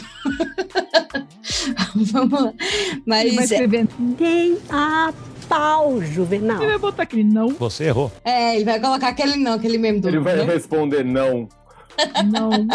Vamos 1.95 2.41
lá. 2.43 2.51
Ele 2.51 3.01
vai 3.05 3.31
Mas 3.35 3.51
é, 3.51 3.55
escrever. 3.55 3.87
Pau, 5.47 6.01
Juvenal. 6.01 6.57
Ele 6.57 6.67
vai 6.67 6.77
botar 6.77 7.03
aquele 7.03 7.23
não, 7.23 7.49
Você 7.49 7.85
errou. 7.85 8.11
é, 8.23 8.55
ele 8.55 8.65
vai 8.65 8.79
colocar 8.79 9.09
aquele 9.09 9.35
não, 9.37 9.53
aquele 9.53 9.77
mesmo 9.77 10.01
do. 10.01 10.07
Ele 10.09 10.19
vai 10.19 10.35
não? 10.35 10.45
responder 10.45 11.03
não. 11.05 11.47
não. 12.25 12.67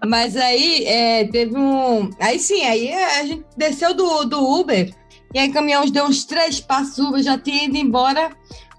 Mas 0.06 0.36
aí 0.36 0.84
é, 0.86 1.24
teve 1.26 1.56
um. 1.56 2.10
Aí 2.18 2.38
sim, 2.38 2.62
aí 2.62 2.92
a 2.92 3.24
gente 3.24 3.44
desceu 3.56 3.94
do, 3.94 4.24
do 4.24 4.38
Uber. 4.60 4.92
E 5.34 5.38
aí 5.38 5.50
o 5.50 5.52
caminhão 5.52 5.84
deu 5.86 6.04
uns 6.06 6.24
três 6.24 6.60
passos, 6.60 6.98
o 6.98 7.08
Uber 7.08 7.22
já 7.22 7.36
tinha 7.38 7.64
ido 7.64 7.76
embora. 7.76 8.30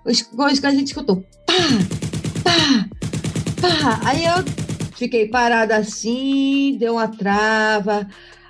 Os 0.06 0.22
coisas 0.22 0.60
que 0.60 0.66
a 0.66 0.72
gente 0.72 0.88
escutou. 0.88 1.24
Pá! 1.46 1.54
Pá! 2.44 2.90
Pá! 3.62 4.00
Aí 4.06 4.26
eu 4.26 4.44
fiquei 4.96 5.28
parada 5.28 5.76
assim, 5.78 6.78
deu 6.80 6.94
uma 6.94 7.08
trava. 7.08 8.08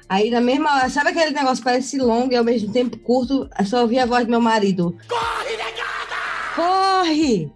Aí 0.10 0.32
na 0.32 0.42
mesma 0.42 0.76
hora, 0.76 0.90
sabe 0.90 1.12
aquele 1.12 1.32
negócio 1.32 1.58
que 1.58 1.70
parece 1.70 1.98
longo 2.00 2.34
e 2.34 2.36
ao 2.36 2.44
mesmo 2.44 2.74
tempo 2.74 2.98
curto? 2.98 3.48
Eu 3.58 3.66
só 3.66 3.82
ouvi 3.82 4.00
a 4.00 4.08
voz 4.08 4.26
do 4.26 4.32
meu 4.32 4.42
marido. 4.42 4.98
Corre, 5.08 5.52
negada! 5.52 6.16
Corre! 6.56 7.52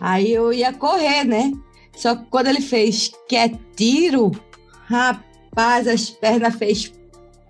Aí 0.00 0.32
eu 0.32 0.50
ia 0.50 0.72
correr, 0.72 1.24
né? 1.24 1.52
Só 1.94 2.16
que 2.16 2.24
quando 2.30 2.46
ele 2.46 2.62
fez 2.62 3.12
que 3.28 3.36
é 3.36 3.50
tiro, 3.76 4.30
rapaz, 4.86 5.86
as 5.86 6.08
pernas 6.08 6.54
fez 6.54 6.90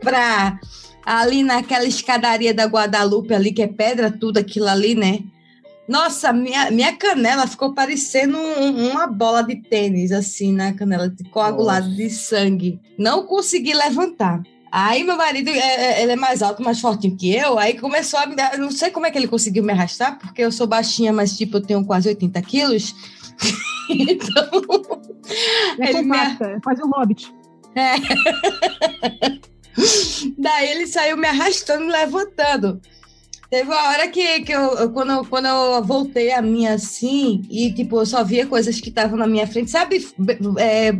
pra 0.00 0.58
ali 1.06 1.44
naquela 1.44 1.84
escadaria 1.84 2.52
da 2.52 2.64
Guadalupe 2.64 3.32
ali, 3.32 3.52
que 3.52 3.62
é 3.62 3.68
pedra, 3.68 4.10
tudo 4.10 4.38
aquilo 4.38 4.66
ali, 4.66 4.96
né? 4.96 5.20
Nossa, 5.90 6.32
minha, 6.32 6.70
minha 6.70 6.92
canela 6.96 7.48
ficou 7.48 7.74
parecendo 7.74 8.38
um- 8.38 8.90
uma 8.92 9.08
bola 9.08 9.42
de 9.42 9.56
tênis, 9.56 10.12
assim, 10.12 10.52
na 10.52 10.72
canela, 10.72 11.08
de 11.08 11.24
coagulado 11.24 11.86
Nossa. 11.88 11.96
de 11.96 12.08
sangue. 12.10 12.80
Não 12.96 13.26
consegui 13.26 13.74
levantar. 13.74 14.40
Aí 14.70 15.02
meu 15.02 15.16
marido, 15.16 15.50
é- 15.50 15.58
é- 15.58 16.02
ele 16.02 16.12
é 16.12 16.16
mais 16.16 16.42
alto, 16.42 16.62
mais 16.62 16.80
fortinho 16.80 17.16
que 17.16 17.34
eu, 17.34 17.58
aí 17.58 17.76
começou 17.76 18.20
a 18.20 18.26
me... 18.26 18.36
eu 18.52 18.58
Não 18.60 18.70
sei 18.70 18.90
como 18.90 19.04
é 19.04 19.10
que 19.10 19.18
ele 19.18 19.26
conseguiu 19.26 19.64
me 19.64 19.72
arrastar, 19.72 20.16
porque 20.20 20.40
eu 20.42 20.52
sou 20.52 20.64
baixinha, 20.68 21.12
mas 21.12 21.36
tipo, 21.36 21.56
eu 21.56 21.60
tenho 21.60 21.84
quase 21.84 22.08
80 22.08 22.40
quilos. 22.42 22.94
então... 23.90 24.48
É 25.80 25.88
Ele 25.90 26.02
me- 26.02 26.08
compacta, 26.16 26.60
faz 26.64 26.78
um 26.78 26.88
hobbit. 26.88 27.34
Daí 30.38 30.68
ele 30.70 30.86
saiu 30.86 31.16
me 31.16 31.26
arrastando, 31.26 31.84
me 31.86 31.92
levantando. 31.92 32.80
Teve 33.50 33.68
uma 33.68 33.88
hora 33.88 34.06
que, 34.06 34.42
que 34.42 34.52
eu, 34.52 34.90
quando, 34.92 35.10
eu- 35.12 35.24
quando 35.24 35.46
eu 35.46 35.82
voltei 35.82 36.30
a 36.32 36.40
minha 36.40 36.74
assim, 36.74 37.42
e 37.50 37.72
tipo, 37.72 37.98
eu 37.98 38.06
só 38.06 38.22
via 38.22 38.46
coisas 38.46 38.80
que 38.80 38.90
estavam 38.90 39.18
na 39.18 39.26
minha 39.26 39.46
frente. 39.46 39.70
Sabe, 39.72 40.06
be- 40.16 40.38
é, 40.58 40.92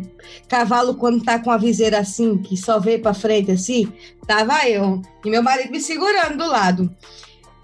cavalo 0.48 0.96
quando 0.96 1.22
tá 1.22 1.38
com 1.38 1.50
a 1.50 1.56
viseira 1.56 2.00
assim, 2.00 2.38
que 2.38 2.56
só 2.56 2.80
vê 2.80 2.98
pra 2.98 3.14
frente 3.14 3.52
assim? 3.52 3.92
Tava 4.26 4.68
eu. 4.68 5.00
E 5.24 5.30
meu 5.30 5.42
marido 5.44 5.70
me 5.70 5.80
segurando 5.80 6.38
do 6.38 6.46
lado. 6.48 6.92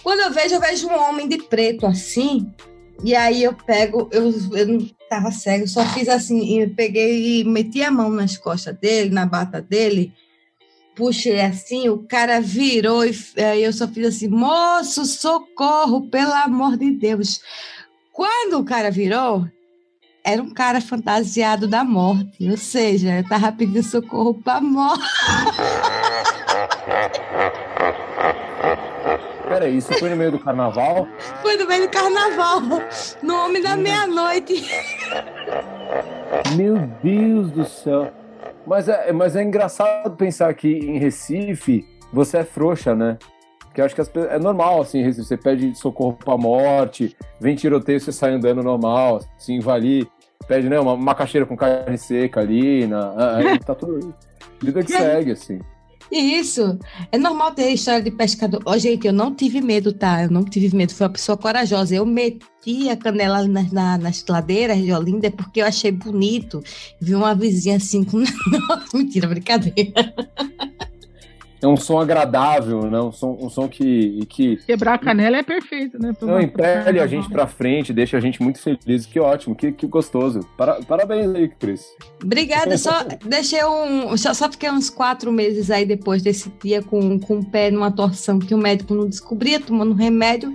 Quando 0.04 0.20
eu 0.20 0.32
vejo, 0.32 0.54
eu 0.54 0.60
vejo 0.60 0.86
um 0.86 0.94
homem 0.96 1.26
de 1.28 1.38
preto 1.38 1.84
assim. 1.84 2.48
E 3.02 3.12
aí 3.14 3.42
eu 3.42 3.52
pego, 3.54 4.08
eu, 4.12 4.32
eu 4.56 4.86
tava 5.10 5.32
cego, 5.32 5.66
só 5.66 5.84
fiz 5.86 6.08
assim, 6.08 6.60
eu 6.62 6.70
peguei 6.70 7.40
e 7.40 7.44
meti 7.44 7.82
a 7.82 7.90
mão 7.90 8.08
nas 8.10 8.36
costas 8.38 8.74
dele, 8.78 9.10
na 9.10 9.26
bata 9.26 9.60
dele 9.60 10.12
puxei 10.96 11.40
assim, 11.40 11.88
o 11.90 11.98
cara 11.98 12.40
virou 12.40 13.04
e 13.04 13.14
aí 13.36 13.62
eu 13.62 13.72
só 13.72 13.86
fiz 13.86 14.06
assim, 14.06 14.28
moço, 14.28 15.04
socorro, 15.04 16.08
pelo 16.08 16.32
amor 16.32 16.76
de 16.76 16.90
Deus. 16.90 17.40
Quando 18.12 18.58
o 18.58 18.64
cara 18.64 18.90
virou, 18.90 19.46
era 20.24 20.42
um 20.42 20.50
cara 20.50 20.80
fantasiado 20.80 21.68
da 21.68 21.84
morte, 21.84 22.50
ou 22.50 22.56
seja, 22.56 23.18
eu 23.18 23.28
tava 23.28 23.52
pedindo 23.52 23.82
socorro 23.82 24.34
pra 24.34 24.60
morte. 24.60 25.04
Peraí, 29.48 29.76
isso 29.76 29.92
foi 29.94 30.10
no 30.10 30.16
meio 30.16 30.32
do 30.32 30.38
carnaval? 30.40 31.06
Foi 31.40 31.56
no 31.56 31.66
meio 31.66 31.82
do 31.82 31.90
carnaval, 31.90 32.60
no 33.22 33.44
homem 33.44 33.62
da 33.62 33.76
meia-noite. 33.76 34.68
Meu 36.56 36.76
Deus 37.02 37.50
do 37.52 37.64
céu. 37.64 38.12
Mas 38.66 38.88
é, 38.88 39.12
mas 39.12 39.36
é 39.36 39.42
engraçado 39.42 40.16
pensar 40.16 40.52
que 40.54 40.68
em 40.68 40.98
Recife 40.98 41.86
você 42.12 42.38
é 42.38 42.44
frouxa, 42.44 42.94
né? 42.94 43.16
Porque 43.60 43.80
acho 43.80 43.94
que 43.94 44.00
as 44.00 44.10
é 44.30 44.38
normal, 44.38 44.80
assim, 44.80 45.02
Recife, 45.02 45.28
você 45.28 45.36
pede 45.36 45.74
socorro 45.74 46.14
pra 46.14 46.36
morte, 46.36 47.16
vem 47.38 47.54
tiroteio, 47.54 48.00
você 48.00 48.10
sai 48.10 48.32
andando 48.32 48.62
normal, 48.62 49.20
vai 49.62 49.76
ali, 49.76 50.08
pede 50.48 50.68
né, 50.68 50.80
uma 50.80 50.96
macaxeira 50.96 51.46
com 51.46 51.56
carne 51.56 51.98
seca 51.98 52.40
ali, 52.40 52.86
na, 52.86 53.36
aí 53.36 53.58
tá 53.58 53.74
tudo. 53.74 54.14
Vida 54.60 54.82
que 54.82 54.90
segue, 54.90 55.32
assim. 55.32 55.60
Isso. 56.10 56.78
É 57.10 57.18
normal 57.18 57.52
ter 57.52 57.70
história 57.72 58.02
de 58.02 58.10
pescador. 58.10 58.62
Ó, 58.64 58.76
gente, 58.78 59.06
eu 59.06 59.12
não 59.12 59.34
tive 59.34 59.60
medo, 59.60 59.92
tá? 59.92 60.22
Eu 60.24 60.30
não 60.30 60.44
tive 60.44 60.74
medo. 60.76 60.94
Fui 60.94 61.04
uma 61.06 61.12
pessoa 61.12 61.36
corajosa. 61.36 61.94
Eu 61.94 62.06
meti 62.06 62.88
a 62.90 62.96
canela 62.96 63.46
nas, 63.46 63.72
na- 63.72 63.98
nas 63.98 64.24
ladeiras 64.28 64.78
de 64.80 64.92
Olinda 64.92 65.30
porque 65.30 65.60
eu 65.60 65.66
achei 65.66 65.90
bonito. 65.90 66.62
Vi 67.00 67.14
uma 67.14 67.34
vizinha 67.34 67.76
assim 67.76 68.04
com. 68.04 68.22
Mentira, 68.94 69.28
brincadeira. 69.28 70.14
É 71.60 71.66
um 71.66 71.76
som 71.76 71.98
agradável, 71.98 72.90
né? 72.90 73.00
Um 73.00 73.12
som, 73.12 73.36
um 73.40 73.48
som 73.48 73.68
que, 73.68 74.24
que 74.28 74.56
Quebrar 74.58 74.94
a 74.94 74.98
canela 74.98 75.38
é 75.38 75.42
perfeito, 75.42 75.98
né? 75.98 76.14
não, 76.20 76.40
impele 76.40 77.00
a 77.00 77.06
gente 77.06 77.28
pra 77.28 77.46
frente, 77.46 77.92
deixa 77.92 78.16
a 78.16 78.20
gente 78.20 78.42
muito 78.42 78.58
feliz. 78.60 79.06
Que 79.06 79.18
ótimo, 79.18 79.54
que, 79.54 79.72
que 79.72 79.86
gostoso. 79.86 80.40
Para- 80.56 80.80
parabéns 80.82 81.34
aí, 81.34 81.48
Cris. 81.48 81.86
Obrigada, 82.22 82.76
só 82.76 83.04
deixei 83.24 83.64
um. 83.64 84.16
Só, 84.16 84.34
só 84.34 84.50
fiquei 84.50 84.70
uns 84.70 84.90
quatro 84.90 85.32
meses 85.32 85.70
aí 85.70 85.86
depois 85.86 86.22
desse 86.22 86.52
dia 86.62 86.82
com, 86.82 87.18
com 87.18 87.38
o 87.38 87.44
pé 87.44 87.70
numa 87.70 87.90
torção 87.90 88.38
que 88.38 88.54
o 88.54 88.58
médico 88.58 88.94
não 88.94 89.08
descobria, 89.08 89.60
tomando 89.60 89.94
remédio. 89.94 90.54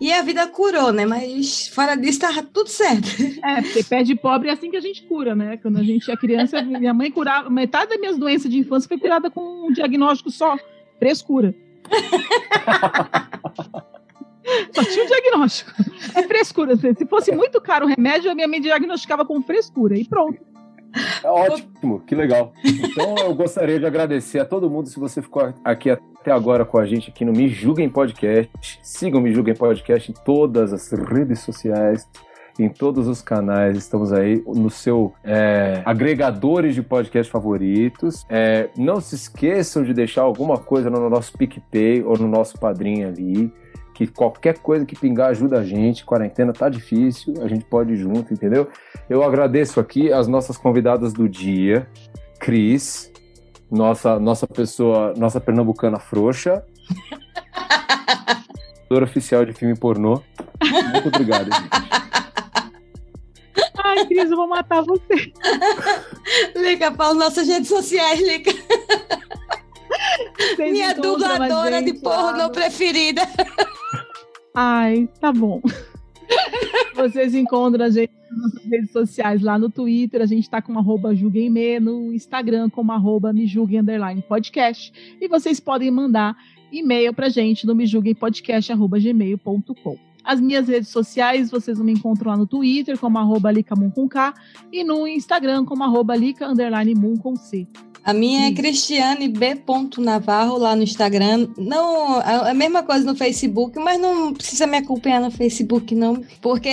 E 0.00 0.12
a 0.12 0.22
vida 0.22 0.46
curou, 0.46 0.92
né? 0.92 1.04
Mas 1.04 1.68
fora 1.68 1.94
disso, 1.94 2.20
tava 2.20 2.42
tudo 2.42 2.68
certo. 2.68 3.06
É, 3.44 3.60
porque 3.60 3.84
pé 3.84 4.02
de 4.02 4.14
pobre 4.14 4.48
é 4.48 4.52
assim 4.52 4.70
que 4.70 4.76
a 4.76 4.80
gente 4.80 5.02
cura, 5.02 5.34
né? 5.34 5.58
Quando 5.58 5.78
a 5.78 5.82
gente 5.82 6.10
é 6.10 6.16
criança, 6.16 6.62
minha 6.62 6.94
mãe 6.94 7.10
curava. 7.10 7.50
Metade 7.50 7.90
das 7.90 8.00
minhas 8.00 8.16
doenças 8.16 8.50
de 8.50 8.58
infância 8.58 8.88
foi 8.88 8.98
curada 8.98 9.30
com 9.30 9.68
um 9.68 9.72
diagnóstico 9.72 10.30
só: 10.30 10.56
frescura. 10.98 11.54
Só 14.72 14.82
tinha 14.84 15.04
um 15.04 15.06
diagnóstico. 15.06 15.70
É 16.14 16.22
frescura. 16.22 16.76
Se 16.76 17.06
fosse 17.06 17.30
muito 17.30 17.60
caro 17.60 17.86
o 17.86 17.88
remédio, 17.88 18.30
a 18.30 18.34
minha 18.34 18.48
mãe 18.48 18.60
diagnosticava 18.60 19.24
com 19.24 19.40
frescura. 19.42 19.96
E 19.96 20.04
pronto. 20.04 20.40
É 21.22 21.28
ótimo, 21.28 22.00
que 22.00 22.14
legal. 22.14 22.52
Então 22.64 23.14
eu 23.18 23.34
gostaria 23.34 23.78
de 23.78 23.86
agradecer 23.86 24.38
a 24.38 24.44
todo 24.44 24.70
mundo 24.70 24.88
se 24.88 24.98
você 24.98 25.20
ficou 25.22 25.52
aqui 25.64 25.90
até 25.90 26.30
agora 26.30 26.64
com 26.64 26.78
a 26.78 26.86
gente 26.86 27.10
aqui 27.10 27.24
no 27.24 27.32
Me 27.32 27.48
Julguem 27.48 27.88
Podcast. 27.88 28.78
Sigam 28.82 29.20
o 29.20 29.22
Me 29.22 29.32
Julguem 29.32 29.54
Podcast 29.54 30.10
em 30.10 30.14
todas 30.24 30.72
as 30.72 30.90
redes 30.90 31.40
sociais, 31.40 32.08
em 32.58 32.68
todos 32.68 33.06
os 33.06 33.22
canais. 33.22 33.76
Estamos 33.76 34.12
aí 34.12 34.42
no 34.46 34.70
seu 34.70 35.12
é, 35.24 35.82
agregadores 35.84 36.74
de 36.74 36.82
podcast 36.82 37.30
favoritos. 37.30 38.24
É, 38.28 38.68
não 38.76 39.00
se 39.00 39.14
esqueçam 39.14 39.82
de 39.82 39.94
deixar 39.94 40.22
alguma 40.22 40.58
coisa 40.58 40.90
no 40.90 41.08
nosso 41.08 41.36
PicPay 41.36 42.02
ou 42.02 42.18
no 42.18 42.28
nosso 42.28 42.58
padrinho 42.58 43.08
ali. 43.08 43.52
Que 44.00 44.06
qualquer 44.06 44.56
coisa 44.58 44.86
que 44.86 44.96
pingar 44.96 45.28
ajuda 45.28 45.58
a 45.58 45.64
gente. 45.64 46.06
Quarentena 46.06 46.54
tá 46.54 46.70
difícil, 46.70 47.34
a 47.42 47.48
gente 47.48 47.66
pode 47.66 47.92
ir 47.92 47.96
junto, 47.96 48.32
entendeu? 48.32 48.66
Eu 49.10 49.22
agradeço 49.22 49.78
aqui 49.78 50.10
as 50.10 50.26
nossas 50.26 50.56
convidadas 50.56 51.12
do 51.12 51.28
dia, 51.28 51.86
Cris, 52.38 53.12
nossa, 53.70 54.18
nossa 54.18 54.46
pessoa, 54.46 55.12
nossa 55.18 55.38
pernambucana 55.38 55.98
frouxa, 55.98 56.64
ator 58.86 59.02
oficial 59.02 59.44
de 59.44 59.52
filme 59.52 59.76
pornô. 59.76 60.22
Muito 60.92 61.08
obrigado, 61.08 61.50
gente. 61.54 61.68
Ai, 63.84 64.06
Cris, 64.06 64.30
eu 64.30 64.36
vou 64.36 64.48
matar 64.48 64.82
você. 64.82 65.30
Liga 66.56 66.90
para 66.90 67.10
as 67.10 67.16
nossas 67.16 67.46
redes 67.46 67.68
sociais, 67.68 68.18
liga. 68.18 68.50
Vocês 70.38 70.72
Minha 70.72 70.94
dubladora 70.94 71.82
de 71.82 71.92
pornô 71.94 72.50
preferida. 72.50 73.22
Ai, 74.54 75.08
tá 75.20 75.32
bom. 75.32 75.60
Vocês 76.94 77.34
encontram 77.34 77.84
a 77.84 77.90
gente 77.90 78.12
nas 78.30 78.64
redes 78.64 78.92
sociais 78.92 79.42
lá 79.42 79.58
no 79.58 79.70
Twitter, 79.70 80.22
a 80.22 80.26
gente 80.26 80.48
tá 80.48 80.62
com 80.62 80.78
arroba 80.78 81.14
julguemme, 81.14 81.80
no 81.80 82.12
Instagram 82.12 82.70
como 82.70 82.92
arroba 82.92 83.32
me 83.32 83.46
podcast. 84.20 84.92
E 85.20 85.26
vocês 85.28 85.58
podem 85.58 85.90
mandar 85.90 86.36
e-mail 86.70 87.12
pra 87.12 87.28
gente 87.28 87.66
no 87.66 87.74
me. 89.74 89.98
As 90.22 90.40
minhas 90.40 90.68
redes 90.68 90.90
sociais, 90.90 91.50
vocês 91.50 91.80
me 91.80 91.92
encontram 91.92 92.30
lá 92.30 92.36
no 92.36 92.46
Twitter 92.46 92.98
como 92.98 93.18
arroba 93.18 93.50
licamun 93.50 93.90
com 93.90 94.08
K 94.08 94.34
e 94.70 94.84
no 94.84 95.06
Instagram 95.06 95.64
como 95.64 95.82
arroba 95.82 96.14
lica 96.14 96.46
underline 96.46 96.94
com 97.16 97.34
C. 97.34 97.66
A 98.04 98.12
minha 98.12 98.48
é 98.48 98.52
Cristiane 98.52 99.28
B. 99.28 99.60
Navarro 99.98 100.58
lá 100.58 100.74
no 100.74 100.82
Instagram. 100.82 101.48
Não, 101.56 102.16
a 102.16 102.50
a 102.50 102.54
mesma 102.54 102.82
coisa 102.82 103.04
no 103.04 103.14
Facebook, 103.14 103.78
mas 103.78 104.00
não 104.00 104.32
precisa 104.32 104.66
me 104.66 104.76
acompanhar 104.76 105.20
no 105.20 105.30
Facebook, 105.30 105.94
não, 105.94 106.22
porque 106.40 106.68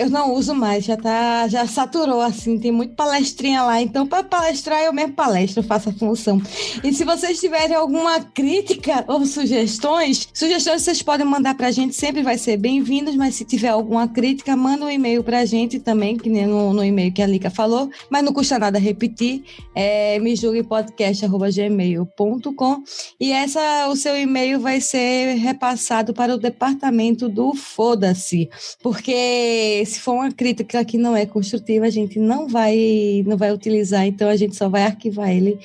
eu 0.00 0.10
não 0.10 0.34
uso 0.34 0.54
mais, 0.54 0.84
já 0.84 0.96
tá, 0.96 1.46
já 1.48 1.66
saturou 1.66 2.20
assim, 2.20 2.58
tem 2.58 2.72
muito 2.72 2.94
palestrinha 2.94 3.62
lá. 3.62 3.80
Então, 3.80 4.06
para 4.06 4.24
palestrar, 4.24 4.82
eu 4.82 4.92
mesmo 4.92 5.12
palestro, 5.12 5.60
eu 5.60 5.64
faço 5.66 5.90
a 5.90 5.92
função. 5.92 6.40
E 6.82 6.92
se 6.92 7.04
vocês 7.04 7.38
tiverem 7.38 7.76
alguma 7.76 8.20
crítica 8.20 9.04
ou 9.06 9.24
sugestões, 9.24 10.28
sugestões 10.32 10.82
vocês 10.82 11.00
podem 11.02 11.26
mandar 11.26 11.54
pra 11.54 11.70
gente, 11.70 11.94
sempre 11.94 12.22
vai 12.22 12.36
ser 12.36 12.56
bem-vindos, 12.56 13.14
mas 13.14 13.34
se 13.34 13.44
tiver 13.44 13.68
alguma 13.68 14.08
crítica, 14.08 14.56
manda 14.56 14.84
um 14.84 14.90
e-mail 14.90 15.22
pra 15.22 15.44
gente 15.44 15.78
também, 15.78 16.16
que 16.16 16.28
nem 16.28 16.46
no, 16.46 16.72
no 16.72 16.84
e-mail 16.84 17.12
que 17.12 17.22
a 17.22 17.26
Lica 17.26 17.50
falou, 17.50 17.88
mas 18.10 18.24
não 18.24 18.32
custa 18.32 18.58
nada 18.58 18.78
repetir 18.78 19.44
é, 19.74 20.18
me 20.18 20.34
podcast@gmail.com 20.62 22.82
e 23.18 23.32
essa 23.32 23.88
o 23.88 23.96
seu 23.96 24.16
e-mail 24.16 24.60
vai 24.60 24.80
ser 24.80 25.34
repassado 25.34 26.14
para 26.14 26.34
o 26.34 26.38
departamento 26.38 27.28
do 27.28 27.54
foda-se, 27.54 28.48
porque 28.82 29.82
se 29.86 29.98
for 29.98 30.12
uma 30.12 30.30
crítica 30.30 30.84
que 30.84 30.98
não 30.98 31.16
é 31.16 31.26
construtiva, 31.26 31.86
a 31.86 31.90
gente 31.90 32.18
não 32.18 32.46
vai 32.46 33.24
não 33.26 33.36
vai 33.36 33.52
utilizar, 33.52 34.06
então 34.06 34.28
a 34.28 34.36
gente 34.36 34.54
só 34.54 34.68
vai 34.68 34.84
arquivar 34.84 35.30
ele 35.30 35.58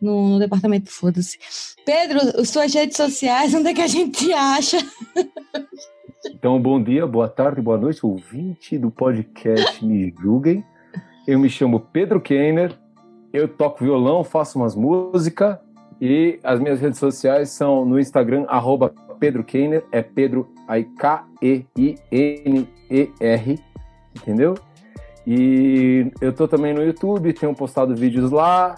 no, 0.00 0.30
no 0.30 0.38
departamento 0.38 0.90
foda-se. 0.90 1.38
Pedro, 1.84 2.20
as 2.40 2.48
suas 2.48 2.72
redes 2.72 2.96
sociais, 2.96 3.52
onde 3.54 3.70
é 3.70 3.74
que 3.74 3.82
a 3.82 3.86
gente 3.86 4.26
te 4.26 4.32
acha? 4.32 4.78
Então, 6.26 6.60
bom 6.60 6.82
dia, 6.82 7.06
boa 7.06 7.28
tarde, 7.28 7.60
boa 7.60 7.78
noite, 7.78 8.04
ouvinte 8.04 8.78
do 8.78 8.90
podcast 8.90 9.84
Me 9.84 10.12
Julguem. 10.20 10.64
Eu 11.26 11.38
me 11.38 11.48
chamo 11.48 11.80
Pedro 11.80 12.20
Kenner, 12.20 12.76
eu 13.36 13.48
toco 13.48 13.84
violão, 13.84 14.24
faço 14.24 14.58
umas 14.58 14.74
músicas 14.74 15.58
e 16.00 16.38
as 16.42 16.58
minhas 16.60 16.80
redes 16.80 16.98
sociais 16.98 17.50
são 17.50 17.84
no 17.84 17.98
Instagram, 17.98 18.44
arroba 18.48 18.92
Pedro 19.18 19.44
Kenner, 19.44 19.84
é 19.92 20.02
Pedro, 20.02 20.48
aí 20.68 20.84
K-E-I-N-E-R, 20.84 21.64
entendeu? 24.14 24.54
E 25.26 26.10
eu 26.20 26.32
tô 26.32 26.46
também 26.46 26.72
no 26.72 26.82
YouTube, 26.82 27.32
tenho 27.32 27.54
postado 27.54 27.94
vídeos 27.94 28.30
lá, 28.30 28.76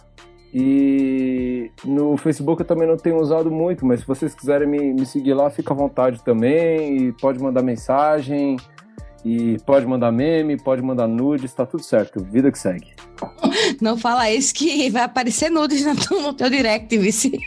e 0.53 1.71
no 1.85 2.17
Facebook 2.17 2.63
eu 2.63 2.67
também 2.67 2.89
não 2.89 2.97
tenho 2.97 3.21
usado 3.21 3.51
muito, 3.51 3.85
mas 3.85 4.01
se 4.01 4.07
vocês 4.07 4.35
quiserem 4.35 4.67
me, 4.67 4.95
me 4.95 5.05
seguir 5.05 5.35
lá, 5.35 5.51
fica 5.51 5.75
à 5.75 5.77
vontade 5.77 6.23
também. 6.25 7.13
Pode 7.21 7.39
mandar 7.43 7.63
mensagem, 7.63 8.57
e 9.25 9.59
pode 9.67 9.85
mandar 9.87 10.13
meme, 10.13 10.57
pode 10.57 10.81
mandar 10.83 11.09
nudes, 11.09 11.53
tá 11.53 11.67
tudo 11.67 11.83
certo. 11.83 12.21
Vida 12.23 12.51
que 12.53 12.59
segue. 12.59 12.93
Não 13.81 13.99
fala 13.99 14.31
isso 14.31 14.55
que 14.55 14.89
vai 14.91 15.03
aparecer 15.03 15.51
nudes 15.51 15.85
no, 15.85 16.33
teu- 16.33 16.49
direct, 16.51 16.97
vice. 16.97 17.39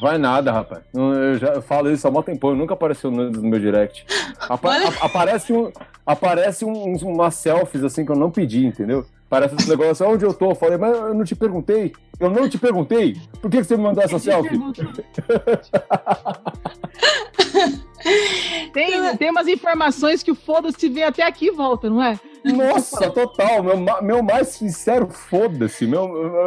Vai 0.00 0.18
nada, 0.18 0.50
rapaz. 0.52 0.82
Eu 0.92 1.38
já 1.38 1.48
eu 1.54 1.62
falo 1.62 1.90
isso 1.90 2.06
há 2.06 2.10
mó 2.10 2.22
tempão, 2.22 2.54
nunca 2.54 2.74
apareceu 2.74 3.10
nudes 3.10 3.40
no 3.40 3.48
meu 3.48 3.60
direct. 3.60 4.04
Apa- 4.48 4.68
Olha. 4.70 4.88
a- 4.88 5.06
aparece 5.06 5.52
um, 5.52 5.70
aparece 6.04 6.64
um, 6.64 6.96
umas 6.96 7.34
selfies 7.36 7.84
assim 7.84 8.04
que 8.04 8.10
eu 8.10 8.16
não 8.16 8.30
pedi, 8.30 8.66
entendeu? 8.66 9.06
Parece 9.30 9.54
esse 9.56 9.68
negócio, 9.68 10.06
onde 10.08 10.24
eu 10.24 10.34
tô? 10.34 10.50
Eu 10.50 10.54
falei, 10.54 10.76
mas 10.78 10.96
eu 10.96 11.14
não 11.14 11.24
te 11.24 11.34
perguntei. 11.34 11.92
Eu 12.20 12.30
não 12.30 12.48
te 12.48 12.58
perguntei. 12.58 13.16
Por 13.40 13.50
que, 13.50 13.58
que 13.58 13.64
você 13.64 13.76
me 13.76 13.82
mandou 13.82 14.02
essa 14.04 14.18
selfie? 14.18 14.60
Tem, 18.72 19.16
tem 19.16 19.30
umas 19.30 19.48
informações 19.48 20.22
que 20.22 20.30
o 20.30 20.34
foda-se 20.34 20.88
vem 20.88 21.04
até 21.04 21.22
aqui 21.22 21.46
e 21.46 21.50
volta, 21.50 21.88
não 21.88 22.02
é? 22.02 22.18
Nossa, 22.44 23.10
total. 23.10 23.62
Meu, 23.62 24.02
meu 24.02 24.22
mais 24.22 24.48
sincero 24.48 25.08
foda-se. 25.08 25.86
Meu, 25.86 26.04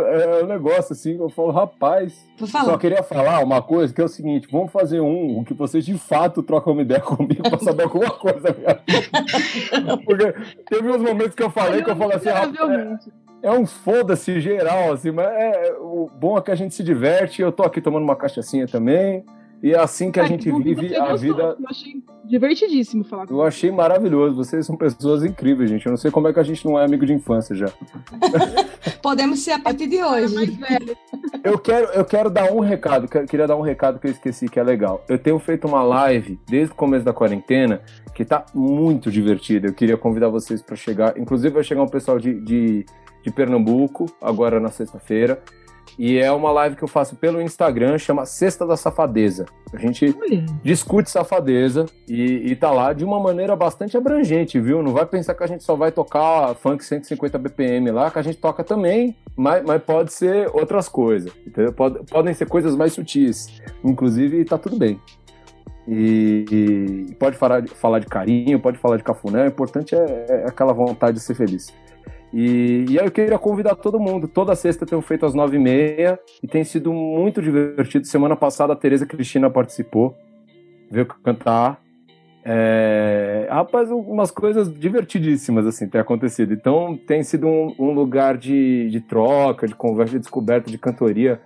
é 0.08 0.44
um 0.44 0.48
negócio 0.48 0.94
assim 0.94 1.16
que 1.16 1.24
eu 1.24 1.30
falo, 1.30 1.52
rapaz. 1.52 2.14
Só 2.46 2.78
queria 2.78 3.02
falar 3.02 3.44
uma 3.44 3.62
coisa 3.64 3.92
que 3.92 4.00
é 4.00 4.04
o 4.04 4.08
seguinte: 4.08 4.48
vamos 4.52 4.72
fazer 4.72 5.02
um, 5.02 5.40
o 5.40 5.46
que 5.46 5.56
vocês 5.56 5.84
de 5.84 5.98
fato 5.98 6.44
trocam 6.44 6.74
uma 6.74 6.84
ideia 6.84 7.02
comigo 7.02 7.50
pra 7.50 7.58
saber 7.58 7.84
alguma 7.84 8.12
coisa. 8.12 8.56
Porque 10.06 10.36
teve 10.70 10.90
uns 10.90 11.02
momentos 11.02 11.34
que 11.34 11.42
eu 11.44 11.50
falei 11.50 11.84
que 11.84 11.90
eu 11.90 11.96
falei 11.96 12.18
assim, 12.18 12.30
rapaz, 12.30 12.52
Provavelmente. 12.56 13.12
é 13.42 13.52
um 13.52 13.66
foda-se 13.66 14.40
geral, 14.40 14.94
assim, 14.94 15.10
mas 15.10 15.28
é, 15.28 15.76
o 15.80 16.12
bom 16.14 16.38
é 16.38 16.42
que 16.42 16.52
a 16.52 16.56
gente 16.56 16.76
se 16.76 16.84
diverte. 16.84 17.42
Eu 17.42 17.52
tô 17.52 17.64
aqui 17.64 17.82
tomando 17.82 18.04
uma 18.04 18.16
cachaçinha 18.16 18.68
também. 18.68 19.26
E 19.64 19.72
é 19.74 19.80
assim 19.80 20.12
que 20.12 20.20
a 20.20 20.26
gente 20.26 20.52
vive 20.62 20.96
a 20.96 21.00
gostou, 21.10 21.18
vida. 21.18 21.58
Eu 21.60 21.66
achei 21.68 21.94
divertidíssimo 22.26 23.04
falar 23.04 23.26
com 23.26 23.34
Eu 23.34 23.42
achei 23.42 23.72
maravilhoso. 23.72 24.36
Vocês 24.36 24.66
são 24.66 24.76
pessoas 24.76 25.24
incríveis, 25.24 25.70
gente. 25.70 25.86
Eu 25.86 25.92
não 25.92 25.98
sei 25.98 26.12
como 26.12 26.28
é 26.28 26.34
que 26.34 26.40
a 26.40 26.44
gente 26.44 26.64
não 26.66 26.78
é 26.80 26.86
amigo 26.86 27.06
de 27.06 27.14
infância 27.14 27.56
já. 27.56 27.68
Podemos 29.02 29.40
ser 29.40 29.52
a 29.52 29.60
partir 29.60 29.88
de 29.88 30.04
hoje. 30.04 30.36
mais 30.36 30.56
velho. 30.56 30.98
Eu 31.44 31.58
quero, 31.58 31.88
eu 31.88 32.06
quero 32.06 32.30
dar 32.30 32.52
um 32.52 32.60
recado, 32.60 33.08
que- 33.08 33.26
queria 33.26 33.48
dar 33.48 33.56
um 33.56 33.62
recado 33.62 34.00
que 34.00 34.08
eu 34.08 34.12
esqueci, 34.12 34.48
que 34.48 34.60
é 34.60 34.64
legal. 34.64 35.04
Eu 35.08 35.18
tenho 35.18 35.40
feito 35.40 35.68
uma 35.68 35.82
live 35.82 36.40
desde 36.48 36.72
o 36.74 36.76
começo 36.76 37.06
da 37.06 37.14
quarentena 37.14 37.82
que 38.14 38.26
tá 38.26 38.46
muito 38.54 39.10
divertida. 39.12 39.68
Eu 39.68 39.74
queria 39.74 39.98
convidar 39.98 40.30
vocês 40.30 40.62
para 40.62 40.76
chegar. 40.76 41.18
Inclusive, 41.18 41.54
vai 41.54 41.64
chegar 41.64 41.82
um 41.84 41.88
pessoal 41.88 42.20
de, 42.20 42.40
de, 42.42 42.86
de 43.24 43.32
Pernambuco, 43.32 44.06
agora 44.22 44.60
na 44.60 44.70
sexta-feira. 44.70 45.42
E 45.98 46.20
é 46.20 46.32
uma 46.32 46.52
live 46.52 46.76
que 46.76 46.84
eu 46.84 46.88
faço 46.88 47.16
pelo 47.16 47.42
Instagram, 47.42 47.98
chama 47.98 48.24
Sexta 48.26 48.68
da 48.68 48.78
Safadeza. 48.78 49.46
A 49.74 49.78
gente 49.78 50.16
Olha, 50.22 50.46
discute 50.64 51.10
safadeza 51.10 51.88
e, 52.08 52.52
e 52.52 52.56
tá 52.56 52.70
lá 52.72 52.94
de 52.94 53.04
uma 53.04 53.20
maneira 53.20 53.56
bastante 53.56 53.98
abrangente, 53.98 54.60
viu? 54.60 54.84
Não 54.84 54.94
vai 54.94 55.06
pensar 55.08 55.34
que 55.34 55.44
a 55.44 55.48
gente 55.48 55.64
só 55.64 55.76
vai 55.76 55.92
tocar 55.92 56.54
funk 56.56 56.86
150 56.86 57.38
BPM 57.40 57.90
lá, 57.92 58.12
que 58.12 58.20
a 58.20 58.22
gente 58.22 58.38
toca 58.38 58.64
também, 58.64 59.18
mas, 59.36 59.64
mas 59.66 59.82
pode 59.82 60.14
ser 60.14 60.50
outras 60.54 60.88
coisas, 60.88 61.34
entendeu? 61.46 61.74
Pode- 61.74 62.00
podem 62.06 62.34
ser 62.34 62.48
coisas 62.48 62.76
mais 62.76 62.94
sutis, 62.94 63.60
inclusive 63.84 64.46
tá 64.46 64.58
tudo 64.58 64.78
bem. 64.78 65.00
E, 65.88 66.46
e 67.10 67.16
pode 67.16 67.38
falar 67.38 67.62
de, 67.62 67.70
falar 67.70 68.00
de 68.00 68.08
carinho, 68.08 68.60
pode 68.60 68.78
falar 68.78 68.98
de 68.98 69.04
cafuné, 69.04 69.46
o 69.46 69.48
importante 69.48 69.96
é, 69.96 70.26
é 70.30 70.46
aquela 70.48 70.74
vontade 70.74 71.18
de 71.18 71.24
ser 71.24 71.34
feliz. 71.34 71.74
E, 72.34 72.86
e 72.90 72.96
eu 72.98 73.10
queria 73.10 73.40
convidar 73.40 73.76
todo 73.76 74.00
mundo. 74.00 74.28
Toda 74.28 74.56
sexta 74.56 74.84
eu 74.84 74.88
tenho 74.88 75.02
feito 75.02 75.26
às 75.26 75.34
nove 75.34 75.58
e 75.58 75.60
meia 75.60 76.20
e 76.42 76.48
tem 76.48 76.64
sido 76.64 76.92
muito 76.92 77.42
divertido. 77.42 78.06
Semana 78.06 78.36
passada 78.36 78.74
a 78.74 78.76
Tereza 78.76 79.06
Cristina 79.06 79.50
participou, 79.50 80.16
veio 80.90 81.06
cantar. 81.06 81.82
É, 82.50 83.48
rapaz, 83.50 83.92
umas 83.92 84.32
coisas 84.32 84.74
divertidíssimas 84.74 85.66
assim 85.66 85.88
tem 85.88 86.00
acontecido. 86.00 86.54
Então 86.54 86.98
tem 87.08 87.24
sido 87.24 87.48
um, 87.48 87.76
um 87.78 87.92
lugar 87.92 88.38
de, 88.38 88.90
de 88.90 89.02
troca, 89.02 89.68
de 89.68 89.76
conversa, 89.76 90.14
de 90.14 90.20
descoberta, 90.20 90.70
de 90.70 90.78
cantoria 90.78 91.42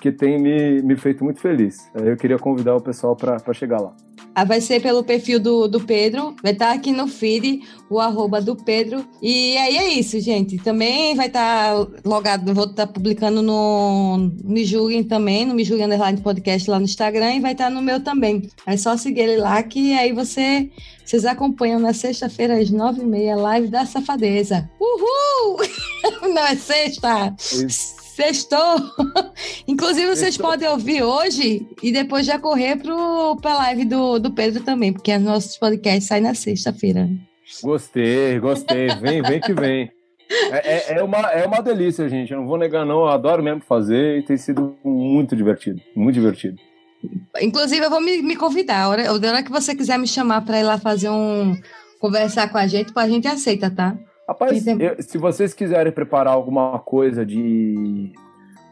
que 0.00 0.12
tem 0.12 0.40
me, 0.40 0.82
me 0.82 0.96
feito 0.96 1.24
muito 1.24 1.40
feliz. 1.40 1.90
Aí 1.94 2.08
Eu 2.08 2.16
queria 2.16 2.38
convidar 2.38 2.76
o 2.76 2.80
pessoal 2.80 3.16
para 3.16 3.52
chegar 3.52 3.80
lá. 3.80 3.94
Ah, 4.34 4.44
vai 4.44 4.60
ser 4.60 4.80
pelo 4.80 5.02
perfil 5.02 5.40
do, 5.40 5.66
do 5.66 5.80
Pedro, 5.80 6.36
vai 6.40 6.52
estar 6.52 6.70
aqui 6.70 6.92
no 6.92 7.08
feed, 7.08 7.60
o 7.90 7.98
arroba 7.98 8.40
do 8.40 8.54
Pedro. 8.54 9.04
E 9.20 9.56
aí 9.56 9.76
é 9.76 9.88
isso, 9.88 10.20
gente. 10.20 10.58
Também 10.58 11.16
vai 11.16 11.26
estar 11.26 11.74
logado, 12.04 12.54
vou 12.54 12.66
estar 12.66 12.86
publicando 12.86 13.42
no 13.42 14.30
Me 14.44 14.64
Julguem 14.64 15.02
também, 15.02 15.44
no 15.44 15.54
Me 15.54 15.64
Julguem 15.64 15.86
Underline 15.86 16.20
Podcast 16.20 16.70
lá 16.70 16.78
no 16.78 16.84
Instagram 16.84 17.34
e 17.34 17.40
vai 17.40 17.50
estar 17.50 17.68
no 17.68 17.82
meu 17.82 17.98
também. 17.98 18.48
É 18.64 18.76
só 18.76 18.96
seguir 18.96 19.22
ele 19.22 19.38
lá 19.38 19.60
que 19.60 19.92
aí 19.94 20.12
você, 20.12 20.70
vocês 21.04 21.24
acompanham 21.24 21.80
na 21.80 21.92
sexta-feira 21.92 22.60
às 22.60 22.70
nove 22.70 23.02
e 23.02 23.06
meia, 23.06 23.34
live 23.34 23.66
da 23.66 23.84
Safadeza. 23.86 24.70
Uhul! 24.78 25.58
Não 26.32 26.46
é 26.46 26.54
sexta! 26.54 27.34
Sextou! 28.18 28.80
Inclusive, 29.68 30.06
vocês 30.06 30.34
Sextou. 30.34 30.50
podem 30.50 30.68
ouvir 30.68 31.04
hoje 31.04 31.64
e 31.80 31.92
depois 31.92 32.26
já 32.26 32.36
correr 32.36 32.74
pro, 32.74 33.36
pra 33.40 33.58
live 33.58 33.84
do, 33.84 34.18
do 34.18 34.32
Pedro 34.32 34.60
também, 34.64 34.92
porque 34.92 35.14
os 35.14 35.22
nossos 35.22 35.56
podcasts 35.56 36.08
saem 36.08 36.24
na 36.24 36.34
sexta-feira. 36.34 37.08
Gostei, 37.62 38.40
gostei. 38.40 38.88
Vem, 38.96 39.22
vem 39.22 39.40
que 39.40 39.54
vem. 39.54 39.92
É, 40.50 40.94
é, 40.94 40.98
é 40.98 41.02
uma, 41.04 41.18
é 41.30 41.46
uma 41.46 41.62
delícia, 41.62 42.08
gente. 42.08 42.32
Eu 42.32 42.40
não 42.40 42.48
vou 42.48 42.58
negar, 42.58 42.84
não. 42.84 43.02
Eu 43.02 43.08
adoro 43.08 43.40
mesmo 43.40 43.60
fazer 43.60 44.18
e 44.18 44.22
tem 44.24 44.36
sido 44.36 44.76
muito 44.84 45.36
divertido. 45.36 45.80
Muito 45.94 46.16
divertido. 46.16 46.58
Inclusive, 47.40 47.86
eu 47.86 47.90
vou 47.90 48.00
me, 48.00 48.20
me 48.20 48.34
convidar. 48.34 48.82
A 48.82 48.88
hora, 48.88 49.08
a 49.08 49.12
hora 49.12 49.42
que 49.44 49.50
você 49.52 49.76
quiser 49.76 49.96
me 49.96 50.08
chamar 50.08 50.44
para 50.44 50.58
ir 50.58 50.64
lá 50.64 50.76
fazer 50.76 51.08
um. 51.08 51.56
conversar 52.00 52.50
com 52.50 52.58
a 52.58 52.66
gente, 52.66 52.92
a 52.96 53.08
gente 53.08 53.28
aceita, 53.28 53.70
tá? 53.70 53.96
Rapaz, 54.28 54.66
eu- 54.66 55.02
se 55.02 55.16
vocês 55.16 55.54
quiserem 55.54 55.90
preparar 55.92 56.34
alguma 56.34 56.78
coisa 56.78 57.24
de 57.24 58.12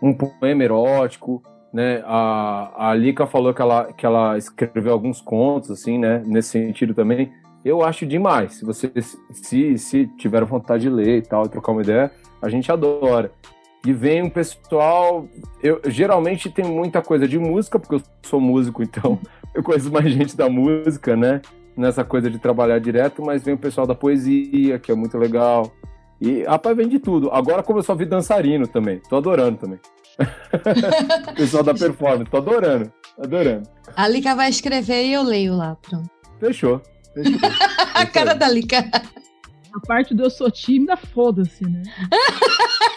um 0.02 0.12
poema 0.12 0.62
erótico, 0.62 1.42
né? 1.72 2.02
A, 2.04 2.90
a 2.90 2.94
Lika 2.94 3.26
falou 3.26 3.54
que 3.54 3.62
ela, 3.62 3.92
que 3.92 4.04
ela 4.04 4.36
escreveu 4.36 4.92
alguns 4.92 5.20
contos, 5.20 5.70
assim, 5.70 5.98
né? 5.98 6.22
Nesse 6.26 6.50
sentido 6.50 6.92
também. 6.94 7.32
Eu 7.64 7.82
acho 7.82 8.06
demais. 8.06 8.54
Se 8.54 8.64
vocês 8.64 9.18
se, 9.32 9.78
se 9.78 10.06
tiveram 10.18 10.46
vontade 10.46 10.82
de 10.82 10.90
ler 10.90 11.18
e 11.18 11.22
tal, 11.22 11.48
trocar 11.48 11.72
uma 11.72 11.82
ideia, 11.82 12.10
a 12.40 12.48
gente 12.48 12.70
adora. 12.70 13.32
E 13.84 13.92
vem 13.92 14.22
um 14.22 14.30
pessoal. 14.30 15.26
Eu 15.62 15.80
geralmente 15.86 16.50
tem 16.50 16.64
muita 16.64 17.00
coisa 17.02 17.26
de 17.26 17.38
música, 17.38 17.78
porque 17.78 17.94
eu 17.96 18.02
sou 18.22 18.40
músico, 18.40 18.82
então 18.82 19.18
eu 19.54 19.62
conheço 19.62 19.90
mais 19.90 20.10
gente 20.12 20.36
da 20.36 20.48
música, 20.48 21.16
né? 21.16 21.40
Nessa 21.76 22.04
coisa 22.04 22.30
de 22.30 22.38
trabalhar 22.38 22.78
direto, 22.78 23.22
mas 23.22 23.42
vem 23.42 23.54
o 23.54 23.58
pessoal 23.58 23.86
da 23.86 23.94
poesia, 23.94 24.78
que 24.78 24.90
é 24.90 24.94
muito 24.94 25.18
legal. 25.18 25.70
E, 26.20 26.42
rapaz, 26.44 26.76
vem 26.76 26.88
de 26.88 26.98
tudo. 26.98 27.30
Agora 27.30 27.62
começou 27.62 27.94
a 27.94 27.98
vir 27.98 28.08
dançarino 28.08 28.66
também. 28.66 29.00
Tô 29.08 29.16
adorando 29.16 29.58
também. 29.58 29.78
pessoal 31.36 31.62
da 31.62 31.74
performance, 31.74 32.30
tô 32.30 32.38
adorando. 32.38 32.90
Adorando. 33.18 33.68
A 33.94 34.08
Lica 34.08 34.34
vai 34.34 34.48
escrever 34.48 35.04
e 35.04 35.12
eu 35.12 35.22
leio 35.22 35.54
lá. 35.54 35.76
Pronto. 35.76 36.08
Fechou. 36.40 36.80
Fechou. 37.12 37.38
A 37.94 38.06
cara 38.06 38.34
da 38.34 38.48
Lica. 38.48 38.78
A 39.74 39.80
parte 39.86 40.14
do 40.14 40.22
eu 40.22 40.30
sou 40.30 40.50
tímida, 40.50 40.96
foda-se, 40.96 41.64
né? 41.64 41.82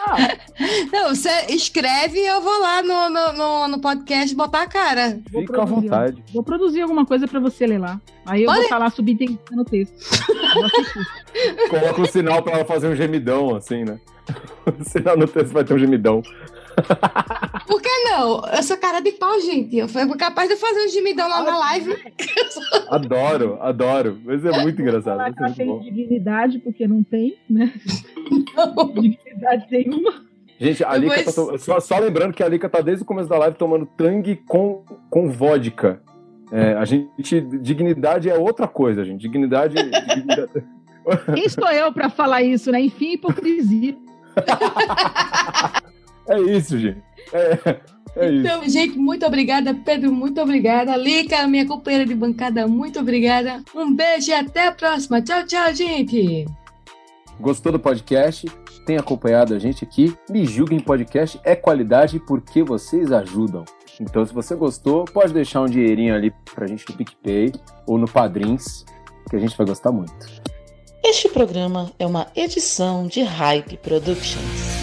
Não, 0.92 1.14
você 1.14 1.30
escreve 1.50 2.20
e 2.20 2.26
eu 2.26 2.42
vou 2.42 2.62
lá 2.62 2.82
no, 2.82 3.10
no, 3.10 3.34
no, 3.34 3.68
no 3.68 3.82
podcast 3.82 4.34
botar 4.34 4.62
a 4.62 4.68
cara. 4.68 5.20
Vou 5.30 5.42
Fica 5.42 5.62
à 5.62 5.66
vontade. 5.66 6.24
Vou 6.34 6.42
produzir 6.42 6.82
alguma 6.82 7.06
coisa 7.06 7.28
pra 7.28 7.40
você 7.40 7.68
ler 7.68 7.80
lá. 7.80 8.00
Aí 8.30 8.44
eu 8.44 8.48
vou 8.48 8.56
Olha. 8.56 8.64
estar 8.64 8.78
lá 8.78 8.90
subentendido 8.90 9.40
no 9.52 9.66
texto. 9.66 9.96
Coloca 11.70 12.02
um 12.02 12.06
sinal 12.06 12.42
pra 12.44 12.54
ela 12.54 12.66
fazer 12.66 12.88
um 12.88 12.96
gemidão, 12.96 13.56
assim, 13.56 13.84
né? 13.84 14.00
O 14.80 14.84
sinal 14.84 15.18
no 15.18 15.28
texto 15.28 15.52
vai 15.52 15.64
ter 15.64 15.74
um 15.74 15.80
gemidão. 15.80 16.22
Por 17.68 17.82
que 17.82 17.90
não? 18.10 18.42
Eu 18.56 18.64
sou 18.64 18.78
cara 18.78 19.00
de 19.00 19.12
pau, 19.14 19.40
gente. 19.42 19.76
Eu 19.78 19.88
fui 19.88 20.08
capaz 20.16 20.48
de 20.48 20.56
fazer 20.56 20.86
um 20.86 20.90
gemidão 20.90 21.28
lá 21.28 21.42
na 21.44 21.58
live. 21.58 21.98
Adoro, 22.90 23.58
adoro. 23.62 24.20
Mas 24.24 24.46
é 24.46 24.62
muito 24.62 24.82
engraçado. 24.82 25.18
Falar 25.18 25.28
ela 25.30 25.36
muito 25.40 25.58
tem 25.58 25.68
bom. 25.68 25.80
dignidade, 25.80 26.60
porque 26.60 26.88
não 26.88 27.04
tem, 27.04 27.36
né? 27.50 27.74
dignidade 29.02 29.66
nenhuma. 29.72 30.14
Gente, 30.60 30.84
a 30.84 30.96
Lika 30.98 31.16
Depois- 31.18 31.36
tá 31.36 31.42
to- 31.42 31.58
só, 31.58 31.80
só 31.80 31.98
lembrando 32.00 32.34
que 32.34 32.44
a 32.44 32.48
Lika 32.48 32.70
tá 32.70 32.82
desde 32.82 33.04
o 33.04 33.06
começo 33.06 33.30
da 33.30 33.38
live 33.38 33.58
tomando 33.58 33.86
tangue 33.86 34.36
com, 34.48 34.84
com 35.10 35.30
vodka. 35.32 36.02
É, 36.52 36.74
a 36.74 36.86
gente. 36.86 37.10
Dignidade 37.62 38.30
é 38.30 38.36
outra 38.38 38.68
coisa, 38.68 39.06
gente. 39.06 39.22
Dignidade. 39.22 39.76
dignidade- 39.76 40.52
Quem 41.34 41.50
sou 41.50 41.70
eu 41.72 41.92
pra 41.94 42.10
falar 42.10 42.42
isso, 42.42 42.72
né? 42.72 42.82
Enfim, 42.82 43.14
hipocrisia. 43.14 43.96
É 46.28 46.40
isso, 46.42 46.78
gente. 46.78 47.02
É, 47.34 47.60
é. 48.16 48.32
Então, 48.34 48.68
gente, 48.68 48.98
muito 48.98 49.26
obrigada. 49.26 49.74
Pedro, 49.74 50.12
muito 50.12 50.40
obrigada. 50.42 50.96
Lica, 50.96 51.48
minha 51.48 51.66
companheira 51.66 52.06
de 52.06 52.14
bancada, 52.16 52.68
muito 52.68 53.00
obrigada. 53.00 53.64
Um 53.76 53.94
beijo 53.96 54.32
e 54.32 54.34
até 54.34 54.68
a 54.68 54.72
próxima. 54.72 55.22
Tchau, 55.22 55.44
tchau, 55.46 55.74
gente. 55.74 56.46
Gostou 57.40 57.72
do 57.72 57.80
podcast? 57.80 58.48
Tem 58.86 58.98
acompanhado 58.98 59.54
a 59.54 59.60
gente 59.60 59.84
aqui? 59.84 60.16
Me 60.30 60.46
julguem 60.46 60.80
podcast 60.80 61.40
é 61.44 61.56
qualidade 61.56 62.20
porque 62.20 62.64
vocês 62.64 63.12
ajudam. 63.12 63.64
Então, 64.00 64.26
se 64.26 64.34
você 64.34 64.56
gostou, 64.56 65.06
pode 65.06 65.34
deixar 65.34 65.62
um 65.62 65.66
dinheirinho 65.66 66.16
ali 66.16 66.32
pra 66.54 66.66
gente 66.66 66.90
no 66.90 66.96
PicPay 66.96 67.52
ou 67.86 67.98
no 67.98 68.08
Padrins, 68.10 68.86
que 69.30 69.36
a 69.36 69.40
gente 69.40 69.58
vai 69.58 69.68
gostar 69.68 69.92
muito. 69.92 70.14
Este 71.04 71.28
programa 71.28 71.92
é 72.00 72.06
uma 72.06 72.28
edição 72.36 73.08
de 73.08 73.22
Hype 73.22 73.78
Productions. 73.78 74.79